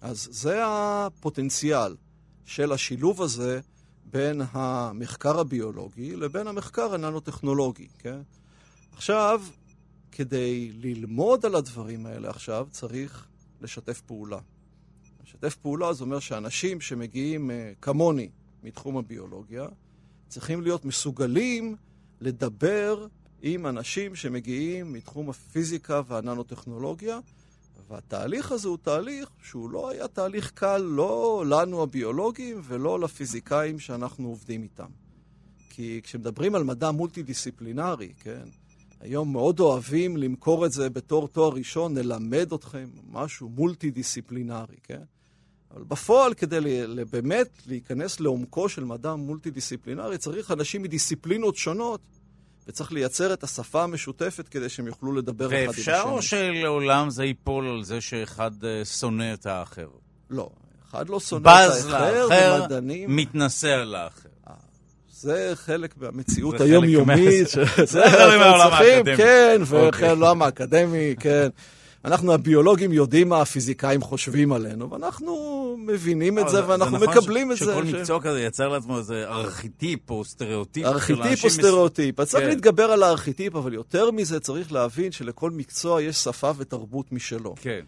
אז 0.00 0.28
זה 0.30 0.62
הפוטנציאל 0.64 1.96
של 2.44 2.72
השילוב 2.72 3.22
הזה 3.22 3.60
בין 4.12 4.42
המחקר 4.52 5.38
הביולוגי 5.38 6.16
לבין 6.16 6.46
המחקר 6.46 6.94
הננו-טכנולוגי, 6.94 7.88
כן? 7.98 8.20
עכשיו, 8.92 9.42
כדי 10.12 10.72
ללמוד 10.72 11.46
על 11.46 11.54
הדברים 11.54 12.06
האלה 12.06 12.30
עכשיו, 12.30 12.68
צריך 12.70 13.26
לשתף 13.60 14.00
פעולה. 14.00 14.38
לשתף 15.24 15.56
פעולה 15.56 15.92
זה 15.92 16.04
אומר 16.04 16.18
שאנשים 16.18 16.80
שמגיעים 16.80 17.50
uh, 17.50 17.52
כמוני 17.82 18.30
מתחום 18.62 18.96
הביולוגיה, 18.96 19.66
צריכים 20.28 20.62
להיות 20.62 20.84
מסוגלים 20.84 21.76
לדבר 22.20 23.06
עם 23.42 23.66
אנשים 23.66 24.14
שמגיעים 24.14 24.92
מתחום 24.92 25.30
הפיזיקה 25.30 26.00
והננו-טכנולוגיה, 26.06 27.18
והתהליך 27.92 28.52
הזה 28.52 28.68
הוא 28.68 28.78
תהליך 28.82 29.28
שהוא 29.42 29.70
לא 29.70 29.90
היה 29.90 30.08
תהליך 30.08 30.50
קל 30.50 30.78
לא 30.78 31.44
לנו 31.48 31.82
הביולוגים 31.82 32.60
ולא 32.64 33.00
לפיזיקאים 33.00 33.78
שאנחנו 33.78 34.28
עובדים 34.28 34.62
איתם. 34.62 34.88
כי 35.70 36.00
כשמדברים 36.02 36.54
על 36.54 36.64
מדע 36.64 36.90
מולטי-דיסציפלינרי, 36.90 38.12
כן, 38.20 38.44
היום 39.00 39.32
מאוד 39.32 39.60
אוהבים 39.60 40.16
למכור 40.16 40.66
את 40.66 40.72
זה 40.72 40.90
בתור 40.90 41.28
תואר 41.28 41.52
ראשון, 41.54 41.94
נלמד 41.94 42.52
אתכם 42.52 42.88
משהו 43.10 43.48
מולטי-דיסציפלינרי, 43.48 44.76
כן? 44.82 45.02
אבל 45.70 45.84
בפועל, 45.84 46.34
כדי 46.34 46.58
באמת 47.10 47.48
להיכנס 47.66 48.20
לעומקו 48.20 48.68
של 48.68 48.84
מדע 48.84 49.14
מולטי-דיסציפלינרי, 49.14 50.18
צריך 50.18 50.50
אנשים 50.50 50.82
מדיסציפלינות 50.82 51.56
שונות, 51.56 52.00
וצריך 52.68 52.92
לייצר 52.92 53.32
את 53.32 53.42
השפה 53.42 53.82
המשותפת 53.82 54.48
כדי 54.48 54.68
שהם 54.68 54.86
יוכלו 54.86 55.12
לדבר 55.12 55.46
אחד 55.46 55.56
עם 55.56 55.70
השני. 55.70 55.94
ואפשר 55.94 56.02
או 56.10 56.22
שלעולם 56.22 57.10
זה 57.10 57.24
ייפול 57.24 57.68
על 57.68 57.84
זה 57.84 58.00
שאחד 58.00 58.50
uh, 58.60 58.84
שונא 58.84 59.34
את 59.34 59.46
האחר? 59.46 59.88
לא, 60.30 60.50
אחד 60.90 61.08
לא 61.08 61.20
שונא 61.20 61.40
את 61.40 61.70
האחר, 61.70 62.26
לאחר, 62.26 62.58
ומדענים... 62.60 63.16
מתנשא 63.16 63.68
על 63.68 63.94
האחר. 63.94 64.28
זה 65.22 65.52
חלק 65.54 65.94
מהמציאות 65.96 66.60
היומיומית. 66.60 67.48
זה 67.84 68.02
חלק 68.10 68.38
מהעולם 68.38 68.72
האקדמי. 68.72 69.16
כן, 69.16 69.60
אוקיי. 69.72 70.04
והעולם 70.04 70.42
האקדמי, 70.42 71.14
כן. 71.20 71.48
אנחנו 72.04 72.32
הביולוגים 72.32 72.92
יודעים 72.92 73.28
מה 73.28 73.40
הפיזיקאים 73.40 74.02
חושבים 74.02 74.52
עלינו, 74.52 74.90
ואנחנו 74.90 75.76
מבינים 75.78 76.38
את 76.38 76.48
זה 76.48 76.68
ואנחנו 76.68 76.98
מקבלים 76.98 77.52
את 77.52 77.56
זה. 77.56 77.64
שכל 77.64 77.84
מקצוע 77.84 78.20
כזה 78.20 78.42
יצר 78.42 78.68
לעצמו 78.68 78.98
איזה 78.98 79.24
ארכיטיפ 79.28 80.10
או 80.10 80.24
סטריאוטיפ. 80.24 80.86
ארכיטיפ 80.86 81.44
או 81.44 81.50
סטריאוטיפ. 81.50 82.20
אז 82.20 82.30
צריך 82.30 82.46
להתגבר 82.46 82.84
על 82.84 83.02
הארכיטיפ, 83.02 83.56
אבל 83.56 83.74
יותר 83.74 84.10
מזה 84.10 84.40
צריך 84.40 84.72
להבין 84.72 85.12
שלכל 85.12 85.50
מקצוע 85.50 86.02
יש 86.02 86.16
שפה 86.16 86.50
ותרבות 86.56 87.12
משלו. 87.12 87.54
כן. 87.60 87.80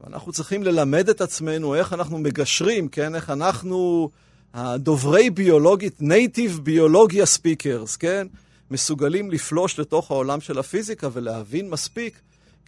ואנחנו 0.00 0.32
צריכים 0.32 0.62
ללמד 0.62 1.08
את 1.08 1.20
עצמנו 1.20 1.74
איך 1.74 1.92
אנחנו 1.92 2.18
מגשרים, 2.18 2.88
כן? 2.88 3.14
איך 3.14 3.30
אנחנו... 3.30 4.10
הדוברי 4.54 5.30
ביולוגית, 5.30 6.02
native 6.02 6.60
ביולוגיה 6.62 7.26
speakers, 7.26 7.96
כן? 7.96 8.26
מסוגלים 8.70 9.30
לפלוש 9.30 9.78
לתוך 9.78 10.10
העולם 10.10 10.40
של 10.40 10.58
הפיזיקה 10.58 11.08
ולהבין 11.12 11.70
מספיק 11.70 12.20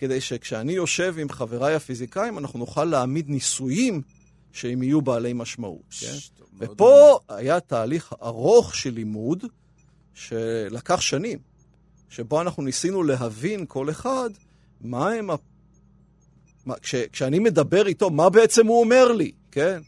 כדי 0.04 0.20
שכשאני 0.20 0.72
יושב 0.72 1.14
עם 1.18 1.28
חבריי 1.28 1.74
הפיזיקאים, 1.74 2.38
אנחנו 2.38 2.58
נוכל 2.58 2.84
להעמיד 2.84 3.30
ניסויים 3.30 4.02
שהם 4.52 4.82
יהיו 4.82 5.02
בעלי 5.02 5.32
משמעות, 5.32 5.94
כן? 6.00 6.12
ופה 6.58 7.18
היה 7.28 7.60
תהליך 7.60 8.12
ארוך 8.22 8.74
של 8.74 8.90
לימוד 8.90 9.44
שלקח 10.14 11.00
שנים, 11.00 11.38
שבו 12.08 12.40
אנחנו 12.40 12.62
ניסינו 12.62 13.02
להבין 13.02 13.64
כל 13.68 13.90
אחד 13.90 14.30
מה 14.80 15.10
הם 15.10 15.30
ה... 15.30 15.34
כש, 16.82 16.94
כשאני 16.94 17.38
מדבר 17.38 17.86
איתו, 17.86 18.10
מה 18.10 18.30
בעצם 18.30 18.66
הוא 18.66 18.80
אומר 18.80 19.12
לי, 19.12 19.32
כן? 19.50 19.80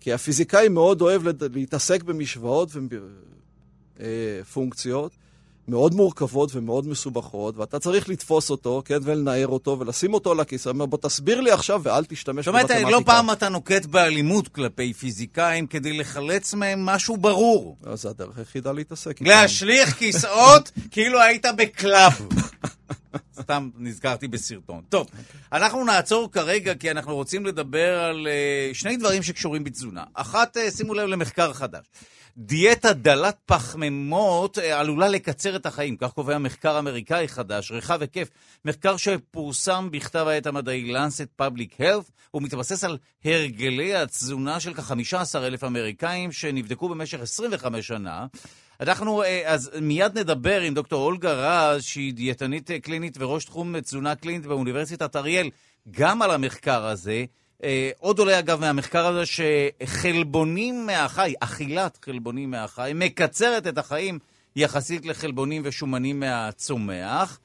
כי 0.00 0.12
הפיזיקאי 0.12 0.68
מאוד 0.68 1.00
אוהב 1.00 1.22
להתעסק 1.54 2.02
במשוואות 2.02 2.70
ופונקציות 3.96 5.12
מאוד 5.68 5.94
מורכבות 5.94 6.50
ומאוד 6.54 6.88
מסובכות, 6.88 7.56
ואתה 7.56 7.78
צריך 7.78 8.08
לתפוס 8.08 8.50
אותו, 8.50 8.82
כן, 8.84 8.98
ולנער 9.02 9.46
אותו, 9.46 9.76
ולשים 9.80 10.14
אותו 10.14 10.32
על 10.32 10.40
הכיסא, 10.40 10.68
אומר, 10.68 10.86
בוא 10.86 10.98
תסביר 11.02 11.40
לי 11.40 11.50
עכשיו 11.50 11.80
ואל 11.84 12.04
תשתמש 12.04 12.48
במתמטיקה. 12.48 12.74
זאת 12.74 12.84
אומרת, 12.84 13.00
לא 13.00 13.04
פעם 13.06 13.30
אתה 13.30 13.48
נוקט 13.48 13.86
באלימות 13.86 14.48
כלפי 14.48 14.92
פיזיקאים 14.92 15.66
כדי 15.66 15.98
לחלץ 15.98 16.54
מהם 16.54 16.86
משהו 16.86 17.16
ברור. 17.16 17.76
אז 17.84 18.02
זה 18.02 18.08
הדרך 18.08 18.38
היחידה 18.38 18.72
להתעסק 18.72 19.10
איתם. 19.10 19.24
להשליך 19.24 19.94
כיסאות 19.94 20.70
כאילו 20.92 21.20
היית 21.20 21.46
בקלאב. 21.56 22.28
סתם 23.40 23.70
נזכרתי 23.78 24.28
בסרטון. 24.28 24.80
טוב, 24.88 25.06
אנחנו 25.52 25.84
נעצור 25.84 26.32
כרגע 26.32 26.74
כי 26.74 26.90
אנחנו 26.90 27.14
רוצים 27.14 27.46
לדבר 27.46 27.98
על 27.98 28.26
uh, 28.26 28.74
שני 28.74 28.96
דברים 28.96 29.22
שקשורים 29.22 29.64
בתזונה. 29.64 30.04
אחת, 30.14 30.56
uh, 30.56 30.76
שימו 30.76 30.94
לב 30.94 31.08
למחקר 31.08 31.52
חדש. 31.52 31.84
דיאטה 32.40 32.92
דלת 32.92 33.36
פחמימות 33.46 34.58
uh, 34.58 34.60
עלולה 34.60 35.08
לקצר 35.08 35.56
את 35.56 35.66
החיים, 35.66 35.96
כך 35.96 36.12
קובע 36.12 36.38
מחקר 36.38 36.78
אמריקאי 36.78 37.28
חדש, 37.28 37.72
רחב 37.72 38.00
היקף. 38.00 38.28
מחקר 38.64 38.96
שפורסם 38.96 39.88
בכתב 39.90 40.26
העת 40.28 40.46
המדעי 40.46 40.92
Lancet 40.94 41.42
Public 41.42 41.80
Health, 41.80 42.10
הוא 42.30 42.42
מתבסס 42.42 42.84
על 42.84 42.98
הרגלי 43.24 43.94
התזונה 43.94 44.60
של 44.60 44.74
כ-15 44.74 45.38
אלף 45.38 45.64
אמריקאים 45.64 46.32
שנבדקו 46.32 46.88
במשך 46.88 47.20
25 47.20 47.86
שנה. 47.86 48.26
אנחנו 48.80 49.22
אז 49.44 49.70
מיד 49.80 50.18
נדבר 50.18 50.60
עם 50.60 50.74
דוקטור 50.74 51.04
אולגה 51.04 51.32
רז, 51.32 51.82
שהיא 51.82 52.14
דיאטנית 52.14 52.70
קלינית 52.82 53.16
וראש 53.20 53.44
תחום 53.44 53.80
תזונה 53.80 54.14
קלינית 54.14 54.46
באוניברסיטת 54.46 55.16
אריאל, 55.16 55.50
גם 55.90 56.22
על 56.22 56.30
המחקר 56.30 56.86
הזה. 56.86 57.24
עוד 57.98 58.18
עולה 58.18 58.38
אגב 58.38 58.60
מהמחקר 58.60 59.06
הזה 59.06 59.22
שחלבונים 59.26 60.86
מהחי, 60.86 61.34
אכילת 61.40 61.98
חלבונים 62.04 62.50
מהחי, 62.50 62.92
מקצרת 62.94 63.66
את 63.66 63.78
החיים 63.78 64.18
יחסית 64.56 65.06
לחלבונים 65.06 65.62
ושומנים 65.64 66.20
מהצומח. 66.20 67.38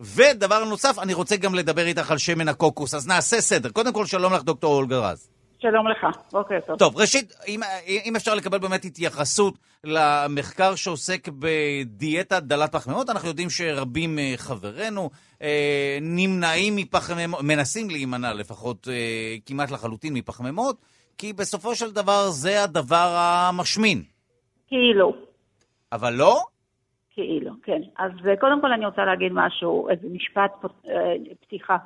ודבר 0.00 0.64
נוסף, 0.64 0.98
אני 0.98 1.14
רוצה 1.14 1.36
גם 1.36 1.54
לדבר 1.54 1.86
איתך 1.86 2.10
על 2.10 2.18
שמן 2.18 2.48
הקוקוס, 2.48 2.94
אז 2.94 3.06
נעשה 3.06 3.40
סדר. 3.40 3.70
קודם 3.70 3.92
כל, 3.92 4.06
שלום 4.06 4.32
לך, 4.32 4.42
דוקטור 4.42 4.74
אולגה 4.74 4.98
רז. 4.98 5.28
שלום 5.58 5.88
לך, 5.88 6.06
בוקר 6.32 6.60
טוב. 6.66 6.78
טוב, 6.78 6.96
ראשית, 6.96 7.32
אם, 7.48 7.60
אם 8.04 8.16
אפשר 8.16 8.34
לקבל 8.34 8.58
באמת 8.58 8.84
התייחסות 8.84 9.54
למחקר 9.84 10.74
שעוסק 10.74 11.28
בדיאטה 11.28 12.40
דלת 12.40 12.72
פחמימות, 12.72 13.10
אנחנו 13.10 13.28
יודעים 13.28 13.50
שרבים 13.50 14.18
אה, 14.18 14.32
חברינו 14.36 15.10
אה, 15.42 15.98
נמנעים 16.00 16.76
מפחמימות, 16.76 17.40
מנסים 17.42 17.90
להימנע 17.90 18.34
לפחות 18.34 18.88
אה, 18.88 19.36
כמעט 19.46 19.70
לחלוטין 19.70 20.14
מפחמימות, 20.14 20.76
כי 21.18 21.32
בסופו 21.32 21.74
של 21.74 21.92
דבר 21.92 22.28
זה 22.28 22.62
הדבר 22.64 23.14
המשמין. 23.16 24.02
כאילו. 24.66 25.14
אבל 25.92 26.14
לא? 26.14 26.40
כאילו, 27.10 27.52
כן. 27.62 27.80
אז 27.98 28.10
אה, 28.28 28.36
קודם 28.36 28.60
כל 28.60 28.72
אני 28.72 28.86
רוצה 28.86 29.04
להגיד 29.04 29.32
משהו, 29.34 29.88
איזה 29.90 30.08
משפט 30.12 30.52
אה, 30.64 31.14
פתיחה. 31.40 31.76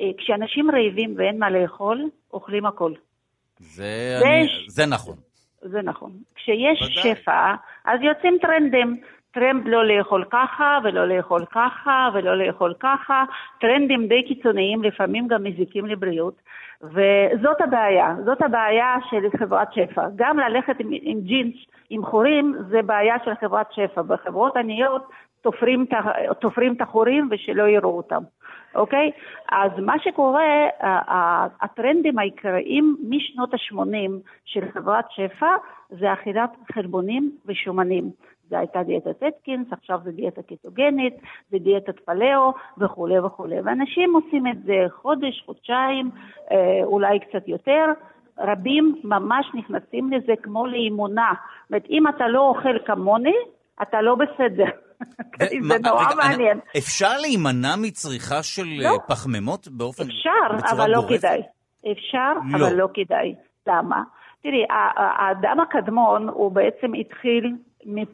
אה, 0.00 0.10
כשאנשים 0.18 0.70
רעבים 0.70 1.14
ואין 1.18 1.38
מה 1.38 1.50
לאכול, 1.50 2.10
אוכלים 2.32 2.66
הכל. 2.66 2.92
זה, 3.58 4.18
אני, 4.22 4.46
זה 4.68 4.86
נכון. 4.86 5.16
זה 5.68 5.82
נכון. 5.82 6.10
כשיש 6.34 6.82
ודאי. 6.82 7.14
שפע, 7.14 7.54
אז 7.84 8.00
יוצאים 8.02 8.38
טרנדים. 8.40 9.00
טרנד 9.36 9.62
לא 9.66 9.84
לאכול 9.84 10.24
ככה, 10.30 10.78
ולא 10.84 11.08
לאכול 11.08 11.44
ככה, 11.44 12.08
ולא 12.14 12.36
לאכול 12.36 12.74
ככה. 12.80 13.24
טרנדים 13.60 14.06
די 14.08 14.22
קיצוניים, 14.22 14.82
לפעמים 14.82 15.28
גם 15.28 15.44
מזיקים 15.44 15.86
לבריאות. 15.86 16.34
וזאת 16.82 17.60
הבעיה, 17.60 18.14
זאת 18.24 18.42
הבעיה 18.42 18.96
של 19.10 19.38
חברת 19.38 19.72
שפע. 19.72 20.06
גם 20.16 20.38
ללכת 20.38 20.80
עם, 20.80 20.88
עם 21.02 21.20
ג'ינס, 21.20 21.54
עם 21.90 22.04
חורים, 22.04 22.54
זה 22.68 22.82
בעיה 22.82 23.14
של 23.24 23.34
חברת 23.40 23.72
שפע. 23.72 24.02
בחברות 24.02 24.56
עניות 24.56 25.10
תופרים 26.40 26.74
את 26.76 26.80
החורים 26.80 27.28
ושלא 27.30 27.68
יראו 27.68 27.96
אותם, 27.96 28.22
אוקיי? 28.74 29.10
אז 29.52 29.70
מה 29.78 29.98
שקורה, 29.98 30.66
הטרנדים 31.60 32.18
העיקריים 32.18 32.96
משנות 33.08 33.54
ה-80 33.54 34.10
של 34.44 34.70
חברת 34.74 35.04
שפע 35.10 35.56
זה 35.90 36.12
אכילת 36.12 36.50
חלבונים 36.72 37.32
ושומנים. 37.46 38.10
זה 38.48 38.58
הייתה 38.58 38.82
דיאטת 38.82 39.22
אטקינס, 39.22 39.72
עכשיו 39.72 40.00
זה 40.04 40.12
דיאטה 40.12 40.42
קיטוגנית, 40.42 41.14
זה 41.50 41.58
דיאטת 41.58 42.00
פלאו 42.00 42.52
וכולי 42.78 43.18
וכולי. 43.18 43.60
ואנשים 43.64 44.14
עושים 44.14 44.46
את 44.46 44.62
זה 44.62 44.86
חודש, 45.02 45.42
חודשיים, 45.46 46.10
אה, 46.50 46.80
אולי 46.84 47.20
קצת 47.20 47.48
יותר. 47.48 47.84
רבים 48.38 49.00
ממש 49.04 49.46
נכנסים 49.54 50.12
לזה 50.12 50.32
כמו 50.42 50.66
לאימונה. 50.66 51.32
זאת 51.62 51.70
אומרת, 51.70 51.86
אם 51.90 52.08
אתה 52.08 52.28
לא 52.28 52.48
אוכל 52.48 52.78
כמוני, 52.86 53.36
אתה 53.82 54.02
לא 54.02 54.14
בסדר. 54.14 54.70
זה 55.62 55.78
נורא 55.84 56.14
מעניין. 56.16 56.60
אפשר 56.78 57.18
להימנע 57.20 57.76
מצריכה 57.82 58.42
של 58.42 58.66
לא. 58.78 58.88
אה, 58.88 58.98
פחמימות 59.08 59.68
באופן... 59.68 60.02
אפשר, 60.02 60.70
אבל 60.70 60.90
לא 60.90 61.02
כדאי. 61.08 61.42
אפשר, 61.92 62.32
אבל 62.52 62.74
לא 62.74 62.88
כדאי. 62.94 63.34
למה? 63.66 64.02
תראי, 64.42 64.64
האדם 64.96 65.60
הקדמון 65.60 66.28
הוא 66.28 66.52
בעצם 66.52 66.92
התחיל 66.94 67.54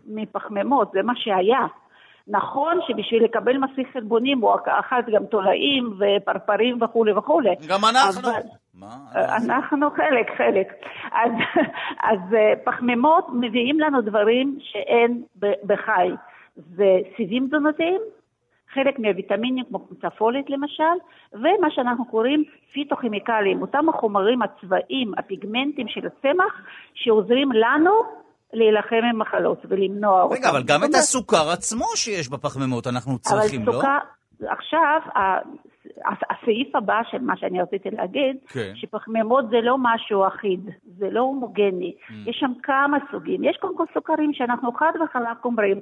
מפחמימות, 0.06 0.90
זה 0.92 1.02
מה 1.02 1.12
שהיה. 1.16 1.66
נכון 2.28 2.78
שבשביל 2.86 3.24
לקבל 3.24 3.56
מסיך 3.56 3.88
חלבונים 3.92 4.38
הוא 4.38 4.54
אכל 4.66 5.12
גם 5.14 5.26
תולעים 5.26 5.98
ופרפרים 5.98 6.82
וכולי 6.82 7.12
וכולי. 7.12 7.54
גם 7.68 7.80
אנחנו. 7.84 8.30
אבל... 8.30 8.40
מה? 8.74 8.96
אנחנו 9.14 9.90
חלק, 9.90 10.26
חלק. 10.38 10.72
אז, 11.12 11.32
אז 12.10 12.34
אה, 12.34 12.52
פחמימות 12.64 13.26
מביאים 13.32 13.80
לנו 13.80 14.00
דברים 14.00 14.59
שאין 14.60 15.22
בחי. 15.64 16.10
זה 16.57 16.99
סיבים 17.16 17.47
תזונתיים, 17.47 18.01
חלק 18.74 18.99
מהוויטמינים 18.99 19.65
כמו 19.65 19.87
קבוצה 19.87 20.09
למשל, 20.49 20.97
ומה 21.33 21.70
שאנחנו 21.70 22.05
קוראים 22.05 22.45
פיתוכימיקלים, 22.73 23.62
אותם 23.62 23.89
החומרים 23.89 24.43
הצבאיים, 24.43 25.12
הפיגמנטים 25.19 25.89
של 25.89 26.07
הצמח, 26.07 26.61
שעוזרים 26.95 27.53
לנו 27.53 27.91
להילחם 28.53 29.01
עם 29.11 29.19
מחלות 29.19 29.59
ולמנוע 29.69 30.23
אותם. 30.23 30.35
רגע, 30.35 30.51
אבל 30.51 30.62
גם 30.62 30.85
את 30.85 30.95
הסוכר 30.95 31.51
עצמו 31.53 31.85
שיש 31.95 32.29
בפחמימות 32.29 32.87
אנחנו 32.87 33.19
צריכים, 33.19 33.66
לא? 33.66 33.73
סוכר, 33.73 33.99
עכשיו, 34.49 35.01
הסעיף 36.31 36.77
הבא 36.77 37.01
של 37.11 37.19
מה 37.19 37.37
שאני 37.37 37.62
רציתי 37.62 37.91
להגיד, 37.91 38.37
כן. 38.49 38.73
שפחמימות 38.74 39.51
זה 39.51 39.61
לא 39.62 39.77
משהו 39.79 40.27
אחיד, 40.27 40.70
זה 40.99 41.11
לא 41.11 41.20
הומוגני, 41.20 41.95
mm. 41.99 42.12
יש 42.31 42.37
שם 42.41 42.53
כמה 42.62 42.99
סוגים. 43.11 43.45
יש 43.45 43.57
קודם 43.61 43.77
כל 43.77 43.85
סוכרים 43.95 44.33
שאנחנו 44.35 44.73
חד 44.73 44.93
וחלק 45.05 45.45
אומרים, 45.45 45.81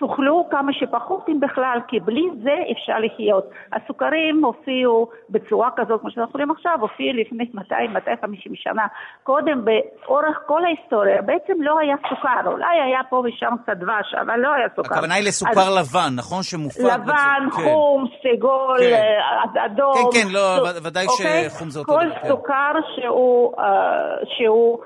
תאכלו 0.00 0.46
כמה 0.50 0.72
שפחות 0.72 1.28
אם 1.28 1.40
בכלל, 1.40 1.78
כי 1.88 2.00
בלי 2.00 2.26
זה 2.42 2.56
אפשר 2.72 2.98
לחיות. 2.98 3.50
הסוכרים 3.72 4.44
הופיעו 4.44 5.08
בצורה 5.30 5.68
כזאת, 5.76 6.00
כמו 6.00 6.10
שאנחנו 6.10 6.32
רואים 6.34 6.50
עכשיו, 6.50 6.78
הופיעו 6.80 7.16
לפני 7.16 7.44
200-250 7.54 8.52
שנה. 8.54 8.86
קודם, 9.22 9.64
באורך 9.64 10.38
כל 10.46 10.64
ההיסטוריה, 10.64 11.22
בעצם 11.22 11.62
לא 11.62 11.78
היה 11.78 11.96
סוכר, 12.08 12.46
אולי 12.46 12.80
היה 12.86 13.00
פה 13.10 13.22
ושם 13.24 13.54
קצת 13.62 13.76
דבש, 13.76 14.14
אבל 14.20 14.36
לא 14.36 14.54
היה 14.54 14.66
סוכר. 14.76 14.94
הכוונה 14.94 15.14
היא 15.14 15.24
לסוכר 15.28 15.60
אז... 15.60 15.78
לבן, 15.78 16.12
נכון? 16.16 16.42
שמופק... 16.42 16.80
לבן, 16.80 17.46
בצ... 17.46 17.54
כן. 17.54 17.62
חום, 17.62 18.04
סגול, 18.22 18.78
כן. 18.80 18.92
אה, 19.56 19.64
אדום. 19.66 19.94
כן, 19.94 20.20
כן, 20.20 20.28
לא, 20.32 20.56
ס... 20.66 20.86
ודאי 20.86 21.06
אוקיי? 21.06 21.50
שחום 21.50 21.70
זה 21.70 21.78
אותו 21.78 21.92
דבר. 21.92 22.02
כל 22.02 22.20
כן. 22.22 22.28
סוכר 22.28 22.72
שהוא... 22.94 23.52
Uh, 23.56 23.62
שהוא 24.36 24.78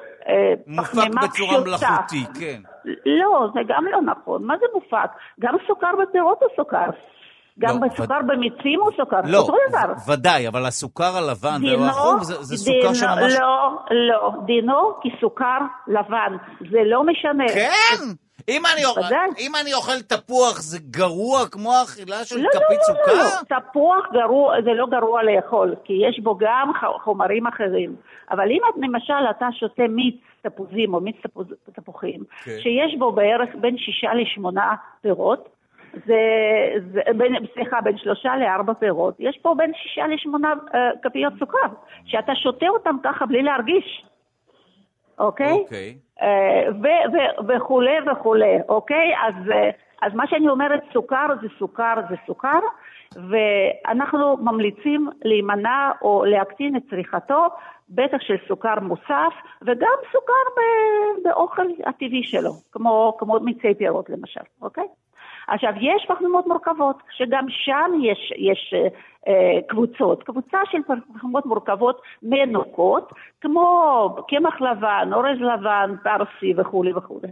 מופק 0.66 1.09
בצורה 1.22 1.60
מלאכותית, 1.60 2.28
כן. 2.40 2.60
לא, 3.06 3.48
זה 3.55 3.60
גם 3.68 3.84
לא 3.84 4.01
נכון. 4.02 4.44
מה 4.46 4.55
זה 4.60 4.66
מופק? 4.74 5.10
גם 5.40 5.55
סוכר 5.66 5.90
בפירות 6.02 6.38
הוא 6.42 6.48
סוכר. 6.56 6.90
גם 7.59 7.82
לא, 7.82 7.88
בסוכר 7.88 8.18
וד... 8.20 8.26
במיצים 8.26 8.80
הוא 8.80 8.90
סוכר, 8.96 9.20
לא, 9.24 9.38
אותו 9.38 9.55
דבר. 9.68 10.12
ודאי, 10.12 10.48
אבל 10.48 10.66
הסוכר 10.66 11.16
הלבן 11.16 11.60
דינו, 11.60 11.82
והחום 11.82 12.18
זה, 12.22 12.42
זה 12.42 12.56
סוכר 12.56 12.80
דינו, 12.80 12.94
שממש... 12.94 13.32
לא, 13.40 13.70
לא, 13.90 14.32
דינו 14.46 14.92
כסוכר 15.02 15.59
לבן, 15.86 16.36
זה 16.70 16.78
לא 16.84 17.05
משנה. 17.05 17.48
כן? 17.55 18.23
אם 18.48 18.62
אני, 18.74 18.84
אוכל, 18.84 19.14
אם 19.38 19.52
אני 19.62 19.74
אוכל 19.74 20.00
תפוח 20.08 20.60
זה 20.60 20.78
גרוע 20.90 21.38
כמו 21.52 21.72
האכילה 21.72 22.24
של 22.24 22.36
לא, 22.36 22.42
לא 22.42 22.48
כפית 22.50 22.78
לא, 22.78 22.84
סוכר? 22.84 23.12
לא, 23.12 23.18
לא, 23.18 23.24
לא, 23.50 23.58
תפוח 23.58 24.12
גרוע, 24.12 24.62
זה 24.64 24.70
לא 24.70 24.86
גרוע 24.86 25.22
לאכול, 25.22 25.74
כי 25.84 25.92
יש 26.08 26.20
בו 26.20 26.36
גם 26.38 26.72
חומרים 27.04 27.46
אחרים. 27.46 27.96
אבל 28.30 28.50
אם 28.50 28.60
את, 28.68 28.74
למשל 28.82 29.30
אתה 29.30 29.48
שותה 29.52 29.82
מיץ 29.88 30.14
תפוזים 30.42 30.94
או 30.94 31.00
מיץ 31.00 31.16
תפוז, 31.22 31.46
תפוחים, 31.72 32.20
כן. 32.44 32.50
שיש 32.60 32.96
בו 32.98 33.12
בערך 33.12 33.48
בין 33.60 33.78
שישה 33.78 34.14
לשמונה 34.14 34.74
פירות, 35.02 35.48
זה, 36.06 36.20
זה 36.92 37.00
בין, 37.16 37.34
סליחה, 37.54 37.80
בין 37.80 37.98
שלושה 37.98 38.36
לארבע 38.36 38.74
פירות, 38.74 39.14
יש 39.18 39.38
פה 39.42 39.54
בין 39.56 39.72
שישה 39.74 40.06
לשמונה 40.06 40.52
uh, 40.52 40.76
כפיות 41.02 41.32
סוכר, 41.38 41.68
שאתה 42.04 42.32
שותה 42.34 42.68
אותם 42.68 42.96
ככה 43.04 43.26
בלי 43.26 43.42
להרגיש. 43.42 44.04
אוקיי? 45.18 45.52
אוקיי. 45.52 45.94
אה, 46.22 46.68
וכולי 47.48 47.96
וכולי, 48.10 48.58
אוקיי? 48.68 49.12
אז, 49.26 49.50
אה, 49.52 49.70
אז 50.02 50.14
מה 50.14 50.26
שאני 50.26 50.48
אומרת, 50.48 50.80
סוכר 50.92 51.26
זה 51.42 51.48
סוכר 51.58 51.94
זה 52.08 52.16
סוכר, 52.26 52.60
ואנחנו 53.30 54.36
ממליצים 54.36 55.08
להימנע 55.24 55.90
או 56.02 56.24
להקטין 56.24 56.76
את 56.76 56.82
צריכתו, 56.90 57.46
בטח 57.88 58.20
של 58.20 58.36
סוכר 58.48 58.80
מוסף, 58.80 59.34
וגם 59.62 59.96
סוכר 60.12 60.60
באוכל 61.24 61.66
הטבעי 61.86 62.22
שלו, 62.22 62.50
כמו, 62.72 63.16
כמו 63.18 63.40
מיצי 63.40 63.74
פירות 63.74 64.10
למשל, 64.10 64.40
אוקיי? 64.62 64.84
עכשיו, 65.48 65.72
יש 65.80 66.06
פחמימות 66.08 66.46
מורכבות, 66.46 66.96
שגם 67.10 67.46
שם 67.48 67.92
יש, 68.02 68.32
יש 68.36 68.74
אה, 68.76 68.88
קבוצות, 69.66 70.22
קבוצה 70.22 70.59
של 70.70 70.78
פחמימות 71.14 71.46
מורכבות 71.46 72.02
מנוקות, 72.22 73.12
כמו 73.40 74.16
קמח 74.28 74.60
לבן, 74.60 75.10
אורז 75.12 75.38
לבן, 75.40 75.94
פרסי 76.02 76.55
וכולי 76.56 76.92
וכולי. 76.92 77.28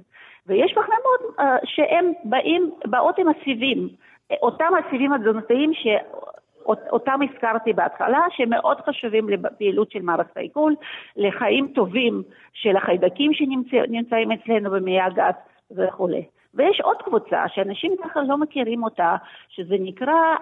ויש 0.47 0.73
פחמימות 0.73 1.39
אה, 1.40 1.56
שהם 1.64 2.12
באים, 2.24 2.70
באות 2.86 3.19
עם 3.19 3.27
הסיבים, 3.28 3.89
אותם 4.43 4.73
הסיבים 4.78 5.12
התזונתיים 5.12 5.74
ש... 5.74 5.86
אותם 6.66 7.20
הזכרתי 7.23 7.73
בהתחלה, 7.73 8.20
שמאוד 8.31 8.81
חשובים 8.81 9.28
לפעילות 9.28 9.90
של 9.90 10.02
מערכת 10.02 10.36
העיכול, 10.36 10.74
לחיים 11.16 11.69
טובים 11.74 12.23
של 12.52 12.77
החיידקים 12.77 13.32
שנמצאים 13.35 14.32
אצלנו 14.32 14.70
במעי 14.70 15.01
הגס 15.01 15.35
וכולי. 15.77 16.24
ויש 16.55 16.81
עוד 16.81 17.02
קבוצה 17.02 17.44
שאנשים 17.48 17.94
ככה 18.05 18.23
לא 18.23 18.39
מכירים 18.39 18.85
אותה, 18.85 19.16
שזה 19.48 19.74
נקרא 19.81 20.36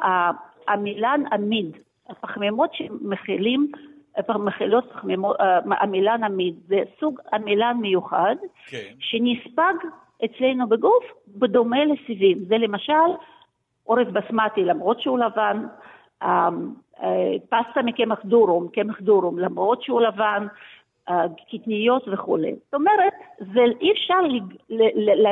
המילן 0.68 1.22
עמיד, 1.32 1.76
הפחמימות 2.08 2.74
שמכילים, 2.74 3.72
מכילות 4.28 4.92
פחמימות, 4.92 5.36
המילן 5.80 6.24
עמיד, 6.24 6.54
זה 6.66 6.82
סוג 7.00 7.20
המילן 7.32 7.76
מיוחד, 7.80 8.36
כן. 8.66 8.92
שנספג 8.98 9.74
אצלנו 10.24 10.68
בגוף 10.68 11.04
בדומה 11.28 11.84
לסיבים. 11.84 12.38
זה 12.38 12.58
למשל 12.58 12.92
אורז 13.86 14.06
בסמטי, 14.12 14.64
למרות 14.64 15.00
שהוא 15.00 15.18
לבן, 15.18 15.66
פסטה 17.48 17.82
מקמח 17.84 18.18
דורום, 18.24 18.68
קמח 18.68 19.00
דורום, 19.00 19.38
למרות 19.38 19.82
שהוא 19.82 20.00
לבן, 20.00 20.46
קטניות 21.50 22.08
וכולי. 22.12 22.52
זאת 22.64 22.74
אומרת, 22.74 23.12
זה, 23.38 23.60
אי 23.80 23.92
אפשר 23.92 24.20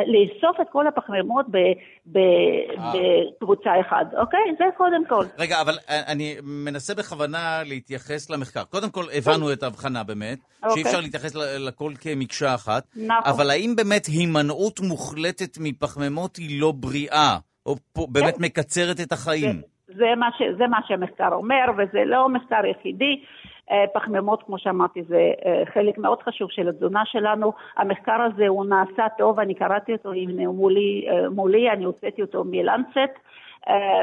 לאסוף 0.07 0.61
את 0.61 0.67
כל 0.73 0.87
הפחמימות 0.87 1.47
אה. 1.55 1.61
בקבוצה 2.07 3.71
אחת, 3.81 4.15
אוקיי? 4.21 4.41
זה 4.59 4.65
קודם 4.77 5.07
כל. 5.09 5.25
רגע, 5.39 5.61
אבל 5.61 5.75
אני 5.89 6.37
מנסה 6.43 6.95
בכוונה 6.95 7.63
להתייחס 7.65 8.31
למחקר. 8.31 8.65
קודם 8.65 8.91
כל, 8.91 9.05
הבנו 9.19 9.53
את 9.53 9.63
ההבחנה 9.63 10.05
באמת, 10.05 10.39
אוקיי. 10.63 10.75
שאי 10.75 10.83
אפשר 10.83 11.01
להתייחס 11.01 11.35
לכל 11.67 11.93
כמקשה 12.01 12.55
אחת, 12.55 12.83
נכון. 12.97 13.33
אבל 13.33 13.51
האם 13.51 13.75
באמת 13.77 14.07
הימנעות 14.07 14.81
מוחלטת 14.81 15.59
מפחמימות 15.61 16.37
היא 16.37 16.61
לא 16.61 16.73
בריאה, 16.73 17.37
או 17.67 17.75
באמת 18.09 18.37
כן. 18.37 18.45
מקצרת 18.45 19.01
את 19.01 19.13
החיים? 19.13 19.63
זה 19.87 20.15
מה, 20.17 20.29
ש, 20.39 20.43
זה 20.59 20.67
מה 20.67 20.79
שהמחקר 20.89 21.29
אומר, 21.33 21.65
וזה 21.73 22.05
לא 22.07 22.29
מחקר 22.29 22.67
יחידי. 22.67 23.23
אה, 23.71 23.85
פחמימות, 23.95 24.43
כמו 24.43 24.59
שאמרתי, 24.59 25.03
זה 25.03 25.33
אה, 25.47 25.63
חלק 25.75 25.99
מאוד 25.99 26.23
חשוב 26.23 26.51
של 26.51 26.69
התזונה 26.69 27.03
שלנו. 27.05 27.53
המחקר 27.77 28.23
הזה 28.23 28.49
הוא 28.49 28.67
נעשה 28.67 29.07
טוב, 29.19 29.41
אני 29.41 29.55
קראתי 29.55 29.93
אותו 29.93 30.13
מולי, 30.37 31.07
אה, 31.11 31.31
מולי 31.31 31.71
אני 31.71 31.85
הוצאתי 31.85 32.23
אותו 32.23 32.45
מלנסט. 32.45 33.19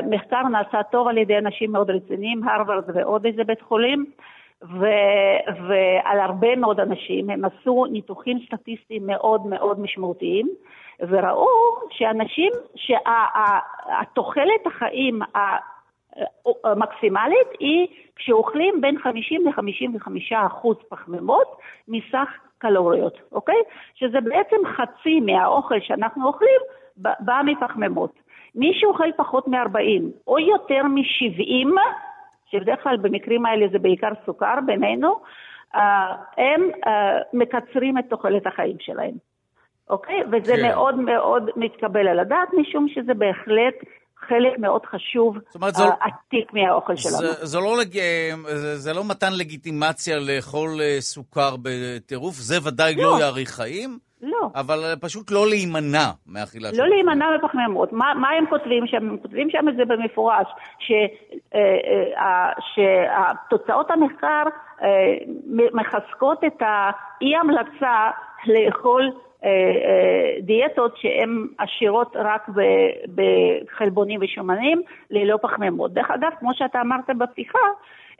מחקר 0.09 0.41
נעשה 0.41 0.83
טוב 0.83 1.07
על 1.07 1.17
ידי 1.17 1.37
אנשים 1.37 1.71
מאוד 1.71 1.89
רציניים, 1.89 2.47
הרווארד 2.47 2.83
ועוד 2.93 3.25
איזה 3.25 3.43
בית 3.43 3.61
חולים. 3.61 4.05
ו- 4.63 5.63
ועל 5.67 6.19
הרבה 6.19 6.55
מאוד 6.55 6.79
אנשים, 6.79 7.29
הם 7.29 7.41
עשו 7.45 7.85
ניתוחים 7.85 8.39
סטטיסטיים 8.45 9.07
מאוד 9.07 9.47
מאוד 9.47 9.79
משמעותיים, 9.79 10.49
וראו 10.99 11.47
שאנשים, 11.89 12.51
שהתוחלת 12.75 14.65
החיים 14.65 15.19
המקסימלית 16.63 17.47
היא 17.59 17.87
כשאוכלים 18.15 18.81
בין 18.81 18.99
50 18.99 19.47
ל-55 19.47 20.47
אחוז 20.47 20.77
פחמימות 20.89 21.57
מסך 21.87 22.29
קלוריות, 22.57 23.17
אוקיי? 23.31 23.61
שזה 23.95 24.21
בעצם 24.21 24.55
חצי 24.75 25.19
מהאוכל 25.19 25.79
שאנחנו 25.79 26.27
אוכלים 26.27 26.61
בא 26.97 27.41
מפחמימות. 27.45 28.11
מי 28.55 28.73
שאוכל 28.79 29.11
פחות 29.17 29.47
מ-40 29.47 30.03
או 30.27 30.39
יותר 30.39 30.83
מ-70, 30.83 31.79
שבדרך 32.51 32.83
כלל 32.83 32.97
במקרים 32.97 33.45
האלה 33.45 33.65
זה 33.71 33.79
בעיקר 33.79 34.11
סוכר 34.25 34.55
בינינו, 34.65 35.19
אה, 35.75 36.15
הם 36.37 36.69
אה, 36.87 37.17
מקצרים 37.33 37.97
את 37.97 38.05
תוחלת 38.09 38.47
החיים 38.47 38.75
שלהם, 38.79 39.13
אוקיי? 39.89 40.21
וזה 40.31 40.55
כן. 40.55 40.61
מאוד 40.67 40.95
מאוד 40.95 41.49
מתקבל 41.55 42.07
על 42.07 42.19
הדעת, 42.19 42.53
משום 42.53 42.87
שזה 42.87 43.13
בהחלט 43.13 43.75
חלק 44.19 44.59
מאוד 44.59 44.85
חשוב, 44.85 45.37
אומרת, 45.55 45.75
זו... 45.75 45.83
עתיק 46.01 46.53
מהאוכל 46.53 46.95
שלנו. 46.95 47.17
זה, 47.17 47.45
זה, 47.45 47.59
לא 47.59 47.77
לג... 47.77 47.99
זה, 48.45 48.77
זה 48.77 48.93
לא 48.93 49.03
מתן 49.09 49.33
לגיטימציה 49.33 50.19
לאכול 50.19 50.81
אה, 50.81 50.97
סוכר 50.99 51.55
בטירוף, 51.61 52.35
זה 52.35 52.55
ודאי 52.67 52.95
לא, 52.95 53.03
לא 53.03 53.19
יאריך 53.19 53.49
חיים. 53.49 53.99
לא. 54.21 54.49
אבל 54.55 54.83
אה, 54.83 54.95
פשוט 54.95 55.31
לא 55.31 55.47
להימנע 55.49 56.11
מאכילה 56.27 56.69
של... 56.73 56.81
לא 56.81 56.87
להימנע 56.87 57.25
מפחמימות. 57.37 57.93
מה, 57.93 58.13
מה 58.13 58.29
הם 58.29 58.45
כותבים 58.49 58.87
שם? 58.87 58.97
הם 58.97 59.17
כותבים 59.17 59.49
שם 59.49 59.69
את 59.69 59.75
זה 59.75 59.85
במפורש, 59.85 60.47
ש, 60.79 60.91
אה, 61.55 62.51
שתוצאות 62.73 63.91
המחקר 63.91 64.43
מחזקות 65.73 66.43
את 66.43 66.61
האי-המלצה 66.61 68.11
לאכול 68.47 69.01
אה, 69.01 69.07
אה, 69.07 69.24
דיאטות 70.41 70.97
שהן 70.97 71.47
עשירות 71.57 72.15
רק 72.15 72.49
בחלבונים 73.15 74.19
ושומנים 74.23 74.81
ללא 75.11 75.37
פחמימות. 75.41 75.93
דרך 75.93 76.11
אגב, 76.11 76.31
כמו 76.39 76.53
שאתה 76.53 76.81
אמרת 76.81 77.09
בפתיחה, 77.17 77.59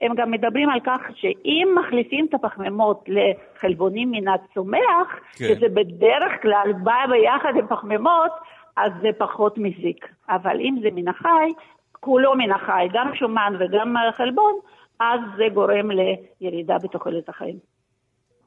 הם 0.02 0.16
גם 0.16 0.32
מדברים 0.32 0.70
על 0.70 0.80
כך 0.80 1.02
שאם 1.16 1.76
מחליפים 1.76 2.26
את 2.30 2.34
הפחמימות 2.34 3.06
לחלבונים 3.08 4.12
מן 4.12 4.28
הצומח, 4.28 5.20
כן. 5.38 5.46
שזה 5.46 5.70
בדרך 5.74 6.42
כלל 6.42 6.74
בא 6.84 7.06
ביחד 7.10 7.54
עם 7.56 7.68
פחמימות, 7.68 8.32
אז 8.78 8.92
זה 9.02 9.10
פחות 9.18 9.58
מזיק. 9.58 10.08
אבל 10.30 10.60
אם 10.60 10.76
זה 10.82 10.90
מן 10.92 11.08
החי, 11.08 11.54
כולו 11.92 12.36
מן 12.36 12.52
החי, 12.52 12.88
גם 12.94 13.16
שומן 13.16 13.54
וגם 13.60 13.96
חלבון, 14.18 14.54
אז 15.00 15.20
זה 15.38 15.44
גורם 15.54 15.92
לירידה 16.42 16.78
בתוחלת 16.78 17.30
החיים. 17.30 17.75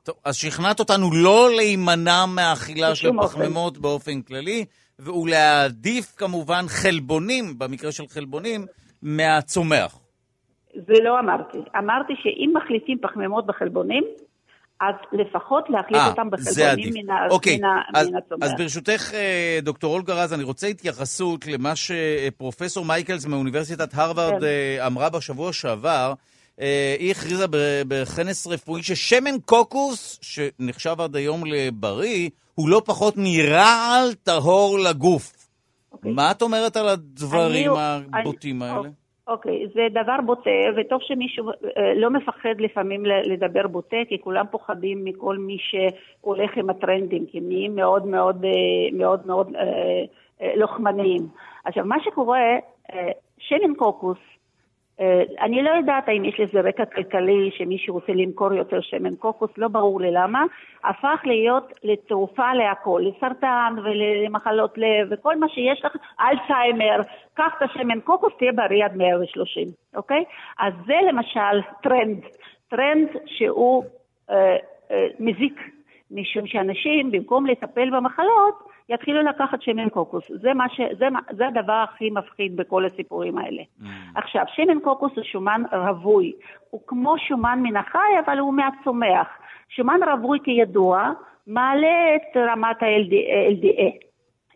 טוב, 0.08 0.16
אז 0.24 0.36
שכנעת 0.36 0.80
אותנו 0.80 1.10
לא 1.12 1.50
להימנע 1.56 2.26
מהאכילה 2.26 2.94
של 2.94 3.10
פחמימות 3.22 3.76
אופן. 3.76 3.82
באופן 3.82 4.22
כללי, 4.22 4.64
ולהעדיף 4.98 6.14
כמובן 6.16 6.64
חלבונים, 6.68 7.58
במקרה 7.58 7.92
של 7.92 8.06
חלבונים, 8.08 8.66
מהצומח. 9.02 9.98
זה 10.74 10.92
לא 11.04 11.18
אמרתי. 11.18 11.58
אמרתי 11.78 12.12
שאם 12.22 12.52
מחליפים 12.54 12.98
פחמימות 13.02 13.46
בחלבונים, 13.46 14.04
אז 14.80 14.94
לפחות 15.12 15.70
להחליף 15.70 16.00
아, 16.00 16.04
אה, 16.04 16.10
אותם 16.10 16.30
בחלבונים 16.30 16.92
מן, 16.94 17.14
אוקיי, 17.30 17.58
מן, 17.58 17.64
אז, 17.94 18.08
מן 18.08 18.16
הצומח. 18.16 18.42
אז 18.42 18.54
ברשותך, 18.58 19.14
אה, 19.14 19.58
דוקטור 19.62 19.94
אולגה 19.94 20.14
רז, 20.14 20.32
אני 20.32 20.42
רוצה 20.42 20.66
התייחסות 20.66 21.46
למה 21.46 21.72
שפרופסור 21.76 22.84
מייקלס 22.84 23.26
מאוניברסיטת 23.26 23.94
הרווארד 23.94 24.40
כן. 24.40 24.46
אה, 24.46 24.86
אמרה 24.86 25.10
בשבוע 25.10 25.52
שעבר. 25.52 26.12
אה, 26.60 26.96
היא 26.98 27.10
הכריזה 27.10 27.44
בכנס 27.88 28.46
רפואי 28.46 28.82
ששמן 28.82 29.40
קוקוס, 29.44 30.18
שנחשב 30.22 31.00
עד 31.00 31.16
היום 31.16 31.42
לבריא, 31.46 32.30
הוא 32.54 32.68
לא 32.68 32.82
פחות 32.86 33.14
מרעל 33.16 34.14
טהור 34.22 34.78
לגוף. 34.78 35.32
Okay. 35.32 35.92
אוקיי. 35.92 36.12
מה 36.12 36.30
את 36.30 36.42
אומרת 36.42 36.76
על 36.76 36.88
הדברים 36.88 37.70
אני, 37.70 38.20
הבוטים 38.20 38.62
אני, 38.62 38.70
האלה? 38.70 38.88
אוקיי, 39.28 39.64
okay, 39.64 39.68
זה 39.74 39.80
דבר 39.90 40.20
בוטה, 40.26 40.50
וטוב 40.76 41.00
שמישהו 41.02 41.48
אה, 41.48 41.94
לא 41.96 42.10
מפחד 42.10 42.54
לפעמים 42.58 43.06
לדבר 43.06 43.66
בוטה, 43.66 43.96
כי 44.08 44.18
כולם 44.20 44.44
פוחדים 44.50 45.04
מכל 45.04 45.38
מי 45.38 45.56
שהולך 45.60 46.56
עם 46.56 46.70
הטרנדים, 46.70 47.26
כי 47.26 47.38
הם 47.38 47.48
נהיים 47.48 47.76
מאוד 47.76 48.06
מאוד 48.06 48.44
אה, 48.44 48.98
מאוד 48.98 49.26
מאוד 49.26 49.52
לוחמניים. 50.56 51.26
עכשיו, 51.64 51.84
מה 51.84 51.96
שקורה, 52.04 52.40
שמן 53.38 53.74
קוקוס 53.76 54.18
אה, 54.18 54.37
אני 55.40 55.62
לא 55.62 55.70
יודעת 55.70 56.08
האם 56.08 56.24
יש 56.24 56.40
לזה 56.40 56.60
רקע 56.60 56.84
כלכלי 56.84 57.50
שמישהו 57.52 57.94
רוצה 57.94 58.12
למכור 58.12 58.52
יותר 58.52 58.80
שמן 58.80 59.14
קוקוס, 59.14 59.50
לא 59.56 59.68
ברור 59.68 60.00
לי 60.00 60.10
למה, 60.10 60.44
הפך 60.84 61.20
להיות 61.24 61.72
לתרופה 61.84 62.54
להכל, 62.54 63.02
לסרטן 63.04 63.74
ולמחלות 63.84 64.78
לב 64.78 65.08
וכל 65.10 65.36
מה 65.36 65.48
שיש 65.48 65.84
לך, 65.84 65.96
אלצהיימר, 66.20 67.02
קח 67.34 67.52
את 67.56 67.62
השמן 67.62 68.00
קוקוס, 68.00 68.32
תהיה 68.38 68.52
בריא 68.52 68.84
עד 68.84 68.96
130, 68.96 69.68
אוקיי? 69.96 70.24
אז 70.58 70.72
זה 70.86 70.96
למשל 71.08 71.62
טרנד, 71.82 72.18
טרנד 72.68 73.08
שהוא 73.26 73.84
אה, 74.30 74.56
אה, 74.90 75.06
מזיק, 75.20 75.60
משום 76.10 76.46
שאנשים 76.46 77.10
במקום 77.10 77.46
לטפל 77.46 77.90
במחלות, 77.90 78.67
יתחילו 78.88 79.22
לקחת 79.22 79.62
שמן 79.62 79.88
קוקוס. 79.88 80.24
זה, 80.28 80.50
ש... 80.68 80.80
זה, 80.98 81.06
זה 81.30 81.46
הדבר 81.46 81.84
הכי 81.92 82.10
מפחיד 82.10 82.56
בכל 82.56 82.84
הסיפורים 82.84 83.38
האלה. 83.38 83.62
Mm. 83.62 83.84
עכשיו, 84.14 84.44
שמן 84.54 84.80
קוקוס 84.80 85.12
הוא 85.16 85.24
שומן 85.24 85.62
רווי. 85.72 86.32
הוא 86.70 86.80
כמו 86.86 87.18
שומן 87.18 87.58
מן 87.62 87.76
החי, 87.76 88.18
אבל 88.26 88.38
הוא 88.38 88.54
מהצומח. 88.54 89.28
שומן 89.68 90.00
רווי 90.12 90.38
כידוע 90.44 91.12
מעלה 91.46 92.16
את 92.16 92.36
רמת 92.36 92.82
ה-LDL, 92.82 94.08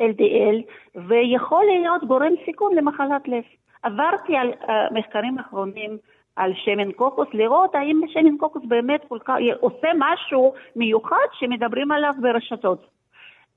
LDL, 0.02 0.62
ויכול 1.08 1.64
להיות 1.64 2.04
גורם 2.04 2.32
סיכון 2.44 2.74
למחלת 2.74 3.28
לב. 3.28 3.42
עברתי 3.82 4.36
על 4.36 4.52
uh, 4.62 4.70
מחקרים 4.90 5.38
אחרונים 5.38 5.96
על 6.36 6.52
שמן 6.54 6.92
קוקוס, 6.92 7.28
לראות 7.32 7.74
האם 7.74 8.00
שמן 8.08 8.36
קוקוס 8.36 8.62
באמת 8.68 9.04
כל 9.08 9.18
כך, 9.24 9.34
עושה 9.60 9.88
משהו 9.98 10.54
מיוחד 10.76 11.26
שמדברים 11.32 11.92
עליו 11.92 12.14
ברשתות. 12.20 12.86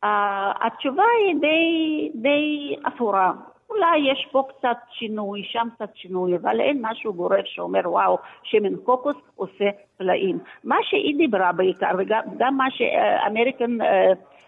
Uh, 0.03 0.07
התשובה 0.61 1.03
היא 1.19 1.35
די, 1.41 2.09
די 2.15 2.75
אפורה. 2.87 3.31
אולי 3.69 3.97
יש 4.11 4.27
פה 4.31 4.43
קצת 4.49 4.77
שינוי, 4.91 5.43
שם 5.43 5.67
קצת 5.75 5.89
שינוי, 5.95 6.35
אבל 6.35 6.61
אין 6.61 6.77
משהו 6.81 7.13
גורף 7.13 7.45
שאומר, 7.45 7.81
וואו, 7.85 8.17
שמן 8.43 8.75
קוקוס 8.75 9.15
עושה 9.35 9.69
פלאים. 9.97 10.39
מה 10.63 10.75
שהיא 10.81 11.17
דיברה 11.17 11.51
בעיקר, 11.51 11.91
וגם 11.97 12.57
מה 12.57 12.71
שאמריקן 12.71 13.77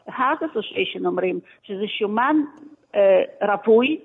הארט 0.08 0.44
אסוסיישן 0.44 1.06
אומרים, 1.06 1.40
שזה 1.64 1.88
שומן 1.88 2.36
uh, 2.94 2.98
רווי, 3.42 4.00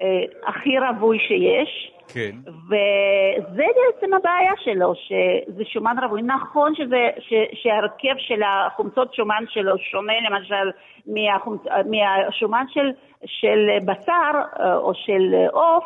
uh, 0.00 0.04
הכי 0.46 0.78
רווי 0.78 1.18
שיש, 1.18 1.92
כן. 2.08 2.36
וזה 2.66 3.64
בעצם 3.76 4.14
הבעיה 4.14 4.52
שלו, 4.64 4.94
שזה 4.94 5.64
שומן 5.64 5.96
רווי. 6.04 6.22
נכון 6.22 6.74
שזה, 6.74 7.08
ש, 7.18 7.32
שהרכב 7.62 8.14
של 8.18 8.42
החומצות 8.42 9.14
שומן 9.14 9.44
שלו 9.48 9.78
שונה 9.78 10.12
למשל 10.30 10.70
מהחומצ... 11.06 11.60
מהשומן 11.66 12.64
של, 12.68 12.90
של 13.26 13.58
בשר 13.84 14.32
אה, 14.60 14.76
או 14.76 14.92
של 14.94 15.34
עוף, 15.52 15.84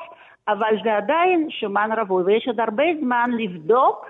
אבל 0.49 0.75
זה 0.85 0.97
עדיין 0.97 1.49
שומן 1.51 1.91
רווי, 1.99 2.23
ויש 2.23 2.47
עוד 2.47 2.61
הרבה 2.61 2.85
זמן 3.01 3.31
לבדוק 3.39 4.07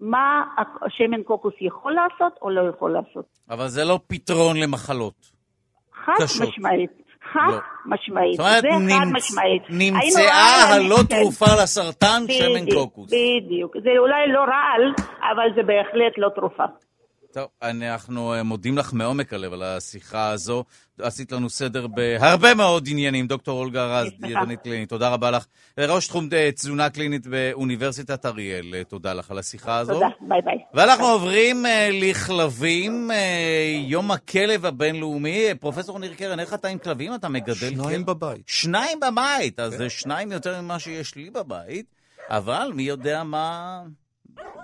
מה 0.00 0.44
השמן 0.82 1.22
קוקוס 1.22 1.54
יכול 1.60 1.92
לעשות 1.92 2.38
או 2.42 2.50
לא 2.50 2.68
יכול 2.68 2.92
לעשות. 2.92 3.24
אבל 3.50 3.68
זה 3.68 3.84
לא 3.84 4.00
פתרון 4.06 4.56
למחלות. 4.56 5.36
חד 5.92 6.12
משמעית. 6.42 7.05
חד 7.32 7.50
לא. 7.50 7.58
משמעית. 7.86 8.36
זאת 8.36 8.46
אומרת, 8.46 8.62
זה 8.62 8.68
נמצ... 8.68 8.92
חד 8.92 9.06
משמעית. 9.12 9.62
נמצאה 9.70 10.74
הלא 10.74 10.98
תרופה 11.08 11.46
לסרטן, 11.62 12.22
שמן 12.28 12.74
קוקוס. 12.74 13.10
בדיוק. 13.10 13.76
זה 13.82 13.90
אולי 13.98 14.32
לא 14.32 14.40
רעל, 14.40 14.92
אבל 15.32 15.48
זה 15.54 15.62
בהחלט 15.62 16.12
לא 16.16 16.28
תרופה. 16.34 16.64
טוב, 17.36 17.48
אנחנו 17.62 18.34
אה, 18.34 18.42
מודים 18.42 18.78
לך 18.78 18.92
מעומק 18.92 19.32
הלב 19.32 19.52
על 19.52 19.62
השיחה 19.62 20.30
הזו. 20.30 20.64
עשית 21.00 21.32
לנו 21.32 21.50
סדר 21.50 21.86
בהרבה 21.86 22.54
מאוד 22.54 22.88
עניינים. 22.90 23.26
דוקטור 23.26 23.58
אולגה 23.58 23.86
רז, 23.86 24.12
דיאטנית 24.20 24.60
קלינית, 24.60 24.88
תודה 24.88 25.08
רבה 25.08 25.30
לך. 25.30 25.46
ראש 25.78 26.08
תחום 26.08 26.28
אה, 26.32 26.52
תזונה 26.52 26.90
קלינית 26.90 27.26
באוניברסיטת 27.26 28.26
אריאל, 28.26 28.74
אה, 28.74 28.84
תודה 28.84 29.12
לך 29.12 29.30
על 29.30 29.38
השיחה 29.38 29.78
הזו. 29.78 29.92
תודה, 29.92 30.06
ביי 30.20 30.42
ביי. 30.42 30.58
ואנחנו 30.74 31.06
עוברים 31.06 31.64
לכלבים, 31.92 33.10
יום 33.86 34.10
הכלב 34.10 34.66
הבינלאומי. 34.66 35.44
פרופסור 35.60 35.98
ניר 35.98 36.14
קרן, 36.14 36.40
איך 36.40 36.54
אתה 36.54 36.68
עם 36.68 36.78
כלבים? 36.78 37.14
אתה 37.14 37.28
מגדל 37.28 37.54
כלב? 37.54 37.82
שניים 37.82 38.06
בבית. 38.06 38.42
שניים 38.46 39.00
בבית, 39.00 39.60
אז 39.60 39.72
זה 39.72 39.90
שניים 39.90 40.32
יותר 40.32 40.62
ממה 40.62 40.78
שיש 40.78 41.14
לי 41.14 41.30
בבית, 41.30 41.86
אבל 42.30 42.72
מי 42.74 42.82
יודע 42.82 43.22
מה... 43.24 43.82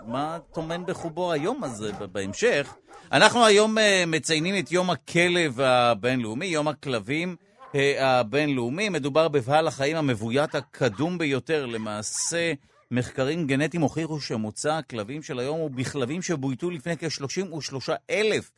מה 0.06 0.38
טומן 0.52 0.86
בחובו 0.86 1.32
היום 1.32 1.64
הזה 1.64 1.92
בהמשך. 2.12 2.74
אנחנו 3.12 3.46
היום 3.46 3.78
אה, 3.78 4.04
מציינים 4.06 4.58
את 4.58 4.72
יום 4.72 4.90
הכלב 4.90 5.60
הבינלאומי, 5.60 6.46
יום 6.46 6.68
הכלבים 6.68 7.36
אה, 7.74 8.18
הבינלאומי. 8.18 8.88
מדובר 8.88 9.28
בבעל 9.28 9.68
החיים 9.68 9.96
המבוית 9.96 10.54
הקדום 10.54 11.18
ביותר. 11.18 11.66
למעשה, 11.66 12.52
מחקרים 12.90 13.46
גנטיים 13.46 13.82
הוכיחו 13.82 14.20
שמוצא 14.20 14.72
הכלבים 14.72 15.22
של 15.22 15.38
היום 15.38 15.58
הוא 15.58 15.70
בכלבים 15.70 16.22
שבויתו 16.22 16.70
לפני 16.70 16.96
כ-33 16.96 17.92
אלף 18.10 18.50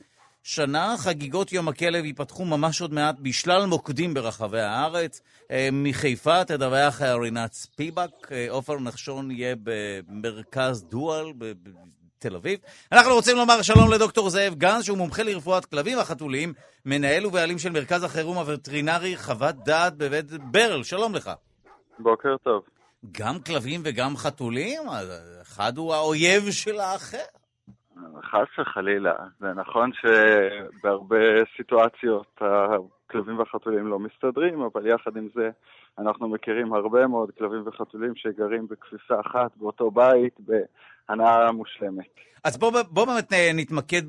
שנה. 0.47 0.95
חגיגות 0.99 1.53
יום 1.53 1.69
הכלב 1.69 2.05
ייפתחו 2.05 2.45
ממש 2.45 2.81
עוד 2.81 2.93
מעט 2.93 3.17
בשלל 3.19 3.67
מוקדים 3.67 4.15
ברחבי 4.15 4.61
הארץ. 4.61 5.21
אה, 5.51 5.69
מחיפה 5.73 6.45
תדווח 6.45 7.01
רינת 7.03 7.53
ספיבק, 7.53 8.33
אה, 8.33 8.47
עופר 8.51 8.79
נחשון 8.79 9.31
יהיה 9.31 9.55
במרכז 9.63 10.85
דואל 10.85 11.33
בתל 11.39 12.37
אביב. 12.37 12.61
אנחנו 12.93 13.15
רוצים 13.15 13.37
לומר 13.37 13.63
שלום 13.63 13.93
לדוקטור 13.93 14.31
זאב 14.31 14.55
גנץ, 14.55 14.85
שהוא 14.85 14.99
מומחה 14.99 15.23
לרפואת 15.23 15.65
כלבים 15.65 15.99
וחתולים, 15.99 16.53
מנהל 16.85 17.27
ובעלים 17.27 17.59
של 17.59 17.71
מרכז 17.71 18.03
החירום 18.03 18.39
הווטרינרי 18.39 19.17
חוות 19.17 19.55
דעת 19.65 19.97
בבית 19.97 20.27
ברל. 20.31 20.83
שלום 20.83 21.15
לך. 21.15 21.31
בוקר 21.99 22.37
טוב. 22.43 22.63
גם 23.13 23.41
כלבים 23.41 23.81
וגם 23.85 24.17
חתולים? 24.17 24.83
אחד 25.43 25.79
הוא 25.79 25.95
האויב 25.95 26.51
של 26.51 26.81
האחר. 26.81 27.44
חס 28.23 28.59
וחלילה. 28.59 29.15
זה 29.41 29.53
נכון 29.53 29.91
שבהרבה 29.93 31.17
סיטואציות 31.57 32.41
הכלבים 32.41 33.39
והחתולים 33.39 33.87
לא 33.87 33.99
מסתדרים, 33.99 34.61
אבל 34.61 34.87
יחד 34.87 35.17
עם 35.17 35.29
זה 35.35 35.51
אנחנו 35.99 36.29
מכירים 36.29 36.75
הרבה 36.75 37.07
מאוד 37.07 37.31
כלבים 37.39 37.63
וחתולים 37.67 38.13
שגרים 38.17 38.67
בכפיסה 38.69 39.21
אחת 39.21 39.57
באותו 39.57 39.91
בית 39.91 40.35
בהנאה 40.39 41.53
מושלמת. 41.53 42.15
אז 42.45 42.59
בואו 42.59 42.85
בוא 42.91 43.07
באמת 43.07 43.33
נתמקד 43.55 44.03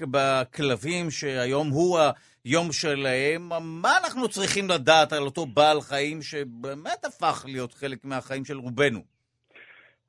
בכלבים 0.00 1.10
שהיום 1.10 1.68
הוא 1.68 1.98
היום 2.44 2.72
שלהם. 2.72 3.48
מה 3.62 3.98
אנחנו 4.04 4.28
צריכים 4.28 4.68
לדעת 4.68 5.12
על 5.12 5.22
אותו 5.22 5.46
בעל 5.46 5.80
חיים 5.80 6.22
שבאמת 6.22 7.04
הפך 7.04 7.44
להיות 7.48 7.74
חלק 7.74 8.04
מהחיים 8.04 8.44
של 8.44 8.56
רובנו? 8.56 9.15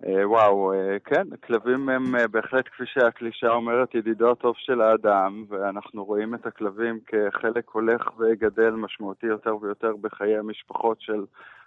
אה, 0.05 0.29
וואו, 0.29 0.73
אה, 0.73 0.97
כן, 1.05 1.35
כלבים 1.43 1.89
הם 1.89 2.15
אה, 2.15 2.27
בהחלט, 2.27 2.67
כפי 2.67 2.83
שהקלישה 2.85 3.49
אומרת, 3.49 3.95
ידידו 3.95 4.31
הטוב 4.31 4.55
של 4.57 4.81
האדם, 4.81 5.45
ואנחנו 5.49 6.05
רואים 6.05 6.35
את 6.35 6.45
הכלבים 6.45 6.99
כחלק 7.07 7.69
הולך 7.69 8.09
וגדל 8.19 8.69
משמעותי 8.69 9.27
יותר 9.27 9.55
ויותר 9.61 9.91
בחיי 10.01 10.37
המשפחות 10.37 11.01
של 11.01 11.25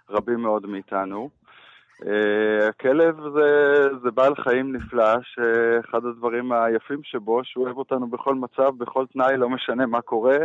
רבים 0.09 0.39
מאוד 0.39 0.65
מאיתנו. 0.65 1.29
הכלב 2.69 3.15
זה, 3.33 3.81
זה 4.03 4.11
בעל 4.11 4.35
חיים 4.35 4.75
נפלא, 4.75 5.13
שאחד 5.23 6.05
הדברים 6.05 6.51
היפים 6.51 7.03
שבו, 7.03 7.43
שהוא 7.43 7.65
אוהב 7.65 7.77
אותנו 7.77 8.07
בכל 8.07 8.35
מצב, 8.35 8.77
בכל 8.77 9.05
תנאי, 9.13 9.37
לא 9.37 9.49
משנה 9.49 9.85
מה 9.85 10.01
קורה, 10.01 10.37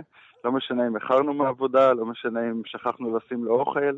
לא 0.45 0.53
משנה 0.53 0.87
אם 0.87 0.97
איחרנו 0.97 1.35
מעבודה, 1.35 1.93
לא 1.93 2.07
משנה 2.07 2.41
אם 2.51 2.63
שכחנו 2.65 3.17
לשים 3.17 3.45
לו 3.45 3.55
אוכל. 3.55 3.97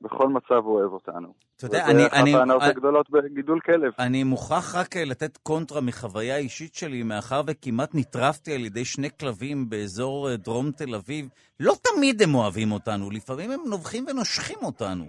בכל 0.00 0.28
מצב 0.28 0.64
הוא 0.64 0.80
אוהב 0.80 0.92
אותנו. 0.92 1.32
אתה 1.56 1.66
יודע, 1.66 1.84
אני... 1.86 2.06
אחת 2.06 2.12
הענאות 2.14 2.62
הגדולות 2.62 3.10
בגידול 3.10 3.60
כלב. 3.60 3.92
אני 3.98 4.24
מוכרח 4.24 4.74
רק 4.76 4.96
אה, 4.96 5.04
לתת 5.04 5.36
קונטרה 5.36 5.80
מחוויה 5.80 6.36
אישית 6.36 6.74
שלי, 6.74 7.02
מאחר 7.02 7.40
וכמעט 7.46 7.90
נטרפתי 7.94 8.54
על 8.54 8.60
ידי 8.60 8.84
שני 8.84 9.08
כלבים 9.20 9.68
באזור 9.68 10.28
אה, 10.30 10.36
דרום 10.36 10.70
תל 10.70 10.94
אביב. 10.94 11.28
לא 11.60 11.72
תמיד 11.82 12.22
הם 12.22 12.34
אוהבים 12.34 12.72
אותנו, 12.72 13.10
לפעמים 13.10 13.50
הם 13.50 13.60
נובחים 13.70 14.04
ונושכים 14.08 14.58
אותנו. 14.62 15.04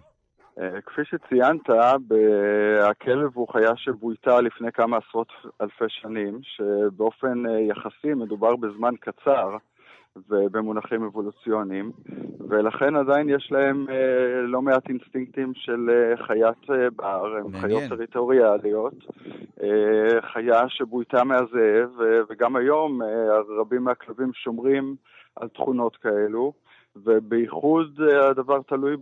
אה, 0.60 0.82
כפי 0.82 1.02
שציינת, 1.06 1.70
הכלב 2.90 3.30
הוא 3.34 3.48
חיה 3.54 3.76
שבויתה 3.76 4.42
לפני 4.42 4.72
כמה 4.72 4.98
עשרות 4.98 5.32
אלפי 5.62 5.86
שנים, 5.88 6.40
שבאופן 6.44 7.44
יחסי 7.70 8.14
מדובר 8.14 8.56
בזמן 8.56 8.94
קצר. 9.00 9.58
ובמונחים 10.30 11.03
אבולוציוניים, 11.03 11.91
ולכן 12.49 12.95
עדיין 12.95 13.30
יש 13.30 13.52
להם 13.52 13.85
אה, 13.89 14.41
לא 14.41 14.61
מעט 14.61 14.89
אינסטינקטים 14.89 15.52
של 15.56 15.89
אה, 15.89 16.26
חיית 16.26 16.69
אה, 16.69 16.89
בר, 16.95 17.35
הן 17.35 17.61
חיות 17.61 17.84
טריטוריאליות, 17.89 18.94
אה, 19.64 20.22
חיה 20.34 20.69
שבויתה 20.69 21.23
מהזאב, 21.23 22.02
אה, 22.02 22.19
וגם 22.30 22.56
היום 22.56 23.02
אה, 23.02 23.07
רבים 23.60 23.84
מהכלבים 23.84 24.34
שומרים 24.34 24.95
על 25.35 25.48
תכונות 25.48 25.95
כאלו. 25.95 26.53
ובייחוד 27.06 28.02
אה, 28.02 28.30
הדבר 28.30 28.61
תלוי 28.61 28.95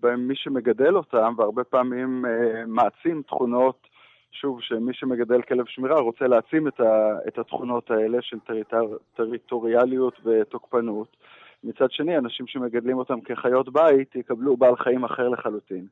במי 0.00 0.34
שמגדל 0.36 0.96
אותם, 0.96 1.34
והרבה 1.36 1.64
פעמים 1.64 2.24
אה, 2.26 2.62
מעצים 2.66 3.22
תכונות 3.22 3.89
שוב, 4.32 4.58
שמי 4.60 4.94
שמגדל 4.94 5.42
כלב 5.42 5.64
שמירה 5.68 6.00
רוצה 6.00 6.24
להעצים 6.26 6.68
את, 6.68 6.80
ה, 6.80 7.18
את 7.28 7.38
התכונות 7.38 7.90
האלה 7.90 8.18
של 8.20 8.38
טריטר, 8.46 8.96
טריטוריאליות 9.16 10.14
ותוקפנות. 10.24 11.16
מצד 11.64 11.90
שני, 11.90 12.18
אנשים 12.18 12.46
שמגדלים 12.46 12.98
אותם 12.98 13.20
כחיות 13.20 13.72
בית 13.72 14.16
יקבלו 14.16 14.56
בעל 14.56 14.76
חיים 14.76 15.04
אחר 15.04 15.28
לחלוטין. 15.28 15.86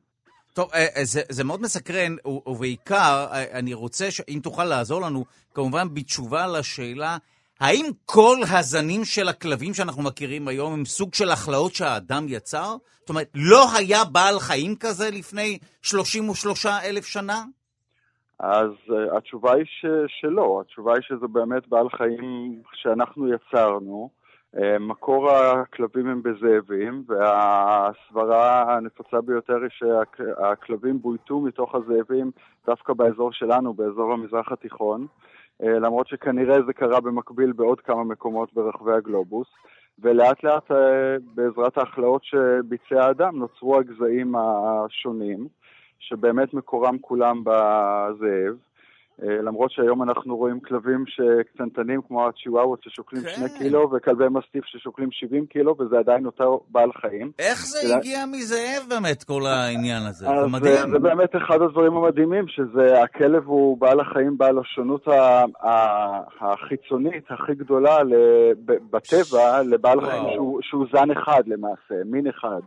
טוב, 0.53 0.69
אה, 0.73 0.85
אה, 0.97 1.05
זה, 1.05 1.21
זה 1.29 1.43
מאוד 1.43 1.61
מסקרן, 1.61 2.15
ובעיקר, 2.45 3.27
אה, 3.31 3.59
אני 3.59 3.73
רוצה, 3.73 4.11
ש... 4.11 4.21
אם 4.29 4.39
תוכל 4.43 4.65
לעזור 4.65 5.01
לנו, 5.01 5.25
כמובן 5.53 5.93
בתשובה 5.93 6.47
לשאלה, 6.47 7.17
האם 7.59 7.85
כל 8.05 8.37
הזנים 8.51 9.05
של 9.05 9.27
הכלבים 9.27 9.73
שאנחנו 9.73 10.03
מכירים 10.03 10.47
היום 10.47 10.73
הם 10.73 10.85
סוג 10.85 11.13
של 11.13 11.31
הכלאות 11.31 11.73
שהאדם 11.73 12.25
יצר? 12.27 12.75
זאת 12.99 13.09
אומרת, 13.09 13.31
לא 13.35 13.65
היה 13.77 14.03
בעל 14.05 14.39
חיים 14.39 14.75
כזה 14.75 15.09
לפני 15.11 15.57
33 15.81 16.65
אלף 16.65 17.05
שנה? 17.05 17.43
אז 18.39 18.71
uh, 18.87 19.17
התשובה 19.17 19.53
היא 19.53 19.65
ש, 19.65 19.85
שלא, 20.07 20.61
התשובה 20.61 20.93
היא 20.93 21.01
שזה 21.01 21.27
באמת 21.27 21.67
בעל 21.67 21.89
חיים 21.89 22.61
שאנחנו 22.73 23.33
יצרנו. 23.33 24.09
Uh, 24.55 24.59
מקור 24.79 25.31
הכלבים 25.31 26.07
הם 26.07 26.23
בזאבים, 26.23 27.03
והסברה 27.07 28.75
הנפוצה 28.75 29.21
ביותר 29.21 29.57
היא 29.61 29.69
שהכלבים 29.69 31.01
בויתו 31.01 31.39
מתוך 31.39 31.75
הזאבים 31.75 32.31
דווקא 32.67 32.93
באזור 32.93 33.31
שלנו, 33.31 33.73
באזור 33.73 34.13
המזרח 34.13 34.51
התיכון, 34.51 35.07
uh, 35.63 35.65
למרות 35.65 36.07
שכנראה 36.07 36.61
זה 36.65 36.73
קרה 36.73 37.01
במקביל 37.01 37.51
בעוד 37.51 37.81
כמה 37.81 38.03
מקומות 38.03 38.53
ברחבי 38.53 38.93
הגלובוס. 38.93 39.47
ולאט 40.01 40.43
לאט 40.43 40.71
בעזרת 41.35 41.77
ההכלאות 41.77 42.23
שביצע 42.23 43.05
האדם 43.05 43.39
נוצרו 43.39 43.77
הגזעים 43.77 44.35
השונים. 44.35 45.47
שבאמת 45.99 46.53
מקורם 46.53 46.97
כולם 47.01 47.43
בזאב. 47.43 48.55
אה, 49.23 49.41
למרות 49.41 49.71
שהיום 49.71 50.03
אנחנו 50.03 50.37
רואים 50.37 50.59
כלבים 50.59 51.03
שקטנטנים 51.07 52.01
כמו 52.07 52.27
הצ'יוואוות 52.27 52.83
ששוקלים 52.83 53.23
כן. 53.23 53.29
שני 53.29 53.49
קילו 53.57 53.91
וכלבי 53.91 54.25
מסטיף 54.29 54.65
ששוקלים 54.65 55.11
70 55.11 55.45
קילו 55.45 55.75
וזה 55.79 55.97
עדיין 55.99 56.25
אותו 56.25 56.63
בעל 56.69 56.89
חיים. 57.01 57.31
איך 57.39 57.65
זה 57.65 57.79
ולה... 57.87 57.97
הגיע 57.97 58.25
מזאב 58.25 58.89
באמת 58.89 59.23
כל 59.23 59.41
העניין 59.45 60.01
הזה? 60.09 60.25
זה 60.25 60.47
מדהים. 60.47 60.75
זה, 60.75 60.91
זה 60.91 60.99
באמת 60.99 61.35
אחד 61.35 61.61
הדברים 61.61 61.93
המדהימים, 61.93 62.47
שזה 62.47 63.03
הכלב 63.03 63.43
הוא 63.45 63.77
בעל 63.77 63.99
החיים 63.99 64.37
בעל 64.37 64.59
השונות 64.59 65.07
החיצונית 66.41 67.23
הכי 67.29 67.55
גדולה 67.55 67.97
בטבע 68.65 69.63
לבעל 69.63 70.01
חיים 70.05 70.23
שהוא, 70.33 70.59
שהוא 70.61 70.85
זן 70.93 71.11
אחד 71.11 71.43
למעשה, 71.47 71.95
מין 72.05 72.27
אחד. 72.27 72.61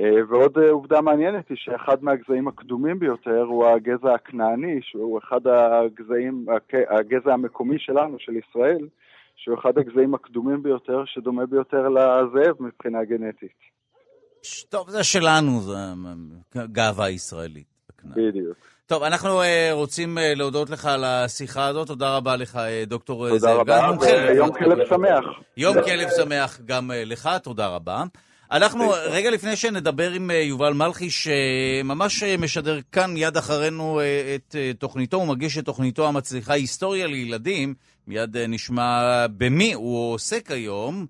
אה, 0.00 0.24
ועוד 0.28 0.58
אה, 0.58 0.70
עובדה 0.70 1.00
מעניינת 1.00 1.48
היא 1.48 1.56
שאחד 1.60 2.04
מהגזעים 2.04 2.48
הקדומים 2.48 2.98
ביותר 2.98 3.40
הוא 3.40 3.66
הגזע 3.66 4.14
הכנעני, 4.14 4.80
שהוא 4.82 5.18
אחד 5.18 5.40
הגזעים, 5.46 6.46
הגזע 6.90 7.32
המקומי 7.32 7.78
שלנו, 7.78 8.16
של 8.18 8.32
ישראל, 8.36 8.88
שהוא 9.36 9.58
אחד 9.58 9.78
הגזעים 9.78 10.14
הקדומים 10.14 10.62
ביותר, 10.62 11.04
שדומה 11.06 11.46
ביותר 11.46 11.88
לזאב 11.88 12.56
מבחינה 12.60 13.04
גנטית. 13.04 13.74
טוב, 14.68 14.90
זה 14.90 15.04
שלנו, 15.04 15.60
זה 15.60 15.76
גאווה 16.72 17.10
ישראלית. 17.10 17.66
בדיוק. 18.04 18.56
טוב, 18.86 19.02
אנחנו 19.02 19.42
uh, 19.42 19.44
רוצים 19.72 20.18
להודות 20.36 20.70
לך 20.70 20.86
על 20.86 21.04
השיחה 21.04 21.66
הזאת. 21.66 21.86
תודה 21.86 22.16
רבה 22.16 22.36
לך, 22.36 22.58
דוקטור 22.86 23.38
זאב. 23.38 23.58
תודה 23.58 23.86
רבה, 23.88 24.06
ויום 24.28 24.52
כלב 24.52 24.86
שמח. 24.88 25.24
יום 25.56 25.74
כלב 25.74 26.08
שמח 26.16 26.60
גם 26.64 26.90
לך, 27.06 27.28
תודה 27.42 27.66
רבה. 27.68 28.04
אנחנו, 28.52 28.90
רגע 28.90 29.30
לפני 29.30 29.56
שנדבר 29.56 30.10
עם 30.10 30.30
אה, 30.30 30.36
יובל 30.36 30.72
מלכי, 30.72 31.10
שממש 31.10 32.22
אה, 32.22 32.36
משדר 32.36 32.80
כאן 32.92 33.14
מיד 33.14 33.36
אחרינו 33.36 34.00
אה, 34.00 34.34
את 34.34 34.56
תוכניתו, 34.78 35.16
הוא 35.16 35.28
מגיש 35.28 35.58
את 35.58 35.64
תוכניתו 35.64 36.08
המצליחה 36.08 36.52
היסטוריה 36.52 37.06
לילדים, 37.06 37.74
מיד 38.06 38.36
נשמע 38.36 39.26
במי 39.36 39.72
הוא 39.72 40.12
עוסק 40.12 40.50
היום. 40.50 41.06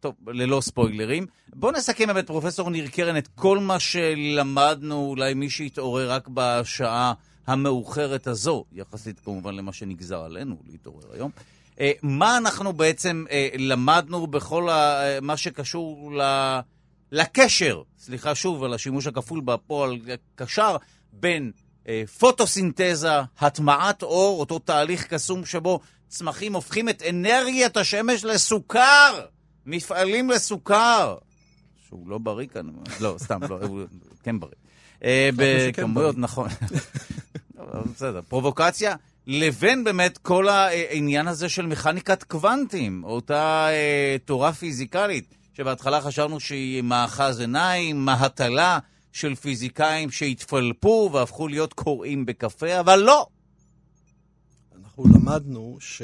טוב, 0.00 0.14
ללא 0.26 0.60
ספוילרים. 0.60 1.26
בואו 1.54 1.72
נסכם 1.72 2.06
באמת, 2.06 2.26
פרופסור 2.26 2.70
ניר 2.70 2.88
קרן, 2.88 3.16
את 3.16 3.28
כל 3.34 3.58
מה 3.58 3.80
שלמדנו, 3.80 5.06
אולי 5.08 5.34
מי 5.34 5.50
שהתעורר 5.50 6.10
רק 6.12 6.28
בשעה 6.28 7.12
המאוחרת 7.46 8.26
הזו, 8.26 8.64
יחסית 8.72 9.20
כמובן 9.20 9.54
למה 9.54 9.72
שנגזר 9.72 10.20
עלינו 10.24 10.56
להתעורר 10.70 11.12
היום. 11.12 11.30
אה, 11.80 11.92
מה 12.02 12.36
אנחנו 12.36 12.72
בעצם 12.72 13.24
אה, 13.30 13.48
למדנו 13.58 14.26
בכל 14.26 14.70
אה, 14.70 15.18
מה 15.22 15.36
שקשור 15.36 16.12
לקשר, 17.12 17.82
סליחה 17.98 18.34
שוב 18.34 18.64
על 18.64 18.74
השימוש 18.74 19.06
הכפול 19.06 19.40
בפועל 19.40 19.98
קשר, 20.34 20.76
בין 21.12 21.52
פוטוסינתזה, 22.18 23.20
הטמעת 23.38 24.02
אור, 24.02 24.40
אותו 24.40 24.58
תהליך 24.58 25.06
קסום 25.06 25.44
שבו 25.44 25.80
צמחים 26.08 26.54
הופכים 26.54 26.88
את 26.88 27.02
אנרגיית 27.08 27.76
השמש 27.76 28.24
לסוכר, 28.24 29.20
מפעלים 29.66 30.30
לסוכר. 30.30 31.16
שהוא 31.88 32.08
לא 32.08 32.18
בריא 32.18 32.46
כאן, 32.46 32.66
לא, 33.00 33.14
סתם, 33.18 33.40
לא, 33.48 33.58
הוא 33.62 33.80
כן 34.22 34.36
בריא. 34.40 34.52
בכמויות, 35.36 36.18
נכון. 36.18 36.48
בסדר, 37.94 38.20
פרובוקציה. 38.28 38.96
לבין 39.28 39.84
באמת 39.84 40.18
כל 40.18 40.48
העניין 40.48 41.28
הזה 41.28 41.48
של 41.48 41.66
מכניקת 41.66 42.22
קוונטים, 42.22 43.04
אותה 43.04 43.68
אה, 43.70 44.16
תורה 44.24 44.52
פיזיקלית, 44.52 45.34
שבהתחלה 45.54 46.00
חשבנו 46.00 46.40
שהיא 46.40 46.82
מאחז 46.82 47.40
עיניים, 47.40 48.04
מהטלה 48.04 48.78
של 49.12 49.34
פיזיקאים 49.34 50.10
שהתפלפו 50.10 51.10
והפכו 51.12 51.48
להיות 51.48 51.72
קוראים 51.72 52.26
בקפה, 52.26 52.80
אבל 52.80 52.96
לא. 52.96 53.26
אנחנו 54.82 55.04
למדנו 55.14 55.76
ש... 55.80 56.02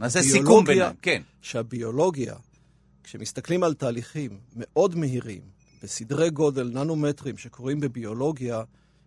נעשה 0.00 0.22
סיכום 0.22 0.64
ביניהם, 0.64 0.92
כן. 1.02 1.22
שהביולוגיה, 1.42 2.34
כשמסתכלים 3.04 3.62
על 3.62 3.74
תהליכים 3.74 4.38
מאוד 4.56 4.96
מהירים, 4.96 5.42
בסדרי 5.82 6.30
גודל 6.30 6.70
ננומטרים 6.74 7.36
שקורים 7.36 7.80
בביולוגיה, 7.80 8.62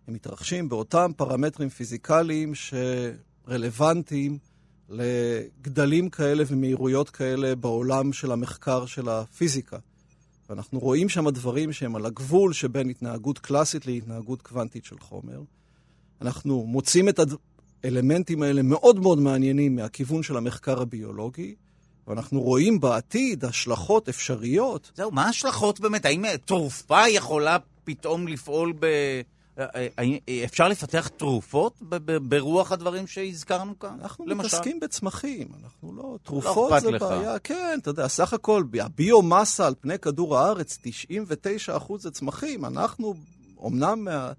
הם 0.08 0.14
מתרחשים 0.14 0.68
באותם 0.68 1.10
פרמטרים 1.16 1.68
פיזיקליים 1.68 2.52
שרלוונטיים 2.54 4.38
לגדלים 4.88 6.10
כאלה 6.10 6.44
ומהירויות 6.46 7.10
כאלה 7.10 7.54
בעולם 7.54 8.12
של 8.12 8.32
המחקר 8.32 8.86
של 8.86 9.08
הפיזיקה. 9.08 9.78
ואנחנו 10.48 10.80
רואים 10.80 11.08
שם 11.08 11.28
דברים 11.28 11.72
שהם 11.72 11.96
על 11.96 12.06
הגבול 12.06 12.52
שבין 12.52 12.90
התנהגות 12.90 13.38
קלאסית 13.38 13.86
להתנהגות 13.86 14.42
קוונטית 14.42 14.84
של 14.84 14.98
חומר. 14.98 15.40
אנחנו 16.20 16.66
מוצאים 16.66 17.08
את 17.08 17.20
האלמנטים 17.84 18.42
האלה 18.42 18.62
מאוד 18.62 19.00
מאוד 19.00 19.18
מעניינים 19.18 19.76
מהכיוון 19.76 20.22
של 20.22 20.36
המחקר 20.36 20.80
הביולוגי, 20.80 21.54
ואנחנו 22.06 22.40
רואים 22.40 22.80
בעתיד 22.80 23.44
השלכות 23.44 24.08
אפשריות. 24.08 24.92
זהו, 24.96 25.10
מה 25.10 25.26
ההשלכות 25.26 25.80
באמת? 25.80 26.04
האם 26.04 26.24
תרופה 26.44 27.08
יכולה 27.08 27.56
פתאום 27.84 28.28
לפעול 28.28 28.72
ב... 28.78 28.86
אה, 29.58 29.66
אה, 29.76 29.88
אה, 30.28 30.44
אפשר 30.44 30.68
לפתח 30.68 31.08
תרופות 31.08 31.74
ברוח 32.22 32.72
הדברים 32.72 33.06
שהזכרנו 33.06 33.78
כאן? 33.78 33.98
אנחנו 34.02 34.26
למשל? 34.26 34.46
מתעסקים 34.46 34.80
בצמחים, 34.80 35.48
אנחנו 35.64 35.92
לא... 35.96 36.18
תרופות 36.22 36.70
לא 36.70 36.80
זה 36.80 36.90
לך. 36.90 37.02
בעיה. 37.02 37.38
כן, 37.38 37.78
אתה 37.82 37.90
יודע, 37.90 38.08
סך 38.08 38.32
הכל, 38.32 38.64
הביומאסה 38.80 39.66
על 39.66 39.74
פני 39.80 39.98
כדור 39.98 40.38
הארץ, 40.38 40.78
99% 41.68 41.98
זה 41.98 42.10
צמחים. 42.10 42.64
אנחנו, 42.64 43.14
אמנם 43.66 44.04
מה... 44.04 44.32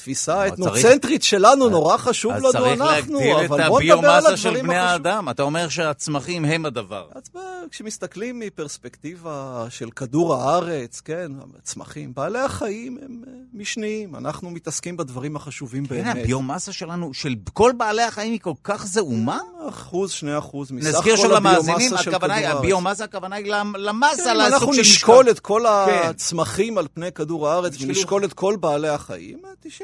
התפיסה 0.00 0.42
האתנוצנטרית 0.42 1.22
שלנו, 1.22 1.68
נורא 1.68 1.96
חשוב 1.96 2.32
לנו 2.32 2.72
אנחנו, 2.72 3.20
אבל 3.46 3.68
בוא 3.68 3.82
נדבר 3.82 4.10
על 4.10 4.26
הדברים 4.26 4.30
החשובים. 4.30 4.30
אז 4.30 4.32
צריך 4.32 4.32
להגדיל 4.32 4.32
את 4.32 4.32
הביומאסה 4.32 4.36
של 4.36 4.62
בני 4.62 4.76
האדם. 4.76 5.28
אתה 5.28 5.42
אומר 5.42 5.68
שהצמחים 5.68 6.44
הם 6.44 6.66
הדבר. 6.66 7.08
אז 7.14 7.22
כשמסתכלים 7.70 8.38
מפרספקטיבה 8.38 9.66
של 9.68 9.90
כדור 9.90 10.34
הארץ, 10.34 11.00
כן, 11.00 11.32
הצמחים, 11.58 12.14
בעלי 12.14 12.38
החיים 12.38 12.98
הם 13.02 13.22
אה, 13.26 13.32
משניים, 13.54 14.16
אנחנו 14.16 14.50
מתעסקים 14.50 14.96
בדברים 14.96 15.36
החשובים 15.36 15.86
כן, 15.86 15.94
באמת. 15.94 16.14
כן, 16.14 16.20
הביומאסה 16.20 16.72
שלנו, 16.72 17.14
של 17.14 17.34
כל 17.52 17.72
בעלי 17.76 18.02
החיים 18.02 18.32
היא 18.32 18.40
כל 18.40 18.52
כך 18.64 18.86
זעומה? 18.86 19.38
אחוז, 19.68 20.10
שני 20.10 20.38
אחוז 20.38 20.70
מסך 20.70 20.98
כל 21.16 21.34
הביומאסה 21.34 21.98
של 21.98 22.10
כדור 22.10 22.32
הארץ. 22.32 22.56
הביומאסה 22.56 23.04
הכוונה 23.04 23.36
היא 23.36 23.52
למסה, 23.76 24.24
כן, 24.24 24.36
לסוג 24.36 24.48
של. 24.48 24.54
אנחנו 24.54 24.72
נשקול 24.72 25.30
את 25.30 25.40
כל 25.40 25.62
כן. 25.86 26.08
הצמחים 26.08 26.78
על 26.78 26.86
פני 26.94 27.12
כדור 27.12 27.48
הארץ 27.48 27.74
ונשקול 27.80 28.24
את 28.24 28.32
כל 28.32 28.56
בעלי 28.60 28.88
החיים, 28.88 29.38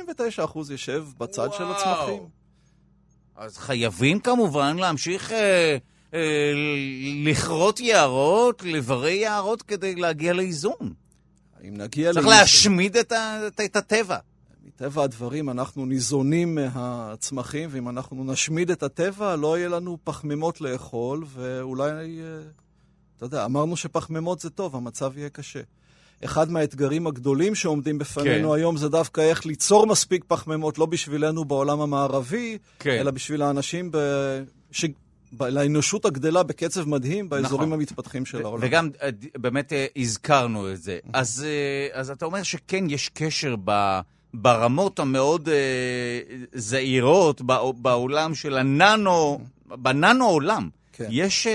99% 0.09 0.71
יושב 0.71 1.05
בצד 1.19 1.47
וואו. 1.47 1.59
של 1.59 1.65
הצמחים. 1.65 2.29
אז 3.37 3.59
חייבים 3.59 4.21
כמובן 4.21 4.77
להמשיך 4.77 5.33
אה, 5.33 5.77
אה, 6.15 6.53
לכרות 7.25 7.81
יערות, 7.81 8.63
לברי 8.63 9.13
יערות 9.13 9.63
כדי 9.63 9.95
להגיע 9.95 10.33
לאיזון. 10.33 10.93
אם 11.69 11.77
נגיע 11.77 12.13
צריך 12.13 12.27
לאיזון... 12.27 12.41
להשמיד 12.41 12.97
את, 12.97 13.13
ה, 13.13 13.47
את, 13.47 13.61
את 13.61 13.77
הטבע. 13.77 14.19
מטבע 14.67 15.03
הדברים 15.05 15.51
אנחנו 15.51 15.87
ניזונים 15.87 16.55
מהצמחים, 16.55 17.69
ואם 17.73 17.89
אנחנו 17.89 18.25
נשמיד 18.25 18.71
את 18.71 18.83
הטבע, 18.83 19.37
לא 19.37 19.59
יהיה 19.59 19.69
לנו 19.69 19.99
פחמימות 20.05 20.61
לאכול, 20.61 21.25
ואולי, 21.29 21.91
אה, 21.91 22.41
אתה 23.17 23.25
יודע, 23.25 23.45
אמרנו 23.45 23.77
שפחמימות 23.77 24.41
זה 24.41 24.51
טוב, 24.51 24.77
המצב 24.77 25.19
יהיה 25.19 25.29
קשה. 25.29 25.61
אחד 26.25 26.51
מהאתגרים 26.51 27.07
הגדולים 27.07 27.55
שעומדים 27.55 27.99
בפנינו 27.99 28.49
כן. 28.49 28.55
היום 28.55 28.77
זה 28.77 28.89
דווקא 28.89 29.21
איך 29.21 29.47
ליצור 29.47 29.87
מספיק 29.87 30.25
פחמימות, 30.29 30.79
לא 30.79 30.87
בשבילנו 30.87 31.45
בעולם 31.45 31.81
המערבי, 31.81 32.59
כן. 32.79 32.91
אלא 32.91 33.11
בשביל 33.11 33.43
האנשים 33.43 33.91
ב... 33.93 33.99
ש... 34.73 34.85
לאנושות 35.41 36.05
הגדלה 36.05 36.43
בקצב 36.43 36.89
מדהים 36.89 37.29
באזורים 37.29 37.69
נכון. 37.69 37.73
המתפתחים 37.73 38.27
של 38.27 38.43
העולם. 38.45 38.63
וגם 38.67 38.91
אה, 39.03 39.09
באמת 39.39 39.73
אה, 39.73 39.87
הזכרנו 39.97 40.73
את 40.73 40.83
זה. 40.83 40.99
אז, 41.13 41.47
אה, 41.49 42.01
אז 42.01 42.11
אתה 42.11 42.25
אומר 42.25 42.43
שכן, 42.43 42.85
יש 42.91 43.09
קשר 43.15 43.55
ב... 43.65 44.01
ברמות 44.35 44.99
המאוד 44.99 45.49
זעירות 46.55 47.41
בעולם 47.77 48.35
של 48.35 48.59
הננו, 48.59 49.41
בננו 49.67 50.27
עולם. 50.27 50.69
כן. 50.93 51.09
יש 51.11 51.47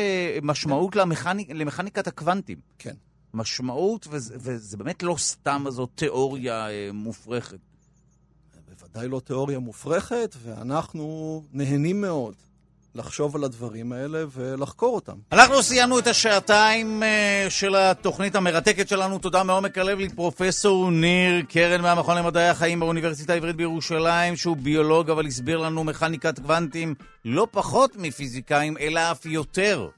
משמעות 0.42 0.96
למכניק, 0.96 1.50
למכניקת 1.50 2.08
הקוונטים. 2.08 2.58
כן. 2.80 2.94
משמעות, 3.34 4.08
וזה, 4.12 4.36
וזה 4.38 4.78
באמת 4.78 5.04
לא 5.04 5.16
סתם 5.18 5.64
איזו 5.68 5.86
תיאוריה 5.86 6.70
אה, 6.70 6.90
מופרכת. 6.94 7.58
בוודאי 8.70 9.08
לא 9.08 9.20
תיאוריה 9.20 9.60
מופרכת, 9.60 10.36
ואנחנו 10.44 11.44
נהנים 11.54 12.02
מאוד 12.02 12.36
לחשוב 12.96 13.36
על 13.36 13.44
הדברים 13.44 13.92
האלה 13.92 14.24
ולחקור 14.32 14.96
אותם. 14.96 15.16
אנחנו 15.32 15.64
סיימנו 15.64 16.00
את 16.00 16.08
השעתיים 16.08 17.04
uh, 17.04 17.50
של 17.50 17.76
התוכנית 17.76 18.36
המרתקת 18.36 18.88
שלנו. 18.88 19.20
תודה 19.20 19.44
מעומק 19.44 19.78
הלב 19.78 20.00
לפרופסור 20.00 20.92
ניר 20.92 21.42
קרן 21.50 21.82
מהמכון 21.82 22.18
למדעי 22.18 22.50
החיים 22.50 22.80
באוניברסיטה 22.80 23.34
העברית 23.34 23.56
בירושלים, 23.56 24.36
שהוא 24.36 24.58
ביולוג, 24.58 25.10
אבל 25.10 25.28
הסביר 25.28 25.58
לנו 25.58 25.84
מכניקת 25.84 26.40
קוונטים 26.40 26.96
לא 27.26 27.48
פחות 27.52 27.96
מפיזיקאים, 27.96 28.78
אלא 28.78 29.12
אף 29.12 29.26
יותר. 29.26 29.90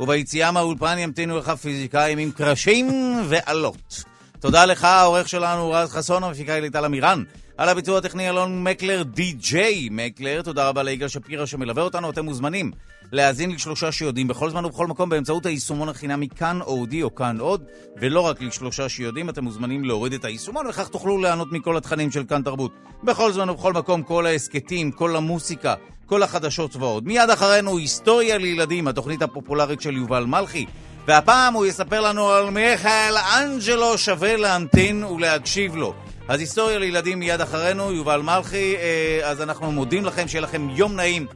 וביציאה 0.00 0.50
מהאולפן 0.50 0.98
ימתינו 0.98 1.38
לך 1.38 1.48
פיזיקאים 1.50 2.18
עם 2.18 2.30
קרשים 2.30 2.88
ועלות. 3.28 4.04
תודה 4.40 4.64
לך, 4.64 4.84
העורך 4.84 5.28
שלנו 5.28 5.70
רז 5.70 5.90
חסון, 5.90 6.24
המפיקה 6.24 6.54
היא 6.54 6.62
ליטל 6.62 6.84
אמירן. 6.84 7.22
על 7.56 7.68
הביצוע 7.68 7.98
הטכני 7.98 8.28
אלון 8.28 8.64
מקלר, 8.64 9.02
די.ג'יי 9.02 9.88
מקלר. 9.90 10.42
תודה 10.42 10.68
רבה 10.68 10.82
ליגאל 10.82 11.08
שפירא 11.08 11.46
שמלווה 11.46 11.82
אותנו. 11.82 12.10
אתם 12.10 12.24
מוזמנים 12.24 12.70
להאזין 13.12 13.50
לשלושה 13.50 13.92
שיודעים 13.92 14.28
בכל 14.28 14.50
זמן 14.50 14.64
ובכל 14.64 14.86
מקום 14.86 15.08
באמצעות 15.08 15.46
היישומון 15.46 15.88
החינמי 15.88 16.28
כאן 16.28 16.60
אודי 16.60 17.02
או 17.02 17.14
כאן 17.14 17.40
עוד, 17.40 17.64
ולא 18.00 18.20
רק 18.20 18.42
לשלושה 18.42 18.88
שיודעים, 18.88 19.28
אתם 19.28 19.44
מוזמנים 19.44 19.84
להוריד 19.84 20.12
את 20.12 20.24
היישומון, 20.24 20.66
וכך 20.66 20.88
תוכלו 20.88 21.18
ליהנות 21.22 21.52
מכל 21.52 21.76
התכנים 21.76 22.10
של 22.10 22.24
כאן 22.24 22.42
תרבות. 22.42 22.72
בכל 23.04 23.32
זמן 23.32 23.50
ובכל 23.50 23.72
מקום, 23.72 24.02
כל 24.02 24.26
ההסכתים, 24.26 24.90
כל 24.90 25.16
המוסיקה, 25.16 25.74
כל 26.08 26.22
החדשות 26.22 26.76
ועוד. 26.76 27.06
מיד 27.06 27.30
אחרינו 27.30 27.78
היסטוריה 27.78 28.38
לילדים, 28.38 28.88
התוכנית 28.88 29.22
הפופולרית 29.22 29.80
של 29.80 29.96
יובל 29.96 30.24
מלכי. 30.24 30.66
והפעם 31.06 31.54
הוא 31.54 31.66
יספר 31.66 32.00
לנו 32.00 32.30
על 32.30 32.50
מיכאל 32.50 33.14
אנג'לו, 33.16 33.98
שווה 33.98 34.36
להמתין 34.36 35.04
ולהקשיב 35.04 35.76
לו. 35.76 35.94
אז 36.28 36.40
היסטוריה 36.40 36.78
לילדים 36.78 37.18
מיד 37.18 37.40
אחרינו, 37.40 37.92
יובל 37.92 38.20
מלכי, 38.20 38.76
אה, 38.76 39.30
אז 39.30 39.42
אנחנו 39.42 39.72
מודים 39.72 40.04
לכם, 40.04 40.28
שיהיה 40.28 40.42
לכם 40.42 40.68
יום 40.70 40.96
נעים 40.96 41.26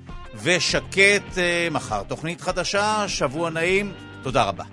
ושקט. 0.43 1.39
אה, 1.39 1.69
מחר 1.71 2.03
תוכנית 2.03 2.41
חדשה, 2.41 3.05
שבוע 3.09 3.51
נעים, 3.51 3.93
תודה 4.23 4.43
רבה. 4.43 4.65